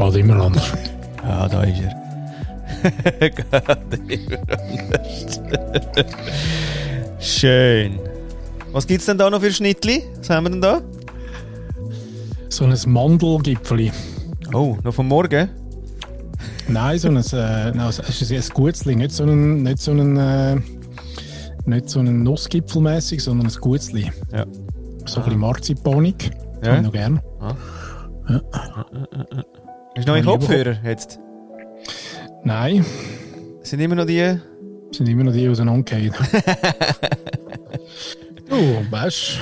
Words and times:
Geht 0.00 0.16
immer 0.16 0.42
anders. 0.42 0.72
Ja, 1.22 1.46
da 1.46 1.62
ist 1.62 1.82
er. 1.82 3.28
Geht 3.28 3.44
immer 4.08 4.38
anders. 4.38 6.06
Schön. 7.18 7.98
Was 8.72 8.86
gibt's 8.86 9.04
denn 9.06 9.18
da 9.18 9.28
noch 9.28 9.40
für 9.42 9.52
Schnittli? 9.52 10.04
Was 10.18 10.30
haben 10.30 10.44
wir 10.44 10.50
denn 10.50 10.62
da? 10.62 10.80
So 12.48 12.64
ein 12.64 12.74
Mandelgipfeli. 12.86 13.92
Oh, 14.54 14.78
noch 14.82 14.94
vom 14.94 15.08
Morgen? 15.08 15.50
Nein, 16.66 16.98
so 16.98 17.08
ein, 17.08 17.16
äh, 17.16 17.72
no, 17.72 17.88
es 17.88 17.98
ist 17.98 18.32
ein 18.32 18.54
Gutzli, 18.54 18.96
nicht 18.96 19.12
so 19.12 19.24
ein, 19.24 19.62
nicht 19.62 19.80
so 19.80 19.90
ein, 19.90 20.16
äh, 20.16 20.56
nicht 21.66 21.90
so 21.90 22.00
ein 22.00 22.22
Nussgipfelmäßig, 22.22 23.22
sondern 23.22 23.48
ein 23.48 23.54
Gutzli. 23.60 24.10
Ja. 24.32 24.46
So 25.04 25.20
ein 25.20 25.24
bisschen 25.24 25.40
Marzipanik. 25.40 26.30
Ja. 26.64 26.76
Ich 26.76 26.82
noch 26.82 26.92
gern. 26.92 27.20
Hast 29.96 30.06
du 30.08 30.12
neue 30.12 30.22
Kopfhörer 30.22 30.76
jetzt? 30.84 31.18
Nein, 32.44 32.84
Sind 33.62 33.80
immer 33.80 33.94
noch 33.96 34.06
die... 34.06 34.36
sind 34.92 35.08
immer 35.08 35.24
noch 35.24 35.32
die 35.32 35.48
auseinandergefallen. 35.48 36.42
du, 38.48 38.90
weißt 38.90 39.38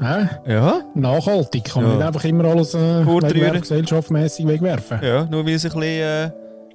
du, 0.00 0.50
Ja? 0.52 0.80
nachhaltig. 0.94 1.64
Kann 1.64 1.82
Ja. 1.82 1.88
man 1.88 1.96
nicht 1.98 2.06
einfach 2.06 2.24
immer 2.24 2.44
alles 2.44 2.74
äh, 2.74 3.06
wegwerfen, 3.06 3.60
gesellschaftsmässig 3.60 4.46
wegwerfen. 4.46 4.98
Ja, 5.02 5.24
nur 5.24 5.46
weil 5.46 5.54
es 5.54 5.64
ein 5.64 5.70
bisschen 5.70 5.82
äh, 5.82 6.30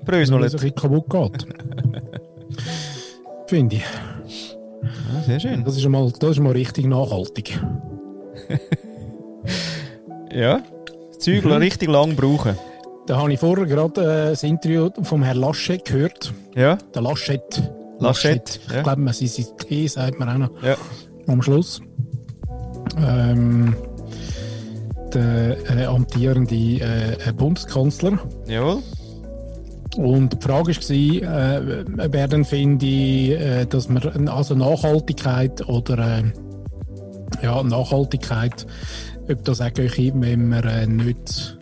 Weil 0.05 0.21
es 0.23 0.29
bröselt. 0.31 0.43
ein 0.43 0.51
bisschen 0.51 0.75
kaputt 0.75 1.09
geht. 1.09 1.45
Finde 3.47 3.75
ich. 3.75 3.83
Ja, 5.13 5.21
sehr 5.25 5.39
schön. 5.39 5.63
Das 5.63 5.77
ist, 5.77 5.87
mal, 5.87 6.11
das 6.19 6.31
ist 6.31 6.39
mal 6.39 6.51
richtig 6.53 6.85
nachhaltig. 6.85 7.59
Ja. 10.33 10.61
Das 11.09 11.19
Zeug 11.19 11.43
Mhm. 11.43 11.51
richtig 11.51 11.89
lang 11.89 12.15
brauchen. 12.15 12.57
Da 13.07 13.17
habe 13.17 13.33
ich 13.33 13.39
vorher 13.39 13.65
gerade 13.65 14.01
äh, 14.01 14.29
das 14.31 14.43
Interview 14.43 14.89
vom 15.03 15.23
Herrn 15.23 15.37
Laschet 15.37 15.83
gehört. 15.83 16.33
Ja? 16.55 16.77
Der 16.93 17.01
Laschet. 17.01 17.41
Laschet, 17.99 18.59
Ich 18.67 18.73
ja. 18.73 18.81
glaube, 18.83 19.01
man 19.01 19.13
sein 19.13 19.45
T 19.57 19.87
sagt 19.87 20.19
man 20.19 20.29
auch 20.29 20.37
noch 20.49 20.63
Ja. 20.63 20.75
am 21.27 21.41
Schluss. 21.41 21.81
Ähm, 22.97 23.75
der 25.13 25.57
äh, 25.77 25.85
amtierende 25.85 26.55
äh, 26.55 27.33
Bundeskanzler. 27.35 28.17
Jawohl. 28.47 28.79
Und 29.97 30.33
die 30.33 30.47
Frage 30.47 30.71
war, 30.71 31.57
äh, 31.59 31.85
wer 32.11 32.27
denn 32.27 32.45
finde, 32.45 32.85
äh, 32.85 33.65
dass 33.65 33.89
man 33.89 34.27
also 34.29 34.55
Nachhaltigkeit 34.55 35.67
oder 35.67 36.19
äh, 36.19 36.23
ja, 37.43 37.61
Nachhaltigkeit, 37.61 38.65
ob 39.29 39.43
das 39.43 39.59
auch 39.61 39.73
geht, 39.73 40.13
wenn 40.15 40.47
man 40.49 40.63
äh, 40.63 40.87
nicht 40.87 41.57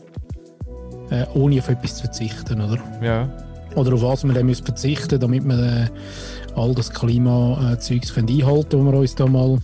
äh, 1.12 1.26
ohne 1.34 1.60
auf 1.60 1.70
etwas 1.70 1.96
zu 1.96 2.04
verzichten, 2.04 2.62
oder? 2.62 2.78
Ja. 3.02 3.30
Oder 3.76 3.94
auf 3.94 4.02
was 4.02 4.24
man 4.24 4.36
dann 4.36 4.48
muss 4.48 4.60
verzichten 4.60 5.20
damit 5.20 5.44
wir 5.44 5.60
äh, 5.60 5.88
all 6.56 6.74
das 6.74 6.92
Klimazeugs 6.92 8.14
können 8.14 8.28
einhalten 8.30 8.86
was 8.86 8.94
wir 8.94 9.00
uns 9.00 9.16
da 9.16 9.28
mal 9.28 9.58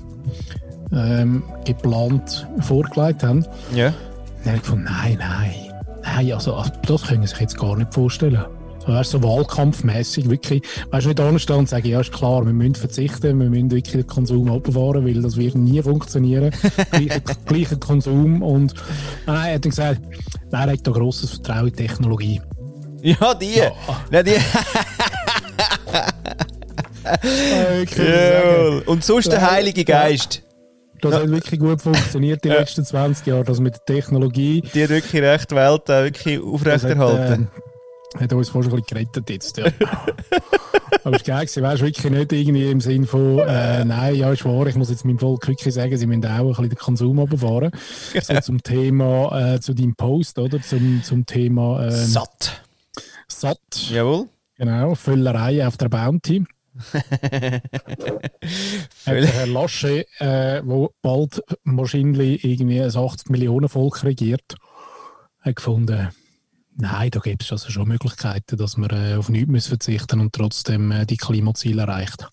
ähm, 0.94 1.44
geplant 1.66 2.48
vorgelegt 2.60 3.24
haben. 3.24 3.46
Ja. 3.74 3.94
Dann 4.44 4.46
habe 4.46 4.58
ich 4.58 4.62
gefunden, 4.62 4.86
nein, 4.86 5.18
nein, 5.20 5.56
nein, 6.04 6.34
also 6.34 6.54
also 6.54 6.72
das 6.86 7.04
können 7.04 7.24
Sie 7.24 7.30
sich 7.30 7.40
jetzt 7.40 7.58
gar 7.58 7.76
nicht 7.76 7.94
vorstellen. 7.94 8.46
So, 8.86 8.94
weißt, 8.94 9.12
so 9.12 9.24
wahlkampfmäßig 9.24 10.30
wirklich, 10.30 10.62
weißt 10.92 11.06
du, 11.06 11.10
nicht 11.10 11.20
anstehen 11.20 11.56
und 11.58 11.70
sagen, 11.70 11.88
ja, 11.88 12.02
ist 12.02 12.12
klar, 12.12 12.46
wir 12.46 12.54
müssen 12.54 12.76
verzichten, 12.76 13.40
wir 13.40 13.50
müssen 13.50 13.72
wirklich 13.72 13.94
den 13.94 14.08
Konsum 14.08 14.52
abfahren, 14.52 15.06
weil 15.06 15.22
das 15.22 15.38
wird 15.38 15.56
nie 15.56 15.82
funktionieren. 15.82 16.52
gleicher, 16.92 17.22
gleicher 17.46 17.76
Konsum 17.78 18.42
und 18.42 18.74
nein, 19.26 19.48
er 19.48 19.56
hat 19.56 19.66
dann 19.66 19.70
gesagt, 19.72 20.02
er 20.52 20.60
hat 20.60 20.88
da 20.88 20.92
grosses 20.92 21.32
Vertrauen 21.32 21.68
in 21.68 21.76
die 21.76 21.88
Technologie. 21.88 22.42
Ja, 23.02 23.34
die. 23.34 23.62
Nein, 24.10 24.26
die. 24.26 24.36
Jawohl. 27.98 28.84
Und 28.86 29.04
sonst 29.04 29.32
der 29.32 29.40
Ja. 29.40 29.52
Heilige 29.52 29.86
Geist. 29.86 30.42
Das 31.02 31.14
hat 31.14 31.30
wirklich 31.30 31.60
gut 31.60 31.82
funktioniert 31.82 32.44
die 32.44 32.50
letzten 32.50 32.84
20 32.84 33.28
Jahre, 33.28 33.44
das 33.44 33.60
mit 33.60 33.76
der 33.76 33.86
Technologie. 33.96 34.62
Die 34.74 34.84
hat 34.84 34.90
wirklich 34.90 35.22
recht 35.22 35.52
die 35.52 35.56
Welt 35.56 35.88
äh, 35.90 36.06
wirklich 36.06 36.40
aufrechterhalten. 36.42 37.50
Hat 38.20 38.34
uns 38.34 38.50
fast 38.50 38.68
ein 38.70 38.76
bisschen 38.76 38.86
gerettet 38.88 39.30
jetzt, 39.30 39.58
ja. 39.58 39.66
Aber 41.04 41.18
es 41.18 41.28
war 41.28 41.46
geil, 41.46 41.48
weißt 41.48 41.82
du, 41.82 41.86
wirklich 41.86 42.12
nicht 42.12 42.34
irgendwie 42.34 42.72
im 42.72 42.82
Sinn 42.82 43.06
von, 43.06 43.40
äh, 43.40 43.86
nein, 43.86 44.16
ja, 44.16 44.32
ist 44.32 44.44
wahr, 44.46 44.66
ich 44.68 44.76
muss 44.76 44.90
jetzt 44.90 45.06
meinem 45.06 45.20
Volk 45.20 45.48
wirklich 45.48 45.74
sagen, 45.74 45.96
sie 45.98 46.08
müssen 46.08 46.26
auch 46.26 46.30
ein 46.30 46.48
bisschen 46.48 46.70
den 46.70 46.78
Konsum 46.78 47.20
runterfahren. 47.20 47.72
So 48.22 48.40
zum 48.42 48.64
Thema, 48.64 49.56
äh, 49.56 49.60
zu 49.60 49.74
deinem 49.74 49.96
Post, 49.96 50.40
oder? 50.40 50.62
Zum, 50.62 51.04
zum 51.04 51.26
Thema 51.26 51.84
ähm, 51.84 51.92
Satt. 51.92 52.64
Satt. 53.28 53.60
Jawohl. 53.90 54.30
Genau, 54.58 54.96
Völlerei 54.96 55.68
auf 55.68 55.78
der 55.78 55.90
Bounty. 55.90 56.46
Herr 59.06 59.48
Lasche, 59.48 60.06
äh, 60.20 60.62
wo 60.66 60.92
bald 61.02 61.42
wahrscheinlich 61.64 62.44
irgendwie 62.44 62.82
ein 62.82 62.96
80 62.96 63.30
Millionen 63.30 63.70
Volk 63.70 64.04
regiert, 64.04 64.56
hat 65.42 65.56
gefunden, 65.56 66.10
nein, 66.76 67.10
da 67.12 67.20
gibt 67.20 67.44
es 67.44 67.52
also 67.52 67.70
schon 67.70 67.88
Möglichkeiten, 67.88 68.58
dass 68.58 68.78
man 68.78 68.90
äh, 68.90 69.16
auf 69.16 69.30
nichts 69.30 69.50
muss 69.50 69.68
verzichten 69.68 70.20
und 70.20 70.34
trotzdem 70.34 70.92
äh, 70.92 71.06
die 71.06 71.18
Klimaziele 71.18 71.84
erreicht. 71.84 72.28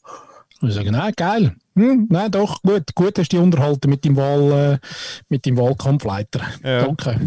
Und 0.61 0.69
ich 0.69 0.75
sage, 0.75 0.93
nein, 0.93 1.13
geil. 1.17 1.57
Hm, 1.75 2.07
nein, 2.11 2.31
doch, 2.31 2.63
gut, 2.63 2.95
gut 2.95 3.19
hast 3.19 3.33
du 3.33 3.37
dich 3.37 3.45
unterhalten 3.45 3.91
mit 3.91 4.05
dem, 4.05 4.17
Wahl, 4.17 4.75
äh, 4.75 4.87
mit 5.29 5.45
dem 5.47 5.57
Wahlkampfleiter. 5.57 6.41
Ja. 6.63 6.85
Danke. 6.87 7.19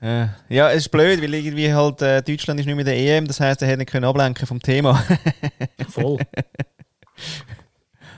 Äh, 0.00 0.26
ja, 0.48 0.70
es 0.70 0.78
ist 0.82 0.88
blöd, 0.90 1.22
weil 1.22 1.32
irgendwie 1.32 1.72
halt 1.72 2.02
äh, 2.02 2.22
Deutschland 2.22 2.58
ist 2.60 2.66
nicht 2.66 2.74
mehr 2.74 2.84
der 2.84 2.96
EM, 2.96 3.26
das 3.26 3.38
heisst, 3.40 3.62
er 3.62 3.68
hätte 3.68 3.78
nicht 3.78 3.90
können 3.90 4.04
ablenken 4.04 4.46
vom 4.46 4.60
Thema. 4.60 5.02
Voll. 5.88 6.18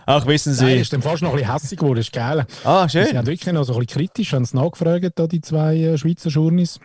Ach, 0.06 0.26
wissen 0.26 0.54
Nein, 0.56 0.66
Sie. 0.66 0.80
ist 0.80 0.92
dann 0.92 1.02
fast 1.02 1.22
noch 1.22 1.30
ein 1.30 1.36
bisschen 1.36 1.52
hässlich 1.52 1.80
geworden, 1.80 1.98
ist 1.98 2.12
geil. 2.12 2.46
Ah, 2.64 2.88
Sie 2.88 3.02
schön. 3.04 3.16
haben 3.16 3.26
wirklich 3.26 3.52
noch 3.52 3.64
so 3.64 3.74
ein 3.74 3.80
bisschen 3.80 4.00
kritisch 4.00 4.32
haben 4.32 4.44
sie 4.44 4.56
nachgefragt, 4.56 5.12
da 5.14 5.26
die 5.26 5.40
zwei 5.40 5.76
äh, 5.76 5.98
Schweizer 5.98 6.28
Journeys. 6.28 6.78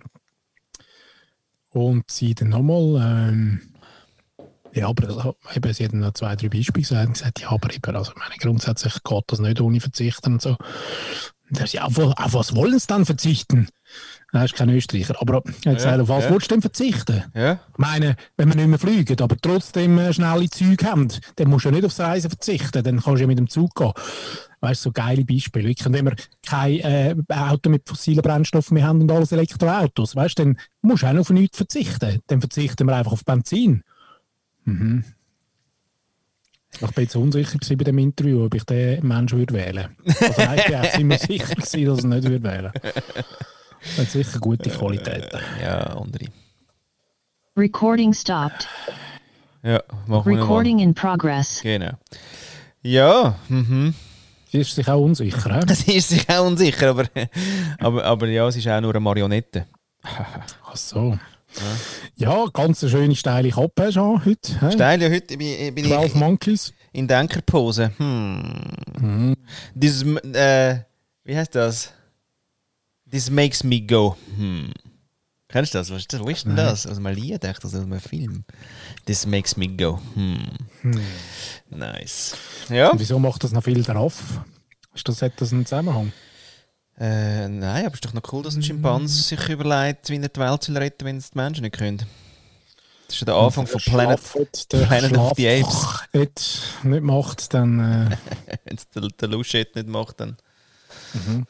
Und 1.72 2.10
sie 2.10 2.34
dann 2.34 2.50
nochmal, 2.50 3.30
ähm, 3.30 3.62
ja, 4.74 4.88
aber 4.88 5.08
das- 5.08 5.56
eben, 5.56 5.74
sie 5.74 5.86
haben 5.86 6.00
noch 6.00 6.14
zwei, 6.14 6.36
drei 6.36 6.50
Beispiele 6.50 6.82
gesagt 6.82 7.08
und 7.08 7.14
gesagt, 7.14 7.40
ja, 7.42 7.52
aber 7.52 7.74
eben, 7.74 7.96
also, 7.96 8.12
ich 8.12 8.18
meine, 8.18 8.36
grundsätzlich 8.40 9.04
geht 9.04 9.24
das 9.28 9.40
nicht 9.40 9.62
ohne 9.62 9.80
Verzichten 9.80 10.34
und 10.34 10.42
so. 10.42 10.58
Und 11.50 11.74
ja, 11.74 11.84
auf, 11.84 11.98
auf 11.98 12.34
was 12.34 12.56
wollen 12.56 12.78
sie 12.78 12.88
dann 12.88 13.06
verzichten? 13.06 13.68
Er 14.32 14.46
ist 14.46 14.54
kein 14.54 14.70
Österreicher, 14.70 15.16
aber 15.20 15.42
er 15.66 15.72
hat 15.72 15.78
gesagt, 15.78 16.00
auf 16.00 16.08
was 16.08 16.26
ja. 16.26 16.32
willst 16.32 16.52
du 16.52 16.56
denn 16.56 16.62
verzichten? 16.62 17.24
Ja. 17.34 17.54
Ich 17.54 17.78
meine, 17.78 18.16
wenn 18.38 18.50
wir 18.50 18.56
nicht 18.56 18.68
mehr 18.68 18.78
fliegen, 18.78 19.20
aber 19.20 19.36
trotzdem 19.42 19.98
äh, 19.98 20.14
schnelle 20.14 20.48
Züge 20.50 20.86
haben, 20.86 21.08
dann 21.38 21.50
musst 21.50 21.66
du 21.66 21.70
ja 21.70 21.76
nicht 21.76 21.86
aufs 21.86 22.00
Reisen 22.00 22.30
verzichten, 22.30 22.84
dann 22.84 23.02
kannst 23.02 23.18
du 23.18 23.22
ja 23.22 23.28
mit 23.28 23.40
dem 23.40 23.50
Zug 23.50 23.74
gehen. 23.74 23.92
Weißt 24.62 24.86
du, 24.86 24.90
so 24.90 24.92
geile 24.92 25.24
Beispiele. 25.24 25.70
Wirklich. 25.70 25.92
Wenn 25.92 26.06
wir 26.06 26.16
kein 26.46 26.80
äh, 26.80 27.16
Auto 27.30 27.70
mit 27.70 27.88
fossilen 27.88 28.22
Brennstoffen 28.22 28.76
mehr 28.76 28.88
haben 28.88 29.02
und 29.02 29.12
alles 29.12 29.32
Elektroautos, 29.32 30.16
weißt 30.16 30.40
du, 30.40 30.44
dann 30.44 30.60
musst 30.82 31.04
du 31.04 31.08
auch 31.08 31.14
noch 31.14 31.22
auf 31.22 31.30
nichts 31.30 31.58
verzichten. 31.58 32.20
Dann 32.28 32.42
verzichten 32.42 32.88
wir 32.88 32.96
einfach 32.96 33.14
auf 33.14 33.24
Benzin. 33.24 33.84
Mhm. 34.66 35.04
Ich 36.72 36.80
bin 36.80 37.04
jetzt 37.04 37.16
unsicher 37.16 37.58
bei 37.78 37.84
dem 37.84 37.98
Interview, 37.98 38.46
ob 38.46 38.54
ich 38.54 38.64
den 38.64 39.06
Menschen 39.06 39.40
würde 39.40 39.54
wählen 39.54 39.90
würde. 40.06 40.22
Also 40.22 40.42
nein, 40.42 40.62
ich 40.68 40.76
auch 40.76 40.92
ziemlich 40.92 41.20
sicher, 41.28 41.56
gewesen, 41.56 41.86
dass 41.86 41.98
ich 41.98 42.04
ihn 42.04 42.10
nicht 42.10 42.24
würde 42.24 42.44
wählen 42.44 42.64
würde. 42.74 42.82
Er 43.96 44.04
hat 44.04 44.12
sicher 44.12 44.40
gute 44.40 44.70
Qualitäten. 44.70 45.40
Ja, 45.62 45.80
andere. 45.98 46.26
Recording 47.58 48.14
stopped. 48.14 48.68
Ja, 49.64 49.82
machen 50.08 50.32
wir. 50.32 50.42
Recording 50.42 50.80
in 50.80 50.94
progress. 50.94 51.62
Genau. 51.62 51.92
Ja, 52.82 53.38
mhm. 53.50 53.94
Sie 54.52 54.60
ist 54.60 54.76
sich 54.76 54.88
auch 54.90 55.00
unsicher. 55.02 55.60
He? 55.60 55.74
Sie 55.74 55.94
ist 55.96 56.10
sich 56.10 56.30
auch 56.30 56.46
unsicher, 56.46 56.90
aber, 56.90 57.06
aber, 57.78 58.04
aber 58.04 58.28
ja, 58.28 58.48
es 58.48 58.56
ist 58.56 58.68
auch 58.68 58.82
nur 58.82 58.92
eine 58.92 59.00
Marionette. 59.00 59.66
Ach 60.04 60.76
so. 60.76 61.18
Ja, 62.16 62.46
ganz 62.54 62.84
eine 62.84 62.92
schöne 62.92 63.16
steile 63.16 63.50
Kappe 63.50 63.92
du 63.92 64.20
heute. 64.24 64.60
he? 64.60 64.72
Steil, 64.72 65.02
ja, 65.02 65.10
heute 65.10 65.38
bin, 65.38 65.74
bin 65.74 65.86
12 65.86 66.06
ich 66.06 66.16
Monkeys. 66.16 66.74
in 66.92 67.08
Denkerpose. 67.08 67.92
Hm. 67.98 69.36
Dieses, 69.74 70.04
äh, 70.04 70.80
wie 71.24 71.36
heißt 71.36 71.56
das? 71.56 71.92
This 73.10 73.32
makes 73.32 73.64
me 73.64 73.82
go. 73.82 74.16
Hm. 74.38 74.72
Kennst 75.52 75.74
du 75.74 75.80
das? 75.80 75.90
Was 75.90 75.98
ist 76.02 76.14
das? 76.14 76.22
Wo 76.22 76.30
ist 76.30 76.46
denn 76.46 76.56
das? 76.56 76.86
Aus 76.86 76.98
einem 76.98 77.14
Lied, 77.14 77.44
echt, 77.44 77.64
also 77.64 77.80
aus 77.80 77.84
einem 77.84 78.00
Film. 78.00 78.46
This 79.08 79.26
makes 79.26 79.58
me 79.58 79.68
go. 79.68 80.00
Hm. 80.14 80.48
Nice. 81.72 82.38
Ja? 82.70 82.92
Und 82.92 83.00
wieso 83.00 83.18
macht 83.18 83.44
das 83.44 83.52
noch 83.52 83.64
viel 83.64 83.84
drauf? 83.84 84.42
Ist 84.94 85.08
das, 85.08 85.24
hat 85.24 85.34
das 85.38 85.52
einen 85.52 85.66
Zusammenhang? 85.66 86.14
Äh, 87.00 87.48
nein, 87.48 87.86
aber 87.86 87.94
es 87.94 87.96
ist 87.96 88.06
doch 88.06 88.14
noch 88.14 88.32
cool, 88.32 88.44
dass 88.44 88.56
ein 88.56 88.62
Schimpanse 88.62 89.24
sich 89.24 89.50
überlegt, 89.50 90.10
wie 90.10 90.18
er 90.18 90.30
die 90.30 90.40
Welt 90.40 90.64
soll 90.64 90.78
retten 90.78 91.06
wenn 91.06 91.18
es 91.18 91.32
die 91.32 91.38
Menschen 91.38 91.64
nicht 91.64 91.78
können. 91.78 92.06
Das 93.08 93.16
ist 93.16 93.22
ja 93.22 93.26
der 93.26 93.36
Anfang 93.36 93.66
von 93.66 93.82
Planet, 93.82 94.20
der 94.72 94.86
Planet 94.86 95.18
of 95.18 95.34
the 95.36 95.50
Apes. 95.50 96.00
Nicht, 96.14 96.84
nicht 96.84 97.04
macht, 97.04 97.54
dann 97.56 97.80
äh, 97.80 98.18
Wenn 98.66 98.78
es 98.78 98.88
der, 98.90 99.08
der 99.08 99.28
Luschet 99.30 99.76
nicht 99.76 99.88
macht, 99.88 100.20
dann 100.20 100.38
mhm. 101.14 101.48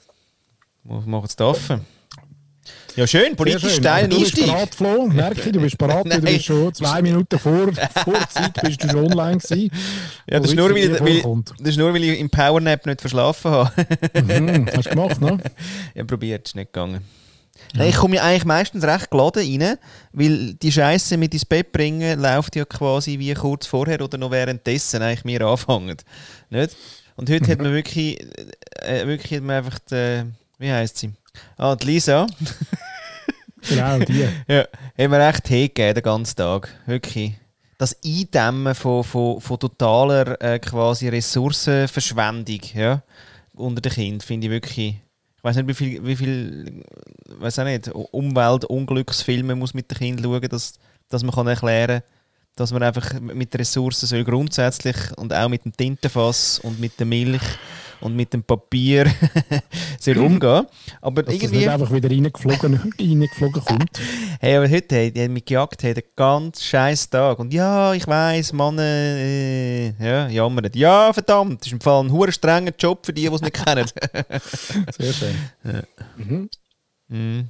machen 0.83 1.27
sie 1.27 1.35
es 1.37 1.41
offen. 1.41 1.85
Ja, 2.99 3.07
schön, 3.07 3.33
politisch 3.33 3.61
schön. 3.61 3.81
steil 3.81 4.09
Du 4.09 4.19
bist 4.19 4.35
bereit, 4.35 4.75
Flo. 4.75 5.07
Merke 5.07 5.39
ich, 5.39 5.51
du 5.53 5.61
bist 5.61 5.77
bereit. 5.77 6.05
Du 6.09 6.19
bist 6.19 6.43
schon 6.43 6.73
zwei 6.73 7.01
Minuten 7.01 7.39
vor, 7.39 7.71
vor 8.03 8.29
Zeit 8.29 8.53
bist 8.61 8.83
du 8.83 8.89
schon 8.89 9.05
online 9.05 9.37
gewesen. 9.37 9.71
Ja, 10.29 10.41
das 10.41 10.49
ist, 10.49 10.57
nur, 10.57 10.69
weil 10.75 10.99
weil, 10.99 11.43
das 11.59 11.69
ist 11.69 11.77
nur, 11.77 11.93
weil 11.93 12.03
ich 12.03 12.19
im 12.19 12.29
Powernap 12.29 12.85
nicht 12.85 12.99
verschlafen 12.99 13.51
habe. 13.51 13.71
Mhm, 14.21 14.67
hast 14.75 14.87
du 14.87 14.89
gemacht, 14.89 15.21
ne? 15.21 15.37
Ich 15.93 15.99
habe 15.99 16.07
probiert, 16.07 16.49
ist 16.49 16.57
nicht 16.57 16.73
gegangen. 16.73 17.05
Nein, 17.73 17.87
ich 17.87 17.95
komme 17.95 18.17
ja 18.17 18.23
eigentlich 18.23 18.43
meistens 18.43 18.83
recht 18.83 19.09
geladen 19.09 19.61
rein, 19.61 19.77
weil 20.11 20.55
die 20.55 20.71
Scheiße 20.71 21.15
mit 21.15 21.33
ins 21.33 21.45
Bett 21.45 21.71
bringen 21.71 22.19
läuft 22.19 22.57
ja 22.57 22.65
quasi 22.65 23.17
wie 23.17 23.33
kurz 23.33 23.65
vorher 23.65 24.01
oder 24.01 24.17
noch 24.17 24.31
währenddessen 24.31 25.01
eigentlich 25.01 25.23
mir 25.23 25.39
anfangen. 25.39 25.95
Nicht? 26.49 26.75
Und 27.15 27.29
heute 27.29 27.49
hat 27.49 27.61
man 27.61 27.71
wirklich, 27.71 28.19
äh, 28.81 29.07
wirklich 29.07 29.37
hat 29.37 29.43
man 29.43 29.55
einfach, 29.55 29.79
die, 29.89 30.23
wie 30.57 30.71
heisst 30.71 30.97
sie? 30.97 31.11
Ah, 31.57 31.75
die 31.75 31.85
Lisa. 31.85 32.27
Genau, 33.67 33.99
die. 33.99 34.27
Ja, 34.47 34.65
haben 34.97 35.11
wir 35.11 35.27
echt 35.27 35.47
hingegeben 35.47 35.95
den 35.95 36.03
ganzen 36.03 36.35
Tag. 36.35 36.69
Wirklich. 36.85 37.33
Das 37.77 37.95
Eindämmen 38.03 38.75
von, 38.75 39.03
von, 39.03 39.39
von 39.39 39.59
totaler 39.59 40.41
äh, 40.41 40.59
quasi 40.59 41.07
Ressourcenverschwendung 41.07 42.59
ja, 42.73 43.01
unter 43.53 43.81
den 43.81 43.91
Kindern 43.91 44.21
finde 44.21 44.47
ich 44.47 44.51
wirklich. 44.51 44.95
Ich 45.37 45.43
weiß 45.43 45.55
nicht, 45.55 45.67
wie 45.69 45.73
viel, 45.73 46.05
wie 46.05 46.15
viel 46.17 46.83
weiß 47.25 47.59
auch 47.59 47.63
nicht, 47.63 47.87
Umweltunglücksfilme 47.87 49.55
muss 49.55 49.73
mit 49.73 49.89
den 49.89 49.97
Kindern 49.97 50.25
schauen, 50.25 50.49
dass, 50.49 50.73
dass 51.07 51.23
man 51.23 51.33
kann 51.33 51.47
erklären 51.47 52.01
kann, 52.01 52.09
dass 52.57 52.73
man 52.73 52.83
einfach 52.83 53.19
mit 53.21 53.57
Ressourcen 53.57 54.07
soll 54.07 54.25
grundsätzlich 54.25 54.97
und 55.15 55.33
auch 55.33 55.47
mit 55.47 55.63
dem 55.63 55.75
Tintenfass 55.75 56.59
und 56.59 56.79
mit 56.81 56.99
der 56.99 57.05
Milch 57.05 57.41
und 58.01 58.15
mit 58.15 58.33
dem 58.33 58.43
Papier 58.43 59.05
soll 59.99 60.17
umgehen. 60.17 60.65
Aber 61.01 61.23
Dass 61.23 61.33
das 61.33 61.43
irgendwie. 61.43 61.57
nicht 61.59 61.69
einfach 61.69 61.91
wieder 61.91 62.09
reingeflogen, 62.09 62.93
reingeflogen 62.99 63.63
kommt. 63.63 63.99
Hey, 64.39 64.57
aber 64.57 64.69
heute 64.69 64.95
hey, 64.95 65.11
die 65.11 65.21
haben 65.21 65.33
mich 65.33 65.45
gejagt, 65.45 65.83
hey, 65.83 65.93
den 65.93 66.03
ganzen 66.15 66.63
scheiß 66.63 67.09
Tag. 67.09 67.39
Und 67.39 67.53
ja, 67.53 67.93
ich 67.93 68.07
weiss, 68.07 68.53
Mann, 68.53 68.77
äh, 68.79 69.89
ja, 69.91 70.27
jammern. 70.29 70.69
Ja, 70.73 71.11
verdammt, 71.13 71.61
das 71.61 71.67
ist 71.67 71.73
im 71.73 71.81
Fall 71.81 72.03
ein 72.03 72.11
hure 72.11 72.31
strenger 72.31 72.73
Job 72.77 73.05
für 73.05 73.13
die, 73.13 73.27
die 73.27 73.35
es 73.35 73.41
nicht 73.41 73.65
kennen. 73.65 73.87
Sehr 74.97 75.13
schön. 75.13 75.35
Mhm. 77.07 77.49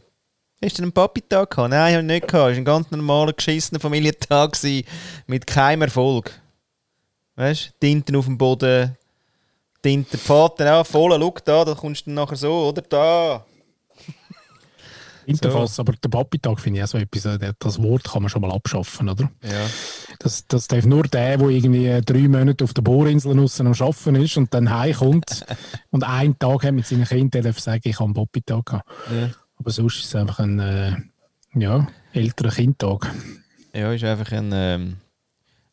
Hast 0.63 0.77
du 0.77 0.83
einen 0.83 0.91
Papi-Tag 0.91 1.51
gehabt? 1.51 1.69
Nein, 1.69 1.93
habe 1.93 2.01
ich 2.01 2.07
nicht 2.07 2.27
gehabt. 2.27 2.51
Es 2.51 2.55
war 2.55 2.61
ein 2.61 2.65
ganz 2.65 2.91
normaler, 2.91 3.31
geschissener 3.31 3.79
Familientag 3.79 4.57
mit 5.25 5.47
keinem 5.47 5.83
Erfolg. 5.83 6.31
Weißt 7.35 7.67
du, 7.67 7.71
Tinten 7.79 8.17
auf 8.17 8.25
dem 8.25 8.37
Boden, 8.37 8.97
Tinten, 9.81 10.19
Vater, 10.19 10.65
ja, 10.65 10.83
voll, 10.83 11.17
schau 11.19 11.35
da, 11.45 11.65
da 11.65 11.73
kommst 11.73 12.01
du 12.01 12.09
dann 12.09 12.15
nachher 12.15 12.35
so, 12.35 12.69
oder 12.69 12.81
da. 12.81 13.45
Interfass, 15.25 15.79
aber 15.79 15.93
der 15.93 16.09
Papi-Tag 16.09 16.59
finde 16.59 16.79
ich 16.79 16.83
auch 16.83 16.87
so 16.87 16.97
etwas, 16.97 17.25
äh, 17.25 17.53
das 17.59 17.81
Wort 17.81 18.03
kann 18.03 18.23
man 18.23 18.29
schon 18.29 18.41
mal 18.41 18.51
abschaffen, 18.51 19.09
oder? 19.09 19.29
Ja. 19.43 19.67
Das, 20.17 20.47
das 20.47 20.67
darf 20.67 20.85
nur 20.85 21.03
der, 21.03 21.37
der 21.37 21.49
irgendwie 21.49 22.01
drei 22.03 22.27
Monate 22.27 22.63
auf 22.63 22.73
der 22.73 22.81
Bohrinsel 22.81 23.39
aussen 23.39 23.67
am 23.67 23.73
Arbeiten 23.73 24.15
ist 24.15 24.37
und 24.37 24.53
dann 24.53 24.71
heimkommt 24.71 25.45
und 25.91 26.03
einen 26.03 26.37
Tag 26.39 26.63
hat 26.63 26.73
mit 26.73 26.87
seinen 26.87 27.05
Kindern, 27.05 27.29
der 27.31 27.43
darf 27.43 27.59
sagen, 27.59 27.81
ich 27.83 27.99
habe 27.99 28.05
einen 28.05 28.13
Papi-Tag 28.15 28.65
gehabt. 28.65 28.89
Ja. 29.11 29.29
Aber 29.59 29.71
sonst 29.71 29.99
ist 29.99 30.05
es 30.05 30.15
einfach 30.15 30.39
ein 30.39 30.59
äh, 30.59 30.95
ja, 31.53 31.87
älterer 32.13 32.51
Kindtag. 32.51 33.11
Ja, 33.73 33.93
ist 33.93 34.03
einfach 34.03 34.31
ein. 34.31 34.51
Ähm, 34.53 34.97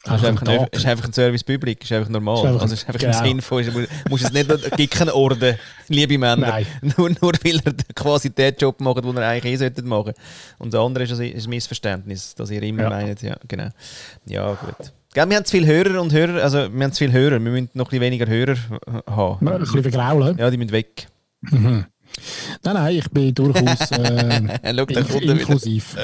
ist 0.07 0.25
Einfach 0.25 0.47
ein 0.47 0.67
ist 0.73 0.87
einfach 0.87 1.05
ein 1.07 1.13
Service 1.13 1.45
Public, 1.45 1.83
ist 1.83 1.93
einfach 1.93 2.09
normal. 2.09 2.37
Ist 2.39 2.45
einfach- 2.47 2.63
also 2.63 2.75
ist 2.75 2.87
einfach 2.89 3.01
genau. 3.01 3.19
im 3.19 3.25
Sinn 3.27 3.41
von, 3.43 3.63
ist, 3.63 3.73
muss- 4.09 4.23
es 4.23 4.33
nicht, 4.33 4.91
keinen 4.91 5.11
Orden, 5.11 5.57
liebe 5.89 6.17
Männer. 6.19 6.59
Nur, 6.97 7.11
nur 7.11 7.33
weil 7.45 7.61
er 7.65 7.73
quasi 7.95 8.31
den 8.31 8.55
Job 8.59 8.81
macht, 8.81 9.05
den 9.05 9.17
er 9.17 9.29
eigentlich 9.29 9.53
eh 9.55 9.57
sollte 9.57 9.83
machen. 9.83 10.13
Und 10.59 10.73
das 10.75 10.81
andere 10.81 11.05
ist 11.05 11.11
also 11.11 11.23
ein 11.23 11.43
Missverständnis, 11.49 12.35
dass 12.35 12.51
ihr 12.51 12.63
immer 12.63 12.83
Ja. 12.85 12.91
meint, 12.91 13.23
ja, 13.23 13.37
genau. 13.49 13.69
Ja, 14.27 14.53
gut. 14.55 14.93
Gell, 15.15 15.29
wir 15.31 15.37
haben 15.37 15.45
zu 15.47 15.53
viele 15.53 15.67
Hörer 15.67 16.01
und 16.03 16.13
Hörer, 16.13 16.43
also 16.43 16.59
wir 16.73 16.85
haben 16.85 16.93
zu 16.93 16.99
viele 16.99 17.13
Hörer, 17.13 17.33
wir 17.43 17.51
müssen 17.51 17.71
noch 17.75 17.87
ein 17.87 17.89
bisschen 17.89 18.01
weniger 18.03 18.27
Hörer 18.27 18.57
haben. 19.11 19.49
Ein 19.49 19.59
bisschen 19.61 19.83
vergraulen. 19.83 20.37
Ja, 20.39 20.51
die 20.51 20.57
müssen 20.59 20.73
weg. 20.73 21.07
Nein, 22.63 22.75
nein, 22.75 22.97
ich 22.97 23.11
bin 23.11 23.35
durchaus 23.35 23.91
äh, 23.91 24.75
Schau, 24.75 24.85
da 24.87 25.01
in, 25.01 25.31
inklusiv. 25.31 25.97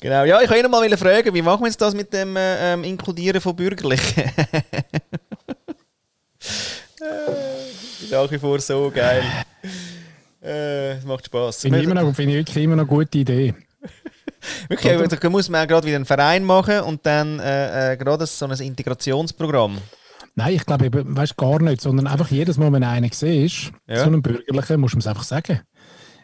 Genau. 0.00 0.24
Ja, 0.24 0.40
ich 0.40 0.50
wollte 0.50 0.68
noch 0.68 0.70
mal 0.70 0.96
fragen, 0.96 1.34
wie 1.34 1.42
machen 1.42 1.62
wir 1.62 1.68
jetzt 1.68 1.80
das 1.80 1.94
mit 1.94 2.12
dem 2.12 2.36
äh, 2.36 2.72
ähm, 2.72 2.84
Inkludieren 2.84 3.40
von 3.40 3.54
Bürgerlichen? 3.54 4.22
äh, 4.22 4.32
ist 8.02 8.10
nach 8.10 8.30
wie 8.30 8.38
vor 8.38 8.60
so 8.60 8.90
geil. 8.94 9.22
Äh, 10.42 10.92
es 10.92 11.04
macht 11.04 11.26
Spaß. 11.26 11.60
Finde 11.60 11.78
ich, 11.78 11.84
immer 11.84 11.94
noch, 11.94 12.14
finde 12.14 12.32
ich 12.32 12.38
wirklich 12.38 12.64
immer 12.64 12.76
noch 12.76 12.84
eine 12.84 12.88
gute 12.88 13.18
Idee. 13.18 13.54
Wirklich, 14.68 14.92
also, 14.92 15.16
da 15.16 15.30
muss 15.30 15.48
man 15.48 15.66
gerade 15.66 15.86
wieder 15.86 15.96
einen 15.96 16.04
Verein 16.04 16.44
machen 16.44 16.80
und 16.80 17.04
dann 17.04 17.40
äh, 17.40 17.92
äh, 17.92 17.96
gerade 17.96 18.26
so 18.26 18.46
ein 18.46 18.52
Integrationsprogramm. 18.52 19.78
Nein, 20.38 20.54
ich 20.54 20.64
glaube, 20.64 20.88
weißt 20.92 21.36
gar 21.36 21.60
nicht, 21.60 21.80
sondern 21.80 22.06
einfach 22.06 22.30
jedes 22.30 22.58
Mal, 22.58 22.72
wenn 22.72 22.84
einer 22.84 23.08
siehst, 23.10 23.72
Ja. 23.88 23.96
so 23.96 24.04
einen 24.04 24.22
Bürgerlichen, 24.22 24.80
musst 24.80 24.94
du 24.94 24.98
es 25.00 25.06
einfach 25.08 25.24
sagen. 25.24 25.62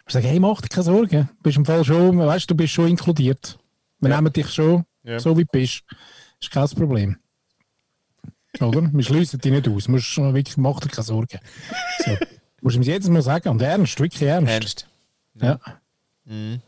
Du 0.06 0.12
sagen, 0.12 0.26
hey, 0.28 0.38
mach 0.38 0.61
dir 0.61 0.69
keine 0.69 0.84
Sorgen. 0.84 1.28
Du 1.38 1.43
bist 1.43 1.56
im 1.56 1.64
Fall 1.64 1.84
schon, 1.84 2.19
weißt 2.19 2.49
du, 2.49 2.55
bist 2.55 2.75
schon 2.75 2.87
inkludiert. 2.88 3.58
Wir 3.99 4.11
Ja. 4.11 4.16
nehmen 4.20 4.32
dich 4.32 4.49
schon 4.55 4.84
Ja. 5.02 5.19
so, 5.19 5.37
wie 5.37 5.43
du 5.44 5.50
bist. 5.50 5.82
Ist 6.40 6.50
kein 6.52 6.69
Problem. 6.69 7.16
Oder? 8.61 8.88
Wir 8.93 9.02
schließen 9.02 9.40
dich 9.40 9.50
nicht 9.50 9.66
aus. 9.69 9.87
Du 9.87 9.90
musst 9.90 10.16
wirklich, 10.16 10.56
mach 10.58 10.78
dir 10.78 10.90
keine 10.90 11.02
Sorgen. 11.05 11.40
So. 12.05 12.14
Du 12.14 12.26
musst 12.61 12.76
ihm 12.76 12.82
jedes 12.82 13.08
Mal 13.08 13.20
sagen. 13.20 13.49
Und 13.49 13.62
ernst, 13.62 13.99
wirklich 13.99 14.22
ernst. 14.22 14.52
Ernst. 14.52 14.88
Ja. 15.43 15.58
Ja, 16.26 16.58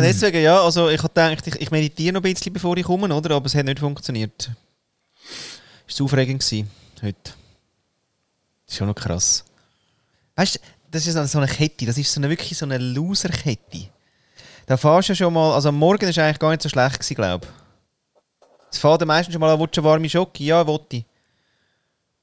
deswegen, 0.00 0.42
ja, 0.42 0.62
also 0.62 0.88
ich 0.88 1.02
habe 1.02 1.08
gedacht, 1.08 1.46
ich, 1.46 1.60
ich 1.60 1.70
meditiere 1.70 2.14
noch 2.14 2.20
ein 2.20 2.32
bisschen, 2.32 2.52
bevor 2.52 2.76
ich 2.76 2.84
komme, 2.84 3.14
oder? 3.14 3.34
Aber 3.34 3.46
es 3.46 3.54
hat 3.54 3.66
nicht 3.66 3.78
funktioniert. 3.78 4.50
Es 5.86 5.98
war 5.98 6.04
aufregend 6.04 6.40
gewesen, 6.40 6.70
heute. 7.02 7.16
Das 7.22 8.74
ist 8.74 8.76
schon 8.76 8.88
noch 8.88 8.94
krass. 8.94 9.44
Weißt 10.36 10.54
du, 10.54 10.58
das 10.90 11.06
ist 11.06 11.32
so 11.32 11.38
eine 11.38 11.48
Kette, 11.48 11.86
das 11.86 11.98
ist 11.98 12.12
so 12.12 12.20
eine, 12.20 12.30
wirklich 12.30 12.56
so 12.56 12.64
eine 12.64 12.78
Loser-Kette. 12.78 13.88
Da 14.66 14.76
fährst 14.76 15.08
du 15.08 15.12
ja 15.12 15.16
schon 15.16 15.34
mal, 15.34 15.54
also 15.54 15.68
am 15.68 15.76
Morgen 15.76 16.02
war 16.02 16.08
es 16.08 16.18
eigentlich 16.18 16.38
gar 16.38 16.50
nicht 16.50 16.62
so 16.62 16.68
schlecht, 16.68 17.00
glaube 17.14 17.46
ich. 17.46 17.60
Es 18.70 18.78
fährt 18.78 19.04
meistens 19.04 19.32
schon 19.32 19.40
mal 19.40 19.52
an, 19.52 19.58
willst 19.58 19.76
du 19.76 19.82
warme 19.82 20.08
Schoki? 20.08 20.46
Ja, 20.46 20.66
wollte 20.66 20.98
ich. 20.98 21.04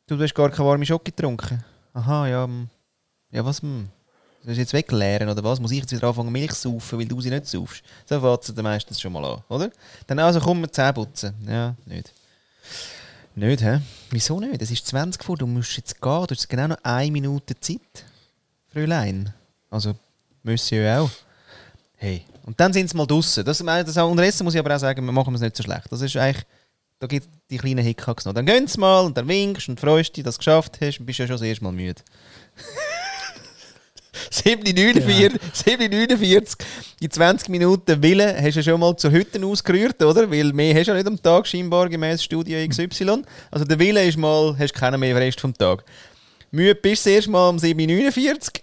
Du, 0.07 0.17
hast 0.17 0.33
gar 0.33 0.49
keine 0.49 0.67
warme 0.67 0.85
Schoki 0.85 1.11
getrunken. 1.11 1.63
Aha, 1.93 2.27
ja, 2.27 2.43
hm. 2.45 2.69
ja, 3.31 3.43
was, 3.43 3.61
hm. 3.61 3.89
Soll 4.47 4.53
ich 4.53 4.59
jetzt 4.59 4.71
wegleeren 4.71 5.27
oder 5.27 5.43
was? 5.43 5.59
Muss 5.59 5.71
ich 5.71 5.79
jetzt 5.79 5.91
wieder 5.91 6.07
anfangen 6.07 6.31
Milch 6.31 6.53
zu 6.53 6.71
saufen, 6.71 6.97
weil 6.97 7.05
du 7.05 7.19
sie 7.19 7.29
nicht 7.29 7.45
saufst? 7.45 7.83
So 8.05 8.21
fängt 8.21 8.43
es 8.43 8.55
dann 8.55 8.63
meistens 8.63 9.01
schon 9.01 9.11
mal 9.11 9.25
an, 9.25 9.43
oder? 9.49 9.69
Dann 10.07 10.19
also 10.19 10.39
komm, 10.39 10.61
wir 10.61 10.71
Zähne 10.71 10.93
putzen. 10.93 11.33
Ja, 11.45 11.75
nicht. 11.85 12.13
Nicht, 13.35 13.61
hä? 13.61 13.81
Wieso 14.09 14.39
nicht? 14.39 14.61
Es 14.61 14.71
ist 14.71 14.87
20 14.87 15.21
vor, 15.21 15.35
du 15.35 15.47
musst 15.47 15.75
jetzt 15.75 16.01
gehen. 16.01 16.25
Du 16.27 16.33
hast 16.33 16.47
genau 16.47 16.67
noch 16.67 16.77
eine 16.81 17.11
Minute 17.11 17.59
Zeit, 17.59 18.05
Fräulein. 18.71 19.33
Also, 19.69 19.95
Monsieur 20.43 21.01
auch. 21.01 21.11
Hey. 21.97 22.23
Und 22.45 22.57
dann 22.57 22.71
sind 22.71 22.89
sie 22.89 22.95
mal 22.95 23.05
draußen. 23.05 23.43
Das, 23.43 23.57
das 23.57 23.97
auch, 23.97 24.09
unterdessen 24.09 24.45
muss 24.45 24.53
ich 24.53 24.61
aber 24.61 24.73
auch 24.73 24.79
sagen, 24.79 25.03
wir 25.03 25.11
machen 25.11 25.35
es 25.35 25.41
nicht 25.41 25.57
so 25.57 25.63
schlecht. 25.63 25.91
Das 25.91 25.99
ist 25.99 26.15
eigentlich, 26.15 26.45
da 26.99 27.07
gibt 27.07 27.25
es 27.25 27.31
die 27.49 27.57
kleinen 27.57 27.83
Hickhacks 27.83 28.23
noch. 28.23 28.31
Dann 28.31 28.45
gehen 28.45 28.65
sie 28.65 28.79
mal 28.79 29.01
und 29.01 29.17
dann 29.17 29.27
winkst 29.27 29.67
und 29.67 29.77
freust 29.77 30.15
dich, 30.15 30.23
dass 30.23 30.35
du 30.35 30.39
es 30.39 30.45
geschafft 30.45 30.77
hast 30.79 31.01
und 31.01 31.05
bist 31.05 31.19
ja 31.19 31.27
schon 31.27 31.35
das 31.35 31.41
erste 31.41 31.65
Mal 31.65 31.73
müde. 31.73 32.01
7.49, 34.31 35.39
7.49, 35.53 36.57
in 36.99 37.11
20 37.11 37.49
Minuten 37.49 38.01
Wille 38.01 38.35
hast 38.41 38.57
du 38.57 38.63
schon 38.63 38.79
mal 38.79 38.95
zur 38.95 39.11
Hütte 39.11 39.43
ausgerührt, 39.45 40.01
oder? 40.01 40.29
Weil 40.31 40.53
mehr 40.53 40.75
hast 40.75 40.87
du 40.87 40.91
ja 40.91 40.97
nicht 40.97 41.07
am 41.07 41.21
Tag, 41.21 41.47
scheinbar 41.47 41.89
gemäß 41.89 42.23
Studie 42.23 42.67
XY. 42.67 43.23
Also 43.51 43.65
der 43.65 43.79
Wille 43.79 44.03
ist 44.05 44.17
mal, 44.17 44.55
hast 44.57 44.75
du 44.75 44.79
keinen 44.79 44.99
mehr 44.99 45.15
Rest 45.15 45.41
vom 45.41 45.53
Tag. 45.53 45.83
Müde 46.51 46.75
bist 46.75 47.05
du 47.05 47.09
erst 47.09 47.27
mal 47.27 47.49
um 47.49 47.57
7.49, 47.57 48.61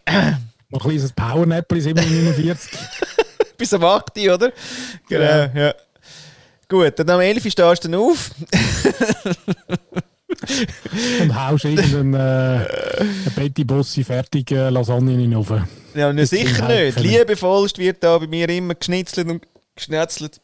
Noch 0.71 0.85
ein 0.85 0.91
kleines 0.91 1.13
Powernäppli, 1.13 1.81
749. 1.81 2.79
bis 3.57 3.73
um 3.73 3.85
8 3.85 4.19
Uhr, 4.19 4.35
oder? 4.35 4.53
Genau, 5.09 5.51
ja. 5.55 5.75
Gut, 6.69 6.99
dann 6.99 7.11
am 7.11 7.21
11 7.21 7.45
Uhr 7.45 7.51
stehst 7.51 7.85
du 7.85 7.89
dann 7.89 8.01
auf. 8.01 8.31
und 11.23 11.35
haust 11.35 11.65
irgendeinen 11.65 12.15
äh, 12.15 12.67
Betty 13.35 13.65
Bossi 13.65 14.05
fertige 14.05 14.71
Lasagne 14.71 15.15
in 15.15 15.21
den 15.21 15.35
Ofen. 15.35 15.67
Ja, 15.95 16.13
ne, 16.13 16.27
sicher 16.27 16.69
nicht. 16.69 16.99
Liebevollst 16.99 17.79
wird 17.79 18.03
da 18.03 18.19
bei 18.19 18.27
mir 18.27 18.49
immer 18.49 18.75
geschnitzelt 18.75 19.29
und 19.29 19.47
geschnetzelt. 19.77 20.41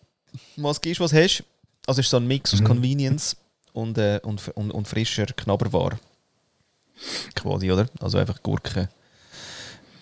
Was 0.57 0.81
gibst, 0.81 1.01
was 1.01 1.13
hast. 1.13 1.45
Also 1.87 2.01
es 2.01 2.07
ist 2.07 2.11
so 2.11 2.19
ein 2.19 2.27
Mix 2.27 2.55
aus 2.55 2.63
Convenience 2.63 3.37
und, 3.73 3.99
äh, 3.99 4.21
und, 4.23 4.47
und, 4.55 4.71
und 4.71 4.87
frischer 4.87 5.27
Knabberware. 5.27 5.99
Quasi, 7.35 7.73
oder? 7.73 7.87
Also 8.01 8.19
einfach 8.19 8.43
Gurken, 8.43 8.89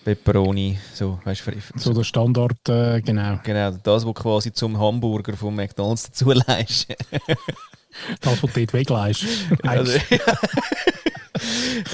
Pepperoni, 0.03 0.77
so, 0.93 1.19
weißt 1.23 1.47
du, 1.47 1.79
So 1.79 1.93
der 1.93 2.03
Standard, 2.03 2.67
äh, 2.67 3.01
genau. 3.01 3.39
genau, 3.43 3.71
das, 3.71 4.05
was 4.05 4.15
quasi 4.15 4.51
zum 4.51 4.77
Hamburger 4.77 5.35
vom 5.37 5.55
McDonalds 5.55 6.03
dazu 6.03 6.31
leist. 6.31 6.87
Das, 8.21 8.33
was 8.33 8.41
du 8.41 8.59
dort 8.59 8.73
wegleist. 8.73 9.25
Also, 9.63 9.93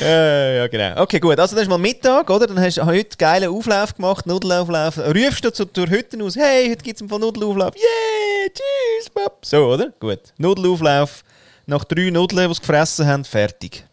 ja, 0.01 0.51
ja, 0.51 0.67
genau. 0.67 1.01
Okay, 1.01 1.19
gut. 1.19 1.39
Also, 1.39 1.55
das 1.55 1.63
ist 1.63 1.69
mal 1.69 1.77
Mittag, 1.77 2.29
oder? 2.29 2.47
Dann 2.47 2.59
hast 2.59 2.77
du 2.77 2.85
heute 2.85 3.09
einen 3.09 3.17
geilen 3.17 3.49
Auflauf 3.49 3.95
gemacht, 3.95 4.25
Nudelauflauf. 4.25 4.97
Rufst 4.97 5.45
du 5.45 5.51
zu 5.51 5.65
durch 5.65 5.89
Hütten 5.89 6.21
aus, 6.21 6.35
hey, 6.35 6.69
heute 6.69 6.83
gibt 6.83 7.01
es 7.01 7.09
einen 7.09 7.21
Nudelauflauf. 7.21 7.75
Yeah, 7.75 8.51
tschüss, 8.53 9.09
Pap. 9.09 9.45
So, 9.45 9.65
oder? 9.67 9.93
Gut. 9.99 10.19
Nudelauflauf. 10.37 11.23
Nach 11.65 11.83
drei 11.83 12.09
Nudeln, 12.09 12.47
die 12.47 12.53
sie 12.53 12.59
gefressen 12.59 13.07
haben, 13.07 13.25
fertig. 13.25 13.85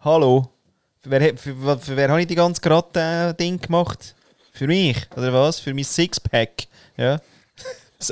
Hallo. 0.00 0.48
Für 1.00 1.10
wer, 1.10 1.36
für, 1.36 1.78
für 1.78 1.96
wer 1.96 2.08
habe 2.08 2.20
ich 2.20 2.26
die 2.26 2.34
ganze 2.34 2.60
gerade 2.60 3.34
Ding 3.38 3.60
gemacht? 3.60 4.14
Für 4.52 4.66
mich, 4.66 4.96
oder 5.16 5.32
was? 5.32 5.60
Für 5.60 5.74
mein 5.74 5.84
Sixpack. 5.84 6.64
Ja. 6.96 7.20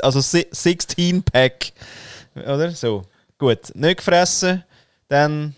Also 0.03 0.21
16-Pack. 0.21 1.73
Oder? 2.35 2.71
So. 2.73 3.03
Gut. 3.39 3.75
Nicht 3.75 3.99
gefressen. 3.99 4.65
Dann 5.09 5.55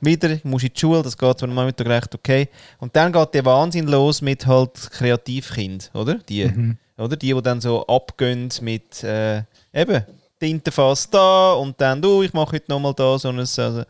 wieder, 0.00 0.38
muss 0.44 0.62
in 0.62 0.70
die 0.72 0.80
Schule, 0.80 1.02
das 1.02 1.16
geht 1.16 1.42
am 1.42 1.54
Mittag 1.54 1.86
recht 1.86 2.14
okay. 2.14 2.48
Und 2.78 2.94
dann 2.94 3.12
geht 3.12 3.34
der 3.34 3.44
Wahnsinn 3.44 3.86
los 3.86 4.22
mit 4.22 4.46
halt 4.46 4.74
Kreativkind, 4.90 5.90
oder? 5.94 6.14
Die, 6.14 6.50
oder? 6.96 7.16
Die, 7.16 7.34
die 7.34 7.42
dann 7.42 7.60
so 7.60 7.86
abgehen 7.86 8.50
mit 8.60 9.02
äh, 9.02 9.42
eben 9.72 10.04
Tintenfass 10.40 11.10
da 11.10 11.54
und 11.54 11.80
dann, 11.80 12.00
du, 12.00 12.22
ich 12.22 12.32
mache 12.32 12.52
heute 12.52 12.70
nochmal 12.70 12.94
da 12.94 13.18
so 13.18 13.28
ein, 13.28 13.40
also, 13.40 13.82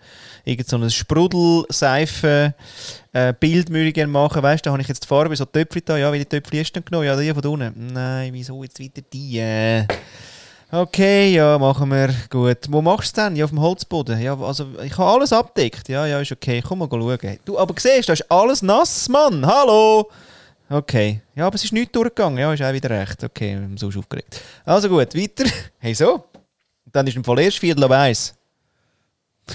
irgend 0.44 0.68
so 0.68 0.78
ein 0.78 0.88
Sprudelseife 0.88 2.54
äh, 3.12 3.34
Bild 3.38 3.68
würde 3.68 3.88
ich 3.88 3.94
gerne 3.94 4.10
machen, 4.10 4.42
weißt 4.42 4.64
du, 4.64 4.68
da 4.68 4.72
habe 4.72 4.80
ich 4.80 4.88
jetzt 4.88 5.04
die 5.04 5.08
Farbe, 5.08 5.36
so 5.36 5.44
Töpfchen 5.44 5.82
da, 5.84 5.98
ja, 5.98 6.10
welche 6.10 6.28
Töpfchen 6.28 6.60
hast 6.60 6.70
du 6.70 6.80
denn 6.80 6.84
genommen? 6.86 7.06
Ja, 7.06 7.16
die 7.16 7.32
von 7.32 7.42
da 7.42 7.48
unten. 7.50 7.86
Nein, 7.92 8.32
wieso 8.32 8.62
jetzt 8.62 8.78
wieder 8.78 9.02
die? 9.02 9.38
Äh? 9.38 9.86
Okay, 10.70 11.32
ja, 11.32 11.58
machen 11.58 11.90
wir. 11.90 12.14
Gut. 12.28 12.58
Wo 12.68 12.82
machst 12.82 13.16
du 13.16 13.20
es 13.20 13.26
denn? 13.26 13.36
Ja, 13.36 13.46
auf 13.46 13.50
dem 13.50 13.60
Holzboden. 13.60 14.20
Ja, 14.20 14.38
also, 14.38 14.66
ich 14.84 14.92
habe 14.98 15.10
alles 15.10 15.32
abdeckt. 15.32 15.88
Ja, 15.88 16.04
ja, 16.04 16.20
ist 16.20 16.30
okay. 16.30 16.62
Komm 16.66 16.80
mal 16.80 16.88
schauen. 16.90 17.38
Du, 17.46 17.58
aber 17.58 17.74
siehst, 17.78 18.10
da 18.10 18.12
ist 18.12 18.30
alles 18.30 18.60
nass, 18.60 19.08
Mann. 19.08 19.46
Hallo! 19.46 20.10
Okay. 20.68 21.22
Ja, 21.34 21.46
aber 21.46 21.54
es 21.54 21.64
ist 21.64 21.72
nichts 21.72 21.92
durchgegangen. 21.92 22.38
Ja, 22.38 22.52
ist 22.52 22.62
auch 22.62 22.72
wieder 22.72 22.90
recht. 22.90 23.24
Okay, 23.24 23.54
wir 23.54 23.62
haben 23.62 23.78
sonst 23.78 23.96
aufgeregt. 23.96 24.42
Also 24.66 24.90
gut, 24.90 25.14
weiter. 25.14 25.44
Hey, 25.78 25.94
so. 25.94 26.24
Dann 26.92 27.06
ist 27.06 27.16
im 27.16 27.24
Fall 27.24 27.40
erst 27.40 27.58
Viertel 27.58 27.90
eins. 27.90 28.34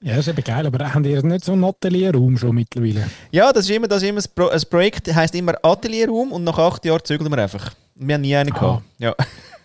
Ja, 0.00 0.14
das 0.14 0.28
ist 0.28 0.28
eben 0.28 0.44
geil, 0.44 0.64
aber 0.64 0.94
haben 0.94 1.04
ihr 1.04 1.20
nicht 1.24 1.44
so 1.44 1.50
einen 1.50 1.64
Atelierraum 1.64 2.38
schon 2.38 2.54
mittlerweile? 2.54 3.10
Ja, 3.32 3.52
das 3.52 3.64
ist 3.64 3.70
immer, 3.70 3.88
das 3.88 4.00
ist 4.00 4.08
immer 4.08 4.20
ein, 4.20 4.26
Pro 4.32 4.46
ein 4.46 4.62
Projekt, 4.70 5.12
heisst 5.12 5.34
immer 5.34 5.54
Atelierraum 5.60 6.30
und 6.30 6.44
nach 6.44 6.56
acht 6.56 6.84
Jahren 6.84 7.02
zügeln 7.02 7.28
wir 7.28 7.42
einfach. 7.42 7.74
Wir 7.96 8.14
haben 8.14 8.20
nie 8.20 8.36
einen 8.36 8.54
gehabt. 8.54 8.84
Ja. 8.98 9.12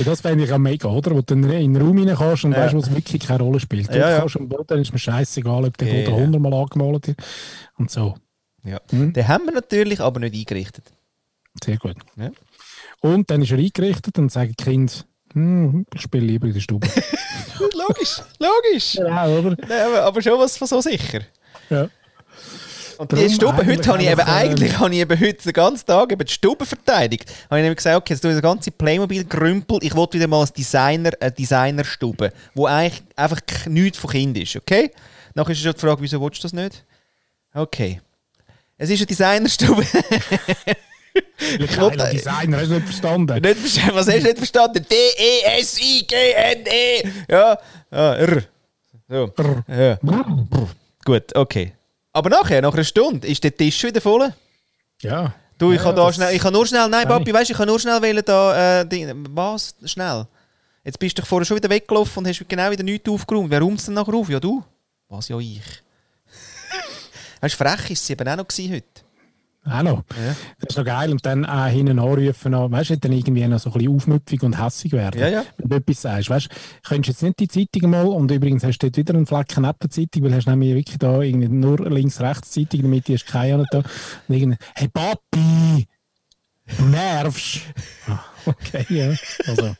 Ja, 0.00 0.04
das 0.06 0.20
fände 0.22 0.44
ich 0.44 0.52
auch 0.52 0.58
mega, 0.58 0.88
oder? 0.88 1.10
Wo 1.12 1.20
du 1.20 1.34
in 1.34 1.42
den 1.42 1.76
Raum 1.76 1.98
reinkommst 2.06 2.44
und 2.44 2.52
Ja. 2.52 2.58
weißt, 2.58 2.74
wo 2.74 2.78
es 2.78 2.94
wirklich 2.94 3.22
keine 3.26 3.42
Rolle 3.42 3.60
spielt. 3.60 3.92
Du 3.92 3.98
Ja, 3.98 4.10
ja. 4.10 4.24
am 4.24 4.48
Boden, 4.48 4.64
dann 4.66 4.80
ist 4.80 4.92
mir 4.92 4.98
scheißegal, 4.98 5.64
ob 5.64 5.76
der 5.78 5.86
Boden 5.86 6.14
hundertmal 6.14 6.54
angemalt 6.54 7.08
ist. 7.08 7.16
Und 7.78 7.90
so. 7.90 8.14
ja. 8.64 8.80
Mhm. 8.90 9.12
Den 9.12 9.28
haben 9.28 9.44
wir 9.46 9.52
natürlich, 9.52 10.00
aber 10.00 10.20
nicht 10.20 10.34
eingerichtet. 10.34 10.84
Sehr 11.62 11.76
gut. 11.76 11.96
Ja. 12.16 12.30
Und 13.00 13.30
dann 13.30 13.42
ist 13.42 13.50
er 13.52 13.58
eingerichtet 13.58 14.18
und 14.18 14.30
sagt 14.32 14.58
Kind, 14.58 15.06
hm, 15.32 15.84
ich 15.94 16.00
spiele 16.02 16.24
lieber 16.26 16.46
in 16.46 16.54
der 16.54 16.60
Stube. 16.60 16.86
logisch, 17.58 18.22
logisch. 18.38 18.94
ja, 18.94 19.26
oder? 19.28 19.50
Nein, 19.68 19.80
aber, 19.86 20.02
aber 20.02 20.22
schon 20.22 20.38
was 20.38 20.56
von 20.56 20.66
so 20.68 20.80
sicher. 20.80 21.20
Ja. 21.68 21.88
Und 23.00 23.12
die 23.12 23.30
Stube, 23.30 23.64
heute 23.66 23.88
habe 23.88 24.02
ich 24.02 24.10
eben, 24.10 24.20
eigentlich 24.20 24.78
habe 24.78 24.94
ich 24.94 25.00
eben 25.00 25.18
heute 25.18 25.42
den 25.42 25.52
ganzen 25.54 25.86
Tag 25.86 26.12
eben 26.12 26.22
die 26.22 26.30
Stube 26.30 26.66
verteidigt. 26.66 27.30
Habe 27.48 27.58
ich 27.58 27.62
nämlich 27.62 27.78
gesagt, 27.78 27.96
okay, 27.96 28.12
jetzt 28.12 28.20
tue 28.20 28.30
ich 28.30 28.36
das 28.36 28.42
ganze 28.42 28.70
Playmobil-Grümpel, 28.72 29.78
ich 29.80 29.96
will 29.96 30.06
wieder 30.10 30.26
mal 30.26 30.42
ein 30.42 30.50
Designer, 30.54 31.12
eine 31.18 31.32
Designerstube, 31.32 32.30
wo 32.54 32.66
eigentlich 32.66 33.02
einfach 33.16 33.40
nichts 33.64 33.96
von 33.96 34.10
Kind 34.10 34.36
ist, 34.36 34.54
okay? 34.54 34.90
Nachher 35.32 35.52
ist 35.52 35.60
schon 35.60 35.72
die 35.72 35.80
Frage, 35.80 36.02
wieso 36.02 36.20
willst 36.20 36.40
du 36.40 36.42
das 36.42 36.52
nicht? 36.52 36.84
Okay. 37.54 38.02
Es 38.76 38.90
ist 38.90 38.98
eine 38.98 39.06
Designerstube. 39.06 39.82
Ich 41.58 41.74
Geiler 41.74 42.10
Designer, 42.10 42.58
hast 42.58 42.68
du 42.68 42.74
nicht 42.74 42.86
verstanden? 42.86 43.42
nicht 43.42 43.58
verstanden. 43.58 43.94
Was 43.96 44.06
hast 44.06 44.18
du 44.18 44.22
nicht 44.22 44.36
verstanden? 44.36 44.86
E 44.88 44.94
D-E-S-I-G-N-E. 45.42 47.02
Ja, 47.28 47.58
ah, 47.90 48.14
R. 48.14 48.44
So. 49.08 49.32
Ja. 49.66 49.98
Gut, 51.04 51.34
okay. 51.34 51.72
Aber 52.12 52.30
nachher, 52.30 52.62
nach 52.62 52.74
einer 52.74 52.84
Stunde, 52.84 53.26
ist 53.26 53.42
der 53.44 53.56
Tisch 53.56 53.82
wieder 53.84 54.00
voll. 54.00 54.32
Ja. 55.00 55.34
Du, 55.58 55.72
ich 55.72 55.78
Ja, 55.78 55.84
kann 55.84 55.96
da 55.96 56.12
schnell, 56.12 56.34
ich 56.34 56.42
kann 56.42 56.52
nur 56.52 56.66
schnell, 56.66 56.88
nein. 56.88 57.06
Papi, 57.06 57.32
weißt 57.32 57.50
du, 57.50 57.52
ich 57.52 57.58
kann 57.58 57.68
nur 57.68 57.78
schnell 57.78 58.00
wählen 58.02 58.22
da, 58.24 58.80
äh, 58.82 59.14
was? 59.34 59.74
Schnell. 59.84 60.26
Jetzt 60.82 60.98
bist 60.98 61.18
du 61.18 61.22
vorher 61.22 61.44
schon 61.44 61.58
wieder 61.58 61.68
weggelaufen 61.68 62.18
und 62.18 62.28
hast 62.28 62.42
genau 62.48 62.70
wieder 62.70 62.82
nichts 62.82 63.08
aufgeräumt. 63.08 63.50
Wer 63.50 63.60
räumt 63.60 63.86
denn 63.86 63.94
nachher 63.94 64.14
auf? 64.14 64.28
Ja, 64.30 64.40
du. 64.40 64.64
Was, 65.08 65.28
ja, 65.28 65.38
ich. 65.38 65.60
weißt 67.42 67.54
du, 67.54 67.64
frech 67.64 67.90
ist 67.90 68.06
sie 68.06 68.14
eben 68.14 68.26
auch 68.26 68.36
noch 68.36 68.48
gewesen 68.48 68.72
heute. 68.72 68.86
Noch. 69.64 70.04
Ja. 70.16 70.34
Das 70.58 70.70
ist 70.70 70.78
noch 70.78 70.84
geil. 70.84 71.10
Und 71.10 71.24
dann 71.26 71.44
auch 71.44 71.66
hinten 71.66 71.98
anrufen, 71.98 72.52
weißt 72.52 72.90
du, 72.90 72.98
dann 72.98 73.12
irgendwie 73.12 73.46
noch 73.46 73.60
so 73.60 73.70
ein 73.70 73.74
bisschen 73.74 73.94
aufmüpfig 73.94 74.42
und 74.42 74.62
hässig 74.62 74.92
werden. 74.92 75.20
Ja, 75.20 75.28
ja. 75.28 75.44
Wenn 75.58 75.68
du 75.68 75.76
etwas 75.76 76.02
sagst. 76.02 76.30
Weißt 76.30 76.46
du, 76.46 76.88
könntest 76.88 77.20
jetzt 77.20 77.22
nicht 77.22 77.40
die 77.40 77.48
Zeitung 77.48 77.90
mal, 77.90 78.06
und 78.06 78.30
übrigens 78.30 78.64
hast 78.64 78.78
du 78.78 78.86
dort 78.86 78.96
wieder 78.96 79.14
einen 79.14 79.26
Flecken 79.26 79.62
neben 79.62 79.78
der 79.82 79.90
Zeitung, 79.90 80.24
weil 80.24 80.34
hast 80.34 80.46
nämlich 80.46 80.74
wirklich 80.74 80.98
da 80.98 81.20
irgendwie 81.20 81.48
nur 81.48 81.88
links-rechts 81.88 82.50
Zeitung, 82.52 82.82
damit 82.82 83.08
hast 83.08 83.26
keine 83.26 83.58
nicht 83.58 83.74
da. 83.74 83.78
Und 83.78 84.34
irgendwie, 84.34 84.58
hey 84.74 84.88
Papi, 84.88 85.86
du 86.78 86.84
nervst. 86.86 87.60
Ah, 88.08 88.24
okay, 88.46 88.86
ja. 88.88 89.14
Also, 89.46 89.76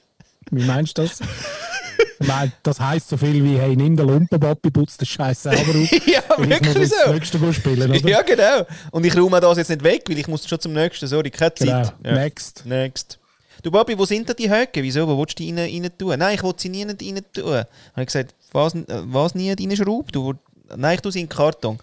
wie 0.51 0.65
meinst 0.65 0.99
du 0.99 1.03
das? 1.03 1.21
Ich 2.21 2.27
meine, 2.29 2.53
Das 2.63 2.79
heisst 2.79 3.09
so 3.09 3.17
viel 3.17 3.43
wie, 3.43 3.57
hey, 3.59 3.75
nimm 3.75 3.97
den 3.97 4.07
Lumpen, 4.07 4.39
Papi, 4.39 4.71
putz 4.71 4.99
den 4.99 5.07
Scheiß 5.07 5.43
selber 5.45 5.71
auf. 5.71 5.91
Ja, 6.07 6.23
wirklich 6.39 6.89
so. 6.89 6.95
das 7.05 7.13
nächste 7.15 7.39
go 7.39 7.51
spielen, 7.53 7.91
oder? 7.91 8.01
Ja, 8.09 8.21
genau. 8.23 8.67
Und 8.91 9.07
ich 9.07 9.17
räume 9.17 9.41
das 9.41 9.57
jetzt 9.57 9.71
nicht 9.71 9.83
weg, 9.83 10.03
weil 10.09 10.19
ich 10.19 10.29
muss 10.29 10.47
schon 10.47 10.61
zum 10.61 10.73
nächsten. 10.75 11.07
Sorry, 11.07 11.31
keine 11.31 11.51
Genau. 11.53 11.83
Zeit. 11.83 11.95
Ja. 12.05 12.13
Next. 12.13 12.67
Next. 12.67 13.19
Du 13.63 13.71
Papi, 13.71 13.97
wo 13.99 14.05
sind 14.05 14.29
da 14.29 14.35
die 14.35 14.51
Höcke? 14.51 14.83
Wieso? 14.83 15.07
Wo 15.09 15.19
willst 15.19 15.39
du 15.39 15.43
die 15.43 15.51
rein, 15.51 15.83
rein 15.83 15.91
tun? 15.99 16.19
Nein, 16.19 16.35
ich 16.35 16.43
will 16.43 16.53
sie 16.57 16.69
nie 16.69 16.83
rein 16.83 16.97
tun. 16.99 17.45
Habe 17.45 17.67
ich 17.97 18.07
gesagt, 18.07 18.35
was, 18.53 18.75
was 18.87 19.35
nie 19.35 19.51
in 19.51 19.77
Schraube? 19.77 20.13
Du, 20.13 20.35
nein, 20.77 20.95
ich 20.97 21.01
tue 21.01 21.13
sie 21.13 21.21
in 21.21 21.27
den 21.27 21.35
Karton. 21.35 21.79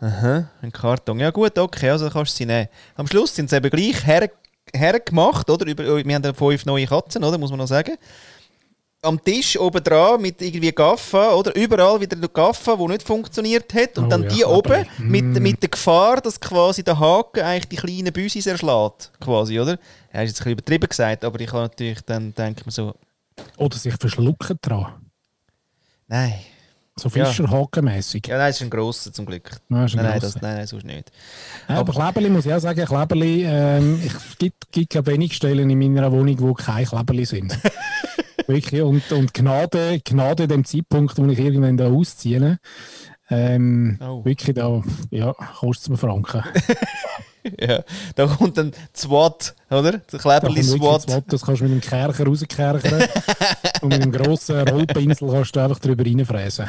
Aha, 0.00 0.36
in 0.60 0.68
den 0.68 0.72
Karton. 0.72 1.18
Ja 1.20 1.30
gut, 1.30 1.58
okay, 1.58 1.90
also 1.90 2.08
kannst 2.10 2.32
du 2.32 2.36
sie 2.38 2.46
nehmen. 2.46 2.68
Am 2.96 3.06
Schluss 3.06 3.34
sind 3.34 3.48
sie 3.50 3.56
eben 3.56 3.70
gleich 3.70 4.06
her, 4.06 4.30
hergemacht, 4.74 5.48
oder? 5.48 5.66
Über, 5.66 5.84
wir 6.04 6.14
haben 6.14 6.22
da 6.22 6.32
fünf 6.34 6.66
neue 6.66 6.86
Katzen, 6.86 7.24
oder? 7.24 7.38
Muss 7.38 7.50
man 7.50 7.58
noch 7.58 7.68
sagen. 7.68 7.96
Am 9.02 9.22
Tisch 9.22 9.58
oben 9.58 9.84
dran 9.84 10.20
mit 10.20 10.40
irgendwie 10.42 10.72
Gaffa, 10.72 11.34
oder? 11.34 11.54
Überall 11.54 12.00
wieder 12.00 12.16
der 12.16 12.28
Gaffa, 12.28 12.74
der 12.74 12.88
nicht 12.88 13.02
funktioniert 13.02 13.72
hat. 13.74 13.98
Und 13.98 14.06
Oh 14.06 14.08
dann 14.08 14.22
ja, 14.24 14.28
die 14.30 14.44
oben 14.44 14.86
mit, 14.98 15.24
Mm. 15.24 15.42
mit 15.42 15.62
der 15.62 15.68
Gefahr, 15.68 16.20
dass 16.20 16.40
quasi 16.40 16.82
der 16.82 16.98
Haken 16.98 17.42
eigentlich 17.44 17.68
die 17.68 17.76
kleinen 17.76 18.12
Büsis 18.12 18.46
erschlägt. 18.46 19.12
Quasi, 19.20 19.60
oder? 19.60 19.78
Ja, 20.12 20.22
ist 20.22 20.30
jetzt 20.30 20.40
ein 20.40 20.44
bisschen 20.44 20.52
übertrieben 20.52 20.88
gesagt, 20.88 21.24
aber 21.24 21.38
ich 21.40 21.52
habe 21.52 21.62
natürlich 21.62 22.00
dann 22.02 22.34
denke 22.34 22.60
ich 22.60 22.66
mir 22.66 22.72
so, 22.72 22.94
Oder 23.58 23.76
sich 23.76 23.94
verschlucken 23.94 24.58
dran. 24.62 24.86
nein. 26.08 26.34
So 26.98 27.10
Ja. 27.10 27.26
Fischerhakenmässig. 27.26 28.26
Ja, 28.26 28.38
nein, 28.38 28.48
das 28.48 28.56
ist 28.56 28.62
ein 28.62 28.70
grosser 28.70 29.12
zum 29.12 29.26
Glück. 29.26 29.50
Ja, 29.68 29.84
ist 29.84 29.92
ein 29.92 29.96
nein, 29.98 30.04
nein, 30.06 30.18
grosser. 30.20 30.32
das, 30.32 30.42
nein, 30.42 30.54
nein, 30.56 30.66
sonst 30.66 30.84
nicht. 30.86 31.12
Ja, 31.68 31.74
aber 31.80 31.92
Kleberli 31.92 32.30
muss 32.30 32.46
ich 32.46 32.54
auch 32.54 32.58
sagen, 32.58 32.84
Kleberli, 32.86 33.44
ähm, 33.44 34.00
ich- 34.02 34.14
es 34.14 34.38
gibt, 34.38 34.72
gibt 34.72 34.88
glaub, 34.90 35.06
wenig 35.06 35.34
Stellen 35.36 35.68
in 35.68 35.78
meiner 35.78 36.10
Wohnung, 36.10 36.40
wo 36.40 36.54
keine 36.54 36.86
Kleberli 36.86 37.26
sind. 37.26 37.56
Wirklich, 38.46 38.82
und, 38.82 39.10
und 39.12 39.34
Gnade, 39.34 40.00
Gnade 40.04 40.46
dem 40.48 40.64
Zeitpunkt, 40.64 41.18
wo 41.18 41.26
ich 41.26 41.38
irgendwann 41.38 41.76
da 41.76 41.88
ausziehe, 41.88 42.58
ähm, 43.28 43.98
Oh. 44.00 44.24
wirklich 44.24 44.54
da, 44.54 44.82
ja, 45.10 45.32
kostet 45.32 45.82
es 45.84 45.88
mir 45.90 45.96
Franken. 45.96 46.42
Ja, 47.60 47.84
da 48.16 48.26
kommt 48.26 48.58
dann 48.58 48.72
SWAT, 48.92 49.54
oder? 49.70 49.92
Der 49.92 50.00
Da 50.10 50.18
Kleberli 50.18 50.54
kommt 50.54 50.56
wirklich 50.56 50.82
SWAT. 50.82 51.04
das 51.06 51.14
Wort, 51.14 51.24
das 51.28 51.42
kannst 51.42 51.60
du 51.60 51.64
mit 51.66 51.72
einem 51.74 51.80
Kercher 51.80 52.26
rauskerchern 52.26 53.08
und 53.82 53.88
mit 53.88 54.02
einem 54.02 54.10
grossen 54.10 54.68
Rollpinsel 54.68 55.30
kannst 55.30 55.54
du 55.54 55.60
einfach 55.60 55.78
drüber 55.78 56.04
reinfräsen. 56.04 56.66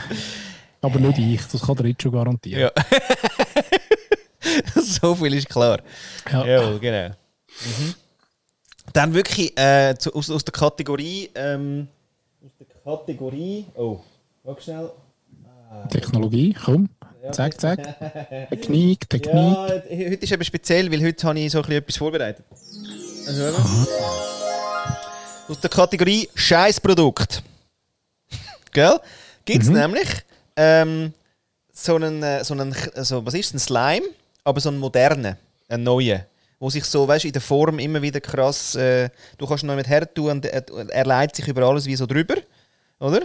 Aber 0.81 1.00
nicht 1.00 1.17
ich, 1.17 1.41
das 1.51 1.63
kann 1.63 1.77
der 1.77 1.88
jetzt 1.88 2.03
schon 2.03 2.12
garantieren. 2.12 2.62
Ja. 2.62 2.72
so 4.81 5.15
viel 5.15 5.34
ist 5.34 5.50
klar. 5.50 5.79
Ja. 6.31 6.46
Ja, 6.46 6.77
genau. 6.77 7.10
Mhm. 7.10 7.93
Dann 8.94 9.13
wirklich 9.13 9.58
äh, 9.60 9.96
zu, 9.98 10.13
aus, 10.13 10.29
aus 10.29 10.44
der 10.44 10.53
Kategorie. 10.53 11.29
Ähm, 11.36 11.88
aus 12.44 12.51
der 12.60 12.67
Kategorie. 12.84 13.65
Oh, 13.75 14.00
warte 14.44 14.63
schnell. 14.63 14.89
Technologie, 15.89 16.53
komm, 16.53 16.89
zack, 17.32 17.60
zack. 17.60 18.00
Technik, 18.50 19.10
Technik. 19.10 19.36
Ja, 19.36 19.67
heute 19.67 19.88
ist 19.89 20.32
eben 20.32 20.44
speziell, 20.44 20.91
weil 20.91 21.03
heute 21.03 21.27
habe 21.27 21.39
ich 21.39 21.51
so 21.51 21.58
ein 21.60 21.63
bisschen 21.63 21.77
etwas 21.77 21.98
vorbereitet. 21.98 22.46
Also. 23.27 23.44
Aus 25.50 25.60
der 25.60 25.70
Kategorie 25.70 26.29
Scheißprodukt. 26.36 27.44
Gell? 28.72 29.00
Gibt 29.46 29.63
es 29.63 29.70
nämlich 29.70 30.08
ähm, 30.56 31.13
so 31.72 31.96
einen, 31.96 32.24
äh, 32.24 32.44
so 32.44 32.53
einen, 32.53 32.75
also, 32.96 33.25
was 33.25 33.34
ist 33.34 33.48
es, 33.48 33.53
ein 33.53 33.60
Slime, 33.60 34.08
aber 34.44 34.60
so 34.60 34.70
einen 34.70 34.79
modernen, 34.79 35.38
einen 35.70 35.84
neuen. 35.84 36.22
Wo 36.60 36.70
sich 36.70 36.86
so, 36.86 37.08
weißt 37.08 37.26
in 37.26 37.32
der 37.32 37.42
Form 37.42 37.80
immer 37.80 38.02
wieder 38.02 38.20
krass, 38.20 38.76
äh, 38.76 39.10
du 39.38 39.46
kannst 39.46 39.64
noch 39.64 39.76
mit 39.76 39.88
her 39.88 40.12
tun 40.12 40.32
und 40.32 40.46
er, 40.46 40.64
er 40.90 41.06
leitet 41.06 41.36
sich 41.36 41.48
über 41.48 41.64
alles 41.64 41.86
wie 41.86 41.96
so 41.96 42.06
drüber, 42.06 42.36
oder? 43.00 43.22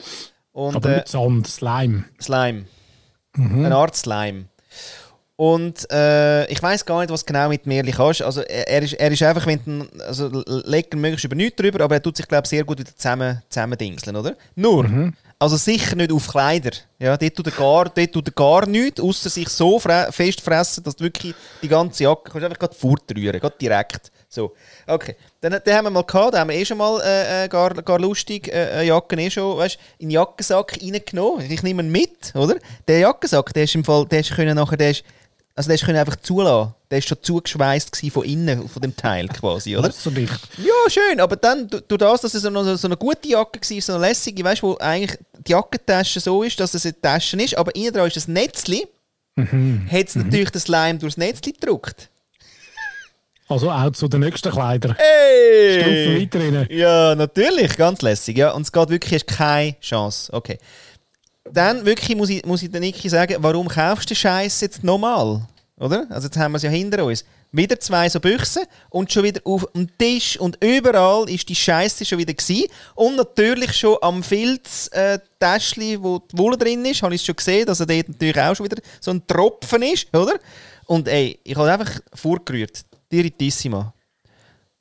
Und, 0.53 0.77
Aber 0.77 0.91
äh, 0.91 0.97
mit 0.97 1.09
Sand, 1.09 1.47
Slime. 1.47 2.05
Slime. 2.21 2.67
Eine 3.35 3.75
Art 3.75 3.97
Slime. 3.97 4.47
Und 5.37 5.91
äh, 5.91 6.47
ich 6.47 6.63
weiß 6.63 6.85
gar 6.85 7.01
nicht, 7.01 7.11
was 7.11 7.25
genau 7.25 7.49
mit 7.49 7.67
Merli 7.67 7.91
kannst. 7.91 8.23
Also 8.23 8.43
er, 8.43 8.69
er, 8.69 8.83
ist, 8.83 8.93
er 8.93 9.11
ist 9.11 9.23
einfach, 9.23 9.47
wenn 9.47 9.61
du, 9.65 10.05
also 10.05 10.31
legen 10.47 11.01
möglichst 11.01 11.25
über 11.25 11.35
nichts 11.35 11.57
drüber, 11.57 11.83
aber 11.83 11.97
er 11.97 12.03
tut 12.03 12.17
sich 12.17 12.29
glaube 12.29 12.47
sehr 12.47 12.65
gut 12.65 12.79
wieder 12.79 12.95
zusammen, 12.95 13.43
zusammen 13.49 13.79
dingseln, 13.79 14.15
oder? 14.15 14.37
Nur, 14.55 14.85
also 15.43 15.57
sicher 15.57 15.97
nicht 15.97 16.13
auf 16.13 16.29
Kleider. 16.29 16.71
Ja, 17.01 17.17
dort 17.17 17.35
tut 17.35 17.49
er 17.49 17.53
gar, 17.53 17.91
gar 18.35 18.67
nichts, 18.67 19.01
außer 19.01 19.29
sich 19.29 19.49
so 19.49 19.81
fre 19.81 20.09
fest 20.13 20.41
fressen, 20.41 20.85
dass 20.85 20.95
du 20.95 21.03
wirklich 21.03 21.35
die 21.61 21.69
ganze 21.69 22.05
Jacke 22.05 22.31
kannst 22.31 22.45
einfach 22.45 22.59
gerade 22.61 22.75
fortrühren, 22.77 23.41
gerade 23.41 23.57
direkt. 23.61 24.13
So, 24.29 24.55
okay. 24.87 25.17
Dann, 25.41 25.61
den 25.67 25.75
haben 25.75 25.87
wir 25.87 25.91
mal 25.91 26.05
gehabt, 26.05 26.35
den 26.35 26.41
haben 26.41 26.51
wir 26.51 26.57
eh 26.57 26.65
schon 26.65 26.79
mal 26.79 27.01
äh, 27.01 27.45
äh, 27.45 27.49
gar, 27.49 27.71
gar 27.75 27.99
lustig, 27.99 28.53
äh, 28.53 28.83
äh, 28.83 28.87
Jacken 28.87 29.19
eh 29.19 29.31
schon, 29.31 29.59
weißt, 29.59 29.79
in 29.99 30.09
den 30.09 30.13
Jackensack 30.13 30.79
reingenommen. 30.81 31.51
Ich 31.51 31.63
nehme 31.65 31.83
ihn 31.83 31.91
mit, 31.91 32.33
oder? 32.37 32.57
Der 32.87 33.01
Jackensack, 33.01 33.53
der 33.53 33.65
ist 33.65 33.75
im 33.75 33.85
Fall, 33.85 34.07
der 34.07 34.21
ist 34.21 34.35
können 34.35 34.55
nachher, 34.55 34.77
der 34.77 34.91
ist, 34.91 35.03
also 35.55 35.69
der 35.69 35.75
ist 35.75 35.85
können 35.85 35.99
einfach 35.99 36.17
zulassen. 36.17 36.75
Der 36.91 36.99
ist 36.99 37.09
schon 37.09 37.19
zugeschweißt 37.23 38.11
von 38.11 38.25
innen, 38.25 38.69
von 38.69 38.83
dem 38.83 38.97
Teil 38.97 39.29
quasi, 39.29 39.77
oder? 39.77 39.91
So 39.93 40.11
dicht. 40.11 40.41
Ja, 40.59 40.91
schön, 40.91 41.21
aber 41.21 41.37
dann, 41.37 41.69
du, 41.69 41.81
du 41.81 41.97
das, 41.97 42.23
dass 42.23 42.35
es 42.35 42.43
so 42.43 42.49
eine, 42.49 42.77
so 42.77 42.89
eine 42.89 42.97
gute 42.97 43.29
Jacke 43.29 43.61
war, 43.61 43.81
so 43.81 43.93
eine 43.95 44.07
lässige, 44.07 44.45
weißt 44.45 44.63
du, 44.63 44.69
wo 44.69 44.77
eigentlich 44.79 45.19
die 45.47 45.53
Jackentasche 45.53 46.21
so 46.21 46.43
ist, 46.43 46.59
dass 46.61 46.75
es 46.75 46.85
eine 46.85 47.01
Tasche 47.01 47.37
ist, 47.37 47.57
aber 47.57 47.75
innen 47.75 47.93
dran 47.93 48.07
ist 48.07 48.17
das 48.17 48.29
Netzli, 48.29 48.87
hat 49.37 50.09
es 50.09 50.17
natürlich 50.17 50.51
das 50.51 50.65
Slime 50.65 50.99
durchs 50.99 51.17
Netzli 51.17 51.53
gedruckt. 51.53 52.09
Also 53.49 53.71
auch 53.71 53.91
zu 53.93 54.09
den 54.09 54.21
nächsten 54.21 54.51
Kleidern. 54.51 54.97
Hey! 54.97 55.81
Stufen 55.81 56.21
weiter 56.23 56.61
rein. 56.61 56.67
Ja, 56.71 57.15
natürlich, 57.15 57.77
ganz 57.77 58.01
lässig, 58.01 58.39
ja. 58.39 58.53
Und 58.53 58.63
es 58.63 58.73
geht 58.73 58.89
wirklich, 58.89 59.13
hast 59.15 59.27
keine 59.27 59.79
Chance. 59.81 60.33
Okay. 60.33 60.59
Dann 61.45 61.85
wirklich 61.85 62.17
muss 62.17 62.31
ich, 62.31 62.45
muss 62.45 62.63
ich 62.63 62.71
der 62.71 62.81
Niki 62.81 63.09
sagen, 63.09 63.37
warum 63.41 63.69
kaufst 63.69 64.11
du 64.11 64.15
den 64.15 64.17
Scheiß 64.17 64.61
jetzt 64.61 64.85
nochmal? 64.85 65.43
Oder? 65.79 66.07
Also 66.11 66.27
jetzt 66.27 66.37
haben 66.37 66.53
wir 66.53 66.57
es 66.57 66.63
ja 66.63 66.71
hinter 66.71 67.05
uns. 67.05 67.25
Wieder 67.51 67.79
zwei 67.79 68.09
so 68.09 68.19
Büchsen 68.19 68.63
und 68.89 69.13
schon 69.13 69.25
wieder 69.25 69.41
auf 69.45 69.67
dem 69.75 69.87
Tisch 69.99 70.39
und 70.39 70.57
überall 70.65 71.29
ist 71.29 71.49
die 71.49 71.55
Scheiße 71.55 72.05
schon 72.05 72.19
wieder 72.19 72.33
gsi 72.33 72.71
und 72.95 73.17
natürlich 73.17 73.75
schon 73.75 73.99
am 74.01 74.23
Filz 74.23 74.89
äh, 74.93 75.19
wo 75.99 76.21
die 76.21 76.39
Wolle 76.39 76.57
drin 76.57 76.85
ist, 76.87 77.03
habe 77.03 77.15
ich 77.15 77.23
schon 77.23 77.37
gesehen, 77.37 77.67
dass 77.67 77.81
er 77.81 77.87
dort 77.87 78.09
natürlich 78.09 78.41
auch 78.41 78.57
schon 78.57 78.65
wieder 78.65 78.81
so 79.01 79.11
ein 79.11 79.27
Tropfen 79.27 79.83
ist, 79.83 80.07
oder? 80.17 80.37
Und 80.87 81.09
ey, 81.09 81.39
ich 81.45 81.57
habe 81.57 81.71
einfach 81.71 82.01
vorgerührt, 82.15 82.85
diritissima. 83.11 83.93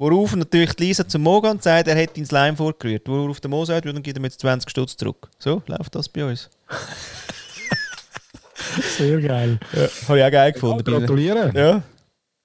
Worauf 0.02 0.36
natürlich 0.36 0.74
die 0.74 0.86
Lisa 0.86 1.08
zum 1.08 1.22
Mo 1.22 1.40
geht 1.42 1.52
und 1.52 1.62
sagt, 1.62 1.88
er 1.88 1.94
hätte 1.94 2.16
den 2.16 2.26
Slime 2.26 2.58
vorgerührt. 2.58 3.08
Worauf 3.08 3.40
der 3.40 3.52
Mo 3.52 3.64
sagt, 3.66 3.86
dann 3.86 4.02
gibt 4.02 4.18
er 4.18 4.20
mir 4.20 4.30
jetzt 4.30 4.40
20 4.40 4.68
Stutz 4.68 4.98
zurück. 4.98 5.30
So 5.38 5.62
läuft 5.68 5.94
das 5.94 6.10
bei 6.10 6.26
uns. 6.26 6.50
Sehr 8.98 9.22
geil. 9.22 9.60
Ja, 9.74 9.88
habe 10.08 10.18
ich 10.18 10.26
auch 10.26 10.32
geil 10.32 10.54
gefunden. 10.54 10.84
Gratulieren. 10.84 11.56
Ja. 11.56 11.84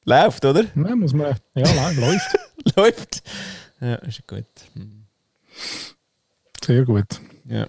Läuft, 0.04 0.44
oder? 0.44 0.64
Ja, 0.64 0.96
muss 0.96 1.14
man. 1.14 1.34
Ja, 1.54 1.74
nein, 1.74 1.96
läuft. 2.00 2.76
Läuft. 2.76 3.22
Ja, 3.80 3.94
ist 3.94 4.18
ja 4.18 4.36
gut. 4.36 4.44
Sehr 6.62 6.84
gut. 6.84 7.20
Ja. 7.46 7.66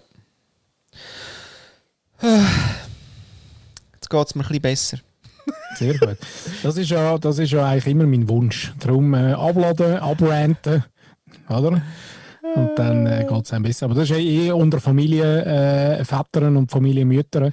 Jetzt 3.94 4.10
geht 4.10 4.28
es 4.28 4.36
mir 4.36 4.44
ein 4.44 4.48
bisschen 4.50 4.62
besser. 4.62 4.98
Sehr 5.78 5.98
gut. 5.98 6.18
Das 6.64 6.78
ist 6.78 6.90
ja, 6.90 7.18
das 7.18 7.38
ist 7.38 7.52
ja 7.52 7.66
eigentlich 7.66 7.88
immer 7.88 8.08
mein 8.08 8.28
Wunsch. 8.28 8.74
Darum 8.80 9.14
äh, 9.14 9.34
abladen, 9.34 9.98
abranten, 9.98 10.84
oder? 11.50 11.82
Und 12.56 12.80
dann 12.80 13.06
äh, 13.06 13.26
geht 13.28 13.46
es 13.46 13.54
einem 13.54 13.64
besser. 13.64 13.86
Aber 13.86 13.96
das 13.96 14.06
ist 14.06 14.10
ja 14.10 14.18
eh 14.18 14.52
unter 14.52 14.80
Familienvätern 14.80 16.56
äh, 16.56 16.58
und 16.58 16.72
Familienmüttern 16.72 17.52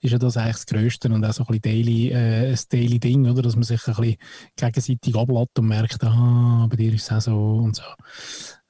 ist 0.00 0.10
ja 0.10 0.18
das 0.18 0.36
eigentlich 0.36 0.56
das 0.56 0.66
Größte 0.66 1.08
und 1.08 1.24
auch 1.24 1.32
so 1.32 1.44
ein 1.44 1.46
bisschen 1.46 1.62
daily, 1.62 2.10
äh, 2.10 2.50
ein 2.50 2.58
daily 2.70 2.98
Ding, 2.98 3.30
oder? 3.30 3.40
Dass 3.40 3.54
man 3.54 3.62
sich 3.62 3.86
ein 3.86 3.94
bisschen 3.94 4.16
gegenseitig 4.56 5.16
ablädt 5.16 5.58
und 5.58 5.68
merkt, 5.68 6.04
ah, 6.04 6.66
bei 6.68 6.76
dir 6.76 6.92
ist 6.92 7.10
es 7.10 7.12
auch 7.12 7.20
so 7.20 7.62
und 7.64 7.76
so. 7.76 7.82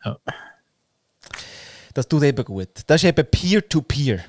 Ja. 0.04 0.18
Das 1.94 2.06
tut 2.06 2.22
eben 2.22 2.44
gut. 2.44 2.70
Das 2.86 3.02
ist 3.02 3.08
eben 3.08 3.26
Peer-to-Peer. 3.28 4.20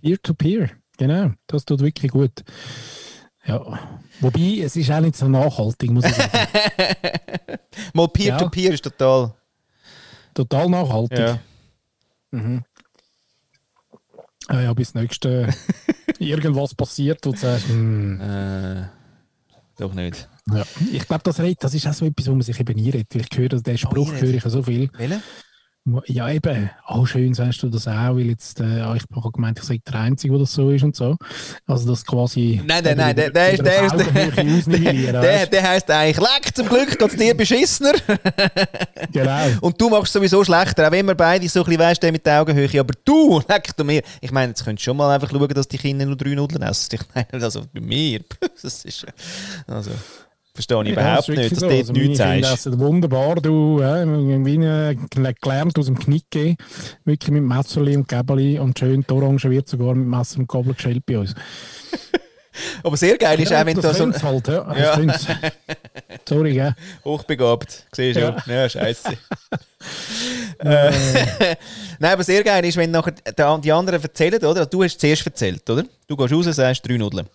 Peer-to-Peer, 0.00 0.70
genau. 0.96 1.32
Das 1.46 1.64
tut 1.64 1.80
wirklich 1.80 2.12
gut. 2.12 2.44
Ja. 3.46 3.78
Wobei, 4.20 4.60
es 4.62 4.76
ist 4.76 4.90
auch 4.90 5.00
nicht 5.00 5.16
so 5.16 5.26
nachhaltig, 5.28 5.90
muss 5.90 6.04
ich 6.04 6.14
sagen. 6.14 6.30
Mal 7.94 8.08
Peer-to-Peer 8.08 8.72
ist 8.74 8.84
total. 8.84 9.34
Total 10.34 10.68
nachhaltig. 10.68 11.18
Ja. 11.18 11.38
Ah 14.48 14.60
ja, 14.60 14.72
bis 14.74 14.94
nächste 14.94 15.48
irgendwas 16.18 16.74
passiert, 16.74 17.24
wo 17.24 17.32
du 17.32 17.36
sagst, 17.38 17.68
hm, 17.68 18.20
Äh, 18.20 18.84
doch 19.78 19.92
nicht. 19.94 20.28
ja. 20.52 20.64
ich 20.92 21.06
glaube, 21.06 21.22
das, 21.24 21.40
das 21.58 21.74
ist 21.74 21.86
auch 21.86 21.92
so 21.94 22.04
etwas, 22.06 22.26
wo 22.28 22.32
man 22.32 22.42
sich 22.42 22.58
eben 22.58 22.74
nie 22.76 22.90
redet. 22.90 23.14
weil 23.14 23.22
Ich 23.30 23.38
höre, 23.38 23.48
den 23.60 23.78
Spruch 23.78 24.12
nie 24.12 24.20
höre 24.20 24.34
ich 24.34 24.42
so 24.44 24.62
viel. 24.62 24.90
Welche? 24.96 25.20
Ja, 26.06 26.30
eben, 26.30 26.70
oh, 26.88 27.04
schön 27.06 27.34
sagst 27.34 27.60
du 27.64 27.68
das 27.68 27.88
auch, 27.88 28.14
weil 28.14 28.26
jetzt, 28.26 28.60
äh, 28.60 28.78
ja, 28.78 28.94
ich 28.94 29.02
habe 29.16 29.32
gemeint, 29.32 29.58
ich 29.58 29.64
sei 29.64 29.80
der 29.84 29.96
Einzige, 29.96 30.34
der 30.34 30.40
das 30.42 30.52
so 30.52 30.70
ist 30.70 30.84
und 30.84 30.94
so. 30.94 31.16
Also, 31.66 31.90
das 31.90 32.06
quasi. 32.06 32.62
Nein, 32.64 32.84
nein, 32.84 32.96
nein, 32.96 33.16
der, 33.16 33.30
der, 33.30 33.52
ist, 33.52 33.66
der, 33.66 33.86
ist, 33.86 33.96
der, 34.68 35.12
der, 35.20 35.46
der 35.46 35.68
heisst 35.68 35.90
eigentlich, 35.90 36.18
leck 36.18 36.54
zum 36.54 36.68
Glück, 36.68 36.96
geht's 36.96 37.16
dir 37.16 37.36
beschissener. 37.36 37.94
Genau. 39.12 39.46
Und 39.60 39.80
du 39.80 39.90
machst 39.90 40.12
sowieso 40.12 40.44
schlechter, 40.44 40.86
auch 40.86 40.92
wenn 40.92 41.04
wir 41.04 41.16
beide 41.16 41.48
so 41.48 41.60
ein 41.60 41.66
bisschen 41.66 41.80
weißt, 41.80 42.02
der 42.02 42.12
mit 42.12 42.24
der 42.24 42.40
Augenhöhe. 42.40 42.80
Aber 42.80 42.94
du, 43.04 43.42
leck 43.48 43.76
du 43.76 43.84
mir. 43.84 44.02
Ich 44.20 44.30
meine, 44.30 44.50
jetzt 44.50 44.64
könntest 44.64 44.86
du 44.86 44.90
schon 44.90 44.96
mal 44.96 45.12
einfach 45.12 45.30
schauen, 45.30 45.48
dass 45.48 45.66
die 45.66 45.76
Kinder 45.76 46.06
nur 46.06 46.16
drei 46.16 46.34
Nudeln 46.34 46.62
essen. 46.62 46.90
Ich 46.92 47.00
meine, 47.12 47.44
also 47.44 47.62
bei 47.72 47.80
mir. 47.80 48.20
Das 48.62 48.84
ist. 48.84 49.04
Also, 49.66 49.90
verstehe 50.54 50.82
ich 50.84 50.90
überhaupt 50.92 51.28
Ja, 51.28 51.34
das 51.34 51.50
nicht, 51.50 51.52
dass 51.52 51.58
du 51.58 51.64
so. 51.66 51.92
nichts 51.92 52.20
Also 52.20 52.32
Kinder 52.32 52.48
sagst. 52.48 52.66
essen 52.66 52.78
wunderbar, 52.80 53.34
du, 53.36 53.80
ja, 53.80 53.98
irgendwie 54.00 54.56
gelernt 55.40 55.78
aus 55.78 55.86
dem 55.86 55.98
Knick 55.98 56.30
gehen. 56.30 56.56
Wirklich 57.04 57.30
mit 57.30 57.42
Messerli 57.42 57.96
und 57.96 58.08
Gäbeli 58.08 58.58
und 58.58 58.78
schön 58.78 59.04
die 59.08 59.12
Orange 59.14 59.48
wird 59.50 59.68
sogar 59.68 59.94
mit 59.94 60.06
Messer 60.06 60.38
und 60.40 60.48
Gabel 60.48 60.74
geschält 60.74 61.04
bei 61.06 61.18
uns. 61.18 61.34
Aber 62.82 62.98
sehr 62.98 63.16
geil 63.16 63.40
ist 63.40 63.50
auch, 63.50 63.64
wenn 63.64 63.76
das 63.76 63.82
da 63.84 63.94
so 63.94 64.04
könnt's 64.04 64.22
halt, 64.22 64.46
ja. 64.48 64.62
Das 64.74 65.26
Ja. 65.26 65.36
Sorry, 66.28 66.52
gell? 66.52 66.74
hochbegabt, 67.02 67.86
siehst 67.94 68.16
du? 68.16 68.20
Ja. 68.20 68.36
Ja, 68.46 68.68
scheiße. 68.68 69.08
äh, 70.58 70.92
Nein, 71.98 72.12
aber 72.12 72.24
sehr 72.24 72.44
geil 72.44 72.62
ist, 72.66 72.76
wenn 72.76 72.90
nachher 72.90 73.12
die- 73.12 73.62
die 73.62 73.72
anderen 73.72 74.02
erzählen, 74.02 74.44
oder? 74.44 74.66
Du 74.66 74.84
hast 74.84 75.00
zuerst 75.00 75.24
erzählt, 75.26 75.68
oder? 75.70 75.84
Du 76.06 76.14
gehst 76.16 76.32
raus 76.32 76.46
und 76.46 76.52
sagst 76.52 76.86
drei 76.86 76.98
Nudeln. 76.98 77.26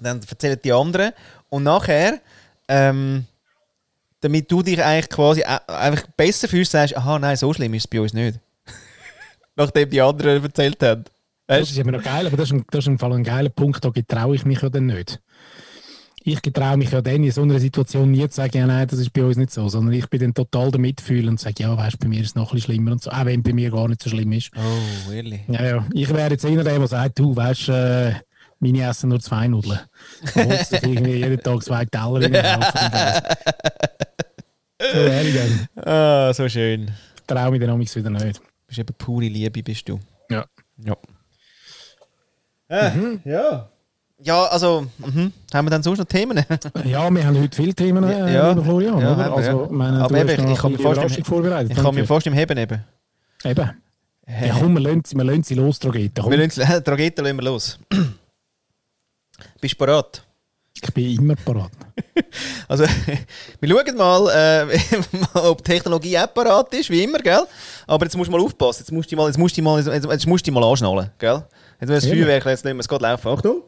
Dann 0.00 0.20
erzählen 0.28 0.58
die 0.62 0.72
anderen 0.72 1.12
und 1.48 1.62
nachher, 1.62 2.20
ähm, 2.68 3.24
damit 4.20 4.50
du 4.50 4.62
dich 4.62 4.82
eigentlich 4.82 5.08
quasi 5.10 5.42
a- 5.44 5.62
einfach 5.66 6.06
besser 6.16 6.48
fühlst, 6.48 6.72
sagst, 6.72 6.96
aha, 6.96 7.18
nein, 7.18 7.36
so 7.36 7.52
schlimm 7.52 7.74
ist 7.74 7.84
es 7.84 7.88
bei 7.88 8.00
uns 8.00 8.12
nicht. 8.14 8.38
Nachdem 9.56 9.90
die 9.90 10.00
anderen 10.00 10.42
erzählt 10.42 10.82
haben. 10.82 11.04
Das 11.46 11.60
Weißt 11.60 11.70
ist 11.72 11.78
immer 11.78 11.92
noch 11.92 12.02
geil, 12.02 12.26
aber 12.26 12.36
das 12.38 12.46
ist, 12.48 12.52
ein, 12.54 12.64
das 12.70 12.84
ist 12.84 12.86
im 12.88 12.98
Fall 12.98 13.12
ein 13.12 13.22
geiler 13.22 13.50
Punkt, 13.50 13.84
da 13.84 13.90
getraue 13.90 14.34
ich 14.34 14.46
mich 14.46 14.62
ja 14.62 14.70
dann 14.70 14.86
nicht. 14.86 15.20
Ich 16.26 16.40
getraue 16.40 16.78
mich 16.78 16.90
ja 16.90 17.02
dann 17.02 17.22
in 17.22 17.30
so 17.32 17.42
einer 17.42 17.60
Situation 17.60 18.10
nie 18.10 18.26
zu 18.30 18.36
sagen, 18.36 18.56
ja 18.56 18.66
nein, 18.66 18.88
das 18.88 18.98
ist 18.98 19.12
bei 19.12 19.22
uns 19.22 19.36
nicht 19.36 19.50
so, 19.50 19.68
sondern 19.68 19.92
ich 19.92 20.08
bin 20.08 20.20
dann 20.20 20.32
total 20.32 20.70
der 20.70 20.80
Mitfühler 20.80 21.28
und 21.28 21.38
sage, 21.38 21.56
ja, 21.58 21.76
weißt, 21.76 21.98
bei 21.98 22.08
mir 22.08 22.20
ist 22.22 22.28
es 22.28 22.34
noch 22.34 22.50
ein 22.50 22.54
bisschen 22.54 22.72
schlimmer 22.76 22.92
und 22.92 23.02
so, 23.02 23.10
auch 23.10 23.26
wenn 23.26 23.42
bei 23.42 23.52
mir 23.52 23.70
gar 23.70 23.86
nicht 23.88 24.02
so 24.02 24.08
schlimm 24.08 24.32
ist. 24.32 24.50
Oh, 24.56 25.10
really? 25.10 25.40
Ja, 25.48 25.62
ja. 25.66 25.86
Ich 25.92 26.08
wäre 26.08 26.30
jetzt 26.30 26.46
einer 26.46 26.64
der, 26.64 26.78
der 26.78 26.88
sagt, 26.88 27.18
du, 27.18 27.36
weißt, 27.36 27.68
äh, 27.68 28.12
meine 28.72 28.88
essen 28.88 29.08
nur 29.10 29.20
zwei 29.20 29.46
Nudeln. 29.48 29.78
Holt 30.34 30.66
sich 30.66 30.82
irgendwie 30.82 31.14
jeden 31.16 31.40
Tag 31.42 31.62
zwei 31.62 31.84
Teller 31.84 32.20
in 32.22 32.32
den. 32.32 32.44
So 34.92 34.98
wäre 34.98 35.22
ich 35.22 35.34
dann. 35.34 35.84
Ah, 35.86 36.32
so 36.34 36.48
schön. 36.48 36.90
Traue 37.26 37.50
mich 37.52 37.60
dann 37.60 37.70
amigs 37.70 37.94
wieder 37.96 38.10
nicht. 38.10 38.40
bist 38.66 38.78
eben 38.78 38.94
pure 38.98 39.24
Liebe, 39.26 39.62
bist 39.62 39.88
du. 39.88 39.98
Ja. 40.30 40.44
Ja. 40.84 40.96
Äh, 42.68 42.90
Ja. 43.24 43.68
Ja, 44.22 44.44
also, 44.46 44.86
mhm. 44.98 45.32
haben 45.52 45.66
wir 45.66 45.70
dann 45.70 45.82
sonst 45.82 45.98
noch 45.98 46.06
Themen? 46.06 46.38
Ja, 46.84 47.10
wir 47.10 47.26
haben 47.26 47.40
heute 47.40 47.56
viele 47.56 47.74
Themen, 47.74 48.04
äh, 48.04 48.32
Ja. 48.34 48.50
lieber 48.50 48.64
Florian, 48.64 48.98
Ja, 49.00 49.14
oder? 49.14 49.34
Also, 49.36 49.64
ich 49.66 49.70
meine, 49.70 49.98
Aber 50.04 50.08
du 50.08 50.20
eben, 50.20 50.28
ich 50.28 50.34
kleine 50.36 50.56
vorstellen- 50.56 50.80
Überraschung 50.94 51.24
vorbereitet. 51.24 51.70
Ich 51.72 51.76
kann 51.76 51.84
mir 51.94 52.00
danke. 52.02 52.06
fast 52.06 52.26
im 52.26 52.32
Heben 52.34 52.58
eben. 52.58 52.84
Eben. 53.44 53.70
Ja, 54.26 54.54
komm, 54.58 54.74
wir 54.74 54.80
lassen, 54.80 55.02
sie- 55.04 55.16
wir 55.16 55.24
lassen 55.24 55.42
sie 55.42 55.54
los. 55.54 55.78
Komm. 55.80 55.92
Wir 56.30 56.36
lassen 56.38 56.84
Tragete 56.84 57.22
lassen 57.22 57.36
wir 57.36 57.42
los. 57.44 57.78
Bist 59.64 59.80
du 59.80 59.86
bereit? 59.86 60.22
Ich 60.74 60.92
bin 60.92 61.16
immer 61.16 61.36
bereit. 61.36 61.70
also, 62.68 62.84
wir 63.60 63.68
schauen 63.70 63.96
mal, 63.96 64.68
äh, 64.68 64.78
ob 65.38 65.64
die 65.64 65.72
Technologie 65.72 66.18
auch 66.18 66.26
bereit 66.26 66.66
ist, 66.74 66.90
wie 66.90 67.02
immer, 67.02 67.18
gell? 67.20 67.46
Aber 67.86 68.04
jetzt 68.04 68.14
musst 68.14 68.28
du 68.28 68.36
mal 68.36 68.42
aufpassen, 68.44 68.82
jetzt 68.82 68.92
musst 68.92 69.10
du 69.10 69.16
mal, 69.16 69.26
jetzt 69.26 69.38
musst 69.38 69.56
du 69.56 69.62
mal, 69.62 69.82
jetzt, 69.82 70.04
jetzt 70.04 70.26
musst 70.26 70.46
du 70.46 70.52
mal 70.52 70.62
anschnallen, 70.62 71.10
gell? 71.16 71.44
Jetzt 71.80 71.88
muss 71.88 72.00
das 72.02 72.04
ja. 72.04 72.14
Feuerwerk 72.14 72.44
jetzt 72.44 72.62
nicht 72.66 72.74
mehr, 72.74 72.80
es 72.80 72.88
geht 72.88 73.00
laufen. 73.00 73.28
Achtung! 73.28 73.62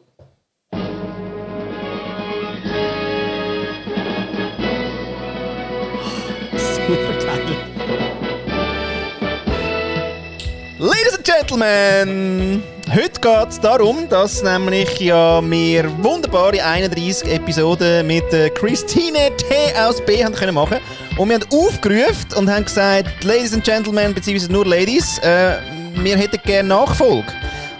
Ladies 10.77 11.15
and 11.15 11.23
Gentlemen! 11.23 12.76
Heute 12.93 13.19
geht 13.19 13.49
es 13.49 13.59
darum, 13.59 14.07
dass 14.09 14.43
nämlich 14.43 14.99
ja 14.99 15.41
wir 15.43 16.03
wunderbare 16.03 16.63
31 16.63 17.31
Episoden 17.31 18.05
mit 18.07 18.31
äh, 18.33 18.49
Christine 18.49 19.31
T 19.37 19.77
aus 19.79 20.03
B 20.05 20.23
haben 20.23 20.33
können 20.33 20.55
machen 20.55 20.77
und 21.17 21.29
wir 21.29 21.35
haben 21.35 21.45
aufgerufen 21.51 22.33
und 22.37 22.49
haben 22.49 22.65
gesagt, 22.65 23.23
Ladies 23.23 23.53
and 23.53 23.63
Gentlemen, 23.63 24.13
beziehungsweise 24.13 24.51
nur 24.51 24.65
Ladies, 24.65 25.17
äh, 25.19 25.57
wir 25.95 26.17
hätten 26.17 26.39
gerne 26.45 26.69
Nachfolge. 26.69 27.27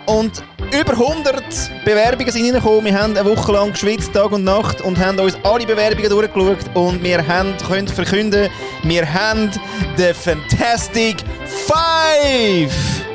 Und 0.06 0.42
über 0.72 0.94
100 0.94 1.44
Bewerbungen 1.84 2.32
sind 2.32 2.46
reingekommen. 2.46 2.86
Wir 2.86 2.98
haben 2.98 3.18
eine 3.18 3.30
Woche 3.30 3.52
lang 3.52 3.72
geschwitzt, 3.72 4.14
Tag 4.14 4.32
und 4.32 4.46
Nacht, 4.46 4.82
und 4.82 4.98
haben 4.98 5.20
uns 5.20 5.38
alle 5.44 5.66
Bewerbungen 5.66 6.10
durchgeschaut. 6.10 6.58
Und 6.74 7.04
wir 7.04 7.26
haben, 7.28 7.54
können 7.68 7.88
verkünden, 7.88 8.50
wir 8.84 9.14
haben 9.14 9.52
den 9.98 10.16
Fantastic 10.16 11.18
Five! 11.46 13.07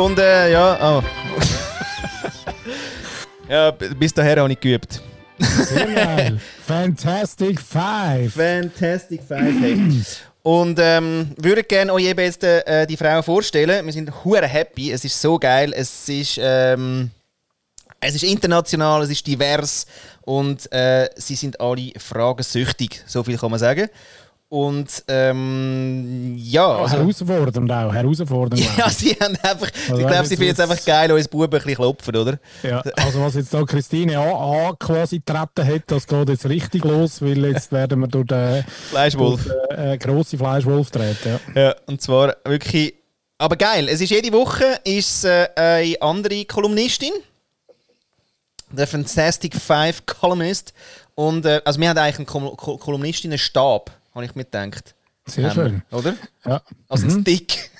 Und 0.00 0.18
äh, 0.18 0.50
ja, 0.50 0.98
oh. 0.98 1.02
ja, 3.50 3.70
bis 3.70 4.14
dahin 4.14 4.38
habe 4.38 4.50
ich 4.50 4.58
geübt. 4.58 5.02
Sehr 5.38 5.86
geil. 5.86 6.40
Fantastic 6.66 7.60
Five. 7.60 8.32
Fantastic 8.32 9.20
Five, 9.22 9.60
hey. 9.60 10.02
Und 10.42 10.78
ähm, 10.80 11.32
würde 11.36 11.62
gerne 11.64 11.92
euch 11.92 12.04
eben 12.04 12.20
jetzt 12.20 12.42
äh, 12.42 12.86
die 12.86 12.96
Frau 12.96 13.20
vorstellen. 13.20 13.84
Wir 13.84 13.92
sind 13.92 14.24
hure 14.24 14.46
happy. 14.46 14.90
Es 14.90 15.04
ist 15.04 15.20
so 15.20 15.38
geil. 15.38 15.74
Es 15.76 16.08
ist, 16.08 16.40
ähm, 16.42 17.10
es 18.00 18.14
ist 18.14 18.24
international, 18.24 19.02
es 19.02 19.10
ist 19.10 19.26
divers 19.26 19.84
und 20.22 20.72
äh, 20.72 21.10
sie 21.16 21.34
sind 21.34 21.60
alle 21.60 21.92
fragensüchtig. 21.98 23.02
So 23.06 23.22
viel 23.22 23.36
kann 23.36 23.50
man 23.50 23.60
sagen. 23.60 23.90
Und 24.50 25.04
ähm, 25.06 26.34
ja. 26.36 26.78
Oh, 26.78 26.82
Also, 26.82 26.96
herausfordernd 26.96 27.70
auch. 27.70 27.94
Herausfordernd 27.94 28.60
ja, 28.76 28.84
auch. 28.84 28.90
sie 28.90 29.10
haben 29.12 29.36
einfach. 29.36 29.70
Also 29.88 30.00
ich 30.02 30.06
glaube, 30.08 30.26
sie 30.26 30.36
finden 30.36 30.54
es 30.54 30.58
einfach 30.58 30.84
geil, 30.84 31.12
uns 31.12 31.28
Buben 31.28 31.44
ein 31.44 31.50
bisschen 31.50 31.76
klopfen, 31.76 32.16
oder? 32.16 32.38
Ja, 32.64 32.80
also 32.96 33.20
was 33.20 33.36
jetzt 33.36 33.54
da 33.54 33.62
Christine 33.62 34.18
A, 34.18 34.70
A 34.70 34.72
quasi 34.76 35.20
getreten 35.20 35.66
hat, 35.72 35.82
das 35.86 36.04
geht 36.04 36.28
jetzt 36.28 36.46
richtig 36.48 36.84
los, 36.84 37.22
weil 37.22 37.44
jetzt 37.46 37.70
werden 37.72 38.00
wir 38.00 38.08
durch 38.08 38.26
den, 38.26 38.64
Fleischwolf. 38.90 39.44
durch 39.44 39.68
den 39.68 39.88
äh, 39.92 39.98
grossen 39.98 40.38
Fleischwolf 40.40 40.90
treten. 40.90 41.38
Ja. 41.54 41.62
Ja, 41.62 41.74
und 41.86 42.02
zwar 42.02 42.34
wirklich. 42.44 42.94
Aber 43.38 43.54
geil, 43.54 43.88
es 43.88 44.00
ist 44.00 44.10
jede 44.10 44.32
Woche 44.32 44.64
ist 44.82 45.24
äh, 45.24 45.48
eine 45.54 45.94
andere 46.02 46.44
Kolumnistin. 46.44 47.12
Der 48.72 48.88
Fantastic 48.88 49.54
Five 49.54 50.06
Columnist. 50.06 50.74
Und 51.14 51.46
äh, 51.46 51.60
also 51.64 51.78
wir 51.80 51.88
haben 51.88 51.98
eigentlich 51.98 52.16
einen 52.18 52.56
Kol 52.56 52.78
Kolumnistinnenstab, 52.78 53.90
habe 54.14 54.24
ich 54.24 54.34
mir 54.34 54.44
gedacht. 54.44 54.94
Sehr 55.26 55.44
wir, 55.44 55.50
schön. 55.52 55.82
Oder? 55.90 56.14
Ja. 56.44 56.62
Also 56.88 57.06
ein 57.06 57.20
Stick. 57.22 57.70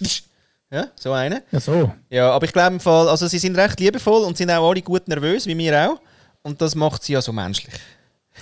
ja, 0.70 0.88
so 0.96 1.12
eine. 1.12 1.42
ja, 1.50 1.60
so. 1.60 1.92
Ja, 2.10 2.30
aber 2.30 2.46
ich 2.46 2.52
glaube 2.52 2.74
im 2.74 2.80
Fall, 2.80 3.08
also 3.08 3.26
sie 3.26 3.38
sind 3.38 3.56
recht 3.56 3.80
liebevoll 3.80 4.24
und 4.24 4.36
sind 4.36 4.50
auch 4.50 4.68
alle 4.68 4.82
gut 4.82 5.08
nervös, 5.08 5.46
wie 5.46 5.56
wir 5.56 5.90
auch. 5.90 6.00
Und 6.42 6.60
das 6.60 6.74
macht 6.74 7.02
sie 7.02 7.14
ja 7.14 7.22
so 7.22 7.32
menschlich. 7.32 7.74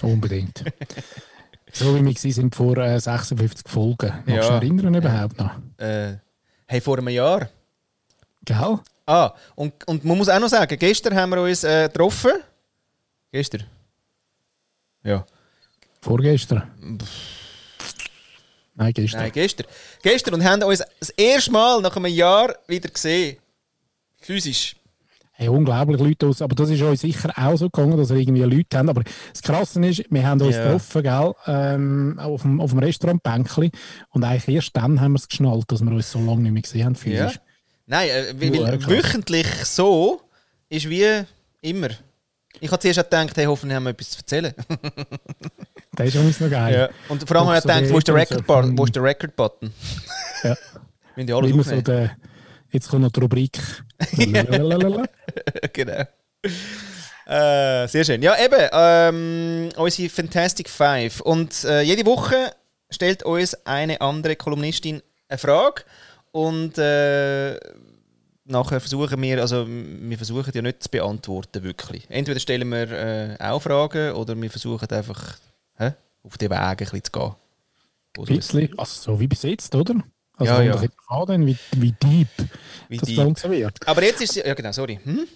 Unbedingt. 0.02 0.64
so 1.72 1.96
wie 1.96 2.04
wir 2.04 2.32
sind 2.32 2.54
vor 2.54 2.76
äh, 2.78 2.98
56 3.00 3.68
Folgen. 3.68 4.12
Magst 4.26 4.26
du 4.26 4.32
Ja. 4.32 4.60
dich 4.60 4.70
erinnern 4.70 4.94
überhaupt 4.94 5.38
noch? 5.38 5.52
Äh, 5.78 6.16
hey, 6.66 6.80
vor 6.80 6.98
einem 6.98 7.08
Jahr. 7.08 7.48
Gell? 8.44 8.78
Ah, 9.06 9.32
und, 9.54 9.86
und 9.88 10.04
man 10.04 10.18
muss 10.18 10.28
auch 10.28 10.38
noch 10.38 10.48
sagen, 10.48 10.78
gestern 10.78 11.14
haben 11.16 11.30
wir 11.30 11.42
uns 11.42 11.64
äh, 11.64 11.88
getroffen. 11.88 12.32
Gestern? 13.32 13.64
Ja. 15.02 15.24
Vorgestern? 16.00 16.62
Nein, 18.74 18.92
gestern. 18.92 19.20
Nein, 19.20 19.32
gestern. 19.32 19.66
Gestern 20.02 20.34
und 20.34 20.44
haben 20.44 20.62
uns 20.62 20.82
das 21.00 21.10
erste 21.10 21.50
Mal 21.50 21.80
nach 21.80 21.96
einem 21.96 22.06
Jahr 22.06 22.54
wieder 22.68 22.88
gesehen. 22.88 23.38
Physisch. 24.20 24.76
Hey, 25.32 25.48
unglaublich 25.48 26.00
Leute 26.00 26.26
aus. 26.26 26.42
Aber 26.42 26.54
das 26.56 26.70
ist 26.70 26.82
euch 26.82 26.98
sicher 27.00 27.32
auch 27.36 27.56
so 27.56 27.70
gegangen, 27.70 27.96
dass 27.96 28.10
wir 28.10 28.16
irgendwie 28.16 28.42
Leute 28.42 28.76
haben. 28.78 28.88
Aber 28.88 29.02
das 29.32 29.40
Krasse 29.42 29.84
ist, 29.86 30.04
wir 30.10 30.26
haben 30.26 30.40
uns 30.40 30.56
Ja. 30.56 30.64
getroffen, 30.64 31.02
gell, 31.02 31.32
ähm, 31.46 32.18
auf 32.18 32.42
dem, 32.42 32.60
auf 32.60 32.70
dem 32.70 32.80
Restaurantbänkli. 32.80 33.70
Und 34.10 34.24
eigentlich 34.24 34.56
erst 34.56 34.76
dann 34.76 35.00
haben 35.00 35.12
wir 35.12 35.18
es 35.18 35.28
geschnallt, 35.28 35.70
dass 35.70 35.80
wir 35.84 35.92
uns 35.92 36.10
so 36.10 36.18
lange 36.20 36.42
nicht 36.42 36.52
mehr 36.52 36.62
gesehen 36.62 36.84
haben, 36.86 36.94
Ja. 36.94 36.98
physisch. 37.28 37.40
Nein, 37.86 38.08
äh, 38.08 38.34
weil, 38.40 38.54
Ja, 38.54 38.62
weil 38.66 38.86
wöchentlich 38.88 39.46
so 39.64 40.20
ist 40.68 40.88
wie 40.88 41.22
immer. 41.62 41.88
Ich 42.60 42.70
habe 42.72 42.80
zuerst 42.80 42.98
gedacht, 42.98 43.36
hey, 43.36 43.44
hoffentlich 43.46 43.76
haben 43.76 43.84
wir 43.84 43.90
etwas 43.90 44.10
zu 44.10 44.18
erzählen. 44.18 44.54
Das 45.98 46.06
ist 46.06 46.14
übrigens 46.14 46.38
noch 46.38 46.50
geil. 46.50 46.90
Und 47.08 47.26
vor 47.26 47.36
allem 47.38 47.48
habe 47.48 47.56
ich 47.56 47.62
So 47.62 47.68
gedacht, 47.68 47.92
wo 47.92 47.98
ist 47.98 48.06
der 48.06 48.14
Record-Button? 48.14 48.78
Wo 48.78 48.84
ist 48.84 48.94
der 48.94 49.02
Record-Button? 49.02 49.72
Ja. 50.44 50.56
Müssen 51.16 51.26
die 51.26 51.32
alles 51.32 51.50
Immer 51.50 51.64
so 51.64 51.80
der, 51.80 52.16
jetzt 52.70 52.88
kommt 52.88 53.02
noch 53.02 53.10
die 53.10 53.20
Rubrik. 53.20 53.58
Genau. 55.72 56.04
Äh, 57.26 57.88
sehr 57.88 58.04
schön. 58.04 58.22
Ja, 58.22 58.36
eben, 58.38 58.68
ähm, 58.72 59.68
unsere 59.76 60.08
Fantastic 60.08 60.70
Five. 60.70 61.20
Und 61.20 61.64
äh, 61.64 61.82
jede 61.82 62.06
Woche 62.06 62.52
stellt 62.90 63.24
uns 63.24 63.54
eine 63.66 64.00
andere 64.00 64.36
Kolumnistin 64.36 65.02
eine 65.28 65.38
Frage. 65.38 65.82
Und 66.30 66.78
äh, 66.78 67.58
nachher 68.44 68.78
versuchen 68.78 69.20
wir, 69.20 69.40
also 69.40 69.66
wir 69.68 70.16
versuchen 70.16 70.52
ja 70.54 70.62
nicht 70.62 70.84
zu 70.84 70.90
beantworten, 70.90 71.64
wirklich. 71.64 72.06
Entweder 72.08 72.38
stellen 72.38 72.68
wir 72.68 72.92
äh, 72.92 73.36
auch 73.40 73.60
Fragen 73.60 74.12
oder 74.12 74.40
wir 74.40 74.48
versuchen 74.48 74.88
einfach 74.88 75.38
hä, 75.78 75.92
auf 76.22 76.38
den 76.38 76.50
Weg 76.50 76.58
ein 76.58 76.76
bisschen 76.76 77.04
zu 77.04 77.12
gehen. 77.12 77.34
Ein 78.18 78.24
bisschen, 78.36 78.78
also 78.78 79.12
so 79.12 79.20
wie 79.20 79.26
bis 79.28 79.42
jetzt, 79.42 79.74
oder? 79.74 79.94
Also 80.36 80.52
Ja, 80.52 80.62
ja. 80.62 80.82
an, 81.08 81.46
wie, 81.46 81.56
wie 81.72 81.92
deep 81.92 82.28
Wie 82.88 82.96
das 82.96 83.08
deep. 83.08 83.16
Ganze 83.18 83.50
wird. 83.50 83.86
Aber 83.86 84.02
jetzt 84.02 84.20
ist 84.20 84.36
es, 84.36 84.44
ja 84.44 84.54
genau, 84.54 84.72
sorry. 84.72 84.98
Hm? 85.02 85.26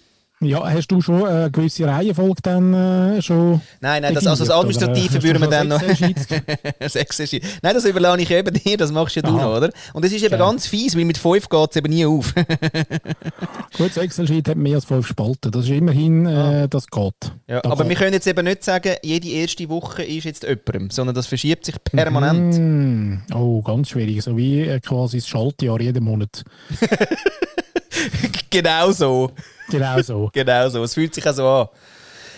Ja, 0.45 0.63
hast 0.69 0.87
du 0.87 1.01
schon 1.01 1.25
eine 1.25 1.49
gewisse 1.51 1.87
Reihenfolge 1.87 2.41
dann 2.43 2.73
äh, 2.73 3.21
schon 3.21 3.61
Nein, 3.81 4.01
nein, 4.01 4.13
das, 4.13 4.27
also 4.27 4.45
das 4.45 4.53
Administrative 4.53 5.17
äh, 5.17 5.23
würden 5.23 5.41
wir 5.41 5.49
dann 5.49 5.67
noch. 5.67 5.81
Nein, 7.63 7.73
das 7.73 7.85
überlasse 7.85 8.21
ich 8.21 8.31
eben 8.31 8.53
dir, 8.53 8.77
das 8.77 8.91
machst 8.91 9.15
ja 9.15 9.21
du 9.21 9.31
noch, 9.31 9.57
oder? 9.57 9.69
Und 9.93 10.03
es 10.05 10.11
ist 10.11 10.23
eben 10.23 10.33
Genau. 10.33 10.47
ganz 10.47 10.65
fies, 10.67 10.97
weil 10.97 11.05
mit 11.05 11.17
5 11.17 11.47
geht 11.47 11.69
es 11.71 11.75
eben 11.77 11.93
nie 11.93 12.05
auf. 12.05 12.33
Gut, 13.77 13.89
das 13.89 13.97
Excel-Sheet 13.97 14.49
hat 14.49 14.57
mehr 14.57 14.75
als 14.75 14.85
fünf 14.85 15.07
Spalten. 15.07 15.51
Das 15.51 15.65
ist 15.65 15.69
immerhin, 15.71 16.25
äh, 16.25 16.67
das 16.67 16.87
geht. 16.87 17.13
ja, 17.47 17.61
Da 17.61 17.69
aber 17.71 17.83
geht. 17.83 17.89
wir 17.89 17.95
können 17.97 18.13
jetzt 18.13 18.27
eben 18.27 18.43
nicht 18.45 18.63
sagen, 18.63 18.95
jede 19.03 19.27
erste 19.29 19.69
Woche 19.69 20.03
ist 20.03 20.23
jetzt 20.25 20.43
jemandem, 20.43 20.89
sondern 20.89 21.15
das 21.15 21.27
verschiebt 21.27 21.65
sich 21.65 21.75
permanent. 21.83 22.55
Mm, 22.57 23.33
oh, 23.35 23.61
ganz 23.61 23.89
schwierig. 23.89 24.21
So 24.23 24.35
wie 24.37 24.61
äh, 24.61 24.79
quasi 24.79 25.17
das 25.17 25.27
Schaltjahr 25.27 25.79
jeden 25.81 26.03
Monat. 26.03 26.43
genau 28.49 28.91
so. 28.91 29.31
Genau 29.69 30.01
so. 30.01 30.29
Genau 30.33 30.69
so. 30.69 30.83
Es 30.83 30.93
fühlt 30.93 31.13
sich 31.13 31.27
auch 31.27 31.33
so 31.33 31.47
an. 31.47 31.67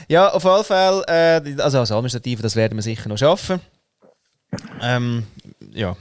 Ja, 0.07 0.29
auf 0.29 0.43
jeden 0.43 0.63
Fall, 0.63 1.03
äh, 1.07 1.61
also 1.61 1.79
als 1.79 1.91
Administrative, 1.91 2.41
das 2.43 2.55
werden 2.55 2.77
wir 2.77 2.83
sicher 2.83 3.09
noch 3.09 3.17
schaffen. 3.17 3.59
Ähm, 4.81 5.25
ja. 5.73 5.95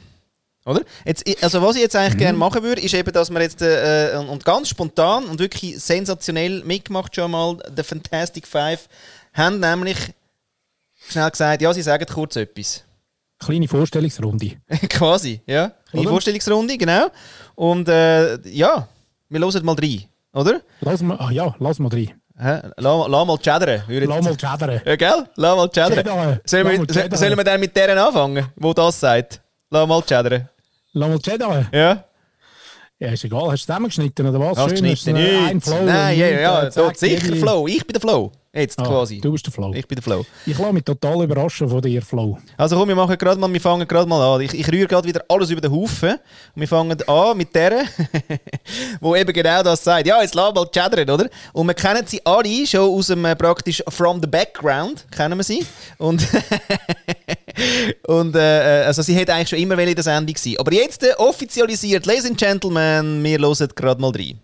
Oder? 0.66 0.82
Jetzt, 1.04 1.24
also 1.42 1.60
was 1.62 1.76
ich 1.76 1.82
jetzt 1.82 1.96
eigentlich 1.96 2.18
gerne 2.18 2.38
machen 2.38 2.62
würde, 2.62 2.80
ist 2.80 2.94
eben, 2.94 3.12
dass 3.12 3.30
wir 3.30 3.40
jetzt 3.40 3.60
äh, 3.60 4.16
und- 4.18 4.28
und 4.28 4.44
ganz 4.44 4.68
spontan 4.68 5.24
und 5.26 5.38
wirklich 5.38 5.78
sensationell 5.82 6.62
mitgemacht 6.64 7.14
schon 7.14 7.30
mal, 7.30 7.58
The 7.76 7.82
Fantastic 7.82 8.46
Five, 8.46 8.88
haben 9.34 9.60
nämlich 9.60 9.98
schnell 11.08 11.30
gesagt, 11.30 11.60
ja, 11.60 11.72
sie 11.74 11.82
sagen 11.82 12.06
kurz 12.06 12.36
etwas. 12.36 12.82
Kleine 13.38 13.68
Vorstellungsrunde. 13.68 14.52
Quasi, 14.88 15.40
ja. 15.46 15.72
Kleine 15.90 16.02
Oder? 16.02 16.10
Vorstellungsrunde, 16.10 16.78
genau. 16.78 17.08
Und 17.54 17.88
äh, 17.88 18.36
ja, 18.48 18.88
wir 19.28 19.40
hören 19.40 19.64
mal 19.64 19.74
rein, 19.74 20.04
oder? 20.34 20.60
Lass 20.80 21.02
mal, 21.02 21.16
ah 21.18 21.30
ja, 21.30 21.54
lass 21.58 21.78
mal 21.78 21.88
rein. 21.88 22.12
Hä? 22.36 22.60
Lass, 22.76 23.08
lass 23.08 23.26
mal 23.26 23.38
chattern. 23.38 23.82
Lass 23.88 24.24
mal 24.24 24.36
chattern. 24.36 24.80
Ja, 24.84 24.96
gell? 24.96 25.24
Lass 25.36 25.56
mal 25.56 25.68
chattern. 25.68 26.40
Sollen 26.44 26.86
wir, 26.88 27.16
sollen 27.16 27.36
wir 27.36 27.44
dann 27.44 27.60
mit 27.60 27.76
deren 27.76 27.96
anfangen, 27.96 28.46
wo 28.56 28.72
das 28.72 28.98
sagt? 28.98 29.40
Lass 29.70 29.86
mal 29.88 30.02
chattern. 30.02 30.48
Lass 30.92 31.08
mal 31.08 31.18
chattern. 31.20 31.68
Ja? 31.72 32.04
Ja, 33.00 33.08
ist 33.10 33.24
egal. 33.24 33.50
Hast 33.50 33.62
du 33.64 33.66
zusammengeschnitten 33.66 34.26
oder 34.28 34.38
was? 34.40 34.78
Schön, 34.78 34.84
Ein. 35.16 35.60
Flow. 35.60 35.82
Nein, 35.84 36.18
ja, 36.18 36.26
ja, 36.28 36.40
ja. 36.40 36.62
äh, 36.62 36.70
Dort 36.74 36.74
zack, 36.74 36.96
sicher 36.96 37.34
Flow. 37.36 37.66
Ich 37.66 37.84
bin 37.84 37.92
der 37.92 38.00
Flow. 38.00 38.30
Jetzt 38.52 38.78
Ah, 38.78 38.84
quasi. 38.84 39.20
Du 39.20 39.32
bist 39.32 39.44
der 39.44 39.52
Flow. 39.52 39.74
Ich 39.74 39.88
bin 39.88 39.96
der 39.96 40.02
Flow. 40.04 40.24
Ich 40.46 40.56
lasse 40.56 40.72
mich 40.72 40.84
total 40.84 41.24
überraschen 41.24 41.68
von 41.68 41.82
dir, 41.82 42.00
Flow. 42.00 42.38
Also 42.56 42.78
komm, 42.78 42.86
wir 42.88 42.94
machen 42.94 43.18
gerade 43.18 43.40
mal, 43.40 43.52
wir 43.52 43.60
fangen 43.60 43.88
gerade 43.88 44.08
mal 44.08 44.36
an. 44.36 44.42
Ich, 44.42 44.54
ich 44.54 44.70
rühre 44.70 44.86
gerade 44.86 45.08
wieder 45.08 45.24
alles 45.28 45.50
über 45.50 45.60
den 45.60 45.72
Haufen. 45.72 46.10
Und 46.12 46.20
wir 46.60 46.68
fangen 46.68 46.96
an 47.02 47.36
mit 47.36 47.52
der, 47.52 47.82
wo 49.00 49.16
eben 49.16 49.32
genau 49.32 49.60
das 49.64 49.82
sagt. 49.82 50.06
Ja, 50.06 50.22
jetzt 50.22 50.36
lass 50.36 50.54
mal 50.54 50.66
chattern, 50.70 51.10
oder? 51.10 51.28
Und 51.52 51.66
wir 51.66 51.74
kennen 51.74 52.06
sie 52.06 52.24
alle 52.24 52.64
schon 52.64 52.88
aus 52.96 53.08
dem 53.08 53.24
äh, 53.24 53.34
praktisch 53.34 53.82
From 53.88 54.20
the 54.20 54.28
Background, 54.28 55.04
kennen 55.10 55.36
wir 55.36 55.42
sie. 55.44 55.66
Und, 55.98 56.24
und 58.06 58.34
äh, 58.36 58.84
also 58.86 59.02
sie 59.02 59.14
hätte 59.14 59.34
eigentlich 59.34 59.48
schon 59.48 59.58
immer 59.58 59.78
in 59.78 59.94
der 59.94 60.02
Sendung 60.04 60.36
sein. 60.36 60.56
Aber 60.58 60.72
jetzt 60.72 61.02
äh, 61.02 61.14
offizialisiert, 61.18 62.06
Ladies 62.06 62.26
and 62.26 62.38
Gentlemen, 62.38 63.22
wir 63.22 63.38
hören 63.38 63.68
gerade 63.74 64.00
mal 64.00 64.10
rein. 64.10 64.38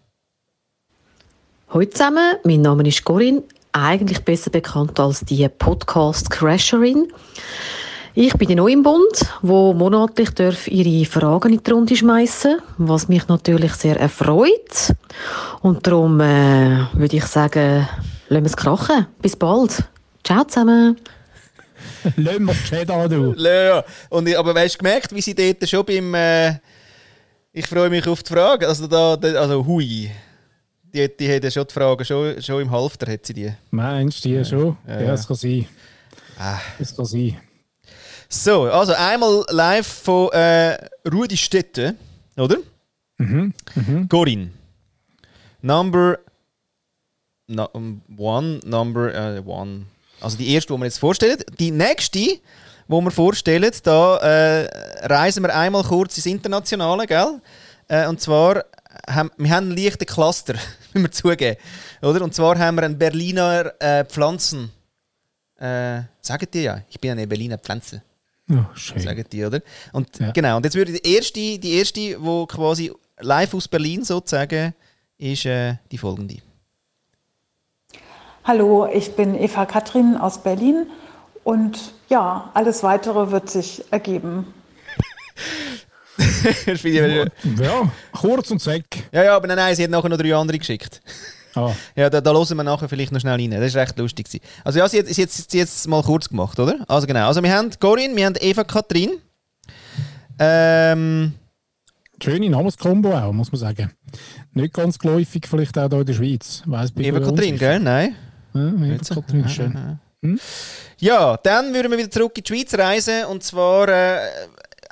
Hallo 1.68 1.84
zusammen, 1.84 2.36
mein 2.44 2.62
Name 2.62 2.86
ist 2.88 3.04
Corinne, 3.04 3.42
eigentlich 3.72 4.24
besser 4.24 4.50
bekannt 4.50 4.98
als 4.98 5.20
die 5.20 5.48
Podcast-Crasherin. 5.48 7.12
Ich 8.14 8.34
bin 8.34 8.56
neu 8.56 8.72
im 8.72 8.82
Bund, 8.82 9.24
wo 9.40 9.72
monatlich 9.72 10.30
darf 10.30 10.66
ihre 10.66 11.04
Fragen 11.04 11.52
in 11.52 11.62
die 11.62 11.70
Runde 11.70 11.94
schmeißen, 11.94 12.60
was 12.78 13.08
mich 13.08 13.28
natürlich 13.28 13.72
sehr 13.74 14.00
erfreut. 14.00 14.92
Und 15.62 15.86
darum 15.86 16.20
äh, 16.20 16.86
würde 16.92 17.16
ich 17.16 17.24
sagen, 17.26 17.86
lassen 18.28 18.44
wir 18.44 18.50
es 18.50 18.56
krachen. 18.56 19.06
Bis 19.22 19.36
bald. 19.36 19.84
Ciao 20.24 20.42
zusammen. 20.44 20.96
Lass 22.16 22.36
geschehen 22.60 22.90
an, 22.90 23.10
du. 23.10 23.34
Ja, 23.38 23.84
und, 24.08 24.28
ich- 24.28 24.38
aber 24.38 24.54
weißt 24.54 24.74
du 24.74 24.78
gemerkt, 24.78 25.14
wie 25.14 25.20
sie 25.22 25.34
dort 25.34 25.68
schon 25.68 25.84
beim. 25.84 26.14
Äh, 26.14 26.58
ich 27.52 27.66
freue 27.66 27.90
mich 27.90 28.06
auf 28.06 28.22
die 28.22 28.32
Frage. 28.32 28.68
Also, 28.68 28.86
da, 28.86 29.16
da, 29.16 29.28
also 29.40 29.64
hui. 29.66 30.10
Die, 30.92 31.08
die 31.16 31.32
hat 31.32 31.44
ja 31.44 31.50
schon 31.50 31.66
die 31.66 31.72
Fragen, 31.74 32.04
schon, 32.04 32.42
schon 32.42 32.62
im 32.62 32.70
Halfter 32.70 33.10
hat 33.12 33.24
sie 33.26 33.34
die. 33.34 33.52
Meinst 33.70 34.24
du 34.24 34.28
die 34.28 34.44
schon? 34.44 34.76
Ja, 34.86 35.00
Ja, 35.00 35.06
das 35.12 35.26
kann 35.26 35.36
sein. 35.36 35.66
Ah. 36.38 36.58
Das 36.78 36.94
kann 36.96 37.04
sein. 37.04 37.36
So, 38.28 38.62
also 38.64 38.92
einmal 38.94 39.44
live 39.50 39.86
von 39.86 40.30
äh, 40.32 40.78
Rudi 41.12 41.36
Städte, 41.36 41.94
oder? 42.36 42.56
Mhm. 43.18 43.52
Mhm. 43.74 44.08
Corinne. 44.08 44.50
Number 45.62 46.18
no, 47.48 47.68
um, 47.72 48.02
one, 48.16 48.60
number 48.64 49.12
äh, 49.14 49.42
one. 49.44 49.86
Also 50.20 50.36
die 50.36 50.52
erste, 50.54 50.72
die 50.72 50.78
wir 50.78 50.84
jetzt 50.86 50.98
vorstellen. 50.98 51.38
Die 51.58 51.70
nächste, 51.70 52.18
die 52.18 52.40
wir 52.88 53.10
vorstellen, 53.10 53.70
da 53.82 54.16
äh, 54.18 55.06
reisen 55.06 55.42
wir 55.42 55.54
einmal 55.54 55.84
kurz 55.84 56.16
ins 56.16 56.26
Internationale, 56.26 57.06
gell? 57.06 57.40
Äh, 57.88 58.06
und 58.06 58.20
zwar 58.20 58.64
haben 59.08 59.30
wir 59.36 59.50
haben 59.50 59.68
einen 59.68 59.76
leichten 59.76 60.06
Cluster, 60.06 60.54
müssen 60.92 61.04
wir 61.04 61.10
zugeben. 61.10 61.56
Oder? 62.02 62.22
Und 62.22 62.34
zwar 62.34 62.58
haben 62.58 62.76
wir 62.76 62.82
einen 62.84 62.98
Berliner 62.98 63.72
äh, 63.80 64.04
Pflanzen. 64.04 64.70
Äh, 65.58 66.02
sagen 66.20 66.46
die 66.52 66.62
ja, 66.62 66.82
ich 66.88 66.98
bin 67.00 67.10
eine 67.12 67.26
Berliner 67.26 67.58
Pflanze. 67.58 68.02
Ja, 68.48 68.68
schön. 68.74 69.00
Sagen 69.00 69.24
die, 69.30 69.44
oder? 69.44 69.60
Und 69.92 70.18
Ja. 70.18 70.32
genau, 70.32 70.56
und 70.56 70.64
jetzt 70.64 70.74
würde 70.74 70.92
die 70.92 71.14
erste, 71.14 71.58
die 71.58 71.74
erste, 71.78 72.16
wo 72.18 72.46
quasi 72.46 72.90
live 73.20 73.54
aus 73.54 73.68
Berlin 73.68 74.04
sozusagen, 74.04 74.74
ist 75.18 75.44
äh, 75.46 75.74
die 75.92 75.98
folgende. 75.98 76.38
Hallo, 78.50 78.88
ich 78.92 79.14
bin 79.14 79.40
Eva 79.40 79.64
Katrin 79.64 80.16
aus 80.16 80.42
Berlin 80.42 80.88
und 81.44 81.92
ja, 82.08 82.50
alles 82.52 82.82
weitere 82.82 83.30
wird 83.30 83.48
sich 83.48 83.84
ergeben. 83.92 84.44
Ja, 86.82 87.92
kurz 88.12 88.50
und 88.50 88.58
zack. 88.58 88.82
ja, 89.12 89.22
ja, 89.22 89.36
aber 89.36 89.46
nein, 89.46 89.56
nein, 89.56 89.76
sie 89.76 89.84
hat 89.84 89.90
nachher 89.92 90.08
noch 90.08 90.16
drei 90.16 90.34
andere 90.34 90.58
geschickt. 90.58 91.00
Ah, 91.54 91.70
Ja, 91.94 92.10
da, 92.10 92.20
da 92.20 92.32
hören 92.32 92.56
wir 92.56 92.64
nachher 92.64 92.88
vielleicht 92.88 93.12
noch 93.12 93.20
schnell 93.20 93.36
rein. 93.36 93.52
Das 93.52 93.66
ist 93.66 93.76
recht 93.76 93.96
lustig. 93.96 94.26
gewesen. 94.26 94.42
Also 94.64 94.80
ja, 94.80 94.88
sie 94.88 94.98
hat 94.98 95.06
es 95.06 95.46
jetzt 95.52 95.86
mal 95.86 96.02
kurz 96.02 96.28
gemacht, 96.28 96.58
oder? 96.58 96.84
Also 96.88 97.06
genau. 97.06 97.28
Also 97.28 97.44
wir 97.44 97.54
haben 97.54 97.70
Corinne, 97.78 98.16
wir 98.16 98.26
haben 98.26 98.34
Eva 98.40 98.64
Katrin. 98.64 99.10
Ähm, 100.40 101.34
schöne 102.20 102.50
Namenskombo 102.50 103.12
auch, 103.12 103.32
muss 103.32 103.52
man 103.52 103.60
sagen. 103.60 103.92
Nicht 104.54 104.74
ganz 104.74 104.98
geläufig, 104.98 105.46
vielleicht 105.48 105.78
auch 105.78 105.88
hier 105.88 106.00
in 106.00 106.06
der 106.06 106.14
Schweiz. 106.14 106.64
Weiss, 106.66 106.92
Eva 106.96 107.20
Katrin, 107.20 107.56
gell? 107.56 107.78
Nein. 107.78 108.16
Ja, 108.54 108.68
Eva 108.68 109.14
Katrin 109.14 109.44
ist 109.44 109.52
schön. 109.52 109.98
Ja, 110.98 111.36
dann 111.38 111.72
würden 111.72 111.90
wir 111.90 111.98
wieder 111.98 112.10
zurück 112.10 112.36
in 112.36 112.44
die 112.44 112.48
Schweiz 112.54 112.74
reisen 112.74 113.24
und 113.26 113.42
zwar 113.42 113.88
äh, 113.88 114.18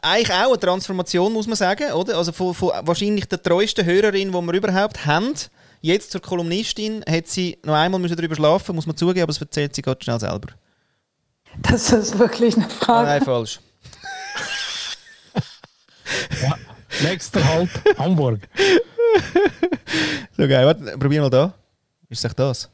eigentlich 0.03 0.33
auch 0.33 0.49
eine 0.53 0.59
Transformation, 0.59 1.33
muss 1.33 1.47
man 1.47 1.57
sagen, 1.57 1.93
oder? 1.93 2.17
Also 2.17 2.33
von, 2.33 2.55
von 2.55 2.71
wahrscheinlich 2.83 3.27
der 3.29 3.43
treuesten 3.43 3.85
Hörerin, 3.85 4.33
die 4.33 4.41
wir 4.41 4.55
überhaupt 4.55 5.05
haben, 5.05 5.35
jetzt 5.81 6.13
zur 6.13 6.23
Kolumnistin, 6.23 7.05
hat 7.09 7.27
sie 7.29 7.59
noch 7.65 7.75
einmal 7.75 8.01
müssen 8.01 8.17
darüber 8.17 8.37
schlafen, 8.37 8.75
muss 8.75 8.87
man 8.87 8.97
zugeben, 8.97 9.23
aber 9.23 9.33
das 9.33 9.41
erzählt 9.41 9.75
sie 9.75 9.83
gerade 9.83 10.03
schnell 10.03 10.19
selber. 10.21 10.49
Das 11.63 11.91
ist 11.93 12.19
wirklich 12.19 12.57
eine 12.57 12.67
Ah, 12.67 12.85
Frage. 12.85 13.07
nein, 13.09 13.23
falsch. 13.23 13.61
Nächster 17.03 17.45
Halt, 17.45 17.71
Hamburg. 17.99 18.41
So 20.37 20.49
geil, 20.49 20.65
warte, 20.67 20.97
probier 20.99 21.21
mal 21.21 21.31
da. 21.31 21.53
Ist 22.09 22.25
es 22.25 22.35
das? 22.35 22.69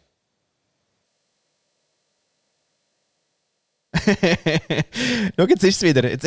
Schau, 5.36 5.46
jetzt 5.46 5.64
ist 5.64 5.76
es 5.76 5.82
wieder. 5.82 6.08
Jetzt, 6.08 6.26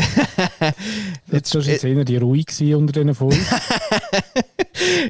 Jetzt 1.32 1.56
war 1.56 1.62
jetzt 1.62 1.84
eher 1.84 2.06
die 2.06 2.18
ruhig 2.18 2.46
gewesen 2.46 2.76
unter 2.76 2.94
diesen 2.94 3.16
Folgen. 3.16 3.42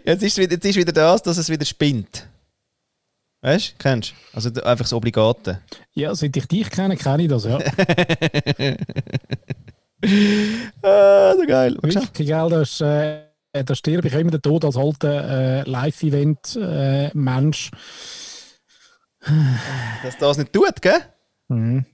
Jetzt 0.06 0.24
ist, 0.24 0.38
wieder, 0.38 0.54
jetzt 0.54 0.65
ist 0.65 0.78
wieder 0.78 0.93
das, 0.93 1.22
dass 1.24 1.38
es 1.38 1.50
wieder 1.50 1.65
spinnt. 1.65 2.26
Weißt 3.41 3.72
du? 3.72 3.74
Kennst 3.78 4.12
du? 4.12 4.15
Also 4.34 4.50
einfach 4.63 4.86
das 4.86 4.93
Obligate. 4.93 5.60
Ja, 5.93 6.15
seit 6.15 6.38
ich 6.38 6.48
dich 6.48 6.70
kenne, 6.70 6.96
kenne 6.96 7.24
ich 7.24 7.30
das, 7.30 7.43
ja. 7.43 7.60
Ah, 10.84 11.34
so 11.36 11.46
geil. 11.48 11.76
Wirklich, 11.82 12.13
gell, 12.13 12.50
das, 12.50 12.80
äh, 12.82 13.24
da 13.52 13.76
stirb 13.76 14.06
ich 14.06 14.13
immer 14.13 14.32
den 14.32 14.41
Tod 14.41 14.63
als 14.63 14.78
alter 14.78 15.63
äh, 15.65 15.70
Live-Event-Mensch. 15.70 17.72
Dass 20.04 20.17
das 20.17 20.38
nicht 20.38 20.54
tut, 20.54 20.82
gell? 20.82 21.02
Mhm. 21.48 21.86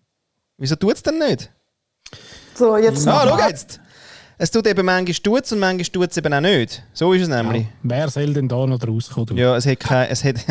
Wieso 0.58 0.76
tut 0.76 0.96
es 0.96 1.04
denn 1.04 1.20
nicht? 1.20 1.52
So, 2.56 2.78
jetzt 2.78 3.08
Ah, 3.08 3.26
noch 3.26 3.40
schau 3.40 3.48
jetzt! 3.48 3.80
Es 4.38 4.52
tut 4.52 4.68
eben 4.68 4.86
manchmal 4.86 5.16
tut's 5.16 5.52
und 5.52 5.60
manchmal 5.60 5.86
tut 5.86 6.12
es 6.12 6.18
eben 6.18 6.34
auch 6.34 6.42
nicht. 6.42 6.84
So 6.94 7.14
ist 7.14 7.24
es 7.24 7.28
nämlich. 7.28 7.64
Ja, 7.64 7.70
wer 7.84 8.10
soll 8.10 8.34
denn 8.34 8.48
da 8.48 8.66
noch 8.66 8.86
rauskommen? 8.86 9.38
Ja, 9.38 9.56
es 9.56 9.66
hat 9.66 9.80
kein. 9.80 10.10
Es 10.10 10.24
hat 10.24 10.36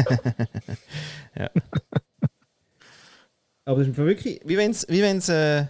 ja. 1.37 1.51
Aber 3.65 3.81
das 3.81 3.89
ist 3.89 3.97
wirklich. 3.97 4.41
Wie 4.45 4.57
wenn 4.57 4.71
es 4.71 4.87
wie 4.89 5.03
wenn's, 5.03 5.29
äh, 5.29 5.67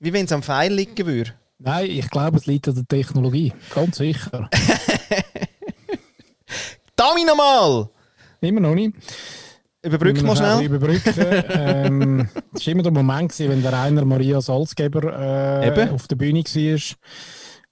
wie 0.00 0.12
wenn's 0.12 0.32
am 0.32 0.42
Pfeil 0.42 0.72
liegen 0.72 1.06
würde. 1.06 1.32
Nein, 1.58 1.90
ich 1.90 2.10
glaube, 2.10 2.38
es 2.38 2.46
liegt 2.46 2.66
an 2.68 2.74
der 2.74 2.88
Technologie. 2.88 3.52
Ganz 3.74 3.98
sicher. 3.98 4.50
Dami 6.96 7.24
nochmal! 7.24 7.88
Immer 8.40 8.60
noch 8.60 8.74
nicht. 8.74 8.94
Überbrück 9.82 10.22
mal 10.22 10.36
schnell. 10.36 10.64
Überbrücken. 10.64 11.14
ähm, 11.50 12.28
das 12.52 12.66
war 12.66 12.72
immer 12.72 12.82
der 12.82 12.92
Moment, 12.92 13.32
gewesen, 13.32 13.50
wenn 13.50 13.62
der 13.62 13.72
Rainer 13.72 14.04
Maria 14.04 14.40
Salzgeber 14.40 15.02
äh, 15.12 15.90
auf 15.90 16.06
der 16.06 16.16
Bühne 16.16 16.44
war 16.44 16.96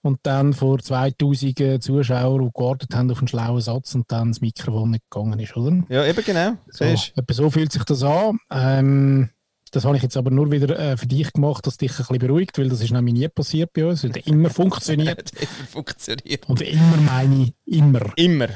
und 0.03 0.19
dann 0.23 0.53
vor 0.53 0.79
2000 0.79 1.83
Zuschauern, 1.83 2.45
die 2.45 2.51
gewartet 2.53 2.95
haben 2.95 3.11
auf 3.11 3.19
einen 3.19 3.29
schlauen 3.29 3.61
Satz 3.61 3.95
und 3.95 4.11
dann 4.11 4.29
das 4.29 4.41
Mikrofon 4.41 4.91
nicht 4.91 5.05
gegangen 5.11 5.39
ist, 5.39 5.57
oder? 5.57 5.85
Ja, 5.89 6.05
eben 6.05 6.25
genau. 6.25 6.57
So. 6.69 6.85
Etwa 6.85 7.35
so 7.35 7.51
fühlt 7.51 7.71
sich 7.73 7.85
das 7.85 8.03
an. 8.03 8.39
Ähm, 8.51 9.31
das 9.71 9.85
habe 9.85 9.97
ich 9.97 10.03
jetzt 10.03 10.17
aber 10.17 10.31
nur 10.31 10.51
wieder 10.51 10.77
äh, 10.79 10.97
für 10.97 11.07
dich 11.07 11.33
gemacht, 11.33 11.67
dass 11.67 11.77
dich 11.77 11.93
ein 11.93 11.97
bisschen 11.99 12.19
beruhigt, 12.19 12.59
weil 12.59 12.69
das 12.69 12.81
ist 12.81 12.91
nämlich 12.91 13.15
nie 13.15 13.29
passiert 13.29 13.73
bei 13.73 13.87
uns. 13.87 14.03
Es 14.03 14.11
hat 14.11 14.17
immer 14.27 14.51
funktioniert. 14.51 15.31
Funktioniert. 15.71 16.49
Und 16.49 16.61
immer 16.61 16.97
meine 16.97 17.45
ich, 17.45 17.55
immer. 17.67 18.13
Immer. 18.17 18.49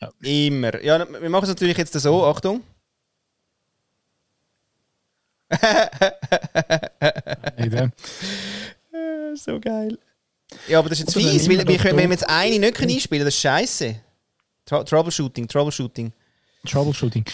Ja. 0.00 0.10
Immer. 0.22 0.82
Ja, 0.82 1.06
wir 1.20 1.28
machen 1.28 1.44
es 1.44 1.50
natürlich 1.50 1.76
jetzt 1.76 1.92
so. 1.92 2.24
Achtung. 2.24 2.62
Äh? 8.92 9.36
So 9.36 9.60
geil. 9.60 9.98
Ja, 10.66 10.78
aber 10.78 10.88
das 10.88 10.98
ist 11.00 11.06
jetzt 11.06 11.16
Oder 11.16 11.26
dann 11.26 11.34
fies, 11.38 11.48
weil 11.48 11.68
wir 11.68 11.78
können 11.78 11.98
wir 11.98 12.08
jetzt 12.08 12.28
eine 12.28 12.58
nicht 12.58 12.80
einspielen. 12.80 13.24
Das 13.24 13.34
ist 13.34 13.40
scheiße. 13.40 13.96
Tr 14.64 14.84
Troubleshooting, 14.84 15.48
Troubleshooting. 15.48 16.12
Troubleshooting. 16.66 17.24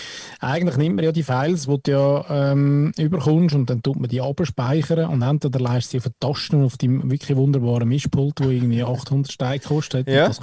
Eigentlich 0.40 0.76
nimmt 0.76 0.96
man 0.96 1.04
ja 1.04 1.12
die 1.12 1.22
Files, 1.22 1.66
die 1.66 1.78
du 1.82 1.90
ja 1.90 2.52
ähm, 2.52 2.92
überkommst 2.98 3.54
und 3.54 3.70
dann 3.70 3.82
tut 3.82 3.98
man 3.98 4.10
die 4.10 4.20
abspeichern 4.20 5.08
und 5.08 5.22
entweder 5.22 5.58
leist 5.58 5.90
sie 5.90 5.98
auf 5.98 6.06
eine 6.06 6.14
Tasten 6.20 6.64
auf 6.64 6.76
deinem 6.76 7.10
wirklich 7.10 7.36
wunderbaren 7.36 7.88
Mischpult, 7.88 8.40
wo 8.40 8.50
irgendwie 8.50 8.82
800 8.82 9.32
Steine 9.32 9.60
kostet. 9.60 10.08
Ja. 10.08 10.28
Das. 10.28 10.38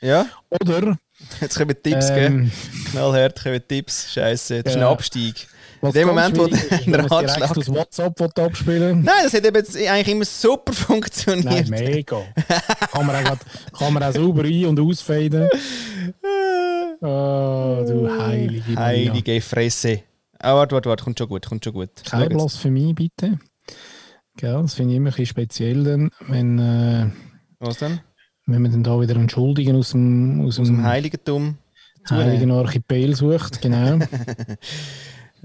Ja, 0.00 0.26
Oder 0.50 0.98
jetzt 1.40 1.56
kommen 1.56 1.74
Tipps, 1.82 2.08
gell? 2.08 2.26
ähm, 2.26 2.52
Knallhart 2.90 3.42
kommen 3.42 3.62
Tipps. 3.66 4.12
Scheiße, 4.12 4.62
das 4.62 4.72
ist 4.72 4.76
ein 4.76 4.82
Ja. 4.82 4.90
Abstieg. 4.90 5.48
Was 5.86 5.94
In 5.94 6.00
dem 6.00 6.08
Moment, 6.08 6.38
wo 6.38 6.46
der 6.46 7.04
Ratschlag- 7.10 7.56
aus 7.58 7.68
WhatsApp 7.68 8.38
abspielen 8.38 9.02
Nein, 9.02 9.14
das 9.24 9.34
hat 9.34 9.44
eben 9.46 9.56
eigentlich 9.88 10.08
immer 10.08 10.24
super 10.24 10.72
funktioniert. 10.72 11.44
Nein, 11.44 11.66
mega. 11.70 12.22
kann, 12.92 13.06
man 13.06 13.16
auch 13.16 13.24
grad, 13.24 13.38
kann 13.78 13.92
man 13.92 14.02
auch 14.02 14.12
sauber 14.12 14.44
ein- 14.44 14.66
und 14.66 14.80
ausfaden. 14.80 15.48
Oh, 17.00 17.84
du 17.86 18.08
heilige 18.18 18.70
Maria. 18.72 18.84
Heilige 18.86 19.40
Fresse. 19.40 20.00
Ah, 20.38 20.54
warte, 20.54 20.74
warte, 20.74 20.88
warte, 20.88 21.04
kommt 21.04 21.18
schon 21.18 21.28
gut, 21.28 21.46
kommt 21.46 21.64
schon 21.64 21.72
gut. 21.72 21.90
Kein 22.04 22.20
jetzt. 22.22 22.30
Blasphemie, 22.32 22.92
bitte. 22.92 23.38
Gell, 24.36 24.52
das 24.62 24.74
finde 24.74 24.92
ich 24.92 24.96
immer 24.98 25.08
ein 25.08 25.10
bisschen 25.12 25.26
speziell, 25.26 25.82
dann, 25.84 26.10
wenn, 26.28 26.58
äh, 26.58 27.06
Was 27.58 27.78
denn? 27.78 28.00
wenn 28.46 28.60
man 28.62 28.70
dann 28.70 28.84
da 28.84 29.00
wieder 29.00 29.16
einen 29.16 29.28
Schuldigen 29.30 29.76
aus 29.76 29.90
dem, 29.92 30.42
aus 30.42 30.60
Aus 30.60 30.66
dem 30.68 30.76
dem 30.76 30.84
Heiligentum. 30.84 31.56
heiligen 32.10 32.50
Archipel 32.52 33.16
sucht. 33.16 33.60
Genau. 33.62 33.98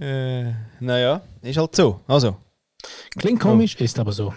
Äh, 0.01 0.53
naja, 0.79 1.21
ist 1.43 1.57
halt 1.57 1.75
so. 1.75 1.99
Also. 2.07 2.35
Klingt 3.19 3.39
komisch, 3.39 3.75
ist 3.75 3.99
aber 3.99 4.11
so. 4.11 4.33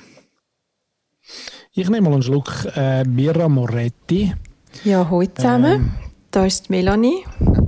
Ich 1.73 1.89
nehme 1.89 2.09
mal 2.09 2.13
einen 2.13 2.23
Schluck 2.23 2.67
äh, 2.77 3.03
Mira 3.05 3.49
Moretti. 3.49 4.35
Ja, 4.85 5.09
hallo 5.11 5.27
zusammen. 5.35 5.95
Da 6.31 6.45
ist 6.45 6.71
Melanie. 6.71 7.25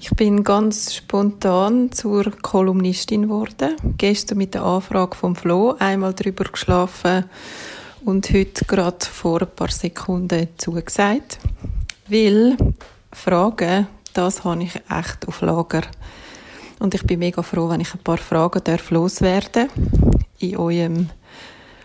Ich 0.00 0.10
bin 0.10 0.44
ganz 0.44 0.94
spontan 0.94 1.90
zur 1.90 2.30
Kolumnistin 2.42 3.22
geworden. 3.22 3.74
Gestern 3.96 4.36
mit 4.36 4.52
der 4.52 4.62
Anfrage 4.62 5.16
vom 5.16 5.34
Flo 5.34 5.76
einmal 5.78 6.12
drüber 6.12 6.44
geschlafen 6.44 7.24
und 8.04 8.30
heute 8.30 8.66
gerade 8.66 9.06
vor 9.06 9.40
ein 9.40 9.48
paar 9.56 9.70
Sekunden 9.70 10.48
zugesagt. 10.58 11.38
Weil 12.06 12.58
Fragen, 13.12 13.86
das 14.12 14.44
habe 14.44 14.64
ich 14.64 14.74
echt 14.90 15.26
auf 15.26 15.40
Lager. 15.40 15.84
Und 16.78 16.94
ich 16.94 17.02
bin 17.04 17.20
mega 17.20 17.42
froh, 17.42 17.68
wenn 17.68 17.80
ich 17.80 17.94
ein 17.94 18.02
paar 18.02 18.18
Fragen 18.18 18.62
darf 18.64 18.90
loswerden 18.90 19.68
in 20.38 20.56
eurem 20.56 21.10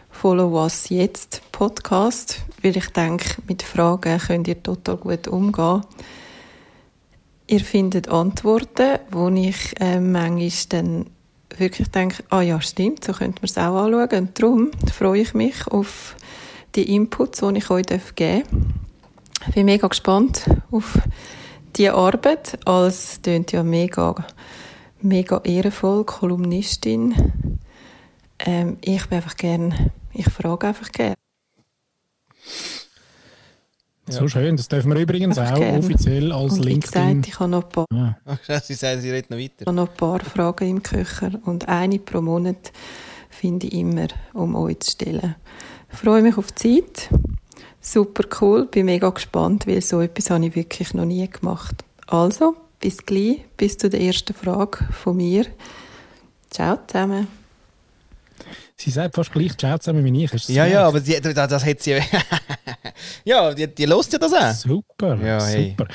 Follow 0.09 0.51
Was 0.51 0.89
Jetzt 0.89 1.41
Podcast, 1.51 2.41
weil 2.61 2.75
ich 2.75 2.89
denke, 2.89 3.41
mit 3.47 3.63
Fragen 3.63 4.19
könnt 4.19 4.47
ihr 4.47 4.61
total 4.61 4.97
gut 4.97 5.27
umgehen. 5.27 5.81
Ihr 7.47 7.61
findet 7.61 8.09
Antworten, 8.09 8.99
wo 9.11 9.29
ich 9.29 9.79
äh, 9.79 9.99
manchmal 9.99 10.51
dann 10.69 11.05
wirklich 11.57 11.89
denke, 11.89 12.23
ah 12.29 12.41
ja, 12.41 12.59
stimmt, 12.61 13.03
so 13.03 13.13
könnte 13.13 13.41
man 13.41 13.49
es 13.49 13.57
auch 13.57 13.85
anschauen. 13.85 14.19
Und 14.19 14.39
darum 14.39 14.71
freue 14.93 15.21
ich 15.21 15.33
mich 15.33 15.67
auf 15.67 16.15
die 16.75 16.93
Inputs, 16.95 17.39
die 17.39 17.57
ich 17.57 17.69
euch 17.69 17.85
geben 17.85 18.43
darf. 18.43 19.47
Ich 19.47 19.53
bin 19.53 19.65
mega 19.65 19.87
gespannt 19.87 20.49
auf 20.69 20.99
die 21.75 21.89
Arbeit. 21.89 22.59
Als 22.65 23.21
tönt 23.21 23.51
ja 23.51 23.63
mega, 23.63 24.15
mega 25.01 25.41
ehrenvoll, 25.43 26.03
Kolumnistin. 26.05 27.59
Ähm, 28.39 28.77
ich 28.81 29.05
bin 29.07 29.17
einfach 29.17 29.35
gern, 29.37 29.91
ich 30.13 30.25
frage 30.29 30.67
einfach 30.67 30.91
gerne. 30.91 31.15
So 34.07 34.27
schön, 34.27 34.57
das 34.57 34.67
dürfen 34.67 34.91
wir 34.91 34.99
übrigens 35.01 35.37
Einfach 35.37 35.55
auch 35.55 35.59
gern. 35.59 35.77
offiziell 35.79 36.31
als 36.31 36.53
Und 36.53 36.65
LinkedIn. 36.65 36.81
gesagt, 37.21 37.27
ich 37.27 37.39
habe 37.39 37.51
noch 37.51 37.63
ein 37.63 37.69
paar 37.69 38.15
Ach, 38.25 38.61
sie 38.63 38.73
sagen, 38.73 39.01
sie 39.01 39.11
reden 39.11 39.27
noch 39.29 39.37
Ich 39.37 39.51
weiter. 39.51 39.65
habe 39.67 39.75
noch 39.75 39.89
ein 39.89 39.95
paar 39.97 40.19
Fragen 40.21 40.67
im 40.67 40.81
Köcher 40.83 41.31
und 41.45 41.67
eine 41.67 41.99
pro 41.99 42.19
Monat 42.21 42.71
finde 43.29 43.67
ich 43.67 43.73
immer, 43.73 44.07
um 44.33 44.55
euch 44.55 44.79
zu 44.79 44.91
stellen. 44.91 45.35
Ich 45.91 45.97
freue 45.99 46.23
mich 46.23 46.37
auf 46.37 46.51
die 46.53 46.81
Zeit. 46.83 47.09
Super 47.81 48.23
cool, 48.41 48.65
bin 48.65 48.87
mega 48.87 49.09
gespannt, 49.11 49.67
weil 49.67 49.81
so 49.81 50.01
etwas 50.01 50.31
habe 50.31 50.45
ich 50.47 50.55
wirklich 50.55 50.93
noch 50.95 51.05
nie 51.05 51.27
gemacht. 51.29 51.83
Also, 52.07 52.55
bis 52.79 52.97
gleich, 53.05 53.45
bis 53.57 53.77
zu 53.77 53.89
der 53.89 54.01
ersten 54.01 54.33
Frage 54.33 54.79
von 54.91 55.17
mir. 55.17 55.45
Ciao 56.49 56.79
zusammen. 56.87 57.27
Sie 58.77 58.89
sagt 58.91 59.15
fast 59.15 59.31
gleich 59.33 59.57
Ciao 59.57 59.77
zusammen 59.77 60.05
wie 60.05 60.23
ich. 60.23 60.33
Ist 60.33 60.47
das 60.47 60.55
Ja, 60.55 60.65
so? 60.65 60.71
ja, 60.71 60.87
aber 60.87 60.99
die, 61.01 61.19
das, 61.19 61.33
das 61.33 61.65
hat 61.65 61.81
sie. 61.81 61.99
ja, 63.25 63.53
die, 63.53 63.67
die 63.67 63.85
lost 63.85 64.13
ja 64.13 64.19
das 64.19 64.33
auch. 64.33 64.53
Super, 64.53 65.15
Ja, 65.21 65.43
hey. 65.45 65.71
super. 65.71 65.87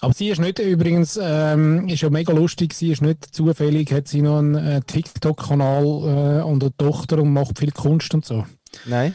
Aber 0.00 0.12
sie 0.14 0.28
ist 0.28 0.40
nicht 0.40 0.58
übrigens, 0.60 1.18
ähm, 1.20 1.88
ist 1.88 2.02
ja 2.02 2.10
mega 2.10 2.32
lustig, 2.32 2.74
sie 2.74 2.92
ist 2.92 3.02
nicht 3.02 3.34
zufällig, 3.34 3.92
hat 3.92 4.06
sie 4.08 4.22
noch 4.22 4.38
einen 4.38 4.54
äh, 4.54 4.80
TikTok-Kanal 4.82 5.84
äh, 5.84 6.42
und 6.44 6.62
eine 6.62 6.76
Tochter 6.76 7.18
und 7.18 7.32
macht 7.32 7.58
viel 7.58 7.72
Kunst 7.72 8.14
und 8.14 8.24
so. 8.24 8.46
Nein, 8.86 9.14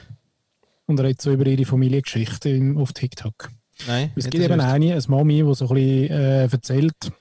Und 0.85 0.99
redet 0.99 1.21
so 1.21 1.31
über 1.31 1.45
ihre 1.45 1.65
Familiengeschichte 1.65 2.75
auf 2.77 2.91
TikTok. 2.93 3.49
Nein. 3.85 4.11
Es 4.15 4.29
gibt 4.29 4.43
eben 4.43 4.59
eine, 4.59 4.87
eine 4.93 5.03
Mami, 5.07 5.43
die 5.43 5.55
so 5.55 5.67
ein 5.67 5.73
bisschen 5.75 6.11
äh, 6.11 6.47
erzählt. 6.47 7.11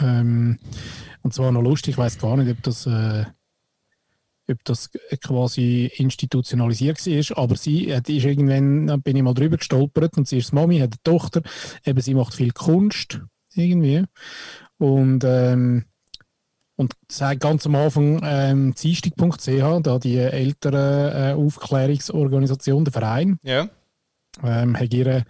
Ähm, 0.00 0.58
und 1.22 1.34
zwar 1.34 1.52
noch 1.52 1.62
lustig, 1.62 1.92
ich 1.92 1.98
weiß 1.98 2.18
gar 2.18 2.36
nicht, 2.36 2.50
ob 2.50 2.62
das, 2.62 2.86
äh, 2.86 3.24
ob 4.48 4.64
das 4.64 4.90
quasi 5.22 5.90
institutionalisiert 5.96 7.04
war, 7.06 7.38
aber 7.38 7.56
sie 7.56 7.94
hat, 7.94 8.08
ist 8.08 8.24
irgendwann, 8.24 8.86
da 8.86 8.96
bin 8.96 9.16
ich 9.16 9.22
mal 9.22 9.34
drüber 9.34 9.56
gestolpert 9.56 10.16
und 10.16 10.28
sie 10.28 10.38
ist 10.38 10.52
Mami, 10.52 10.78
hat 10.78 10.92
eine 10.92 11.02
Tochter, 11.02 11.42
eben 11.84 12.00
sie 12.00 12.14
macht 12.14 12.34
viel 12.34 12.52
Kunst 12.52 13.20
irgendwie 13.54 14.04
und 14.78 15.24
ähm, 15.24 15.84
und 16.76 16.94
sagt 17.08 17.40
ganz 17.40 17.66
am 17.66 17.76
Anfang 17.76 18.20
ähm, 18.24 18.74
ziestig.ch, 18.74 19.80
da 19.82 19.98
die 19.98 20.18
ältere 20.18 21.30
äh, 21.30 21.34
Aufklärungsorganisation, 21.34 22.84
der 22.84 22.92
Verein, 22.92 23.38
Ja. 23.42 23.68
Ähm, 24.42 24.78
hat 24.78 24.92
ihr 24.92 25.24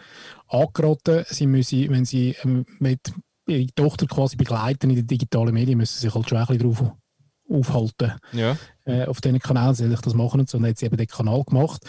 angeraten, 0.48 1.24
sie 1.28 1.46
müsse, 1.46 1.88
wenn 1.90 2.04
sie 2.04 2.36
ähm, 2.42 2.64
mit 2.78 3.12
ihre 3.46 3.66
Tochter 3.74 4.06
quasi 4.06 4.36
begleiten 4.36 4.90
in 4.90 4.96
den 4.96 5.06
digitalen 5.06 5.54
Medien, 5.54 5.78
müssen 5.78 5.94
sie 5.94 6.06
sich 6.06 6.14
halt 6.14 6.28
schon 6.28 6.38
ein 6.38 6.46
bisschen 6.46 6.72
drauf 6.72 6.92
aufhalten. 7.48 8.12
Ja. 8.32 8.56
Äh, 8.84 9.04
auf 9.06 9.20
diesen 9.20 9.38
Kanälen 9.38 9.74
soll 9.74 9.92
ich 9.92 10.00
das 10.00 10.14
machen 10.14 10.40
und 10.40 10.48
so. 10.48 10.56
Und 10.56 10.62
dann 10.62 10.70
hat 10.70 10.78
sie 10.78 10.86
eben 10.86 10.96
den 10.96 11.06
Kanal 11.06 11.44
gemacht 11.44 11.82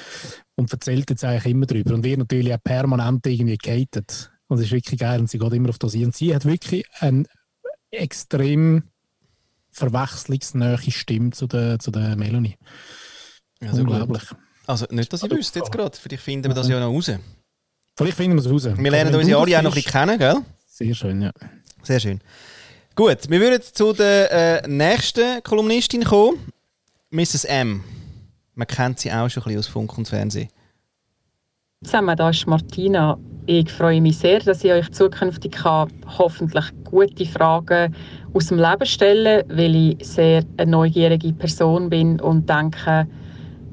und 0.55 0.71
erzählt 0.71 1.09
jetzt 1.09 1.23
eigentlich 1.23 1.45
immer 1.45 1.65
drüber. 1.65 1.93
Und 1.93 2.03
wird 2.03 2.19
natürlich 2.19 2.53
auch 2.53 2.63
permanent 2.63 3.25
irgendwie 3.25 3.57
gehatet. 3.57 4.31
Und 4.47 4.57
das 4.57 4.65
ist 4.65 4.73
wirklich 4.73 4.99
geil 4.99 5.19
und 5.19 5.29
sie 5.29 5.39
geht 5.39 5.53
immer 5.53 5.69
auf 5.69 5.79
das 5.79 5.95
ein. 5.95 6.05
Und 6.05 6.15
sie 6.15 6.35
hat 6.35 6.45
wirklich 6.45 6.85
eine 6.99 7.25
extrem 7.91 8.83
verwechslungsnähe 9.71 10.77
Stimme 10.91 11.31
zu 11.31 11.47
der, 11.47 11.79
zu 11.79 11.91
der 11.91 12.15
Melanie. 12.15 12.55
Also 13.61 13.83
gut. 13.83 14.35
Also 14.67 14.85
nicht, 14.89 15.11
dass 15.11 15.23
ich 15.23 15.31
wüsste 15.31 15.59
jetzt 15.59 15.71
gerade. 15.71 15.97
Vielleicht 15.97 16.23
finden 16.23 16.49
wir 16.49 16.55
das 16.55 16.67
ja 16.67 16.79
noch 16.79 16.93
raus. 16.93 17.11
Vielleicht 17.97 18.17
finden 18.17 18.37
wir 18.37 18.41
es 18.41 18.51
raus. 18.51 18.77
Wir 18.77 18.91
lernen 18.91 19.15
unsere 19.15 19.31
du 19.31 19.43
alle 19.43 19.57
auch 19.57 19.63
noch 19.63 19.71
ein 19.71 19.75
bisschen 19.75 19.91
kennen, 19.91 20.19
gell? 20.19 20.35
Sehr 20.67 20.93
schön, 20.93 21.21
ja. 21.21 21.31
Sehr 21.83 21.99
schön. 21.99 22.19
Gut, 22.95 23.29
wir 23.29 23.39
würden 23.39 23.61
zu 23.61 23.93
der 23.93 24.63
äh, 24.63 24.67
nächsten 24.67 25.43
Kolumnistin 25.43 26.03
kommen. 26.03 26.39
Mrs. 27.11 27.45
M. 27.45 27.83
Man 28.53 28.67
kennt 28.67 28.99
sie 28.99 29.11
auch 29.11 29.29
schon 29.29 29.43
ein 29.43 29.45
bisschen 29.45 29.59
aus 29.59 29.67
Funk 29.67 29.97
und 29.97 30.07
Fernsehen. 30.07 30.49
Zusammen, 31.83 32.17
da 32.17 32.29
ist 32.29 32.47
Martina. 32.47 33.17
Ich 33.45 33.71
freue 33.71 34.01
mich 34.01 34.17
sehr, 34.17 34.39
dass 34.39 34.63
ich 34.63 34.71
euch 34.71 34.91
zukünftig 34.91 35.51
kann, 35.51 35.91
hoffentlich 36.17 36.65
gute 36.83 37.25
Fragen 37.25 37.95
aus 38.33 38.47
dem 38.47 38.57
Leben 38.57 38.85
stellen 38.85 39.43
weil 39.49 39.75
ich 39.75 40.07
sehr 40.07 40.43
eine 40.57 40.71
neugierige 40.71 41.31
Person 41.33 41.89
bin 41.89 42.19
und 42.19 42.49
denke, 42.49 43.07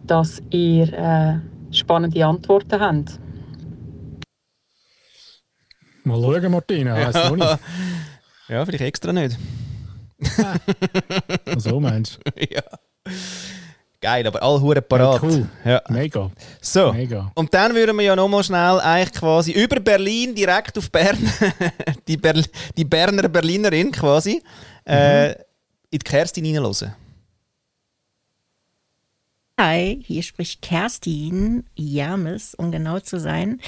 dass 0.07 0.43
ihr 0.51 0.93
äh, 0.93 1.75
spannende 1.75 2.25
Antworten 2.25 2.81
habt. 2.81 3.19
Mal 6.05 6.21
schauen, 6.21 6.51
Martina, 6.51 6.95
weiss 6.95 7.15
noch 7.31 7.37
nicht. 7.37 7.59
Ja, 8.49 8.65
vielleicht 8.67 8.83
extra 8.83 9.13
nicht. 9.13 9.39
so 11.59 11.81
meinst 11.81 12.19
du? 12.25 12.31
ja. 12.55 12.63
Geil, 14.01 14.27
aber 14.27 14.43
alle 14.43 14.61
Huren 14.61 14.83
parat. 14.89 15.23
Ja, 15.23 15.29
cool. 15.29 15.49
Ja. 15.65 15.81
Mega, 15.89 16.31
So. 16.61 16.93
mega. 16.93 17.31
Und 17.37 17.55
dann 17.55 17.73
würden 17.73 17.97
wir 17.97 18.05
ja 18.05 18.17
nochmal 18.17 18.43
schnell 18.43 18.81
eigentlich 18.81 19.13
quasi 19.13 19.53
über 19.53 19.79
Berlin 19.79 20.35
direkt 20.35 20.77
auf 20.77 20.91
Bern, 20.91 21.17
die, 22.09 22.17
Berl 22.17 22.45
die 22.77 22.85
Berner 22.85 23.29
Berlinerin 23.29 23.93
quasi, 23.93 24.43
äh, 24.85 25.31
in 25.31 25.37
die 25.93 25.99
Kerstin 25.99 26.45
reinhören. 26.45 26.95
Hi, 29.65 30.03
hier 30.05 30.25
spricht 30.25 30.61
Kerstin 30.61 31.63
James, 31.77 32.53
um 32.57 32.73
genau 32.73 32.99
zu 32.99 33.21
sein. 33.21 33.61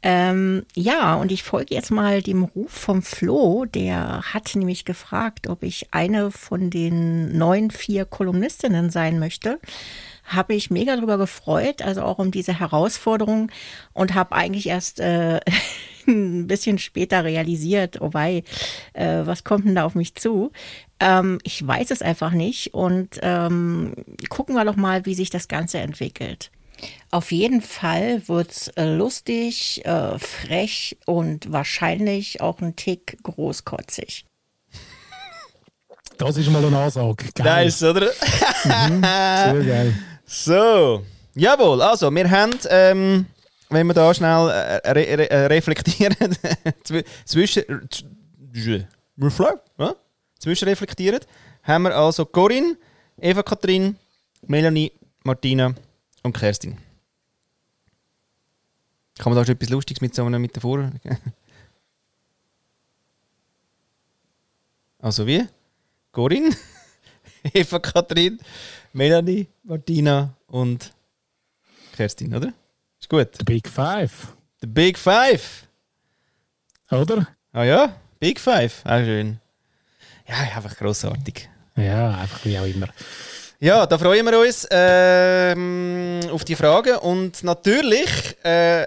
Ähm, 0.00 0.64
ja, 0.76 1.16
und 1.16 1.32
ich 1.32 1.42
folge 1.42 1.74
jetzt 1.74 1.90
mal 1.90 2.22
dem 2.22 2.44
Ruf 2.44 2.70
vom 2.70 3.02
Flo. 3.02 3.64
Der 3.64 4.22
hat 4.32 4.54
nämlich 4.54 4.84
gefragt, 4.84 5.48
ob 5.48 5.64
ich 5.64 5.88
eine 5.92 6.30
von 6.30 6.70
den 6.70 7.36
neuen 7.36 7.72
vier 7.72 8.04
Kolumnistinnen 8.04 8.90
sein 8.90 9.18
möchte. 9.18 9.58
Habe 10.22 10.54
ich 10.54 10.70
mega 10.70 10.94
drüber 10.94 11.18
gefreut, 11.18 11.82
also 11.82 12.02
auch 12.02 12.20
um 12.20 12.30
diese 12.30 12.60
Herausforderung 12.60 13.50
und 13.92 14.14
habe 14.14 14.36
eigentlich 14.36 14.68
erst 14.68 15.00
äh, 15.00 15.40
ein 16.06 16.46
bisschen 16.46 16.78
später 16.78 17.24
realisiert, 17.24 18.00
oh 18.00 18.10
wei, 18.12 18.42
äh, 18.92 19.22
was 19.24 19.44
kommt 19.44 19.66
denn 19.66 19.74
da 19.74 19.84
auf 19.84 19.94
mich 19.94 20.14
zu? 20.14 20.50
Ähm, 21.00 21.38
ich 21.42 21.66
weiß 21.66 21.90
es 21.90 22.02
einfach 22.02 22.32
nicht 22.32 22.74
und 22.74 23.18
ähm, 23.22 23.94
gucken 24.28 24.54
wir 24.54 24.64
doch 24.64 24.76
mal, 24.76 25.06
wie 25.06 25.14
sich 25.14 25.30
das 25.30 25.48
Ganze 25.48 25.78
entwickelt. 25.78 26.50
Auf 27.10 27.32
jeden 27.32 27.62
Fall 27.62 28.26
wird's 28.26 28.68
äh, 28.68 28.84
lustig, 28.84 29.84
äh, 29.84 30.18
frech 30.18 30.98
und 31.06 31.50
wahrscheinlich 31.52 32.40
auch 32.40 32.60
ein 32.60 32.76
Tick 32.76 33.16
großkotzig. 33.22 34.26
Das 36.18 36.36
ist 36.36 36.50
mal 36.50 36.64
eine 36.64 36.78
Ansage. 36.78 37.24
Geil. 37.34 37.64
Nice, 37.66 37.82
oder? 37.82 38.10
Sehr 38.62 39.64
geil. 39.64 39.94
So, 40.26 41.04
jawohl, 41.34 41.82
also 41.82 42.10
wir 42.10 42.30
haben, 42.30 42.52
ähm, 42.70 43.26
wenn 43.70 43.86
wir 43.86 43.94
da 43.94 44.12
schnell 44.14 44.48
äh, 44.50 44.90
re 44.90 45.18
re 45.18 45.30
äh, 45.30 45.46
reflektieren, 45.46 46.14
zw- 46.84 47.04
zwischen, 47.24 47.62
zw- 47.62 48.04
ja? 49.78 49.94
zwischenreflektieren, 50.38 51.20
haben 51.62 51.84
wir 51.84 51.96
also 51.96 52.24
Corinne, 52.26 52.76
Eva 53.20 53.42
Katrin, 53.42 53.96
Melanie, 54.46 54.92
Martina 55.24 55.74
und 56.22 56.36
Kerstin. 56.36 56.76
Kann 59.18 59.32
man 59.32 59.36
da 59.36 59.44
schon 59.46 59.54
etwas 59.54 59.70
Lustiges 59.70 60.00
mit 60.00 60.14
so 60.14 60.24
einem 60.24 60.40
mit 60.42 60.56
davor? 60.56 60.90
Also 64.98 65.26
wie? 65.26 65.46
Corinne, 66.12 66.56
Eva 67.52 67.78
Katrin, 67.78 68.38
Melanie, 68.94 69.46
Martina 69.62 70.34
und 70.46 70.94
Kerstin, 71.94 72.34
oder? 72.34 72.54
Ist 73.04 73.10
gut. 73.10 73.28
The 73.36 73.44
Big 73.44 73.68
Five, 73.68 74.28
The 74.62 74.66
Big 74.66 74.96
Five. 74.98 75.66
oder? 76.90 77.26
Ah 77.52 77.62
ja, 77.64 77.94
Big 78.18 78.40
Five, 78.40 78.80
auch 78.86 79.00
schön. 79.04 79.38
Ja, 80.26 80.36
einfach 80.56 80.74
grossartig. 80.74 81.50
Ja, 81.76 82.12
einfach 82.16 82.42
wie 82.46 82.58
auch 82.58 82.64
immer. 82.64 82.86
Ja, 83.60 83.84
da 83.84 83.98
freuen 83.98 84.24
wir 84.24 84.40
uns 84.40 84.66
ähm, 84.70 86.20
auf 86.32 86.46
die 86.46 86.56
Fragen 86.56 86.96
und 86.96 87.44
natürlich, 87.44 88.08
äh, 88.42 88.86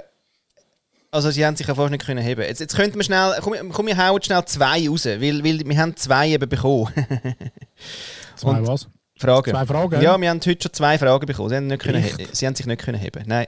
also 1.12 1.30
sie 1.30 1.46
haben 1.46 1.56
sich 1.56 1.68
ja 1.68 1.76
fast 1.76 1.92
nicht 1.92 2.04
können 2.04 2.24
heben. 2.24 2.42
Jetzt, 2.42 2.60
jetzt 2.60 2.76
könnten 2.76 2.98
wir 2.98 3.04
schnell, 3.04 3.36
komm, 3.44 3.54
komm 3.72 3.86
wir 3.86 3.98
hauen 4.04 4.24
schnell 4.24 4.44
zwei 4.46 4.90
raus, 4.90 5.06
weil, 5.06 5.44
weil 5.44 5.60
wir 5.64 5.78
haben 5.78 5.96
zwei 5.96 6.30
eben 6.30 6.50
bekommen. 6.50 6.92
Zwei 8.36 8.50
Und- 8.62 8.68
was? 8.68 8.88
Fragen. 9.20 9.52
Zwei 9.52 9.66
Fragen? 9.66 10.02
Ja, 10.02 10.20
wir 10.20 10.30
haben 10.30 10.40
heute 10.40 10.62
schon 10.62 10.74
zwei 10.74 10.98
Fragen 10.98 11.26
bekommen. 11.26 11.50
Sie 11.50 11.56
haben, 11.56 11.68
nicht 11.68 11.82
können, 11.82 12.04
sie 12.32 12.48
haben 12.48 12.56
sich 12.56 12.66
nicht 12.66 12.82
können 12.82 13.00
heben. 13.00 13.24
Nein. 13.26 13.48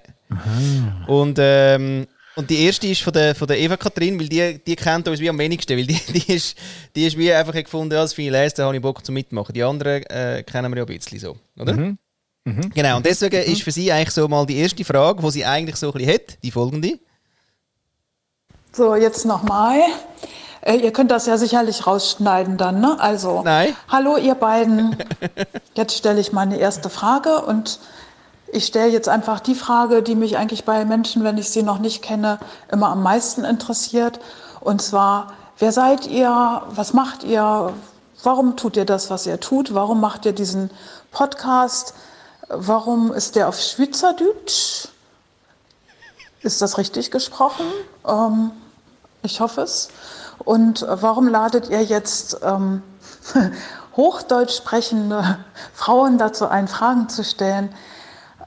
Und, 1.07 1.37
ähm, 1.39 2.07
und 2.35 2.49
die 2.49 2.65
erste 2.65 2.87
ist 2.87 3.01
von 3.01 3.13
der, 3.13 3.35
von 3.35 3.47
der 3.47 3.59
Eva 3.59 3.77
Kathrin, 3.77 4.19
weil 4.19 4.29
die, 4.29 4.59
die 4.65 4.75
kennt 4.75 5.07
uns 5.07 5.19
wie 5.19 5.29
am 5.29 5.37
wenigsten, 5.37 5.77
weil 5.77 5.85
die, 5.85 5.99
die, 6.13 6.33
ist, 6.33 6.57
die 6.95 7.05
ist 7.05 7.17
wie 7.17 7.31
einfach 7.33 7.53
gefunden, 7.53 7.93
ja, 7.93 8.01
das 8.01 8.13
viel 8.13 8.31
lesen, 8.31 8.55
da 8.57 8.65
habe 8.65 8.75
ich 8.75 8.81
Bock 8.81 9.05
zu 9.05 9.11
mitmachen. 9.11 9.53
Die 9.53 9.63
anderen 9.63 10.03
äh, 10.03 10.43
kennen 10.43 10.71
wir 10.71 10.77
ja 10.77 10.83
ein 10.83 10.87
bisschen 10.87 11.19
so, 11.19 11.37
oder? 11.57 11.73
Mhm. 11.73 11.97
Genau, 12.73 12.97
und 12.97 13.05
deswegen 13.05 13.43
ist 13.43 13.61
für 13.61 13.71
sie 13.71 13.91
eigentlich 13.91 14.11
so 14.11 14.27
mal 14.27 14.45
die 14.45 14.57
erste 14.57 14.83
Frage, 14.83 15.21
die 15.21 15.31
sie 15.31 15.45
eigentlich 15.45 15.75
so 15.75 15.91
ein 15.91 15.93
bisschen 15.93 16.13
hat, 16.13 16.43
die 16.43 16.49
folgende. 16.49 16.99
So, 18.71 18.95
jetzt 18.95 19.25
nochmal. 19.25 19.81
Äh, 20.61 20.77
ihr 20.77 20.91
könnt 20.91 21.11
das 21.11 21.25
ja 21.25 21.37
sicherlich 21.37 21.87
rausschneiden 21.87 22.57
dann, 22.57 22.79
ne? 22.79 22.97
Also, 22.99 23.41
Nein. 23.43 23.75
hallo 23.87 24.17
ihr 24.17 24.35
beiden. 24.35 24.97
Jetzt 25.75 25.97
stelle 25.97 26.19
ich 26.19 26.33
meine 26.33 26.57
erste 26.57 26.89
Frage 26.89 27.41
und 27.41 27.79
ich 28.51 28.65
stelle 28.65 28.89
jetzt 28.89 29.07
einfach 29.07 29.39
die 29.39 29.53
Frage, 29.53 30.01
die 30.01 30.15
mich 30.15 30.37
eigentlich 30.37 30.65
bei 30.65 30.83
Menschen, 30.83 31.23
wenn 31.23 31.37
ich 31.37 31.51
sie 31.51 31.61
noch 31.61 31.77
nicht 31.77 32.01
kenne, 32.01 32.39
immer 32.71 32.89
am 32.89 33.03
meisten 33.03 33.43
interessiert. 33.43 34.19
Und 34.59 34.81
zwar, 34.81 35.33
wer 35.59 35.71
seid 35.71 36.07
ihr? 36.07 36.63
Was 36.69 36.93
macht 36.93 37.23
ihr? 37.23 37.73
Warum 38.23 38.57
tut 38.57 38.75
ihr 38.75 38.85
das, 38.85 39.11
was 39.11 39.27
ihr 39.27 39.39
tut? 39.39 39.75
Warum 39.75 40.01
macht 40.01 40.25
ihr 40.25 40.33
diesen 40.33 40.71
Podcast? 41.11 41.93
Warum 42.47 43.13
ist 43.13 43.35
der 43.35 43.47
auf 43.47 43.59
Schweizerdeutsch? 43.59 44.87
Ist 46.41 46.61
das 46.61 46.77
richtig 46.79 47.11
gesprochen? 47.11 47.65
Ähm, 48.07 48.51
ich 49.21 49.39
hoffe 49.41 49.61
es. 49.61 49.89
Und 50.45 50.85
warum 50.87 51.27
ladet 51.27 51.69
ihr 51.69 51.83
jetzt 51.83 52.39
ähm, 52.43 52.81
Hochdeutsch 53.95 54.57
sprechende 54.57 55.37
Frauen 55.73 56.17
dazu 56.17 56.47
ein, 56.47 56.67
Fragen 56.67 57.09
zu 57.09 57.23
stellen? 57.23 57.73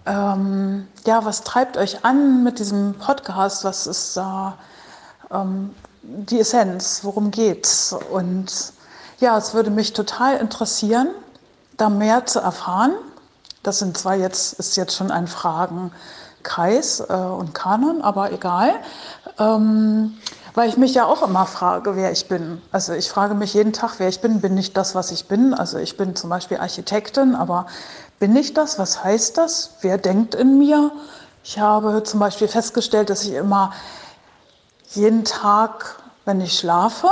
Ähm, 0.07 0.89
ja, 1.05 1.25
was 1.25 1.43
treibt 1.43 1.77
euch 1.77 2.05
an 2.05 2.43
mit 2.43 2.59
diesem 2.59 2.95
Podcast? 2.95 3.65
Was 3.65 3.87
ist 3.87 4.17
da 4.17 4.59
ähm, 5.31 5.75
die 6.03 6.41
Essenz? 6.41 7.01
Worum 7.03 7.31
geht's? 7.31 7.95
Und 8.11 8.73
ja, 9.21 9.39
es 9.39 9.55
würde 9.55 9.71
mich 9.71 9.93
total 9.93 10.39
interessieren, 10.39 11.09
da 11.77 11.89
mehr 11.89 12.27
zu 12.27 12.41
erfahren. 12.41 12.93
Das 13.63 13.79
sind 13.79 13.97
zwar 13.97 14.17
jetzt, 14.17 14.55
ist 14.55 14.77
jetzt 14.77 14.97
schon 14.97 15.13
ein 15.13 15.29
Fragenkreis 15.29 17.01
äh, 17.01 17.13
und 17.13 17.55
Kanon, 17.55 18.03
aber 18.03 18.33
egal. 18.33 18.75
Ähm, 19.39 20.15
weil 20.55 20.69
ich 20.69 20.77
mich 20.77 20.95
ja 20.95 21.07
auch 21.07 21.23
immer 21.23 21.47
frage, 21.47 21.97
wer 21.97 22.13
ich 22.13 22.29
bin. 22.29 22.61
Also 22.73 22.93
ich 22.93 23.09
frage 23.09 23.35
mich 23.35 23.55
jeden 23.55 23.73
Tag, 23.73 23.95
wer 23.99 24.09
ich 24.09 24.21
bin. 24.21 24.41
Bin 24.41 24.57
ich 24.59 24.73
das, 24.73 24.95
was 24.95 25.11
ich 25.11 25.27
bin? 25.27 25.55
Also 25.55 25.79
ich 25.79 25.97
bin 25.97 26.15
zum 26.15 26.31
Beispiel 26.31 26.59
Architektin, 26.59 27.35
aber 27.35 27.67
bin 28.19 28.37
ich 28.37 28.53
das? 28.55 28.79
Was 28.79 29.03
heißt 29.03 29.39
das? 29.39 29.77
Wer 29.81 29.99
denkt 29.99 30.35
in 30.35 30.59
mir? 30.59 30.93
Ich 31.45 31.59
habe 31.59 32.03
zum 32.03 32.21
Beispiel 32.21 32.49
festgestellt, 32.49 33.11
dass 33.11 33.25
ich 33.25 33.33
immer 33.33 33.73
jeden 34.91 35.25
Tag, 35.25 35.97
wenn 36.25 36.41
ich 36.41 36.59
schlafe, 36.59 37.09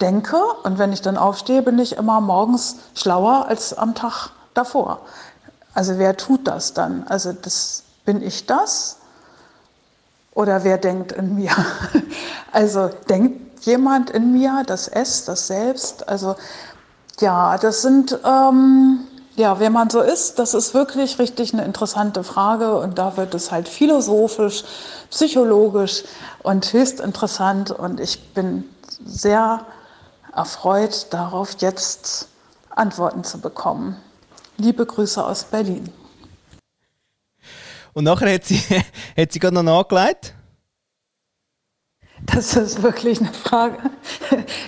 denke 0.00 0.36
und 0.64 0.78
wenn 0.78 0.92
ich 0.92 1.00
dann 1.00 1.16
aufstehe, 1.16 1.62
bin 1.62 1.78
ich 1.78 1.96
immer 1.96 2.20
morgens 2.20 2.76
schlauer 2.94 3.46
als 3.48 3.72
am 3.72 3.94
Tag 3.94 4.30
davor. 4.52 5.00
Also 5.74 5.98
wer 5.98 6.16
tut 6.16 6.46
das 6.46 6.74
dann? 6.74 7.06
Also 7.08 7.32
das 7.32 7.84
bin 8.04 8.20
ich 8.20 8.46
das 8.46 8.98
oder 10.34 10.64
wer 10.64 10.78
denkt 10.78 11.12
in 11.12 11.34
mir? 11.34 11.52
Also 12.54 12.90
denkt 13.08 13.64
jemand 13.64 14.10
in 14.10 14.32
mir 14.32 14.62
das 14.66 14.86
Es, 14.86 15.24
das 15.24 15.46
Selbst? 15.46 16.06
Also 16.06 16.36
ja, 17.18 17.56
das 17.56 17.80
sind 17.80 18.18
ähm, 18.26 19.06
ja, 19.36 19.58
wer 19.58 19.70
man 19.70 19.88
so 19.88 20.00
ist, 20.00 20.38
das 20.38 20.52
ist 20.52 20.74
wirklich 20.74 21.18
richtig 21.18 21.54
eine 21.54 21.64
interessante 21.64 22.22
Frage 22.22 22.78
und 22.78 22.98
da 22.98 23.16
wird 23.16 23.34
es 23.34 23.50
halt 23.50 23.68
philosophisch, 23.68 24.64
psychologisch 25.10 26.04
und 26.42 26.70
höchst 26.72 27.00
interessant 27.00 27.70
und 27.70 27.98
ich 27.98 28.34
bin 28.34 28.64
sehr 29.04 29.64
erfreut 30.34 31.06
darauf, 31.10 31.56
jetzt 31.58 32.28
Antworten 32.70 33.24
zu 33.24 33.40
bekommen. 33.40 33.96
Liebe 34.58 34.84
Grüße 34.84 35.24
aus 35.24 35.44
Berlin. 35.44 35.90
Und 37.94 38.04
nachher 38.04 38.34
hat 38.34 38.44
sie, 38.44 38.58
hat 39.16 39.32
sie 39.32 39.38
gerade 39.38 39.54
noch 39.54 39.62
nachgelegt. 39.62 40.34
Das 42.26 42.54
ist 42.54 42.82
wirklich 42.82 43.20
eine 43.20 43.32
Frage, 43.32 43.78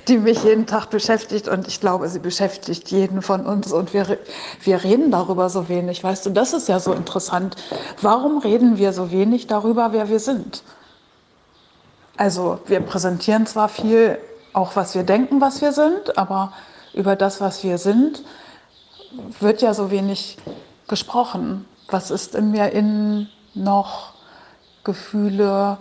die 0.09 0.19
mich 0.19 0.43
jeden 0.43 0.67
Tag 0.67 0.91
beschäftigt 0.91 1.47
und 1.47 1.69
ich 1.69 1.81
glaube, 1.81 2.09
sie 2.09 2.19
beschäftigt 2.19 2.91
jeden 2.91 3.23
von 3.23 3.47
uns 3.47 3.73
und 3.73 3.95
wir, 3.95 4.19
wir 4.63 4.83
reden 4.83 5.13
darüber 5.13 5.49
so 5.49 5.69
wenig. 5.69 6.03
Weißt 6.03 6.27
du, 6.27 6.31
das 6.31 6.53
ist 6.53 6.69
ja 6.69 6.81
so 6.81 6.93
interessant. 6.93 7.57
Warum 8.03 8.39
reden 8.39 8.77
wir 8.77 8.93
so 8.93 9.13
wenig 9.13 9.47
darüber, 9.47 9.93
wer 9.93 10.09
wir 10.09 10.19
sind? 10.19 10.65
Also 12.17 12.59
wir 12.67 12.81
präsentieren 12.81 13.47
zwar 13.47 13.69
viel, 13.69 14.19
auch 14.53 14.75
was 14.75 14.95
wir 14.97 15.05
denken, 15.05 15.41
was 15.41 15.61
wir 15.61 15.73
sind, 15.73 16.19
aber 16.19 16.53
über 16.93 17.15
das, 17.15 17.41
was 17.41 17.63
wir 17.63 17.79
sind, 17.79 18.25
wird 19.39 19.63
ja 19.63 19.75
so 19.75 19.93
wenig 19.93 20.39
gesprochen. 20.89 21.67
Was 21.89 22.11
ist 22.11 22.35
in 22.35 22.51
mir 22.51 22.73
innen 22.73 23.29
noch? 23.55 24.15
Gefühle, 24.85 25.79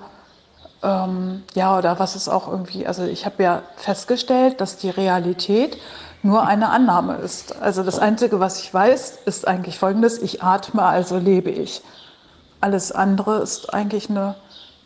ähm, 0.82 1.44
ja, 1.56 1.78
oder 1.78 2.00
was 2.00 2.16
ist 2.16 2.30
auch 2.30 2.48
irgendwie, 2.48 2.88
also 2.88 3.04
ich 3.04 3.26
habe 3.26 3.44
ja 3.44 3.64
festgestellt, 3.76 4.62
dass 4.62 4.78
die 4.78 4.90
Realität 4.90 5.78
nur 6.24 6.46
eine 6.48 6.70
Annahme 6.70 7.16
ist. 7.16 7.62
Also 7.62 7.84
das 7.84 8.00
Einzige, 8.00 8.40
was 8.40 8.60
ich 8.62 8.74
weiß, 8.74 9.20
ist 9.26 9.48
eigentlich 9.48 9.78
Folgendes, 9.78 10.22
ich 10.22 10.42
atme, 10.42 10.84
also 10.84 11.18
lebe 11.18 11.50
ich. 11.50 11.82
Alles 12.62 12.92
andere 12.92 13.40
ist 13.40 13.74
eigentlich 13.74 14.10
eine 14.10 14.36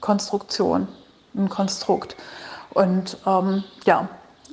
Konstruktion, 0.01 0.87
ein 1.35 1.49
Konstrukt. 1.49 2.15
Und 2.71 3.17
ähm, 3.25 3.63
ja, 3.85 4.09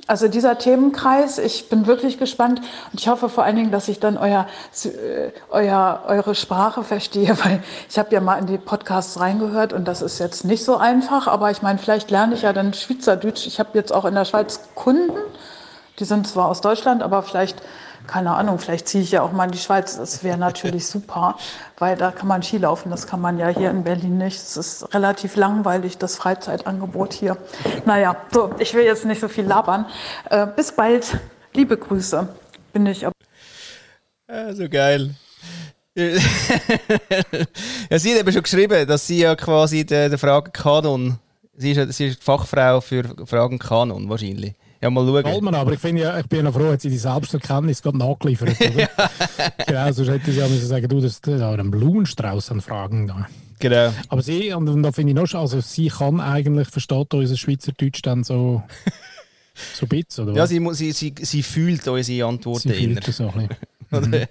also 0.07 0.27
dieser 0.27 0.57
Themenkreis, 0.57 1.39
ich 1.39 1.67
bin 1.69 1.87
wirklich 1.87 2.19
gespannt 2.19 2.59
und 2.91 2.99
ich 2.99 3.07
hoffe 3.07 3.27
vor 3.27 3.43
allen 3.43 3.55
Dingen, 3.55 3.71
dass 3.71 3.87
ich 3.87 3.99
dann 3.99 4.17
euer, 4.17 4.47
äh, 4.83 5.31
euer, 5.49 6.03
eure 6.07 6.35
Sprache 6.35 6.83
verstehe, 6.83 7.35
weil 7.43 7.63
ich 7.89 7.97
habe 7.97 8.13
ja 8.13 8.21
mal 8.21 8.37
in 8.37 8.45
die 8.45 8.57
Podcasts 8.57 9.19
reingehört 9.19 9.73
und 9.73 9.87
das 9.87 10.01
ist 10.01 10.19
jetzt 10.19 10.45
nicht 10.45 10.63
so 10.63 10.77
einfach, 10.77 11.27
aber 11.27 11.49
ich 11.49 11.61
meine, 11.61 11.79
vielleicht 11.79 12.11
lerne 12.11 12.35
ich 12.35 12.43
ja 12.43 12.53
dann 12.53 12.73
Schweizerdeutsch. 12.73 13.47
Ich 13.47 13.59
habe 13.59 13.69
jetzt 13.73 13.91
auch 13.91 14.05
in 14.05 14.13
der 14.13 14.25
Schweiz 14.25 14.59
Kunden, 14.75 15.17
die 15.99 16.05
sind 16.05 16.27
zwar 16.27 16.49
aus 16.49 16.61
Deutschland, 16.61 17.01
aber 17.01 17.23
vielleicht, 17.23 17.61
keine 18.07 18.35
Ahnung, 18.35 18.59
vielleicht 18.59 18.87
ziehe 18.87 19.03
ich 19.03 19.11
ja 19.11 19.21
auch 19.21 19.31
mal 19.31 19.45
in 19.45 19.51
die 19.51 19.57
Schweiz. 19.57 19.97
Das 19.97 20.23
wäre 20.23 20.37
natürlich 20.37 20.87
super, 20.95 21.37
weil 21.77 21.97
da 21.97 22.11
kann 22.11 22.27
man 22.27 22.43
Ski 22.43 22.57
laufen. 22.57 22.89
Das 22.89 23.07
kann 23.07 23.21
man 23.21 23.37
ja 23.37 23.47
hier 23.47 23.69
in 23.69 23.83
Berlin 23.83 24.17
nicht. 24.17 24.37
Es 24.37 24.57
ist 24.57 24.93
relativ 24.93 25.35
langweilig, 25.35 25.97
das 25.97 26.15
Freizeitangebot 26.15 27.13
hier. 27.13 27.37
Naja, 27.85 28.15
so, 28.31 28.51
ich 28.59 28.73
will 28.73 28.83
jetzt 28.83 29.05
nicht 29.05 29.21
so 29.21 29.27
viel 29.27 29.45
labern. 29.45 29.85
Äh, 30.29 30.47
bis 30.55 30.71
bald. 30.71 31.17
Liebe 31.53 31.77
Grüße. 31.77 32.27
Bin 32.73 32.85
ich. 32.85 33.05
Ja, 34.27 34.55
so 34.55 34.67
geil. 34.67 35.13
ja, 35.95 36.19
sie 37.99 38.11
hat 38.11 38.19
eben 38.19 38.31
schon 38.31 38.41
geschrieben, 38.41 38.87
dass 38.87 39.05
sie 39.05 39.19
ja 39.19 39.35
quasi 39.35 39.85
der, 39.85 40.09
der 40.09 40.17
Fragenkanon, 40.17 41.19
sie 41.55 41.73
ist, 41.73 41.93
sie 41.95 42.07
ist 42.07 42.19
die 42.19 42.23
Fachfrau 42.23 42.81
für 42.81 43.03
Fragenkanon 43.23 44.09
wahrscheinlich. 44.09 44.55
Ja, 44.81 44.89
mal 44.89 45.05
schauen. 45.05 45.23
Goldman, 45.23 45.55
aber 45.55 45.73
ich, 45.73 45.79
finde 45.79 46.01
ja, 46.03 46.19
ich 46.19 46.27
bin 46.27 46.45
ja 46.45 46.51
froh, 46.51 46.71
dass 46.71 46.81
sie 46.83 46.89
die 46.89 46.97
Selbsterkenntnis 46.97 47.81
gerade 47.81 47.97
nachgeliefert 47.97 48.55
oder? 48.59 48.89
Genau, 49.67 49.91
sonst 49.91 50.09
hätte 50.09 50.31
sie 50.31 50.39
ja 50.39 50.47
müssen 50.47 50.67
sagen, 50.67 50.87
du, 50.87 50.99
das 51.01 51.13
ist 51.13 51.25
ja 51.27 51.51
ein 51.51 51.71
Blumenstrauß 51.71 52.51
an 52.51 52.61
Fragen 52.61 53.07
da. 53.07 53.27
Genau. 53.59 53.93
Aber 54.09 54.21
sie, 54.21 54.51
und, 54.53 54.83
da 54.83 54.91
finde 54.91 55.11
ich 55.11 55.15
noch, 55.15 55.27
schon, 55.27 55.39
also 55.39 55.61
sie 55.61 55.87
kann 55.87 56.19
eigentlich, 56.19 56.67
versteht 56.67 57.13
unser 57.13 57.37
Schweizerdeutsch 57.37 58.01
dann 58.03 58.23
so, 58.23 58.61
so 59.73 59.85
ein 59.85 59.89
bisschen, 59.89 60.25
oder 60.29 60.37
Ja, 60.37 60.45
sie, 60.47 60.61
sie, 60.73 60.91
sie, 60.91 61.13
sie 61.19 61.41
fühlt 61.43 61.87
unsere 61.87 62.27
Antworten 62.27 62.69
Sie 62.69 62.75
inner. 62.83 62.95
fühlt 63.01 63.07
das 63.07 63.17
so 63.17 63.29
ein 63.29 63.47
bisschen. 63.47 63.57
Mhm. 63.91 64.25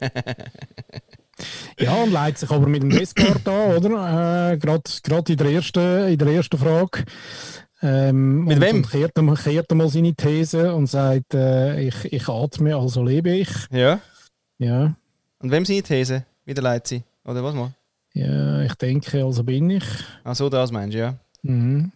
Ja, 1.78 1.94
und 1.94 2.12
leitet 2.12 2.38
sich 2.38 2.50
aber 2.50 2.66
mit 2.66 2.82
dem 2.82 2.92
Westpart 2.92 3.46
an, 3.48 3.76
oder? 3.76 4.52
Äh, 4.52 4.58
Gerade 4.58 4.82
in, 5.32 5.36
der 5.38 5.46
ersten- 5.50 6.08
in 6.08 6.18
der 6.18 6.28
ersten 6.28 6.58
Frage. 6.58 7.04
Ähm, 7.84 8.44
Mit 8.44 8.56
und, 8.56 8.62
wem? 8.62 8.76
Und 8.76 8.90
kehrt, 8.90 9.14
kehrt 9.44 9.70
einmal 9.70 9.88
seine 9.88 10.14
These 10.14 10.74
und 10.74 10.86
sagt, 10.86 11.34
äh, 11.34 11.80
ich, 11.82 12.12
ich 12.12 12.28
atme, 12.28 12.74
also 12.74 13.04
lebe 13.04 13.30
ich. 13.30 13.50
Ja. 13.70 14.00
Ja. 14.58 14.96
Und 15.38 15.50
wem 15.50 15.64
seine 15.64 15.82
These? 15.82 16.24
Wieder 16.46 16.62
leitet 16.62 16.86
sie? 16.86 17.02
Oder 17.24 17.44
was 17.44 17.54
mal? 17.54 17.72
ja, 18.14 18.62
ich 18.62 18.74
denke, 18.74 19.24
also 19.24 19.42
bin 19.42 19.70
ich. 19.70 19.84
Ach 20.22 20.36
so, 20.36 20.48
das 20.48 20.70
meinst 20.70 20.94
du, 20.94 20.98
ja. 20.98 21.14
Mhm. 21.42 21.92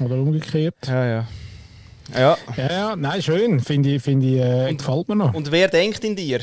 Oder 0.00 0.14
umgekehrt. 0.14 0.76
Ja, 0.86 1.04
ja. 1.04 1.28
Ja. 2.14 2.38
Ja, 2.56 2.72
ja, 2.72 2.96
nein, 2.96 3.20
schön. 3.20 3.60
Finde 3.60 3.96
ich, 3.96 4.02
finde 4.02 4.26
ich 4.26 4.40
äh, 4.40 4.74
gefällt 4.74 5.08
mir 5.08 5.16
noch. 5.16 5.34
Und 5.34 5.50
wer 5.50 5.68
denkt 5.68 6.02
in 6.04 6.16
dir? 6.16 6.40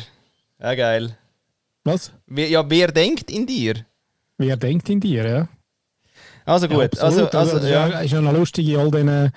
Ja, 0.59 0.75
geil. 0.75 1.17
Was? 1.83 2.11
Wer, 2.27 2.49
ja, 2.49 2.69
wer 2.69 2.91
denkt 2.91 3.31
in 3.31 3.47
dir? 3.47 3.85
Wer 4.37 4.57
denkt 4.57 4.89
in 4.89 4.99
dir, 4.99 5.27
ja? 5.27 5.47
Also 6.45 6.67
gut, 6.67 6.95
Ja, 6.95 7.01
also, 7.01 7.23
absolut. 7.23 7.35
also 7.35 7.55
Also, 7.57 7.67
ja. 7.67 7.87
ja, 7.87 7.99
ist 7.99 8.11
ja 8.11 8.21
noch 8.21 8.33
lustig 8.33 8.67
in 8.69 8.79
all 8.79 8.91
diesen 8.91 9.31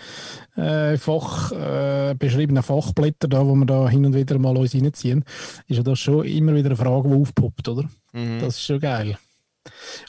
äh, 0.57 0.99
Fach, 0.99 1.53
äh, 1.53 2.15
beschriebenen 2.19 2.63
Fachblättern, 2.63 3.31
da, 3.31 3.47
wo 3.47 3.55
wir 3.55 3.67
da 3.67 3.89
hin 3.89 4.05
und 4.05 4.15
wieder 4.15 4.39
mal 4.39 4.57
uns 4.57 4.75
reinziehen, 4.75 5.25
ist 5.67 5.77
ja 5.77 5.83
das 5.83 5.99
schon 5.99 6.25
immer 6.25 6.55
wieder 6.55 6.69
eine 6.69 6.77
Frage, 6.77 7.09
die 7.09 7.15
aufpoppt, 7.15 7.69
oder? 7.69 7.85
Mhm. 8.13 8.41
Das 8.41 8.57
ist 8.57 8.65
schon 8.65 8.81
geil. 8.81 9.17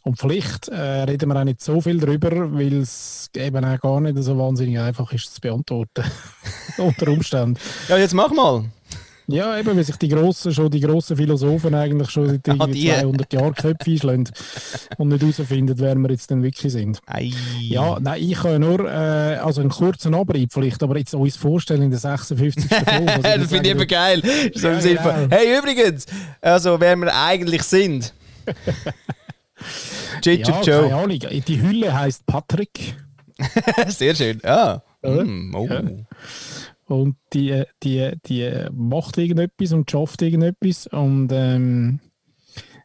Und 0.04 0.20
vielleicht 0.20 0.70
äh, 0.70 1.04
reden 1.04 1.30
wir 1.30 1.40
auch 1.40 1.44
nicht 1.44 1.62
so 1.62 1.82
viel 1.82 2.00
drüber, 2.00 2.54
weil 2.54 2.80
es 2.82 3.30
eben 3.36 3.64
auch 3.66 3.80
gar 3.80 4.00
nicht 4.00 4.18
so 4.24 4.38
wahnsinnig 4.38 4.80
einfach 4.80 5.12
ist 5.12 5.34
zu 5.36 5.42
beantworten. 5.42 6.04
Unter 6.78 7.10
Umständen. 7.10 7.60
ja, 7.88 7.98
jetzt 7.98 8.14
mach 8.14 8.32
mal. 8.32 8.66
Ja, 9.32 9.58
eben, 9.58 9.76
weil 9.76 9.84
sich 9.84 9.96
die 9.98 10.08
grossen, 10.08 10.54
schon 10.54 10.70
die 10.70 10.80
grossen 10.80 11.18
Philosophen 11.18 11.76
eigentlich 11.76 12.10
schon 12.10 12.28
seit 12.28 12.48
die. 12.48 12.88
200 12.90 13.34
Jahren 13.34 13.54
Köpfe 13.54 13.92
einschlagen 13.92 14.30
und 14.98 15.10
nicht 15.10 15.22
herausfinden, 15.22 15.76
wer 15.78 15.96
wir 15.96 16.10
jetzt 16.10 16.30
denn 16.30 16.44
wirklich 16.44 16.72
sind. 16.72 17.00
Ei. 17.06 17.32
Ja, 17.62 17.98
nein, 18.00 18.22
ich 18.24 18.34
kann 18.38 18.62
nur, 18.62 18.80
äh, 18.90 19.38
also 19.38 19.62
einen 19.62 19.70
kurzen 19.70 20.14
Abrieb 20.16 20.52
vielleicht, 20.52 20.82
aber 20.84 20.98
jetzt 20.98 21.14
uns 21.14 21.38
vorstellen 21.38 21.84
in 21.84 21.92
der 21.92 22.00
56. 22.00 22.66
Folge. 22.66 23.14
also 23.24 23.42
das 23.42 23.50
finde 23.50 23.70
ich 23.70 23.76
eben 23.76 23.88
geil. 23.88 24.22
So 24.56 24.70
im 24.70 24.80
Ja, 24.80 24.96
genau. 24.96 25.28
hey, 25.30 25.58
übrigens, 25.58 26.06
also 26.42 26.80
wer 26.80 26.96
wir 26.96 27.16
eigentlich 27.16 27.64
sind. 27.64 28.14
Chit 30.22 30.48
Ja, 30.48 30.62
Chit 30.62 30.66
keine 30.66 30.88
Joe. 30.88 30.96
Ahnung. 30.96 31.20
Die 31.20 31.62
Hülle 31.62 31.94
heißt 31.94 32.26
Patrick 32.26 32.96
Sehr 33.88 34.16
schön. 34.16 34.40
Ja. 34.44 34.82
Oder? 35.02 35.24
Mm, 35.24 35.56
oh. 35.56 35.68
Ja. 35.68 35.82
Und 36.90 37.18
die, 37.34 37.64
die, 37.84 38.12
die 38.26 38.68
macht 38.72 39.18
irgendetwas 39.18 39.72
und 39.74 39.90
schafft 39.90 40.22
irgendetwas 40.22 40.88
und 40.88 41.30
ähm, 41.32 42.00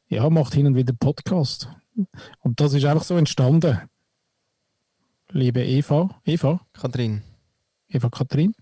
ja, 0.09 0.29
macht 0.29 0.55
hin 0.55 0.67
und 0.67 0.77
wieder 0.77 0.93
Podcast. 0.93 1.69
Und 2.41 2.61
das 2.61 2.75
ist 2.75 2.85
einfach 2.85 3.05
so 3.05 3.17
entstanden. 3.17 3.81
Liebe 5.31 5.65
Eva, 5.65 6.21
Eva, 6.25 6.61
Kathrin. 6.75 7.23
Eva 7.89 8.11
Kathrin. 8.11 8.55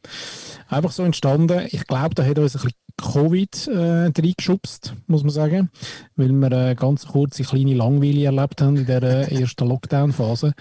Einfach 0.68 0.92
so 0.92 1.02
entstanden. 1.02 1.66
Ich 1.70 1.86
glaube, 1.86 2.14
da 2.14 2.24
hat 2.24 2.38
uns 2.38 2.54
ein 2.54 2.62
bisschen 2.62 2.78
Covid 2.96 3.68
äh, 3.68 4.10
reingeschubst, 4.16 4.94
muss 5.06 5.22
man 5.22 5.30
sagen, 5.30 5.70
weil 6.16 6.30
wir 6.32 6.52
eine 6.52 6.74
ganz 6.76 7.06
kurze 7.06 7.42
kleine 7.42 7.74
Langweile 7.74 8.24
erlebt 8.24 8.60
haben 8.60 8.76
in 8.76 8.86
der 8.86 9.02
äh, 9.02 9.40
ersten 9.40 9.68
Lockdown-Phase 9.68 10.52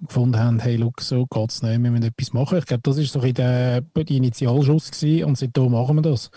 und 0.00 0.08
gefunden 0.08 0.38
haben, 0.38 0.58
hey, 0.60 0.76
look, 0.76 1.00
so 1.00 1.26
geht 1.26 1.50
es 1.50 1.62
nicht, 1.62 1.82
wir 1.82 1.90
müssen 1.90 2.04
etwas 2.04 2.32
machen. 2.32 2.58
Ich 2.58 2.66
glaube, 2.66 2.82
das 2.84 2.96
war 2.98 3.04
so 3.04 3.20
ein 3.20 3.34
der, 3.34 3.80
der 3.80 4.10
Initialschuss 4.10 4.90
gewesen, 4.90 5.24
und 5.24 5.38
seitdem 5.38 5.72
machen 5.72 5.96
wir 5.96 6.02
das. 6.02 6.30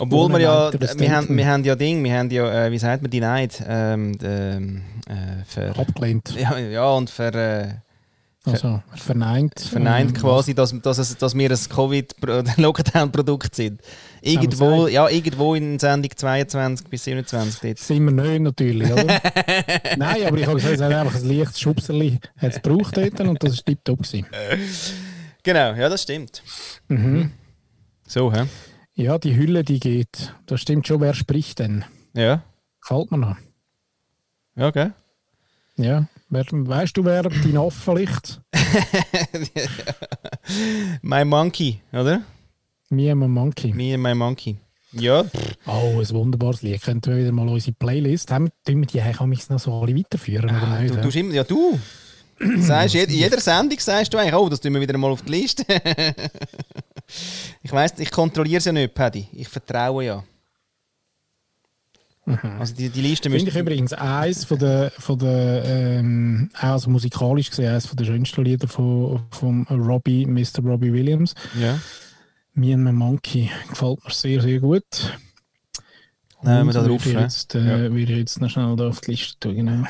Obwohl 0.00 0.28
wir 0.30 0.40
ja, 0.40 0.72
wir 0.72 1.14
haben, 1.14 1.36
wir 1.36 1.46
haben 1.46 1.64
ja 1.64 1.76
Ding, 1.76 2.02
wir 2.02 2.18
haben 2.18 2.30
ja, 2.30 2.66
äh, 2.66 2.72
wie 2.72 2.78
sagt 2.78 3.02
man, 3.02 3.10
die 3.10 3.20
Neid, 3.20 3.62
ähm, 3.66 4.12
ähm, 4.22 4.82
äh, 5.06 5.44
ver, 5.46 5.78
Abgelehnt. 5.78 6.34
ja, 6.38 6.58
ja, 6.58 6.90
und 6.90 7.10
ver, 7.10 7.34
äh, 7.34 7.68
Also 8.44 8.82
verneint. 8.94 9.60
verneint 9.60 10.14
quasi, 10.14 10.54
dass, 10.54 10.74
dass, 10.80 10.98
es, 10.98 11.16
dass 11.18 11.36
wir 11.36 11.50
ein 11.50 11.56
Covid-Lockdown-Produkt 11.68 13.54
sind. 13.54 13.80
Irgendwo, 14.24 14.86
ja, 14.86 15.08
irgendwo 15.08 15.54
in 15.54 15.78
Sendung 15.78 16.10
22 16.14 16.86
bis 16.88 17.04
27 17.04 17.60
dort. 17.60 17.78
Sind 17.78 18.04
wir 18.04 18.12
nicht, 18.12 18.40
natürlich, 18.40 18.90
oder? 18.92 19.04
Nein, 19.96 20.26
aber 20.26 20.38
ich 20.38 20.46
habe 20.46 20.56
gesagt, 20.56 20.74
es 20.76 20.80
hat 20.80 20.92
einfach 20.92 21.16
ein 21.16 21.28
leichtes 21.28 21.60
Schubserli 21.60 22.18
hat 22.38 22.52
es 22.54 22.62
gebraucht 22.62 22.96
dort 22.96 23.20
und 23.20 23.42
das 23.42 23.56
war 23.58 23.64
tiptop. 23.64 24.02
gewesen. 24.02 24.26
Genau, 25.42 25.74
ja, 25.74 25.88
das 25.88 26.02
stimmt. 26.02 26.42
Mhm. 26.88 27.32
So, 28.06 28.32
hä? 28.32 28.44
Ja, 28.94 29.18
die 29.18 29.34
Hülle, 29.34 29.64
die 29.64 29.80
geht. 29.80 30.34
Das 30.46 30.60
stimmt 30.60 30.86
schon, 30.86 31.00
wer 31.00 31.14
spricht 31.14 31.58
denn? 31.58 31.84
Ja, 32.14 32.42
Gefällt 32.80 33.10
mir 33.10 33.18
noch. 33.18 33.36
ja, 34.56 34.66
okay. 34.68 34.90
Ja, 35.76 36.06
wer, 36.28 36.44
weißt 36.50 36.96
du, 36.96 37.04
wer 37.04 37.22
dein 37.22 37.56
Affe 37.56 37.80
vielleicht? 37.80 38.40
My 41.02 41.24
Monkey, 41.24 41.80
oder? 41.92 42.22
Me 42.92 43.10
and 43.10 43.20
my 43.20 43.26
Monkey. 43.28 43.72
Me 43.72 43.94
and 43.94 44.02
My 44.02 44.14
Monkey. 44.14 44.58
Ja, 44.92 45.24
Oh, 45.66 45.98
ein 46.00 46.08
wunderbares 46.10 46.60
Lied. 46.60 46.82
Könnten 46.82 47.10
wir 47.10 47.18
wieder 47.22 47.32
mal 47.32 47.48
unsere 47.48 47.72
Playlist 47.72 48.30
haben? 48.30 48.50
Tun 48.66 48.80
wir 48.80 48.86
die 48.86 49.00
eigentlich 49.00 49.48
noch 49.48 49.58
so 49.58 49.72
alle 49.80 49.96
weiterführen? 49.96 50.50
oder 50.50 50.80
nicht, 50.80 50.94
du, 50.94 51.00
tust 51.00 51.16
immer, 51.16 51.32
ja, 51.32 51.44
du. 51.44 51.78
sagst, 52.60 52.94
jed- 52.94 53.08
in 53.08 53.14
jeder 53.18 53.40
Sendung 53.40 53.78
sagst 53.80 54.12
du 54.12 54.18
eigentlich, 54.18 54.34
oh, 54.34 54.48
das 54.50 54.60
tun 54.60 54.74
wir 54.74 54.80
wieder 54.82 54.98
mal 54.98 55.10
auf 55.10 55.22
die 55.22 55.30
Liste. 55.30 55.64
ich 57.62 57.72
weiss, 57.72 57.94
ich 57.98 58.10
kontrolliere 58.10 58.58
es 58.58 58.66
ja 58.66 58.72
nicht, 58.72 58.92
Paddy. 58.92 59.26
Ich 59.32 59.48
vertraue 59.48 60.04
ja. 60.04 60.24
Also 62.58 62.74
die, 62.74 62.88
die 62.90 63.00
Liste 63.00 63.28
Finde 63.30 63.50
ich 63.50 63.56
übrigens 63.56 63.92
eins 63.94 64.44
von 64.44 64.58
der, 64.58 64.92
von 64.96 65.18
der 65.18 65.64
ähm, 65.64 66.50
also 66.54 66.88
musikalisch 66.90 67.50
gesehen, 67.50 67.70
eines 67.70 67.86
von 67.86 67.96
der 67.96 68.04
schönsten 68.04 68.44
Lieder 68.44 68.68
von, 68.68 69.22
von 69.30 69.64
Robbie, 69.68 70.24
Mr. 70.26 70.60
Robbie 70.64 70.92
Williams. 70.92 71.34
Ja. 71.58 71.80
Me 72.54 72.74
and 72.74 72.84
my 72.84 72.92
Monkey 72.92 73.50
gefällt 73.68 74.04
mir 74.04 74.10
sehr, 74.10 74.42
sehr 74.42 74.60
gut. 74.60 74.84
Nehmen 76.42 76.66
wir 76.66 76.72
da 76.72 76.82
drauf, 76.82 77.04
würde 77.06 77.20
jetzt, 77.20 77.54
äh, 77.54 77.90
würde 77.90 78.12
ich 78.12 78.18
jetzt 78.18 78.40
noch 78.40 78.50
schnell 78.50 78.74
da 78.76 78.88
auf 78.88 79.00
die 79.00 79.12
Liste 79.12 79.38
tun. 79.38 79.56
Genau. 79.56 79.86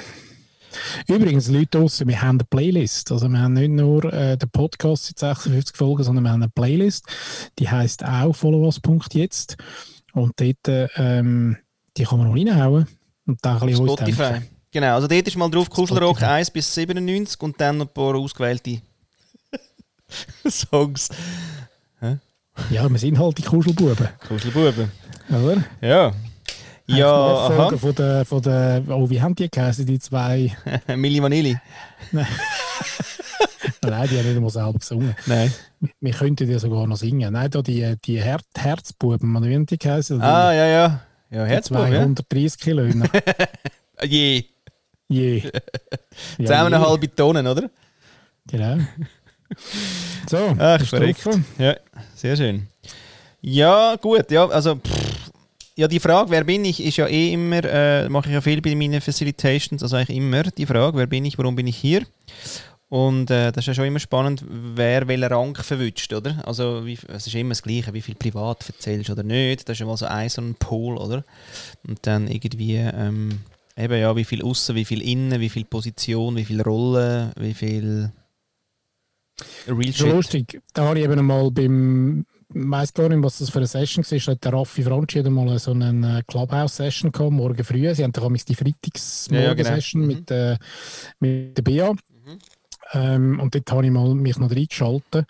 Übrigens, 1.07 1.49
Leute 1.49 1.79
draussen, 1.79 2.09
wir 2.09 2.21
haben 2.21 2.39
eine 2.39 2.45
Playlist. 2.45 3.11
Also 3.11 3.29
wir 3.29 3.39
haben 3.39 3.55
nicht 3.55 3.71
nur 3.71 4.05
äh, 4.13 4.37
den 4.37 4.51
Podcast 4.51 5.07
seit 5.07 5.19
56 5.19 5.77
Folgen, 5.77 6.03
sondern 6.03 6.25
wir 6.25 6.31
haben 6.31 6.43
eine 6.43 6.51
Playlist. 6.51 7.07
Die 7.59 7.69
heisst 7.69 8.05
auch 8.05 8.35
followers.jetzt. 8.35 9.57
Und 10.13 10.33
dort, 10.37 10.69
äh, 10.69 10.89
ähm, 10.97 11.57
die 11.97 12.05
kann 12.05 12.19
man 12.19 12.29
noch 12.29 12.37
reinhauen. 12.37 12.87
Und 13.27 13.39
dann 13.43 13.61
ein 13.61 13.67
bisschen 13.67 13.87
Spotify. 13.87 14.41
Genau, 14.71 14.95
also 14.95 15.07
dort 15.07 15.27
ist 15.27 15.37
mal 15.37 15.51
drauf 15.51 15.69
Kuschelrock 15.69 16.17
Spotify. 16.17 16.33
1 16.33 16.51
bis 16.51 16.75
97 16.75 17.41
und 17.43 17.61
dann 17.61 17.79
noch 17.79 17.87
ein 17.87 17.93
paar 17.93 18.15
ausgewählte 18.15 18.81
Songs. 20.49 21.11
Ja, 22.71 22.89
wir 22.91 22.99
sind 22.99 23.19
halt 23.19 23.39
die 23.39 23.43
Kuschelbuben, 23.43 24.09
Kuschelbuben. 24.29 24.91
oder? 25.31 25.65
Ja. 25.81 26.13
Ja, 26.87 27.13
aha. 27.15 27.77
Von 27.77 27.95
der, 27.95 28.25
von 28.25 28.43
der, 28.43 28.83
oh, 28.89 29.09
wie 29.09 29.21
haben 29.23 29.35
die 29.35 29.49
geheißen, 29.51 29.87
die 29.87 29.99
zwei? 29.99 30.55
Milli 30.97 31.23
Vanilli. 31.23 31.57
Nein, 32.13 34.09
die 34.09 34.19
haben 34.19 34.27
nicht 34.27 34.37
einmal 34.37 34.51
selber 34.51 34.79
gesungen. 34.79 35.15
Nein. 35.27 35.53
Wir 36.01 36.13
könnten 36.13 36.51
ja 36.51 36.59
sogar 36.59 36.87
noch 36.87 36.97
singen. 36.97 37.33
Nein, 37.33 37.51
da 37.51 37.63
die, 37.63 37.95
die 38.05 38.21
Her 38.21 38.41
Herzbuben, 38.57 39.33
wie 39.45 39.55
haben 39.55 39.67
die 39.67 39.79
geheißen? 39.79 40.19
Die, 40.19 40.25
Ah, 40.25 40.53
ja, 40.53 40.67
ja. 40.67 41.01
Ja, 41.31 41.45
die 41.45 41.51
Herzbub, 41.51 41.79
ja. 41.89 42.03
230 42.05 42.59
Kilo. 42.61 42.83
Je. 44.05 44.45
Je. 45.09 45.39
Ja, 45.39 45.51
Zusammen 46.39 46.75
eine 46.75 46.87
halbe 46.87 47.15
Tonne, 47.15 47.49
oder? 47.51 47.71
Genau. 48.47 48.79
So, 50.29 50.55
Ach, 50.59 50.85
verrückt. 50.85 51.27
Ja, 51.59 51.77
sehr 52.15 52.37
schön. 52.37 52.69
Ja, 53.41 53.97
gut, 53.97 54.31
ja, 54.31 54.47
also 54.49 54.77
pff, 54.77 55.31
ja, 55.75 55.89
die 55.89 56.01
Frage, 56.01 56.31
wer 56.31 56.45
bin 56.45 56.65
ich, 56.65 56.83
ist 56.85 56.99
ja 56.99 57.07
eh 57.07 57.33
immer, 57.33 57.65
äh, 57.65 58.09
mache 58.09 58.29
ich 58.29 58.35
ja 58.35 58.41
viel 58.41 58.61
bei 58.61 58.75
meinen 58.75 59.01
Facilitations, 59.01 59.83
also 59.83 59.97
eigentlich 59.97 60.17
immer 60.17 60.43
die 60.45 60.67
Frage, 60.67 60.99
wer 60.99 61.07
bin 61.07 61.25
ich, 61.25 61.39
warum 61.39 61.57
bin 61.57 61.67
ich 61.67 61.77
hier? 61.77 62.03
Und 62.89 63.31
äh, 63.31 63.51
das 63.53 63.63
ist 63.63 63.69
ja 63.69 63.75
schon 63.75 63.87
immer 63.87 63.99
spannend, 64.01 64.45
wer 64.47 65.09
welchen 65.09 65.25
Rang 65.25 65.57
verwünscht, 65.57 66.13
oder? 66.13 66.47
Also 66.47 66.85
wie, 66.85 66.99
es 67.09 67.27
ist 67.27 67.35
immer 67.35 67.53
das 67.53 67.63
Gleiche, 67.63 67.95
wie 67.95 68.03
viel 68.03 68.15
privat 68.15 68.69
erzählst 68.69 69.09
oder 69.09 69.23
nicht. 69.23 69.67
Das 69.67 69.77
ist 69.77 69.81
ja 69.81 69.87
mal 69.87 69.97
so 69.97 70.05
ein 70.05 70.29
so 70.29 70.43
ein 70.43 70.55
Pol, 70.57 70.99
oder? 70.99 71.25
Und 71.89 72.07
dann 72.07 72.29
irgendwie 72.29 72.77
ähm, 72.77 73.41
eben 73.79 73.99
ja, 73.99 74.15
wie 74.15 74.25
viel 74.25 74.43
außen, 74.43 74.77
wie 74.77 74.85
viel 74.85 75.01
innen, 75.01 75.41
wie 75.41 75.49
viel 75.49 75.65
Position, 75.65 76.37
wie 76.37 76.45
viel 76.45 76.61
Rolle, 76.61 77.33
wie 77.37 77.55
viel 77.55 78.13
Real 79.67 79.93
Shit. 79.93 80.07
lustig. 80.13 80.61
Da 80.73 80.85
habe 80.85 80.99
ich 80.99 81.05
eben 81.05 81.25
mal 81.25 81.51
beim, 81.51 82.25
ich 82.55 82.61
weiss 82.71 82.93
gar 82.93 83.09
nicht, 83.09 83.23
was 83.23 83.39
das 83.39 83.51
für 83.51 83.59
eine 83.59 83.67
Session 83.67 84.05
war, 84.05 84.19
hat 84.35 84.45
der 84.45 84.53
Raffi 84.53 84.83
Franchi 84.83 85.19
hat 85.23 85.31
mal 85.31 85.59
so 85.59 85.73
eine 85.73 86.19
äh, 86.19 86.23
Clubhouse-Session 86.27 87.13
gehabt, 87.13 87.33
morgen 87.33 87.65
früh. 87.65 87.95
Sie 87.95 88.05
haben 88.05 88.13
amigs 88.17 88.45
die 88.45 88.55
Ja, 88.55 88.59
ja, 88.61 88.65
Freitags-Morgen-Session 89.55 90.03
genau. 90.03 90.15
mit, 90.15 90.31
äh, 90.31 90.57
mit 91.21 91.57
der 91.57 91.63
Bea. 91.63 91.95
Ähm, 92.93 93.41
und 93.41 93.55
dort 93.55 93.71
habe 93.71 93.87
ich 93.87 93.93
mal 93.93 94.15
mich 94.15 94.39
noch 94.39 94.51
reingeschaltet. 94.51 95.27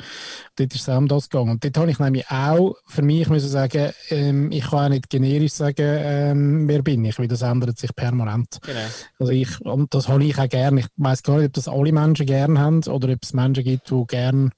Dort 0.56 0.74
ist 0.74 0.82
es 0.82 0.88
auch 0.88 0.98
um 0.98 1.08
das 1.08 1.28
gegangen. 1.28 1.50
Und 1.50 1.64
dort 1.64 1.76
habe 1.76 1.90
ich 1.90 1.98
nämlich 1.98 2.28
auch 2.30 2.76
für 2.86 3.02
mich 3.02 3.28
müssen 3.28 3.48
sagen, 3.48 3.92
ähm, 4.10 4.50
ich 4.50 4.64
kann 4.64 4.86
auch 4.86 4.88
nicht 4.88 5.10
generisch 5.10 5.52
sagen, 5.52 5.74
ähm, 5.78 6.68
wer 6.68 6.82
bin 6.82 7.04
ich, 7.04 7.18
weil 7.18 7.28
das 7.28 7.42
ändert 7.42 7.78
sich 7.78 7.94
permanent. 7.94 8.58
Genau. 8.62 8.78
Also 9.18 9.32
ich, 9.32 9.60
und 9.60 9.94
das 9.94 10.08
habe 10.08 10.24
ich 10.24 10.38
auch 10.38 10.48
gerne. 10.48 10.80
Ich 10.80 10.86
weiß 10.96 11.22
gar 11.22 11.36
nicht, 11.38 11.46
ob 11.46 11.52
das 11.52 11.68
alle 11.68 11.92
Menschen 11.92 12.26
gerne 12.26 12.58
haben 12.58 12.82
oder 12.84 13.12
ob 13.12 13.22
es 13.22 13.32
Menschen 13.32 13.64
gibt, 13.64 13.90
die 13.90 14.04
gerne 14.06 14.50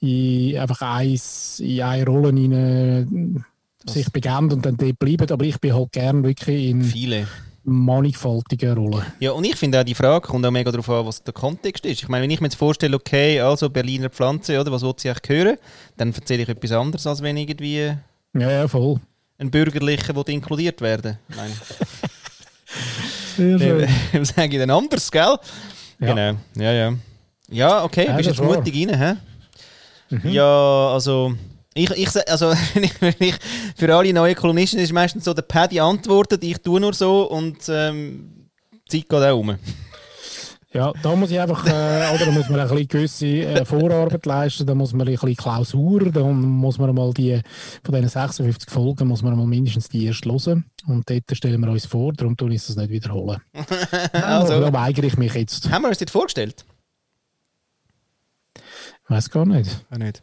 in 0.00 0.58
einfach 0.58 0.82
eins, 0.82 1.60
in 1.60 1.82
eine 1.82 2.04
Rolle 2.04 2.28
rein, 2.28 3.44
sich 3.86 4.10
begeben 4.10 4.52
und 4.52 4.66
dann 4.66 4.76
dort 4.76 4.98
bleiben. 4.98 5.30
Aber 5.30 5.44
ich 5.44 5.60
bin 5.60 5.74
halt 5.74 5.92
gerne 5.92 6.24
wirklich 6.24 6.70
in, 6.70 6.82
Viele. 6.82 7.28
Mannigfaltigen 7.64 8.76
Rollen. 8.76 9.04
Ja, 9.20 9.32
und 9.32 9.44
ich 9.44 9.56
finde 9.56 9.80
auch, 9.80 9.84
die 9.84 9.94
Frage 9.94 10.26
kommt 10.26 10.44
auch 10.44 10.50
mega 10.50 10.70
darauf 10.70 10.88
an, 10.90 11.06
was 11.06 11.22
der 11.22 11.32
Kontext 11.32 11.84
ist. 11.86 12.02
Ich 12.02 12.08
meine, 12.08 12.24
wenn 12.24 12.30
ich 12.30 12.40
mir 12.40 12.46
jetzt 12.46 12.56
vorstelle, 12.56 12.96
okay, 12.96 13.40
also 13.40 13.70
Berliner 13.70 14.10
Pflanze, 14.10 14.60
oder, 14.60 14.72
was 14.72 14.82
will 14.82 14.94
sie 14.96 15.10
eigentlich 15.10 15.38
hören, 15.38 15.56
dann 15.96 16.12
erzähle 16.12 16.42
ich 16.42 16.48
etwas 16.48 16.72
anderes, 16.72 17.06
als 17.06 17.22
wenn 17.22 17.36
irgendwie 17.36 17.94
Ja, 18.34 18.50
ja, 18.50 18.68
voll. 18.68 19.00
ein 19.38 19.50
Bürgerlicher 19.50 20.14
will 20.16 20.24
inkludiert 20.26 20.80
werden. 20.80 21.18
Meine, 21.36 21.52
Sehr 23.36 23.58
schön. 23.58 23.88
Wem 24.12 24.24
sage 24.24 24.48
ich 24.48 24.58
denn 24.58 24.70
anders, 24.70 25.10
gell? 25.10 25.36
Ja. 26.00 26.14
Genau, 26.14 26.38
ja, 26.56 26.72
ja. 26.72 26.92
Ja, 27.48 27.84
okay, 27.84 28.06
Ja, 28.06 28.16
bist 28.16 28.28
jetzt 28.28 28.42
mutig 28.42 28.74
rein, 28.88 28.98
hä? 28.98 30.28
Ja, 30.28 30.90
also... 30.92 31.34
Ich, 31.74 31.90
ich, 31.90 32.30
also, 32.30 32.52
ich, 33.18 33.34
für 33.76 33.94
alle 33.94 34.12
neuen 34.12 34.34
Kolumnisten 34.34 34.78
ist 34.78 34.92
meistens 34.92 35.24
so, 35.24 35.32
der 35.32 35.42
Paddy 35.42 35.80
antwortet, 35.80 36.44
ich 36.44 36.58
tue 36.58 36.80
nur 36.80 36.92
so 36.92 37.30
und 37.30 37.58
ähm, 37.68 38.48
die 38.90 39.00
Zeit 39.00 39.08
geht 39.08 39.22
auch 39.22 39.38
um. 39.38 39.56
Ja, 40.74 40.90
da 41.02 41.14
muss 41.14 41.30
ich 41.30 41.38
einfach, 41.38 41.66
äh, 41.66 42.14
oder 42.14 42.26
da 42.26 42.30
muss 42.30 42.48
man 42.48 42.60
ein 42.60 42.68
bisschen 42.68 42.88
gewisse 42.88 43.26
äh, 43.26 43.64
Vorarbeit 43.64 44.24
leisten, 44.24 44.66
da 44.66 44.74
muss 44.74 44.94
man 44.94 45.06
ein 45.06 45.12
bisschen 45.12 45.36
Klausur, 45.36 46.10
dann 46.10 46.40
muss 46.40 46.78
man 46.78 46.94
mal 46.94 47.12
die, 47.12 47.40
von 47.84 47.94
diesen 47.94 48.08
56 48.08 48.70
Folgen 48.70 49.06
muss 49.06 49.22
man 49.22 49.36
mal 49.36 49.46
mindestens 49.46 49.90
die 49.90 50.06
erste 50.06 50.30
hören 50.30 50.64
und 50.86 51.08
dort 51.10 51.36
stellen 51.36 51.60
wir 51.60 51.70
uns 51.70 51.84
vor, 51.84 52.14
darum 52.14 52.38
tue 52.38 52.54
ich 52.54 52.56
es 52.56 52.74
nicht 52.74 52.90
wiederholen. 52.90 53.40
Also. 54.12 54.60
Da 54.60 54.72
weigere 54.72 55.06
ich 55.06 55.18
mich 55.18 55.34
jetzt. 55.34 55.70
Haben 55.70 55.82
wir 55.82 55.88
uns 55.88 55.98
das 55.98 56.10
vorgestellt? 56.10 56.64
Ich 58.54 59.10
weiß 59.10 59.30
gar 59.30 59.44
nicht. 59.44 59.84
Auch 59.90 59.98
nicht. 59.98 60.22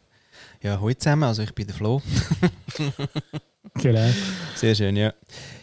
Ja, 0.62 0.78
heute 0.80 0.98
zusammen, 0.98 1.22
also 1.22 1.42
ich 1.42 1.54
bin 1.54 1.66
der 1.66 1.74
Flo. 1.76 2.02
Genau. 3.74 4.10
Sehr 4.56 4.74
schön, 4.74 4.96
ja. 4.96 5.12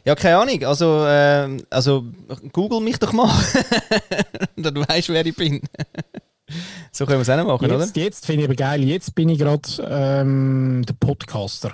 Ja, 0.05 0.15
keine 0.15 0.37
Ahnung, 0.37 0.63
also, 0.63 1.03
ähm, 1.07 1.61
also 1.69 2.05
google 2.53 2.79
mich 2.79 2.97
doch 2.99 3.11
mal. 3.11 3.29
Dann 4.55 4.75
weißt 4.87 5.09
du, 5.09 5.13
wer 5.13 5.25
ich 5.25 5.35
bin. 5.35 5.61
so 6.91 7.05
können 7.05 7.19
wir 7.19 7.23
es 7.23 7.29
auch 7.29 7.37
noch 7.37 7.59
machen, 7.59 7.69
Jetzt, 7.79 7.97
jetzt 7.97 8.25
finde 8.25 8.43
ich 8.43 8.47
aber 8.47 8.55
geil, 8.55 8.83
jetzt 8.83 9.13
bin 9.13 9.29
ich 9.29 9.39
gerade 9.39 9.67
ähm, 9.89 10.83
der 10.87 10.93
Podcaster. 10.93 11.73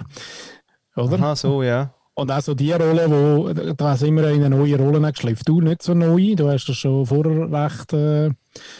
Oder? 0.95 1.05
oder? 1.05 1.19
Aha, 1.19 1.35
so, 1.35 1.61
ja. 1.61 1.93
Und 2.15 2.31
auch 2.31 2.41
so 2.41 2.55
die 2.55 2.71
Rolle, 2.71 3.09
wo, 3.09 3.53
da 3.53 3.95
sind 3.97 4.15
wir 4.15 4.29
in 4.29 4.43
eine 4.43 4.55
neue 4.55 4.77
Rolle 4.77 5.11
geschliffen. 5.11 5.43
Du 5.45 5.61
nicht 5.61 5.83
so 5.83 5.93
neu, 5.93 6.35
du 6.35 6.49
hast 6.49 6.65
das 6.65 6.77
schon 6.77 7.05
vorher 7.05 7.51
recht. 7.51 7.93
Äh, 7.93 8.25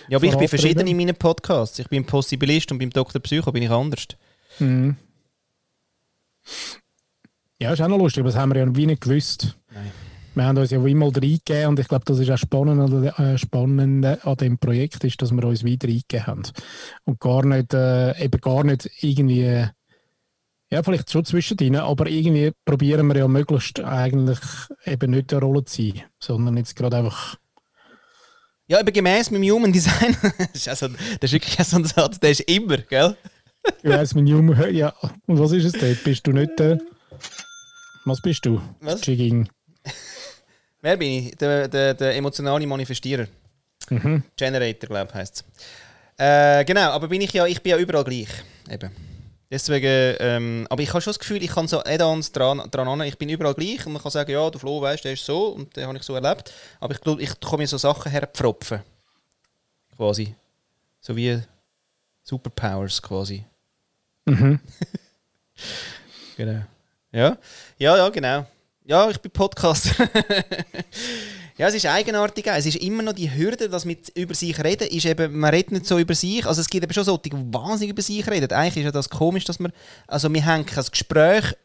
Ja, 0.08 0.18
aber 0.18 0.26
ich 0.26 0.38
bin 0.38 0.48
verschieden 0.48 0.88
in 0.88 0.98
meinen 0.98 1.16
Podcasts. 1.16 1.78
Ich 1.80 1.88
bin 1.88 2.06
Possibilist 2.06 2.72
und 2.72 2.80
beim 2.80 2.90
Dr. 2.90 3.22
Psycho 3.22 3.52
bin 3.52 3.64
ich 3.64 3.70
anders. 3.70 4.08
Mhm. 4.60 4.96
Ja, 7.60 7.72
ist 7.72 7.82
auch 7.82 7.88
noch 7.88 7.98
lustig, 7.98 8.22
aber 8.22 8.30
das 8.30 8.40
haben 8.40 8.54
wir 8.54 8.60
ja 8.60 8.76
wie 8.76 8.86
nicht 8.86 9.02
gewusst. 9.02 9.58
Nein. 9.74 9.92
Wir 10.36 10.46
haben 10.46 10.58
uns 10.58 10.72
ja 10.72 10.84
wie 10.84 10.96
mal 10.96 11.10
reingegeben 11.10 11.68
und 11.68 11.80
ich 11.80 11.88
glaube, 11.88 12.06
das 12.06 12.18
ist 12.18 12.32
auch 12.32 12.38
spannend, 12.38 12.82
an 12.82 13.04
äh, 13.04 13.38
spannend 13.38 14.06
an 14.06 14.36
dem 14.38 14.58
Projekt, 14.58 15.04
ist, 15.04 15.22
dass 15.22 15.32
wir 15.32 15.44
uns 15.44 15.64
wieder 15.64 15.88
reingegeben 15.88 16.28
haben. 16.28 16.44
Und 17.04 17.20
gar 17.20 17.46
nicht, 17.46 17.74
äh, 17.74 18.20
eben 18.24 18.42
gar 18.42 18.64
nicht 18.64 18.90
irgendwie, 19.02 19.44
äh, 19.44 19.68
ja, 20.72 20.82
vielleicht 20.82 21.12
schon 21.12 21.24
zwischendrin, 21.24 21.76
aber 21.76 22.08
irgendwie 22.08 22.52
probieren 22.66 23.08
wir 23.08 23.18
ja 23.18 23.28
möglichst 23.28 23.80
eigentlich 23.80 24.40
eben 24.86 25.12
nicht 25.12 25.32
eine 25.32 25.42
Rolle 25.44 25.64
zu 25.66 25.84
sein, 25.84 26.02
sondern 26.20 26.58
jetzt 26.58 26.76
gerade 26.76 26.98
einfach, 26.98 27.38
Ja, 28.68 28.80
aber 28.80 28.92
gemäß 28.92 29.30
meinem 29.30 29.52
Human 29.52 29.72
Design, 29.72 30.18
das, 30.38 30.56
ist 30.56 30.68
also, 30.68 30.88
das 30.88 31.32
ist 31.32 31.34
wirklich 31.34 31.68
so 31.68 31.78
ein 31.78 31.86
Satz, 31.86 32.20
der 32.20 32.32
ist 32.32 32.40
immer, 32.42 32.78
gell? 32.78 33.16
Ich 33.84 33.90
weiss, 33.90 34.16
mein 34.16 34.28
Junge, 34.28 34.70
ja, 34.72 34.94
und 35.28 35.40
was 35.40 35.52
ist 35.52 35.66
es 35.66 35.74
dort? 35.74 36.04
Bist 36.04 36.26
du 36.28 36.32
nicht, 36.32 36.60
äh, 36.60 36.78
was 38.06 38.22
bist 38.22 38.46
du? 38.46 38.62
Was? 38.82 39.06
Jigging. 39.06 39.48
Wer 40.82 40.98
bin 40.98 41.28
ich? 41.28 41.36
Der, 41.38 41.68
der, 41.68 41.94
der 41.94 42.16
emotionale 42.16 42.68
Manifestierer. 42.68 43.28
Mhm. 43.90 44.24
Generator, 44.36 44.90
glaube 44.90 45.10
ich, 45.10 45.16
heisst 45.16 45.36
es. 45.36 45.46
Äh, 46.18 46.66
genau, 46.66 46.92
aber 46.92 47.08
bin 47.08 47.22
ich 47.22 47.32
ja, 47.32 47.46
ich 47.46 47.62
bin 47.62 47.72
ja 47.72 47.78
überall 47.78 48.04
gleich. 48.04 48.28
Eben. 48.70 48.92
Deswegen, 49.50 50.16
ähm, 50.20 50.68
aber 50.70 50.82
ich 50.82 50.90
habe 50.90 51.02
schon 51.02 51.12
das 51.12 51.20
Gefühl, 51.20 51.44
ich 51.44 51.52
kann 51.52 51.68
so 51.68 51.84
Add-ons 51.84 52.32
dran, 52.32 52.64
dran 52.72 52.88
an, 52.88 53.02
ich 53.02 53.18
bin 53.18 53.30
überall 53.30 53.54
gleich 53.54 53.86
und 53.86 53.94
man 53.94 54.02
kann 54.02 54.12
sagen, 54.12 54.32
ja, 54.32 54.50
der 54.50 54.60
Flo, 54.60 54.82
weißt, 54.82 55.06
der 55.06 55.14
ist 55.14 55.26
so 55.26 55.50
und 55.50 55.76
den 55.76 55.86
habe 55.86 55.98
ich 55.98 56.04
so 56.04 56.16
erlebt. 56.16 56.52
Aber 56.80 56.94
ich 56.94 57.02
glaube, 57.02 57.22
ich 57.22 57.40
komme 57.40 57.64
mir 57.64 57.68
so 57.68 57.78
Sachen 57.78 58.12
herpfropfen. 58.12 58.82
Quasi. 59.96 60.36
So 61.02 61.16
wie 61.16 61.40
Superpowers 62.24 63.02
quasi. 63.02 63.46
Mhm. 64.26 64.60
Genau. 66.36 66.64
Ja, 67.12 67.38
ja, 67.78 67.98
ja, 67.98 68.10
genau. 68.10 68.48
Ja, 68.86 69.10
ich 69.10 69.20
bin 69.20 69.32
Podcaster. 69.32 70.10
ja, 71.58 71.68
es 71.68 71.76
ist 71.76 71.86
eigenartig. 71.86 72.48
Es 72.48 72.66
ist 72.66 72.78
immer 72.78 73.04
noch 73.04 73.14
die 73.14 73.34
Hürde, 73.34 73.70
dass 73.70 73.86
wir 73.86 73.96
über 74.16 74.34
sich 74.34 74.62
reden, 74.62 74.88
ist 74.88 75.06
eben, 75.06 75.38
man 75.38 75.52
redet 75.52 75.72
nicht 75.72 75.86
so 75.86 76.00
über 76.00 76.16
sich. 76.16 76.46
Also 76.46 76.60
es 76.62 76.70
gibt 76.70 76.84
eben 76.84 76.94
schon 76.94 77.04
so, 77.04 77.16
die 77.18 77.32
wahnsinnig 77.32 77.92
über 77.92 78.02
sich 78.02 78.28
reden. 78.28 78.52
Eigentlich 78.52 78.78
ist 78.78 78.86
ja 78.86 78.92
das 78.92 79.10
komisch, 79.10 79.46
dass 79.46 79.60
man, 79.60 79.72
also 80.08 80.34
wir 80.34 80.44
haben 80.44 80.66
kein 80.66 80.84
Gespräch, 80.84 81.56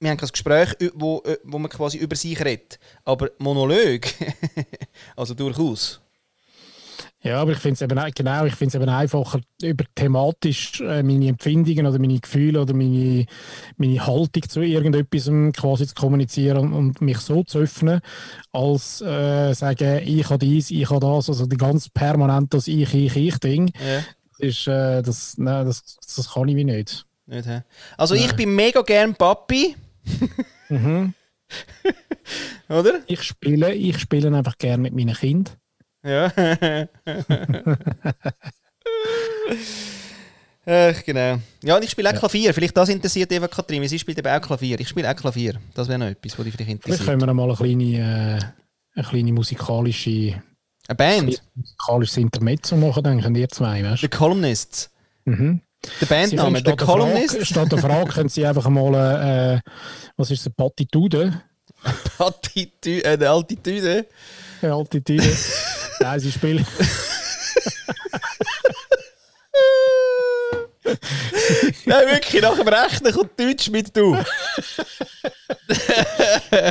wir 0.00 0.10
haben 0.10 0.18
kein 0.18 0.28
Gespräch, 0.28 0.74
wo, 0.94 1.22
wo 1.44 1.58
man 1.58 1.70
quasi 1.70 1.98
über 1.98 2.16
sich 2.16 2.44
redet. 2.44 2.78
Aber 3.04 3.30
Monolog, 3.38 4.02
also 5.16 5.34
durchaus. 5.34 6.00
Ja, 7.22 7.42
aber 7.42 7.52
ich 7.52 7.58
finde 7.58 7.74
es 7.74 7.82
eben, 7.82 8.12
genau, 8.14 8.46
ich 8.46 8.54
finde 8.54 8.68
es 8.76 8.82
eben 8.82 8.88
einfacher, 8.88 9.40
über 9.62 9.84
thematisch 9.94 10.80
äh, 10.80 11.02
meine 11.02 11.28
Empfindungen 11.28 11.86
oder 11.86 11.98
meine 11.98 12.18
Gefühle 12.18 12.62
oder 12.62 12.72
meine, 12.72 13.26
meine 13.76 14.06
Haltung 14.06 14.48
zu 14.48 14.62
irgendetwas 14.62 15.26
ähm, 15.26 15.52
quasi 15.52 15.86
zu 15.86 15.94
kommunizieren 15.94 16.72
und, 16.72 17.02
mich 17.02 17.18
so 17.18 17.42
zu 17.44 17.58
öffnen, 17.58 18.00
als 18.52 19.02
äh, 19.02 19.52
sagen, 19.52 20.00
ich 20.02 20.30
habe 20.30 20.38
dies, 20.38 20.70
ich 20.70 20.88
habe 20.88 21.00
das, 21.00 21.28
also 21.28 21.44
die 21.44 21.58
ganz 21.58 21.90
permanent 21.90 22.54
das 22.54 22.66
Ich, 22.68 22.94
ich, 22.94 23.14
ich 23.14 23.36
Ding, 23.38 23.70
Ja. 23.78 24.02
das 24.30 24.38
ist, 24.38 24.66
äh, 24.66 25.02
das, 25.02 25.34
nein, 25.36 25.66
das, 25.66 25.82
das 26.16 26.32
kann 26.32 26.48
ich 26.48 26.56
wie 26.56 26.64
nicht. 26.64 27.04
Nicht, 27.26 27.46
hä? 27.46 27.62
Also 27.98 28.14
ich 28.14 28.32
bin 28.34 28.54
mega 28.54 28.80
gern 28.80 29.14
Papi, 29.14 29.76
Mhm. 30.70 31.12
oder? 32.70 33.00
Ich 33.06 33.22
spiele, 33.24 33.74
ich 33.74 33.98
spiele 33.98 34.34
einfach 34.34 34.56
gerne 34.56 34.82
mit 34.84 34.94
meinen 34.94 35.14
Kindern. 35.14 35.54
Ja. 36.02 36.32
Ach, 40.66 41.04
genau. 41.04 41.38
Ja, 41.64 41.76
und 41.76 41.84
ich 41.84 41.90
spiele 41.90 42.10
auch 42.10 42.14
Klavier. 42.14 42.52
Vielleicht 42.54 42.76
das 42.76 42.88
interessiert 42.90 43.32
Eva 43.32 43.48
Katrin, 43.48 43.86
sie 43.88 43.98
spielt 43.98 44.18
eben 44.18 44.28
auch 44.28 44.40
Klavier. 44.40 44.78
Ich 44.78 44.88
spiele 44.88 45.10
auch 45.10 45.16
Klavier. 45.16 45.54
Das 45.74 45.88
wäre 45.88 45.98
noch 45.98 46.06
etwas, 46.06 46.38
was 46.38 46.44
dich 46.44 46.54
vielleicht 46.54 46.68
Vielleicht 46.70 46.70
interessiert. 46.86 47.06
können 47.08 47.20
wir 47.26 47.34
mal 47.34 47.44
eine 47.44 47.54
kleine, 47.56 48.38
äh, 48.94 48.98
eine 48.98 49.06
kleine 49.08 49.32
musikalische, 49.32 50.42
Eine 50.88 50.96
Band. 50.96 51.42
musikalisches 51.54 52.16
Intermezzo 52.18 52.76
machen, 52.76 53.02
denken 53.02 53.34
ihr 53.34 53.48
zwei, 53.48 53.82
weißt 53.82 54.02
The 54.02 54.08
Columnists. 54.08 54.90
Mhm. 55.24 55.60
Der 56.00 56.06
Bandname, 56.06 56.62
der 56.62 56.76
Frage- 56.76 56.84
Columnists. 56.92 57.48
Statt 57.48 57.72
der 57.72 57.78
Frage 57.78 58.10
können 58.10 58.28
Sie 58.28 58.46
einfach 58.46 58.68
mal, 58.68 59.56
äh, 59.56 59.70
was 60.18 60.30
ist 60.30 60.46
eine 60.46 60.54
Partitude? 60.54 61.40
Attitüde, 62.18 63.02
äh, 63.04 63.08
eine 63.14 63.30
Altitude. 63.30 64.06
Eine 64.60 64.74
Altitude. 64.74 65.22
Nein, 66.00 66.20
Sie 66.20 66.32
spielen. 66.32 66.66
Nein, 71.86 72.06
wirklich, 72.12 72.42
nach 72.42 72.56
dem 72.56 72.68
Rechnen 72.68 73.12
kommt 73.12 73.38
Deutsch 73.38 73.70
mit 73.70 73.94
du. 73.96 74.16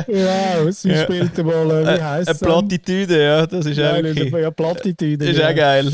wow, 0.06 0.70
Sie 0.70 0.90
Ja. 0.90 1.02
spielt 1.04 1.36
mal, 1.38 1.70
äh, 1.70 1.98
wie 1.98 2.02
heisst 2.02 2.28
Eine 2.28 2.34
es? 2.34 2.38
Plattitüde, 2.40 3.22
ja, 3.22 3.46
das 3.46 3.66
ist 3.66 3.78
auch 3.78 3.92
Nein, 3.92 4.04
wirklich... 4.04 4.32
ja, 4.32 4.50
Plattitude. 4.50 5.18
Das 5.18 5.28
ist 5.28 5.38
ja. 5.38 5.50
auch 5.50 5.54
geil. 5.54 5.92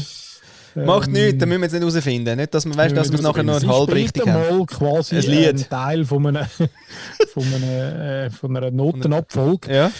Macht 0.77 1.07
Ähm, 1.09 1.13
nichts, 1.15 1.39
dann 1.39 1.49
müssen 1.49 1.61
wir 1.63 1.67
es 1.69 1.73
nicht 1.73 1.83
herausfinden. 1.83 2.37
Nicht, 2.37 2.53
dass 2.55 2.65
man 2.67 2.77
weißt, 2.77 2.95
dass 2.97 3.09
wir 3.11 3.15
es 3.19 3.23
nachher 3.23 3.43
noch 3.43 3.63
halb 3.67 3.93
richtig 3.95 4.27
haben. 4.27 4.59
mal 4.59 4.67
quasi 4.67 5.17
Ein 5.17 5.23
Lied. 5.23 5.49
einen 5.49 5.69
Teil 5.69 6.05
von, 6.05 6.27
einem, 6.27 6.47
von, 7.33 7.43
einem, 7.45 8.01
äh, 8.01 8.31
von 8.31 8.57
einer 8.57 8.71
Notenabfolge 8.71 9.75
Ja. 9.75 9.91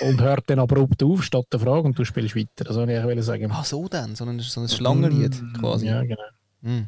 Und 0.00 0.20
hört 0.20 0.48
dann 0.48 0.58
abrupt 0.58 1.02
auf, 1.02 1.22
statt 1.22 1.46
der 1.52 1.60
Frage, 1.60 1.82
und 1.82 1.98
du 1.98 2.04
spielst 2.04 2.36
weiter. 2.36 2.64
Das 2.64 2.76
wollte 2.76 2.92
ich 2.92 2.98
eigentlich 2.98 3.24
sagen. 3.24 3.50
Ah, 3.50 3.64
so 3.64 3.88
dann, 3.88 4.14
so 4.14 4.24
ein, 4.24 4.38
so 4.40 4.60
ein 4.60 4.68
Schlangenlied 4.68 5.40
quasi. 5.58 5.86
Ja, 5.86 6.02
genau. 6.02 6.86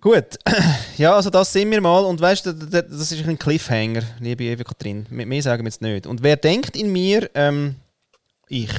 Gut, 0.00 0.38
ja, 0.96 1.14
also 1.14 1.28
das 1.28 1.52
sind 1.52 1.70
wir 1.70 1.80
mal. 1.80 2.04
Und 2.04 2.20
weißt 2.20 2.46
du, 2.46 2.52
das 2.54 3.12
ist 3.12 3.26
ein 3.26 3.38
Cliffhanger, 3.38 4.02
liebe 4.18 4.44
Eva 4.44 4.64
Katrin. 4.64 5.06
Mit 5.10 5.28
mir 5.28 5.42
sagen 5.42 5.62
wir 5.62 5.68
jetzt 5.68 5.82
nicht. 5.82 6.06
Und 6.06 6.22
wer 6.22 6.36
denkt 6.36 6.76
in 6.76 6.90
mir, 6.90 7.28
ähm, 7.34 7.76
ich. 8.48 8.70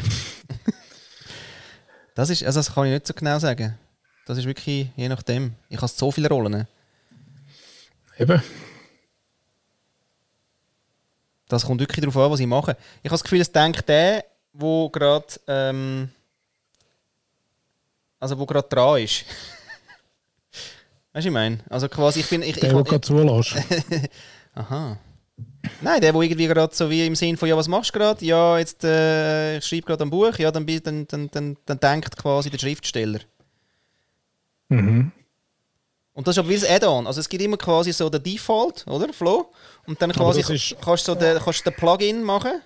das 2.16 2.32
ist, 2.32 2.44
also 2.44 2.60
das 2.60 2.74
kann 2.74 2.86
ich 2.86 2.94
nicht 2.94 3.08
so 3.08 3.14
genau 3.14 3.38
sagen. 3.38 3.78
Das 4.26 4.38
ist 4.38 4.46
wirklich 4.46 4.88
je 4.96 5.10
nachdem. 5.10 5.54
Ich 5.70 5.78
habe 5.78 5.88
so 5.88 6.12
viele 6.12 6.30
Rollen. 6.30 6.68
Eben. 8.18 8.42
Das 11.52 11.66
kommt 11.66 11.80
wirklich 11.80 12.02
darauf 12.02 12.18
an, 12.18 12.32
was 12.32 12.40
ich 12.40 12.48
mache. 12.48 12.78
Ich 13.02 13.10
habe 13.10 13.14
das 13.16 13.24
Gefühl, 13.24 13.42
es 13.42 13.52
denkt 13.52 13.88
der, 13.88 14.26
wo 14.54 14.90
gerade 14.90 15.26
ähm, 15.48 16.10
also 18.22 18.38
wo 18.38 18.46
gerade 18.46 18.70
dran 18.70 19.02
ist. 19.02 19.26
weißt 21.14 21.26
du, 21.26 21.30
ich 21.30 21.34
meine? 21.34 21.60
Also 21.70 21.90
quasi, 21.90 22.20
ich 22.22 22.30
bin. 22.30 22.44
Ich, 22.44 22.50
ich, 22.50 22.60
Der, 22.60 22.72
der 22.72 22.84
gerade 22.84 23.02
zulässt. 23.02 23.56
Aha. 24.54 24.98
Nein, 25.82 26.02
der, 26.02 26.12
der 26.14 26.22
irgendwie 26.22 26.48
gerade 26.48 26.74
so 26.74 26.90
wie 26.90 27.06
im 27.06 27.16
Sinn 27.16 27.36
von, 27.36 27.50
ja, 27.50 27.58
was 27.58 27.68
machst 27.68 27.94
du 27.94 28.00
gerade? 28.00 28.24
Ja, 28.24 28.60
jetzt 28.60 28.84
äh, 28.84 29.58
ich 29.58 29.66
schreibe 29.66 29.88
gerade 29.88 30.04
ein 30.04 30.10
Buch. 30.12 30.38
Ja, 30.38 30.52
dann, 30.52 30.66
dann, 30.66 31.08
dann, 31.08 31.30
dann, 31.32 31.58
dann 31.66 31.80
denkt 31.80 32.16
quasi 32.16 32.50
der 32.52 32.60
Schriftsteller. 32.60 33.20
Mhm. 34.70 35.12
Und 36.14 36.28
das 36.28 36.36
ist 36.36 36.40
aber 36.40 36.50
wie 36.50 36.58
ein 36.58 36.72
Add-on. 36.76 37.08
Also 37.08 37.20
es 37.22 37.30
gibt 37.30 37.42
immer 37.42 37.58
quasi 37.58 37.94
so 37.94 38.10
den 38.10 38.22
Default, 38.22 38.86
oder? 38.88 39.12
Flow. 39.14 39.52
Und 39.88 40.02
dann 40.02 40.12
quasi 40.12 40.42
das 40.42 40.50
ist- 40.50 40.76
kannst 40.84 41.08
du 41.08 41.14
so 41.14 41.20
den, 41.20 41.40
kannst 41.40 41.66
den 41.66 41.74
Plugin 41.74 42.24
machen. 42.24 42.62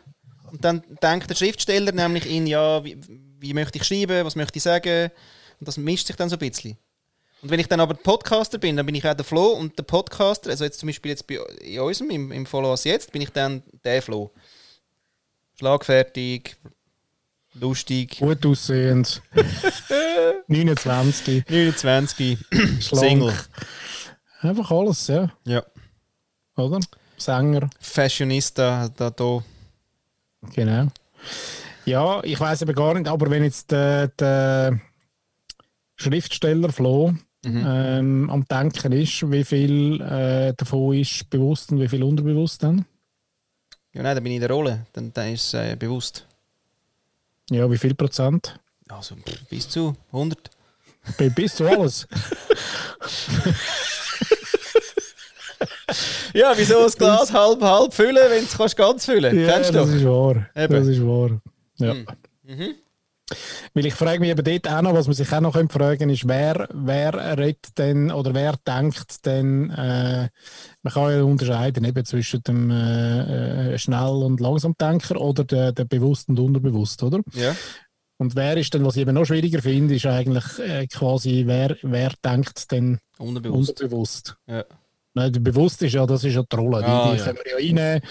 Und 0.51 0.63
dann 0.63 0.83
denkt 1.01 1.29
der 1.29 1.35
Schriftsteller 1.35 1.91
nämlich 1.91 2.25
in, 2.29 2.47
ja, 2.47 2.83
wie, 2.83 2.97
wie 3.39 3.53
möchte 3.53 3.77
ich 3.77 3.83
schreiben, 3.83 4.25
was 4.25 4.35
möchte 4.35 4.57
ich 4.57 4.63
sagen. 4.63 5.11
Und 5.59 5.67
das 5.67 5.77
mischt 5.77 6.07
sich 6.07 6.15
dann 6.15 6.29
so 6.29 6.35
ein 6.35 6.39
bisschen. 6.39 6.77
Und 7.41 7.51
wenn 7.51 7.59
ich 7.59 7.67
dann 7.67 7.79
aber 7.79 7.93
Podcaster 7.93 8.57
bin, 8.57 8.75
dann 8.77 8.85
bin 8.87 8.95
ich 8.95 9.05
auch 9.07 9.13
der 9.13 9.25
Flow 9.25 9.49
und 9.51 9.77
der 9.77 9.83
Podcaster, 9.83 10.49
also 10.49 10.63
jetzt 10.63 10.79
zum 10.79 10.87
Beispiel 10.87 11.11
jetzt 11.11 11.27
bei 11.27 11.35
in 11.61 11.79
unserem, 11.79 12.09
im, 12.09 12.31
im 12.31 12.45
Follow 12.47 12.71
Us 12.71 12.83
jetzt, 12.85 13.11
bin 13.11 13.21
ich 13.21 13.29
dann 13.29 13.61
der 13.83 14.01
Flow. 14.01 14.31
Schlagfertig, 15.59 16.55
lustig, 17.59 18.19
Gut 18.19 18.45
aussehend. 18.45 19.21
29. 20.47 21.45
29, 21.49 22.37
Schlank. 22.79 22.81
Single. 22.81 23.33
Einfach 24.41 24.71
alles, 24.71 25.07
ja. 25.07 25.31
Ja. 25.45 25.63
Oder? 26.55 26.79
Sänger. 27.17 27.69
Fashionista, 27.79 28.89
da, 28.95 29.09
da. 29.09 29.43
Genau. 30.53 30.87
Ja, 31.85 32.23
ich 32.23 32.39
weiß 32.39 32.63
aber 32.63 32.73
gar 32.73 32.93
nicht, 32.93 33.07
aber 33.07 33.29
wenn 33.29 33.43
jetzt 33.43 33.71
der, 33.71 34.09
der 34.09 34.79
Schriftsteller 35.95 36.71
Flo 36.71 37.13
ähm, 37.45 38.29
am 38.29 38.45
Denken 38.47 38.91
ist, 38.91 39.29
wie 39.31 39.43
viel 39.43 40.01
äh, 40.01 40.53
davon 40.55 40.95
ist 40.95 41.29
bewusst 41.29 41.71
und 41.71 41.79
wie 41.79 41.87
viel 41.87 42.03
unterbewusst 42.03 42.63
dann? 42.63 42.85
Ja, 43.93 44.03
nein, 44.03 44.15
dann 44.15 44.23
bin 44.23 44.33
ich 44.33 44.37
in 44.37 44.41
der 44.41 44.51
Rolle. 44.51 44.85
Dann, 44.93 45.13
dann 45.13 45.31
ist 45.31 45.53
es 45.53 45.53
äh, 45.53 45.75
bewusst. 45.75 46.27
Ja, 47.51 47.69
wie 47.69 47.77
viel 47.77 47.93
Prozent? 47.95 48.59
Also 48.89 49.15
bis 49.49 49.69
zu 49.69 49.95
100. 50.11 50.49
Bi- 51.17 51.29
Bis 51.29 51.55
zu 51.55 51.67
alles. 51.67 52.07
Ja, 56.33 56.51
wieso 56.57 56.81
das 56.83 56.97
Glas 56.97 57.31
halb 57.31 57.61
halb 57.61 57.93
füllen, 57.93 58.17
wenn 58.29 58.39
du 58.39 58.45
es 58.45 58.57
kannst 58.57 58.75
ganz 58.75 59.05
füllen 59.05 59.39
ja, 59.39 59.53
Kennst 59.53 59.69
du 59.69 59.73
das 59.73 59.87
doch? 59.89 59.95
ist 59.95 60.05
wahr. 60.05 60.49
Eben. 60.55 60.73
Das 60.73 60.87
ist 60.87 61.01
wahr. 61.01 61.39
Ja. 61.77 61.93
Mhm. 62.43 62.75
Weil 63.73 63.87
ich 63.87 63.95
frage 63.95 64.19
mich 64.19 64.29
eben 64.29 64.43
dort 64.43 64.67
auch 64.71 64.81
noch, 64.81 64.93
was 64.93 65.07
man 65.07 65.15
sich 65.15 65.31
auch 65.31 65.41
noch 65.41 65.53
könnte 65.53 65.73
fragen 65.73 66.09
ist, 66.09 66.27
wer, 66.27 66.67
wer 66.73 67.37
redet 67.37 67.77
denn 67.77 68.11
oder 68.11 68.33
wer 68.35 68.55
denkt 68.67 69.25
denn, 69.25 69.71
äh, 69.71 70.29
man 70.83 70.93
kann 70.93 71.11
ja 71.11 71.23
unterscheiden 71.23 71.85
eben 71.85 72.05
zwischen 72.05 72.43
dem 72.43 72.69
äh, 72.69 73.73
äh, 73.73 73.77
Schnell- 73.79 74.23
und 74.23 74.39
Langsamdenker 74.39 75.19
oder 75.19 75.43
der, 75.43 75.71
der 75.71 75.85
bewusst 75.85 76.29
und 76.29 76.39
unterbewusst, 76.39 77.01
oder? 77.01 77.21
Ja. 77.33 77.55
Und 78.17 78.35
wer 78.35 78.55
ist 78.57 78.73
denn, 78.73 78.85
was 78.85 78.95
ich 78.95 79.01
eben 79.01 79.15
noch 79.15 79.25
schwieriger 79.25 79.61
finde, 79.61 79.95
ist 79.95 80.05
eigentlich 80.05 80.59
äh, 80.59 80.87
quasi, 80.87 81.43
wer, 81.47 81.75
wer 81.81 82.13
denkt 82.23 82.71
denn 82.71 82.99
Unterbewusst. 83.17 83.69
unterbewusst? 83.69 84.37
Ja. 84.47 84.63
Der 85.15 85.29
bewusst 85.39 85.81
ist 85.81 85.93
ja, 85.93 86.05
das 86.05 86.23
ist 86.25 86.33
ja 86.35 86.43
die 86.43 86.55
Rolle. 86.55 86.79
Die, 86.79 86.85
Ah, 86.87 87.11
die 87.11 87.17
ja. 87.17 87.23
können 87.23 87.39
wir 87.43 87.51
ja 87.51 87.57
reinnehmen 87.57 88.01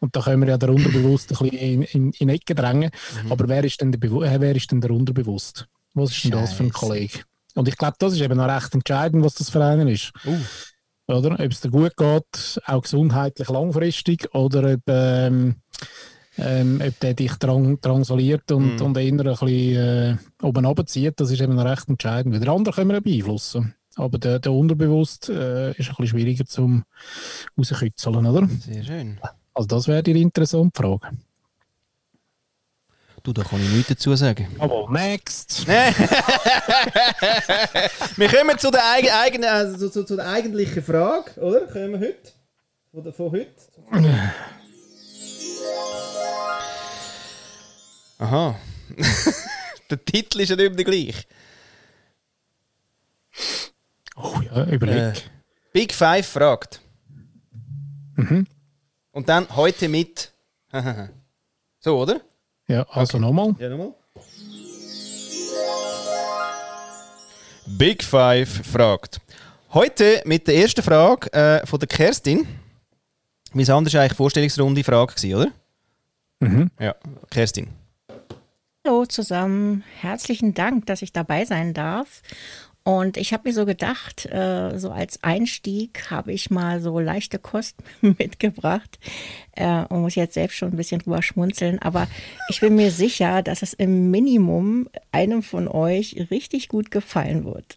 und 0.00 0.16
da 0.16 0.20
können 0.22 0.40
wir 0.42 0.48
ja 0.48 0.56
der 0.58 0.70
Unterbewusst 0.70 1.30
ein 1.30 1.36
bisschen 1.50 1.58
in, 1.58 1.82
in, 1.82 2.12
in 2.12 2.28
Ecke 2.30 2.54
drängen. 2.54 2.90
Mhm. 3.24 3.32
Aber 3.32 3.48
wer 3.48 3.62
ist, 3.64 3.80
denn 3.80 3.92
der 3.92 4.00
Bewu- 4.00 4.24
äh, 4.24 4.40
wer 4.40 4.56
ist 4.56 4.70
denn 4.72 4.80
der 4.80 4.90
Unterbewusst? 4.90 5.66
Was 5.94 6.10
ist 6.12 6.24
denn 6.24 6.30
das 6.32 6.52
für 6.54 6.64
ein. 6.64 6.72
Kollege? 6.72 7.20
Und 7.54 7.68
ich 7.68 7.76
glaube, 7.76 7.96
das 7.98 8.12
ist 8.14 8.20
eben 8.20 8.36
noch 8.38 8.48
recht 8.48 8.72
entscheidend, 8.74 9.22
was 9.24 9.34
das 9.34 9.50
für 9.50 9.62
einen 9.64 9.88
ist. 9.88 10.12
Uh. 10.24 10.38
Oder? 11.12 11.32
Ob 11.32 11.50
es 11.52 11.60
dir 11.60 11.70
gut 11.70 11.96
geht, 11.96 12.60
auch 12.66 12.82
gesundheitlich 12.82 13.48
langfristig, 13.48 14.32
oder 14.34 14.74
ob, 14.74 14.80
ähm, 14.88 15.56
ähm, 16.36 16.82
ob 16.86 17.00
der 17.00 17.14
dich 17.14 17.32
drang, 17.34 17.80
drangsaliert 17.80 18.52
und, 18.52 18.76
Mhm. 18.76 18.82
und 18.82 18.96
eher 18.96 19.12
ein 19.12 19.16
bisschen 19.16 19.48
äh, 19.48 20.16
oben 20.42 20.64
runterzieht, 20.66 21.14
das 21.18 21.30
ist 21.30 21.40
eben 21.40 21.56
noch 21.56 21.64
recht 21.64 21.88
entscheidend. 21.88 22.32
Weil 22.34 22.40
der 22.40 22.52
andere 22.52 22.74
können 22.74 22.90
wir 22.92 23.00
beeinflussen. 23.00 23.74
Aber 23.98 24.18
der, 24.18 24.38
der 24.38 24.52
Unterbewusst 24.52 25.28
äh, 25.28 25.72
ist 25.72 25.88
ein 25.88 25.96
bisschen 25.96 26.06
schwieriger 26.06 26.46
zum 26.46 26.84
rauskitzeln, 27.58 28.24
oder? 28.24 28.48
Sehr 28.60 28.84
schön. 28.84 29.18
Also 29.52 29.66
das 29.66 29.88
wäre 29.88 30.04
die 30.04 30.22
interessante 30.22 30.80
Frage. 30.80 31.10
Du, 33.24 33.32
da 33.32 33.42
kann 33.42 33.60
ich 33.60 33.68
nichts 33.70 33.88
dazu 33.88 34.14
sagen. 34.14 34.46
Aber 34.58 34.88
next! 34.90 35.66
Wir 38.16 38.28
kommen 38.28 38.56
zu 38.58 38.70
der, 38.70 38.88
eigen, 38.92 39.10
eigen, 39.10 39.44
also 39.44 39.88
zu, 39.88 40.04
zu 40.04 40.14
der 40.14 40.28
eigentlichen 40.28 40.84
Frage, 40.84 41.32
oder? 41.40 41.62
Kommen 41.66 42.00
wir 42.00 42.08
heute? 42.08 42.30
Von, 42.92 43.02
der, 43.02 43.12
von 43.12 43.32
heute? 43.32 43.50
Aha. 48.18 48.54
der 49.90 50.04
Titel 50.04 50.38
ist 50.40 50.50
ja 50.50 50.56
nicht 50.56 50.68
mehr 50.68 50.76
der 50.76 50.84
gleiche. 50.84 51.24
Oh 54.20 54.40
ja, 54.42 54.64
überleg. 54.64 54.96
Äh, 54.96 55.20
Big 55.72 55.94
Five 55.94 56.26
fragt. 56.26 56.80
Mhm. 58.16 58.46
Und 59.12 59.28
dann 59.28 59.46
heute 59.54 59.88
mit. 59.88 60.32
so, 61.78 61.98
oder? 61.98 62.20
Ja, 62.66 62.82
also 62.90 63.18
nochmal. 63.18 63.54
Ja, 63.58 63.68
nochmal. 63.68 63.94
Big 67.66 68.02
Five 68.02 68.66
fragt. 68.66 69.20
Heute 69.72 70.22
mit 70.24 70.48
der 70.48 70.56
ersten 70.56 70.82
Frage 70.82 71.32
äh, 71.32 71.66
von 71.66 71.78
der 71.78 71.88
Kerstin. 71.88 72.46
Wie 73.52 73.70
anders 73.70 73.94
war 73.94 74.00
eigentlich 74.00 74.16
Vorstellungsrunde 74.16 74.82
Frage, 74.82 75.14
gewesen, 75.14 75.34
oder? 75.34 75.52
Mhm. 76.40 76.70
Ja, 76.80 76.94
Kerstin. 77.30 77.68
Hallo 78.86 79.04
zusammen, 79.04 79.84
herzlichen 80.00 80.54
Dank, 80.54 80.86
dass 80.86 81.02
ich 81.02 81.12
dabei 81.12 81.44
sein 81.44 81.74
darf. 81.74 82.22
Und 82.88 83.18
ich 83.18 83.34
habe 83.34 83.46
mir 83.46 83.52
so 83.52 83.66
gedacht, 83.66 84.24
äh, 84.24 84.78
so 84.78 84.90
als 84.90 85.22
Einstieg 85.22 86.10
habe 86.10 86.32
ich 86.32 86.48
mal 86.48 86.80
so 86.80 86.98
leichte 86.98 87.38
Kost 87.38 87.76
mitgebracht 88.00 88.98
äh, 89.56 89.84
und 89.90 90.00
muss 90.00 90.14
jetzt 90.14 90.32
selbst 90.32 90.56
schon 90.56 90.70
ein 90.70 90.76
bisschen 90.78 91.00
drüber 91.00 91.20
schmunzeln. 91.20 91.78
Aber 91.80 92.06
ich 92.48 92.60
bin 92.60 92.76
mir 92.76 92.90
sicher, 92.90 93.42
dass 93.42 93.60
es 93.60 93.74
im 93.74 94.10
Minimum 94.10 94.88
einem 95.12 95.42
von 95.42 95.68
euch 95.68 96.28
richtig 96.30 96.68
gut 96.68 96.90
gefallen 96.90 97.44
wird. 97.44 97.76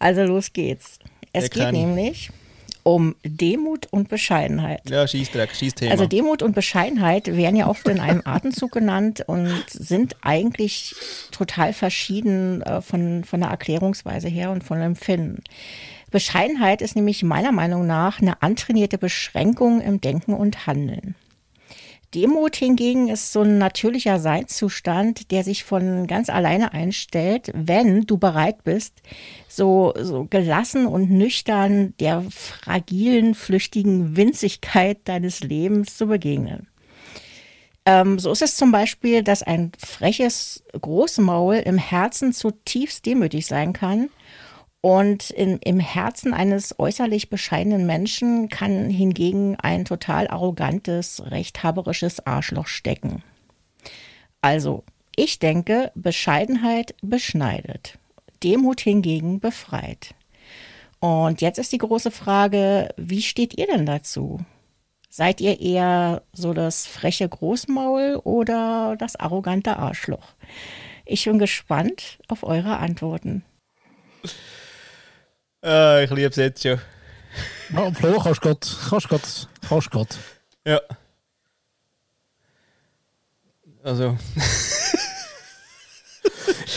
Also 0.00 0.24
los 0.24 0.52
geht's. 0.52 0.98
Es 1.32 1.48
Der 1.48 1.66
geht 1.66 1.72
nämlich 1.72 2.32
um 2.82 3.14
Demut 3.24 3.86
und 3.90 4.08
Bescheidenheit. 4.08 4.88
Ja, 4.88 5.06
Schießdreck, 5.06 5.54
Schießthema. 5.54 5.92
Also 5.92 6.06
Demut 6.06 6.42
und 6.42 6.54
Bescheidenheit 6.54 7.28
werden 7.28 7.56
ja 7.56 7.68
oft 7.68 7.86
in 7.88 8.00
einem 8.00 8.22
Atemzug 8.24 8.72
genannt 8.72 9.24
und 9.26 9.64
sind 9.68 10.16
eigentlich 10.22 10.94
total 11.30 11.72
verschieden 11.72 12.62
äh, 12.62 12.82
von, 12.82 13.24
von 13.24 13.40
der 13.40 13.50
Erklärungsweise 13.50 14.28
her 14.28 14.50
und 14.50 14.64
von 14.64 14.78
dem 14.78 14.92
Empfinden. 14.92 15.42
Bescheidenheit 16.10 16.82
ist 16.82 16.94
nämlich 16.94 17.22
meiner 17.22 17.52
Meinung 17.52 17.86
nach 17.86 18.20
eine 18.20 18.42
antrainierte 18.42 18.98
Beschränkung 18.98 19.80
im 19.80 20.00
Denken 20.00 20.34
und 20.34 20.66
Handeln. 20.66 21.14
Demut 22.14 22.56
hingegen 22.56 23.08
ist 23.08 23.32
so 23.32 23.40
ein 23.40 23.58
natürlicher 23.58 24.18
Seinszustand, 24.18 25.30
der 25.30 25.44
sich 25.44 25.64
von 25.64 26.06
ganz 26.06 26.28
alleine 26.28 26.72
einstellt, 26.72 27.50
wenn 27.54 28.02
du 28.02 28.18
bereit 28.18 28.64
bist, 28.64 28.94
so, 29.48 29.94
so 29.98 30.26
gelassen 30.28 30.86
und 30.86 31.10
nüchtern 31.10 31.94
der 32.00 32.22
fragilen, 32.30 33.34
flüchtigen 33.34 34.16
Winzigkeit 34.16 34.98
deines 35.04 35.40
Lebens 35.40 35.96
zu 35.96 36.06
begegnen. 36.06 36.68
Ähm, 37.84 38.18
so 38.18 38.30
ist 38.30 38.42
es 38.42 38.56
zum 38.56 38.70
Beispiel, 38.70 39.22
dass 39.22 39.42
ein 39.42 39.72
freches 39.78 40.62
Großmaul 40.80 41.56
im 41.56 41.78
Herzen 41.78 42.32
zutiefst 42.32 43.06
demütig 43.06 43.46
sein 43.46 43.72
kann 43.72 44.08
und 44.82 45.30
in, 45.30 45.58
im 45.58 45.78
Herzen 45.78 46.34
eines 46.34 46.78
äußerlich 46.78 47.30
bescheidenen 47.30 47.86
Menschen 47.86 48.48
kann 48.48 48.90
hingegen 48.90 49.56
ein 49.56 49.84
total 49.84 50.26
arrogantes, 50.28 51.22
rechthaberisches 51.24 52.26
Arschloch 52.26 52.66
stecken. 52.66 53.22
Also, 54.40 54.84
ich 55.14 55.38
denke, 55.38 55.92
Bescheidenheit 55.94 56.96
beschneidet, 57.00 57.96
Demut 58.42 58.80
hingegen 58.80 59.38
befreit. 59.38 60.16
Und 60.98 61.40
jetzt 61.40 61.58
ist 61.58 61.72
die 61.72 61.78
große 61.78 62.10
Frage, 62.10 62.88
wie 62.96 63.22
steht 63.22 63.56
ihr 63.56 63.68
denn 63.68 63.86
dazu? 63.86 64.40
Seid 65.08 65.40
ihr 65.40 65.60
eher 65.60 66.22
so 66.32 66.54
das 66.54 66.86
freche 66.86 67.28
Großmaul 67.28 68.20
oder 68.24 68.96
das 68.98 69.14
arrogante 69.14 69.76
Arschloch? 69.76 70.34
Ich 71.04 71.24
bin 71.24 71.38
gespannt 71.38 72.18
auf 72.26 72.42
eure 72.42 72.78
Antworten. 72.78 73.44
Ah, 75.62 76.00
ich 76.02 76.10
liebe 76.10 76.28
es 76.28 76.36
jetzt 76.36 76.62
schon. 76.62 76.80
Ja, 77.72 77.90
Flo, 77.92 78.20
kannst 78.20 78.44
du 78.44 78.48
grad, 78.48 78.76
kannst 78.90 79.08
grad, 79.08 79.48
kannst 79.68 79.90
grad. 79.90 80.18
Ja. 80.66 80.80
Also, 83.84 84.16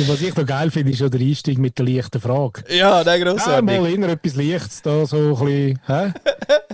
Was 0.07 0.21
ich 0.21 0.35
noch 0.35 0.45
geil 0.45 0.71
finde, 0.71 0.91
ist 0.91 0.97
schon 0.99 1.09
der 1.09 1.21
Einstieg 1.21 1.57
mit 1.57 1.77
der 1.77 1.85
leichten 1.85 2.19
Frage. 2.19 2.63
Ja, 2.69 3.01
der 3.03 3.15
Ja, 3.17 3.23
grossartig. 3.23 3.63
mal 3.63 3.89
inner 3.89 4.09
etwas 4.09 4.35
Leichtes 4.35 4.81
da, 4.81 5.05
so 5.05 5.15
ein 5.17 5.29
bisschen, 5.45 5.79
hä? 5.87 6.13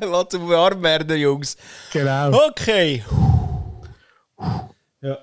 Lass 0.06 0.30
zum 0.30 0.50
warm 0.50 0.82
werden, 0.82 1.18
Jungs. 1.20 1.56
Genau. 1.94 2.48
Okay. 2.50 3.04
Ja. 5.02 5.18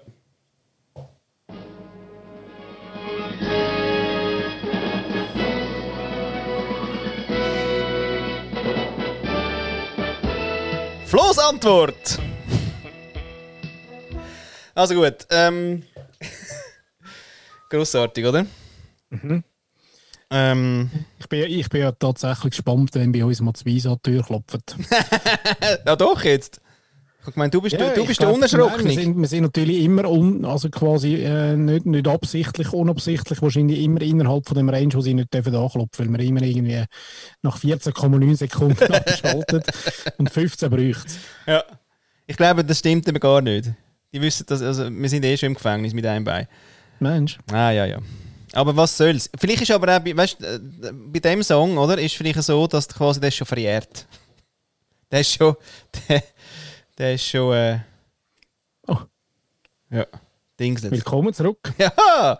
Flo's 11.09 11.38
Antwort. 11.38 12.18
Also 14.74 14.94
gut. 14.94 15.26
Ähm. 15.30 15.82
Grossartig, 17.70 18.26
oder? 18.26 18.44
Ähm. 20.30 20.90
Ich 21.18 21.26
bin, 21.26 21.44
ich 21.44 21.68
bin 21.70 21.80
ja 21.80 21.92
tatsächlich 21.92 22.50
gespannt, 22.50 22.90
wenn 22.92 23.11
bei 23.11 23.24
uns 23.24 23.40
mal 23.40 23.54
zwei 23.54 23.70
die 23.70 23.96
Tür 24.02 24.22
klopft. 24.22 24.76
Ja, 25.86 25.96
doch, 25.96 26.22
jetzt. 26.24 26.61
Ich 27.27 27.35
gemeint, 27.35 27.53
du 27.53 27.61
bist, 27.61 27.75
Ja, 27.75 27.93
du 27.93 28.01
ich 28.03 28.07
bist 28.07 28.21
der 28.21 28.29
Wir 28.29 28.35
Unerschrockene. 28.35 28.91
sind, 28.93 29.19
wir 29.19 29.27
sind 29.29 29.43
natürlich 29.43 29.83
immer, 29.83 30.09
un, 30.11 30.45
also 30.45 30.71
quasi 30.71 31.16
äh, 31.16 31.57
nicht, 31.57 31.85
nicht 31.85 32.09
absichtlich, 32.09 32.73
unabsichtlich, 32.73 33.43
wahrscheinlich 33.43 33.81
immer 33.83 34.01
innerhalb 34.01 34.47
von 34.49 34.57
dem 34.57 34.69
Range, 34.71 34.95
wo 34.95 35.01
sie 35.01 35.12
nicht 35.14 35.35
dürfen 35.35 35.55
anklopfen, 35.55 36.07
weil 36.12 36.19
wir 36.19 36.25
immer 36.27 36.43
irgendwie 36.43 36.85
nach 37.43 37.59
14,9 37.59 38.37
Sekunden 38.37 38.93
abgeschaltet 38.95 39.66
und 40.16 40.31
15 40.31 40.71
bräuchte. 40.71 41.12
Ja. 41.47 41.64
Ich 42.27 42.37
glaube, 42.37 42.64
das 42.64 42.79
stimmt 42.79 43.09
aber 43.09 43.19
gar 43.21 43.43
nicht. 43.43 43.71
Die 44.12 44.23
wissen 44.23 44.47
das, 44.49 44.62
also 44.62 44.89
wir 44.91 45.09
sind 45.09 45.25
eh 45.25 45.37
schon 45.37 45.49
im 45.49 45.55
Gefängnis 45.55 45.93
mit 45.93 46.07
einem 46.07 46.25
Bein. 46.25 46.47
Mensch. 47.01 47.39
Ah, 47.53 47.71
ja, 47.73 47.85
ja. 47.85 47.99
Aber 48.53 48.75
was 48.75 48.97
soll's? 48.97 49.29
Vielleicht 49.39 49.62
ist 49.62 49.71
aber 49.71 49.95
auch, 49.95 50.01
bei- 50.01 50.16
weißt, 50.16 50.41
äh, 50.43 50.59
bei 51.12 51.19
dem 51.21 51.43
Song, 51.43 51.77
oder, 51.77 51.99
ist 51.99 52.14
vielleicht 52.14 52.43
so, 52.43 52.66
dass 52.66 52.89
quasi 52.89 53.21
der 53.21 53.29
ist 53.29 53.37
schon 53.37 53.47
verjährt. 53.47 54.07
Der 55.11 55.21
ist 55.21 55.35
schon, 55.35 55.55
der, 56.09 56.23
der 56.99 57.14
ist 57.14 57.24
schon, 57.24 57.55
äh, 57.55 57.80
Oh. 58.86 58.99
ja, 59.90 60.07
Dingset. 60.59 60.90
Willkommen 60.90 61.32
zurück. 61.32 61.72
Ja! 61.78 62.38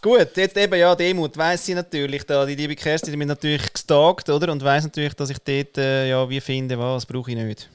Gut, 0.00 0.36
jetzt 0.36 0.56
eben 0.56 0.78
ja, 0.78 0.94
Demut 0.94 1.36
weiss 1.36 1.66
sie 1.66 1.74
natürlich 1.74 2.24
da. 2.24 2.46
Die 2.46 2.54
liebe 2.54 2.76
Kerstin, 2.76 3.10
die 3.10 3.16
mich 3.16 3.26
natürlich 3.26 3.72
gestalkt, 3.72 4.28
oder? 4.28 4.52
Und 4.52 4.62
weiss 4.62 4.84
natürlich, 4.84 5.14
dass 5.14 5.30
ich 5.30 5.38
dort, 5.38 5.76
äh, 5.76 6.08
ja, 6.08 6.28
wie 6.30 6.40
finde, 6.40 6.78
was 6.78 7.04
brauche 7.04 7.32
ich 7.32 7.36
nicht. 7.36 7.68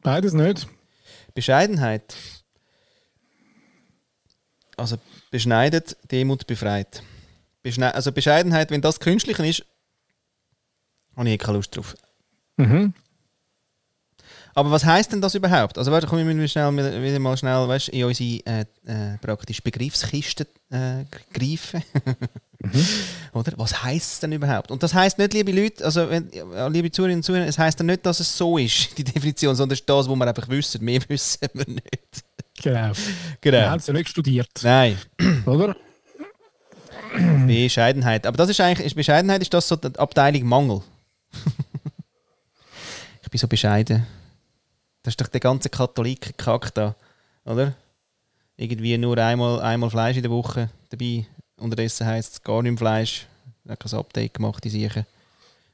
Beides 0.00 0.32
nicht. 0.32 0.66
Bescheidenheit. 1.34 2.14
Also 4.76 4.96
beschneidet, 5.30 5.96
Demut 6.10 6.46
befreit. 6.46 7.02
Beschne 7.62 7.94
also 7.94 8.10
Bescheidenheit, 8.10 8.70
wenn 8.70 8.80
das 8.80 8.98
künstlich 8.98 9.38
ist, 9.38 9.64
habe 11.16 11.28
ich 11.28 11.34
eh 11.34 11.38
keine 11.38 11.58
Lust 11.58 11.76
drauf. 11.76 11.94
Mhm. 12.56 12.94
Aber 14.54 14.70
was 14.70 14.84
heißt 14.84 15.12
denn 15.12 15.20
das 15.20 15.34
überhaupt? 15.34 15.78
Also 15.78 15.90
warte, 15.90 16.06
komm, 16.06 16.18
wir 16.18 16.24
müssen 16.24 16.48
schnell, 16.48 17.02
wieder 17.02 17.18
mal 17.18 17.36
schnell 17.36 17.66
weißt, 17.66 17.88
in 17.88 18.04
unsere 18.04 18.40
äh, 18.46 18.64
äh, 18.86 19.18
praktisch 19.20 19.62
Begriffskiste 19.62 20.46
äh, 20.70 21.04
greifen. 21.32 21.82
Oder? 23.32 23.52
Was 23.56 23.82
heißt 23.82 24.12
es 24.12 24.20
denn 24.20 24.32
überhaupt? 24.32 24.70
Und 24.70 24.82
das 24.82 24.94
heißt 24.94 25.18
nicht, 25.18 25.34
liebe 25.34 25.52
Leute, 25.52 25.84
also 25.84 26.08
wenn, 26.08 26.30
ja, 26.32 26.66
liebe 26.68 26.90
Zuhörerinnen 26.90 27.18
und 27.18 27.24
Zuhörer, 27.24 27.46
es 27.46 27.58
heißt 27.58 27.78
dann 27.80 27.86
nicht, 27.86 28.06
dass 28.06 28.20
es 28.20 28.36
so 28.36 28.56
ist, 28.56 28.96
die 28.98 29.04
Definition, 29.04 29.54
sondern 29.54 29.74
es 29.74 29.80
ist 29.80 29.88
das, 29.88 30.08
was 30.08 30.16
wir 30.16 30.26
einfach 30.26 30.48
wissen. 30.48 30.84
Mehr 30.84 31.00
wissen 31.08 31.48
wir 31.52 31.66
nicht. 31.66 32.24
Genau. 32.62 32.92
Genau. 33.40 33.58
Wir 33.58 33.70
haben 33.70 33.80
es 33.80 33.86
ja 33.86 33.92
nicht 33.92 34.08
studiert, 34.08 34.48
Nein. 34.62 34.96
oder? 35.46 35.76
Bescheidenheit. 37.46 38.26
Aber 38.26 38.36
das 38.36 38.48
ist 38.48 38.60
eigentlich, 38.60 38.86
ist 38.86 38.94
Bescheidenheit 38.94 39.42
ist 39.42 39.52
das 39.52 39.66
so 39.68 39.76
die 39.76 39.96
Abteilung 39.98 40.44
Mangel. 40.44 40.80
ich 43.22 43.30
bin 43.30 43.38
so 43.38 43.48
bescheiden. 43.48 44.06
Das 45.04 45.12
ist 45.12 45.20
doch 45.20 45.28
der 45.28 45.40
ganze 45.40 45.68
Katholiken-Kack 45.68 46.72
da, 46.74 46.96
oder? 47.44 47.74
Irgendwie 48.56 48.96
nur 48.96 49.18
einmal, 49.18 49.60
einmal 49.60 49.90
Fleisch 49.90 50.16
in 50.16 50.22
der 50.22 50.30
Woche 50.30 50.70
dabei. 50.88 51.26
Unterdessen 51.58 52.06
heisst 52.06 52.32
es 52.32 52.42
gar 52.42 52.62
nicht 52.62 52.72
mehr 52.72 52.78
Fleisch. 52.78 53.26
Habe 53.68 53.76
kein 53.76 53.98
Update 53.98 54.34
gemacht, 54.34 54.64
die 54.64 54.70
Sachen. 54.70 55.04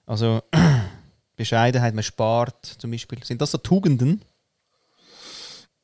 Also, 0.05 0.43
Bescheidenheit, 1.37 1.95
man 1.95 2.03
spart 2.03 2.66
zum 2.66 2.91
Beispiel. 2.91 3.22
Sind 3.22 3.41
das 3.41 3.53
so 3.53 3.59
Tugenden? 3.59 4.20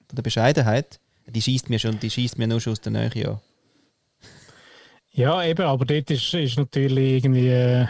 Von 0.09 0.16
der 0.16 0.22
Bescheidenheit? 0.22 0.99
Die 1.26 1.40
schießt 1.40 1.70
mir 1.70 1.78
schon, 1.78 2.01
die 2.01 2.11
schießt 2.11 2.38
mir 2.38 2.49
nur 2.49 2.61
schon 2.61 2.72
aus 2.72 2.80
der 2.80 2.92
Nähe 2.92 3.28
an. 3.28 3.40
Ja, 5.12 5.44
eben, 5.44 5.64
aber 5.64 5.84
dort 5.84 6.11
ist, 6.11 6.34
ist 6.34 6.59
natürlich 6.59 7.24
irgendwie. 7.24 7.49
Äh, 7.49 7.86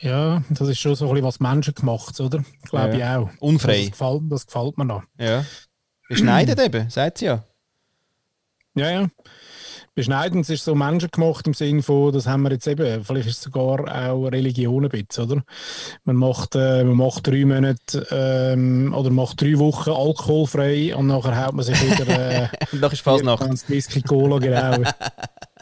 ja, 0.00 0.42
das 0.50 0.68
ist 0.68 0.78
schon 0.78 0.94
so 0.94 1.06
ein 1.06 1.10
bisschen 1.12 1.26
was 1.26 1.40
menschengemacht, 1.40 2.18
oder? 2.20 2.44
Glaube 2.68 2.98
Ja. 2.98 3.18
ich 3.18 3.24
auch. 3.24 3.30
Unfrei. 3.40 3.82
Das 3.82 3.90
gefällt, 3.92 4.22
das 4.28 4.46
gefällt 4.46 4.78
mir 4.78 4.84
noch. 4.84 5.02
Ja. 5.18 5.44
Beschneidet 6.08 6.60
eben, 6.60 6.90
sagt 6.90 7.18
sie 7.18 7.26
ja. 7.26 7.44
Ja, 8.74 8.90
ja. 8.90 9.08
Beschneidend 9.94 10.48
ist 10.50 10.64
so 10.64 10.74
menschengemacht 10.74 11.46
im 11.46 11.54
Sinne 11.54 11.80
von, 11.80 12.12
das 12.12 12.26
haben 12.26 12.42
wir 12.42 12.50
jetzt 12.50 12.66
eben, 12.66 13.04
vielleicht 13.04 13.28
ist 13.28 13.36
es 13.36 13.42
sogar 13.42 13.80
auch 14.08 14.24
Religion 14.26 14.84
ein 14.84 14.90
bisschen, 14.90 15.30
oder? 15.30 15.44
Man 16.02 16.16
macht, 16.16 16.56
äh, 16.56 16.82
man 16.82 16.96
macht 16.96 17.28
drei 17.28 17.44
Monate 17.44 18.04
ähm, 18.10 18.92
oder 18.92 19.10
macht 19.10 19.40
drei 19.40 19.56
Wochen 19.58 19.90
alkoholfrei 19.90 20.96
und 20.96 21.06
nachher 21.06 21.46
haut 21.46 21.54
man 21.54 21.64
sich 21.64 21.80
wieder 21.80 22.08
äh, 22.08 22.48
dann 22.72 22.90
ist 22.90 23.02
Fasnacht. 23.02 23.38
24 23.44 23.68
Whisky 23.68 24.02
Cola, 24.02 24.38
genau. 24.40 24.82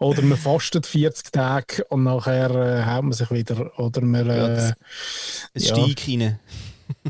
Oder 0.00 0.22
man 0.22 0.38
fastet 0.38 0.86
40 0.86 1.30
Tage 1.30 1.84
und 1.90 2.04
nachher 2.04 2.50
äh, 2.50 2.84
haut 2.84 3.02
man 3.04 3.12
sich 3.12 3.30
wieder. 3.30 3.78
Oder 3.78 4.00
man. 4.00 4.26
Ja, 4.26 4.32
Äh, 4.48 4.54
das- 4.56 4.72
Ein 5.54 5.62
Ja. 5.62 5.74
Steig 5.74 6.08
rein. 6.08 6.20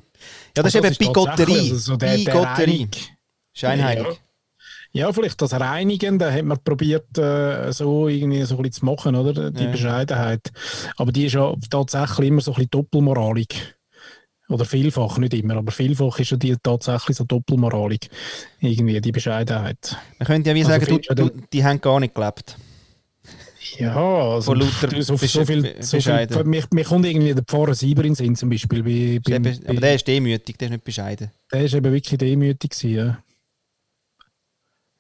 ja, 0.57 0.63
das 0.63 0.75
ist 0.75 0.77
also 0.77 0.87
eben 0.89 0.97
Bigotterie. 0.99 1.59
also 1.59 1.77
so 1.77 1.97
der- 1.97 2.17
Bigotterie. 2.17 2.89
Scheinheilig. 3.55 4.05
Ja. 4.07 4.13
Ja, 4.93 5.13
vielleicht 5.13 5.41
das 5.41 5.53
Reinigen, 5.53 6.19
da 6.19 6.33
hat 6.33 6.45
man 6.45 6.59
probiert, 6.65 7.17
äh, 7.17 7.71
so 7.73 8.09
irgendwie 8.09 8.43
so 8.43 8.57
ein 8.57 8.63
bisschen 8.63 8.73
zu 8.81 8.85
machen, 8.87 9.15
oder? 9.15 9.53
Die 9.53 9.63
Ja. 9.65 9.71
Bescheidenheit. 9.71 10.51
Aber 10.97 11.13
die 11.13 11.27
ist 11.27 11.35
ja 11.35 11.55
tatsächlich 11.71 12.27
immer 12.27 12.41
so 12.41 12.51
ein 12.51 12.55
bisschen 12.57 12.71
doppelmoralig. 12.73 13.77
Oder 14.49 14.65
vielfach, 14.65 15.17
nicht 15.19 15.33
immer, 15.35 15.59
aber 15.59 15.71
vielfach 15.71 16.19
ist 16.19 16.33
ja 16.33 16.37
die 16.37 16.57
tatsächlich 16.61 17.17
so 17.17 17.23
doppelmoralig. 17.23 18.11
Irgendwie, 18.59 19.01
die 19.01 19.13
Bescheidenheit. 19.13 19.97
Man 20.19 20.27
könnte 20.27 20.49
ja 20.51 20.57
wie 20.57 20.65
Also 20.65 20.71
sagen, 20.87 21.01
du, 21.09 21.15
du 21.15 21.31
die 21.53 21.65
haben 21.65 21.81
gar 21.81 22.01
nicht 22.01 22.17
gelebt. 22.17 22.57
Ja, 23.81 23.97
also 23.97 24.53
Von 24.53 24.61
lauter 24.61 24.89
du, 24.89 25.03
so, 25.03 25.17
so 25.17 25.45
viel, 25.45 25.75
so 25.81 26.01
viel 26.01 26.45
mir, 26.45 26.65
mir 26.73 26.85
kommt 26.85 27.07
irgendwie 27.07 27.35
der 27.35 27.45
Pfarrer 27.45 27.75
Sieber 27.75 28.05
in 28.05 28.15
Sinn 28.15 28.37
zum 28.37 28.51
Beispiel. 28.51 28.83
Bei, 28.83 29.39
bei, 29.39 29.59
aber 29.67 29.81
der 29.81 29.95
ist 29.95 30.07
demütig, 30.07 30.59
der 30.59 30.69
ist 30.69 30.73
nicht 30.73 30.85
bescheiden. 30.85 31.31
der 31.53 31.65
ist 31.65 31.75
eben 31.75 31.93
wirklich 31.93 32.19
demütig 32.19 32.71
gewesen, 32.71 32.95
ja. 32.95 33.19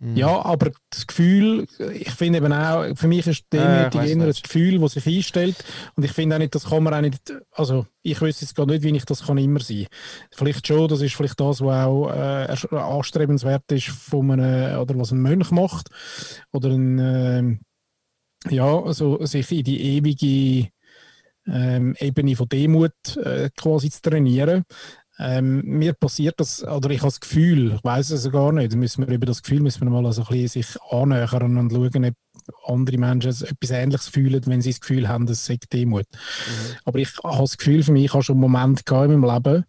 Mhm. 0.02 0.16
Ja, 0.16 0.42
aber 0.46 0.72
das 0.88 1.06
Gefühl, 1.06 1.66
ich 1.92 2.10
finde 2.12 2.38
eben 2.38 2.52
auch, 2.54 2.86
für 2.96 3.06
mich 3.06 3.26
ist 3.26 3.44
demütig 3.52 4.00
weiss 4.00 4.10
eher 4.10 4.16
nicht. 4.16 4.42
Gefühl, 4.44 4.80
das 4.80 4.92
sich 4.92 5.06
einstellt. 5.06 5.56
Und 5.94 6.04
ich 6.04 6.12
finde 6.12 6.36
auch 6.36 6.38
nicht, 6.38 6.54
das 6.54 6.64
kann 6.64 6.82
man 6.82 6.94
auch 6.94 7.02
nicht, 7.02 7.34
also 7.52 7.86
ich 8.02 8.18
wüsste 8.22 8.46
jetzt 8.46 8.54
gar 8.54 8.64
nicht, 8.64 8.82
wie 8.82 8.96
ich 8.96 9.04
das 9.04 9.26
kann 9.26 9.36
immer 9.36 9.60
sein. 9.60 9.86
Vielleicht 10.30 10.66
schon, 10.66 10.88
das 10.88 11.02
ist 11.02 11.14
vielleicht 11.14 11.38
das, 11.38 11.60
was 11.60 11.84
auch 11.84 12.08
äh, 12.08 12.76
anstrebenswert 12.76 13.70
ist 13.72 13.88
von 13.88 14.30
einem, 14.30 14.80
oder 14.80 14.98
was 14.98 15.12
ein 15.12 15.20
Mönch 15.20 15.50
macht. 15.50 15.90
Oder 16.50 16.70
ein, 16.70 16.98
ähm, 16.98 17.60
ja, 18.48 18.80
also 18.80 19.24
sich 19.26 19.50
in 19.52 19.64
die 19.64 19.96
ewige 19.96 20.70
ähm, 21.46 21.94
Ebene 21.98 22.36
von 22.36 22.48
Demut 22.48 23.16
äh, 23.16 23.50
quasi 23.56 23.90
zu 23.90 24.02
trainieren. 24.02 24.64
Ähm, 25.18 25.62
mir 25.66 25.92
passiert 25.92 26.40
das, 26.40 26.64
oder 26.64 26.88
ich 26.90 27.00
habe 27.00 27.08
das 27.08 27.20
Gefühl, 27.20 27.74
ich 27.74 27.84
weiß 27.84 28.10
es 28.10 28.30
gar 28.32 28.52
nicht, 28.52 28.74
müssen 28.74 29.06
wir 29.06 29.14
über 29.14 29.26
das 29.26 29.42
Gefühl 29.42 29.60
müssen 29.60 29.82
wir 29.82 29.90
mal 29.90 30.06
also 30.06 30.22
ein 30.22 30.28
bisschen 30.28 30.62
sich 30.62 30.80
annähern 30.90 31.58
und 31.58 31.70
schauen, 31.70 32.06
ob 32.06 32.14
andere 32.64 32.96
Menschen 32.96 33.28
etwas 33.30 33.70
Ähnliches 33.70 34.08
fühlen, 34.08 34.42
wenn 34.46 34.62
sie 34.62 34.70
das 34.70 34.80
Gefühl 34.80 35.08
haben, 35.08 35.28
es 35.28 35.44
sei 35.44 35.58
Demut. 35.70 36.06
Aber 36.86 36.98
ich 36.98 37.10
habe 37.22 37.38
das 37.38 37.58
Gefühl, 37.58 37.82
für 37.82 37.92
mich, 37.92 38.06
ich 38.06 38.14
habe 38.14 38.22
schon 38.22 38.36
einen 38.36 38.50
Moment 38.50 38.86
gehabt 38.86 39.10
in 39.10 39.20
meinem 39.20 39.34
Leben, 39.34 39.64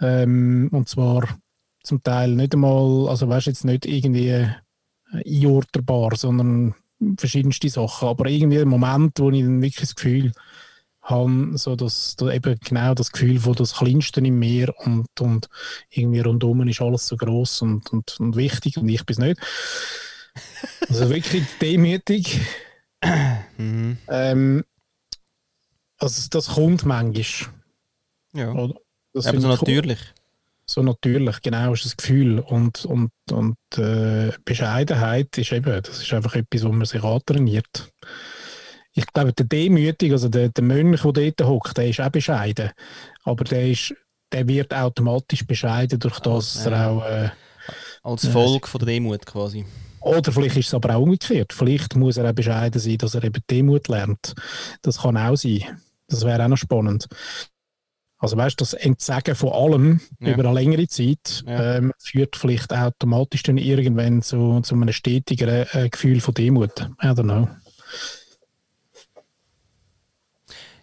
ähm, 0.00 0.68
und 0.70 0.88
zwar 0.88 1.28
zum 1.82 2.02
Teil 2.02 2.34
nicht 2.34 2.52
einmal, 2.54 3.08
also 3.08 3.28
weißt 3.28 3.46
du, 3.46 3.50
jetzt 3.50 3.64
nicht 3.64 3.86
irgendwie 3.86 4.28
äh, 4.28 4.48
einordnerbar, 5.26 6.14
sondern 6.16 6.74
verschiedenste 7.18 7.68
Sachen, 7.68 8.08
aber 8.08 8.26
irgendwie 8.26 8.60
ein 8.60 8.68
Moment, 8.68 9.18
wo 9.18 9.30
ich 9.30 9.42
dann 9.42 9.62
wirklich 9.62 9.80
das 9.80 9.94
Gefühl 9.94 10.32
habe, 11.02 11.56
so 11.58 11.76
dass 11.76 12.16
da 12.16 12.32
eben 12.32 12.58
genau 12.64 12.94
das 12.94 13.12
Gefühl 13.12 13.38
von 13.38 13.54
das 13.54 13.74
Kleinste 13.74 14.20
im 14.20 14.38
Meer 14.38 14.74
und, 14.78 15.20
und 15.20 15.48
irgendwie 15.90 16.20
rundum 16.20 16.66
ist 16.66 16.80
alles 16.80 17.06
so 17.06 17.16
groß 17.16 17.62
und, 17.62 17.92
und, 17.92 18.18
und 18.20 18.36
wichtig 18.36 18.78
und 18.78 18.88
ich 18.88 19.04
bin 19.04 19.14
es 19.14 19.18
nicht. 19.18 19.40
Also 20.88 21.10
wirklich 21.10 21.44
demütig. 21.60 22.40
Mhm. 23.58 23.98
Ähm, 24.08 24.64
also 25.98 26.28
das 26.30 26.48
kommt 26.48 26.84
manchmal. 26.84 27.54
Ja. 28.34 28.52
Oder? 28.52 28.74
Das 29.12 29.26
Aber 29.26 29.40
so 29.40 29.48
natürlich. 29.48 29.98
So 30.66 30.82
natürlich, 30.82 31.40
genau, 31.42 31.72
ist 31.72 31.84
das 31.84 31.96
Gefühl. 31.96 32.38
Und, 32.40 32.84
und, 32.84 33.10
und 33.30 33.56
äh, 33.76 34.32
Bescheidenheit 34.44 35.36
ist 35.36 35.52
eben, 35.52 35.82
das 35.82 36.02
ist 36.02 36.12
einfach 36.12 36.34
etwas, 36.36 36.64
wo 36.64 36.72
man 36.72 36.86
sich 36.86 37.02
antrainiert. 37.02 37.92
Ich 38.92 39.06
glaube, 39.06 39.32
der 39.32 39.46
Demütig, 39.46 40.12
also 40.12 40.28
der, 40.28 40.50
der 40.50 40.64
Mönch, 40.64 41.02
der 41.02 41.12
dort 41.32 41.48
hockt, 41.48 41.76
der 41.76 41.88
ist 41.88 42.00
auch 42.00 42.10
bescheiden. 42.10 42.70
Aber 43.24 43.44
der, 43.44 43.68
ist, 43.70 43.94
der 44.32 44.46
wird 44.46 44.72
automatisch 44.72 45.46
bescheiden 45.46 45.98
durch 45.98 46.20
das, 46.20 46.54
dass 46.54 46.66
er 46.66 46.90
auch. 46.90 47.04
Äh, 47.04 47.30
Als 48.02 48.26
Volk 48.26 48.68
von 48.68 48.78
der 48.78 48.86
Demut 48.86 49.26
quasi. 49.26 49.64
oder 50.00 50.30
vielleicht 50.30 50.56
ist 50.56 50.68
es 50.68 50.74
aber 50.74 50.94
auch 50.94 51.02
umgekehrt. 51.02 51.52
Vielleicht 51.52 51.96
muss 51.96 52.18
er 52.18 52.28
auch 52.30 52.34
bescheiden 52.34 52.80
sein, 52.80 52.98
dass 52.98 53.14
er 53.14 53.24
eben 53.24 53.42
Demut 53.50 53.88
lernt. 53.88 54.34
Das 54.82 54.98
kann 55.02 55.16
auch 55.16 55.36
sein. 55.36 55.64
Das 56.06 56.24
wäre 56.24 56.44
auch 56.44 56.48
noch 56.48 56.58
spannend. 56.58 57.08
Also 58.24 58.36
weißt 58.36 58.60
du, 58.60 58.64
das 58.64 58.72
Entsagen 58.74 59.34
von 59.34 59.50
allem 59.52 60.00
Ja. 60.20 60.32
über 60.32 60.44
eine 60.44 60.54
längere 60.58 60.88
Zeit 60.88 61.44
Ja. 61.46 61.76
ähm, 61.76 61.92
führt 61.98 62.36
vielleicht 62.36 62.72
automatisch 62.72 63.42
dann 63.42 63.58
irgendwann 63.58 64.22
zu, 64.22 64.60
zu 64.62 64.74
einem 64.74 64.92
stetigeren 64.92 65.66
äh, 65.72 65.88
Gefühl 65.88 66.20
von 66.20 66.34
Demut. 66.34 66.80
I 67.02 67.06
don't 67.06 67.22
know. 67.24 67.48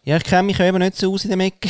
Ja, 0.03 0.17
ich 0.17 0.23
kenne 0.23 0.43
mich 0.43 0.59
eben 0.59 0.79
nicht 0.79 0.97
so 0.97 1.13
aus 1.13 1.25
in 1.25 1.31
dem 1.31 1.41
Eck. 1.41 1.67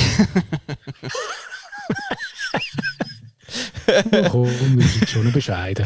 Oh, 3.87 4.29
komm, 4.29 4.77
wir 4.77 4.87
sind 4.87 5.09
schon 5.09 5.31
bescheiden. 5.31 5.85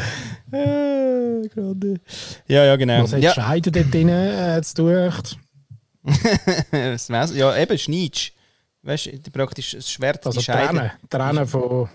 ja, 2.46 2.64
ja, 2.64 2.76
genau. 2.76 3.02
Was 3.02 3.12
hat 3.14 3.22
ja, 3.22 3.34
Scheiden 3.34 3.72
dort 3.72 3.92
drin 3.92 4.08
äh, 4.08 4.60
zu 4.62 4.74
tun? 4.74 5.12
ja, 7.36 7.56
eben 7.56 7.78
Schneidsch. 7.78 8.32
Weißt 8.86 9.06
du, 9.06 9.30
praktisch 9.32 9.72
das 9.72 9.90
Schwert, 9.90 10.24
Also 10.24 10.38
die 10.38 10.44
Scheide. 10.44 10.68
trennen, 10.68 10.90
trennen 11.10 11.46
von... 11.46 11.88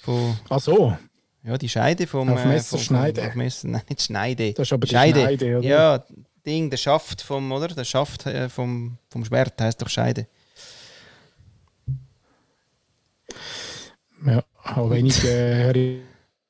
Von, 0.00 0.36
Ach 0.50 0.60
so, 0.60 0.96
ja, 1.44 1.56
die 1.56 1.68
Scheide 1.68 2.06
vom... 2.08 2.28
Auf 2.32 2.44
äh, 2.44 2.48
Messer 2.48 2.76
vom- 2.76 2.84
schneiden. 2.84 3.22
Vom, 3.22 3.28
auf 3.30 3.34
Messer, 3.36 3.68
nein, 3.68 3.82
nicht 3.88 4.02
Schneide. 4.02 4.52
Das 4.52 4.66
ist 4.66 4.72
aber 4.72 4.86
die 4.86 4.90
Schneide, 4.90 5.58
oder? 5.58 5.60
Ja, 5.60 6.04
Ding, 6.44 6.70
der 6.70 6.76
Schaft 6.76 7.22
vom, 7.22 7.52
oder? 7.52 7.68
Der 7.68 7.84
Schaft 7.84 8.26
äh, 8.26 8.48
vom, 8.48 8.98
vom 9.10 9.24
Schwert 9.24 9.60
heißt 9.60 9.80
doch 9.80 9.88
Scheide. 9.88 10.26
ja, 14.26 14.42
habe 14.64 14.90
wenig 14.96 15.22
äh, 15.24 16.00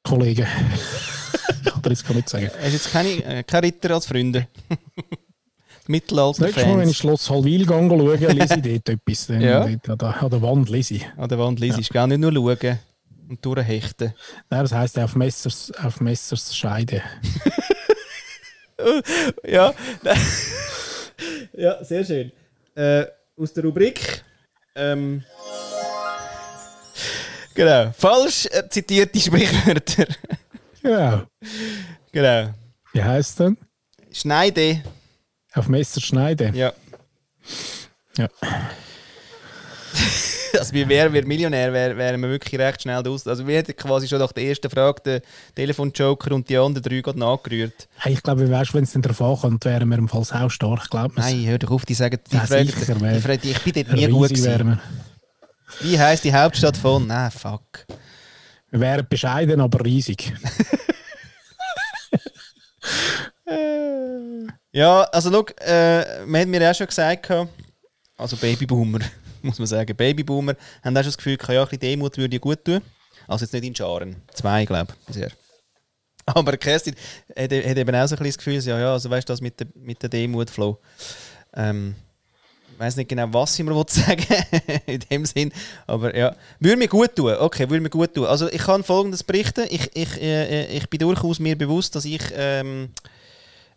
Kollegen. 0.02 0.46
ich 1.64 1.70
kann 1.72 1.82
dir 1.82 1.90
jetzt 1.90 2.06
gar 2.06 2.14
nicht 2.14 2.28
sagen. 2.30 2.48
Hast 2.56 2.66
du 2.66 2.70
jetzt 2.70 2.92
keine, 2.92 3.24
äh, 3.24 3.42
keine 3.42 3.66
Ritter 3.66 3.90
als 3.94 4.06
Freunde? 4.06 4.48
Das 6.32 6.40
nächste 6.40 6.66
Mal, 6.66 6.78
wenn 6.78 6.88
ich. 6.88 6.96
Schloss 6.96 7.28
Halwil 7.30 7.66
gehe, 7.66 7.66
schaue, 7.66 8.16
lese 8.32 8.54
ich 8.62 8.82
dort 8.82 8.88
etwas. 9.08 9.26
Dann 9.26 9.40
Ja. 9.40 9.66
dort 9.66 9.88
an, 9.88 9.98
der, 9.98 10.22
an 10.22 10.30
der 10.30 10.42
Wand 10.42 10.68
lese 10.70 10.94
ich. 10.94 11.06
An 11.16 11.28
der 11.28 11.38
Wand 11.38 11.60
liest 11.60 11.78
ich 11.78 11.90
gar 11.90 12.06
nicht 12.06 12.18
nur 12.18 12.32
schauen 12.32 12.78
und 13.28 13.44
durchhechten. 13.44 14.14
Nein, 14.50 14.60
das 14.62 14.72
heisst 14.72 14.98
auf 14.98 15.14
Messers, 15.16 15.72
auf 15.82 16.00
Messers 16.00 16.54
Scheide. 16.56 17.02
Ja, 19.46 19.72
ja, 21.52 21.82
sehr 21.84 22.04
schön. 22.04 22.32
Äh, 22.74 23.04
aus 23.40 23.52
der 23.52 23.64
Rubrik. 23.64 24.24
Ähm, 24.74 25.22
genau. 27.54 27.92
Falsch 27.96 28.48
zitierte 28.70 29.18
Sprichwörter. 29.20 30.06
Ja. 30.82 31.26
genau. 32.12 32.50
Wie 32.92 33.02
heisst 33.02 33.38
denn? 33.40 33.56
Schneide. 34.12 34.82
Auf 35.54 35.68
Messers 35.68 36.02
Schneide. 36.02 36.50
Ja. 36.54 36.72
Ja. 38.16 38.28
Also, 40.56 40.72
wir 40.72 40.88
wären 40.88 41.12
wir 41.12 41.26
Millionär, 41.26 41.72
wären 41.72 41.96
wären 41.98 42.22
wir 42.22 42.28
wirklich 42.28 42.60
recht 42.60 42.82
schnell 42.82 43.04
aus. 43.08 43.26
Also, 43.26 43.44
wir 43.44 43.56
hätten 43.56 43.74
quasi 43.74 44.06
schon 44.06 44.20
nach 44.20 44.30
der 44.30 44.44
ersten 44.44 44.70
Frage 44.70 45.02
den 45.02 45.20
Telefonjoker 45.56 46.30
und 46.32 46.48
die 46.48 46.56
anderen 46.56 46.80
drei 46.84 47.00
gerade 47.00 47.18
nachgerührt. 47.18 47.88
Hey, 47.96 48.12
ich 48.12 48.22
glaube, 48.22 48.48
weißt, 48.48 48.72
wenn 48.72 48.84
es 48.84 48.92
dann 48.92 49.02
darauf 49.02 49.20
ankommt, 49.20 49.64
wären 49.64 49.88
wir 49.88 49.98
im 49.98 50.08
Fall 50.08 50.22
auch 50.22 50.50
stark, 50.50 50.88
glaube 50.90 51.14
ich. 51.16 51.24
Nein, 51.24 51.44
hör 51.46 51.58
doch 51.58 51.72
auf, 51.72 51.84
die 51.84 51.94
sagen, 51.94 52.20
die 52.30 52.36
Ja, 52.36 52.46
Fragen, 52.46 52.66
sicher, 52.68 52.94
die 52.94 53.00
wer- 53.00 53.20
Fragen, 53.20 53.40
ich 53.48 53.58
bin 53.62 53.72
dort 53.74 53.92
nie 53.96 54.06
gut 54.06 54.28
gewesen. 54.28 54.80
Wie 55.80 55.98
heisst 55.98 56.22
die 56.22 56.32
Hauptstadt 56.32 56.76
von? 56.76 57.04
Nein, 57.08 57.32
fuck. 57.32 57.84
Wir 58.70 58.78
wären 58.78 59.06
bescheiden, 59.08 59.60
aber 59.60 59.84
riesig. 59.84 60.32
Ja, 64.74 65.02
also 65.04 65.30
schau, 65.30 65.46
äh, 65.64 66.26
man 66.26 66.40
hat 66.40 66.48
mir 66.48 66.68
auch 66.68 66.74
schon 66.74 66.88
gesagt, 66.88 67.30
also 68.18 68.36
Babyboomer, 68.36 68.98
muss 69.42 69.60
man 69.60 69.68
sagen, 69.68 69.96
Babyboomer 69.96 70.56
haben 70.82 70.96
auch 70.96 71.00
schon 71.00 71.12
das 71.12 71.16
Gefühl, 71.16 71.38
ja, 71.48 71.62
ein 71.62 71.68
bisschen 71.68 71.78
Demut 71.78 72.18
würde 72.18 72.40
gut 72.40 72.64
tun. 72.64 72.80
Also 73.28 73.44
jetzt 73.44 73.52
nicht 73.52 73.64
in 73.64 73.76
Scharen. 73.76 74.16
Zwei, 74.32 74.64
glaube 74.64 74.92
ich, 74.98 75.06
bisher. 75.06 75.30
Aber 76.26 76.56
Kerstin 76.56 76.96
hat, 77.36 77.52
hat 77.52 77.52
eben 77.52 77.94
auch 77.94 78.08
so 78.08 78.16
ein 78.16 78.18
bisschen 78.18 78.24
das 78.24 78.38
Gefühl, 78.38 78.60
ja, 78.64 78.80
ja, 78.80 78.92
also 78.94 79.08
weißt 79.08 79.28
du, 79.28 79.32
das 79.32 79.40
mit 79.40 79.60
der, 79.60 79.68
mit 79.76 80.02
der 80.02 80.08
Demut, 80.08 80.50
Flo. 80.50 80.80
Ähm, 81.54 81.94
ich 82.72 82.80
weiß 82.80 82.96
nicht 82.96 83.08
genau, 83.08 83.28
was 83.32 83.56
ich 83.56 83.64
mir 83.64 83.84
sagen 83.88 84.26
in 84.86 84.98
dem 85.08 85.24
Sinn, 85.24 85.52
aber 85.86 86.16
ja, 86.16 86.34
würde 86.58 86.78
mir 86.78 86.88
gut 86.88 87.14
tun. 87.14 87.32
Okay, 87.38 87.70
würde 87.70 87.80
mir 87.80 87.90
gut 87.90 88.12
tun. 88.12 88.26
Also 88.26 88.50
ich 88.50 88.62
kann 88.62 88.82
Folgendes 88.82 89.22
berichten. 89.22 89.68
Ich, 89.70 89.88
ich, 89.94 90.20
äh, 90.20 90.66
ich 90.76 90.90
bin 90.90 90.98
durchaus 90.98 91.38
mir 91.38 91.56
bewusst, 91.56 91.94
dass 91.94 92.04
ich 92.04 92.22
ähm, 92.34 92.88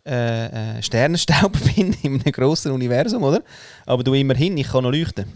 äh, 0.08 0.78
äh, 0.78 0.82
Sternenstaub 0.82 1.52
bin 1.76 1.92
in 2.02 2.20
einem 2.20 2.32
grossen 2.32 2.72
Universum, 2.72 3.22
oder? 3.22 3.42
Aber 3.86 4.02
du 4.02 4.14
immerhin, 4.14 4.56
ich 4.56 4.68
kann 4.68 4.82
noch 4.84 4.90
leuchten. 4.90 5.26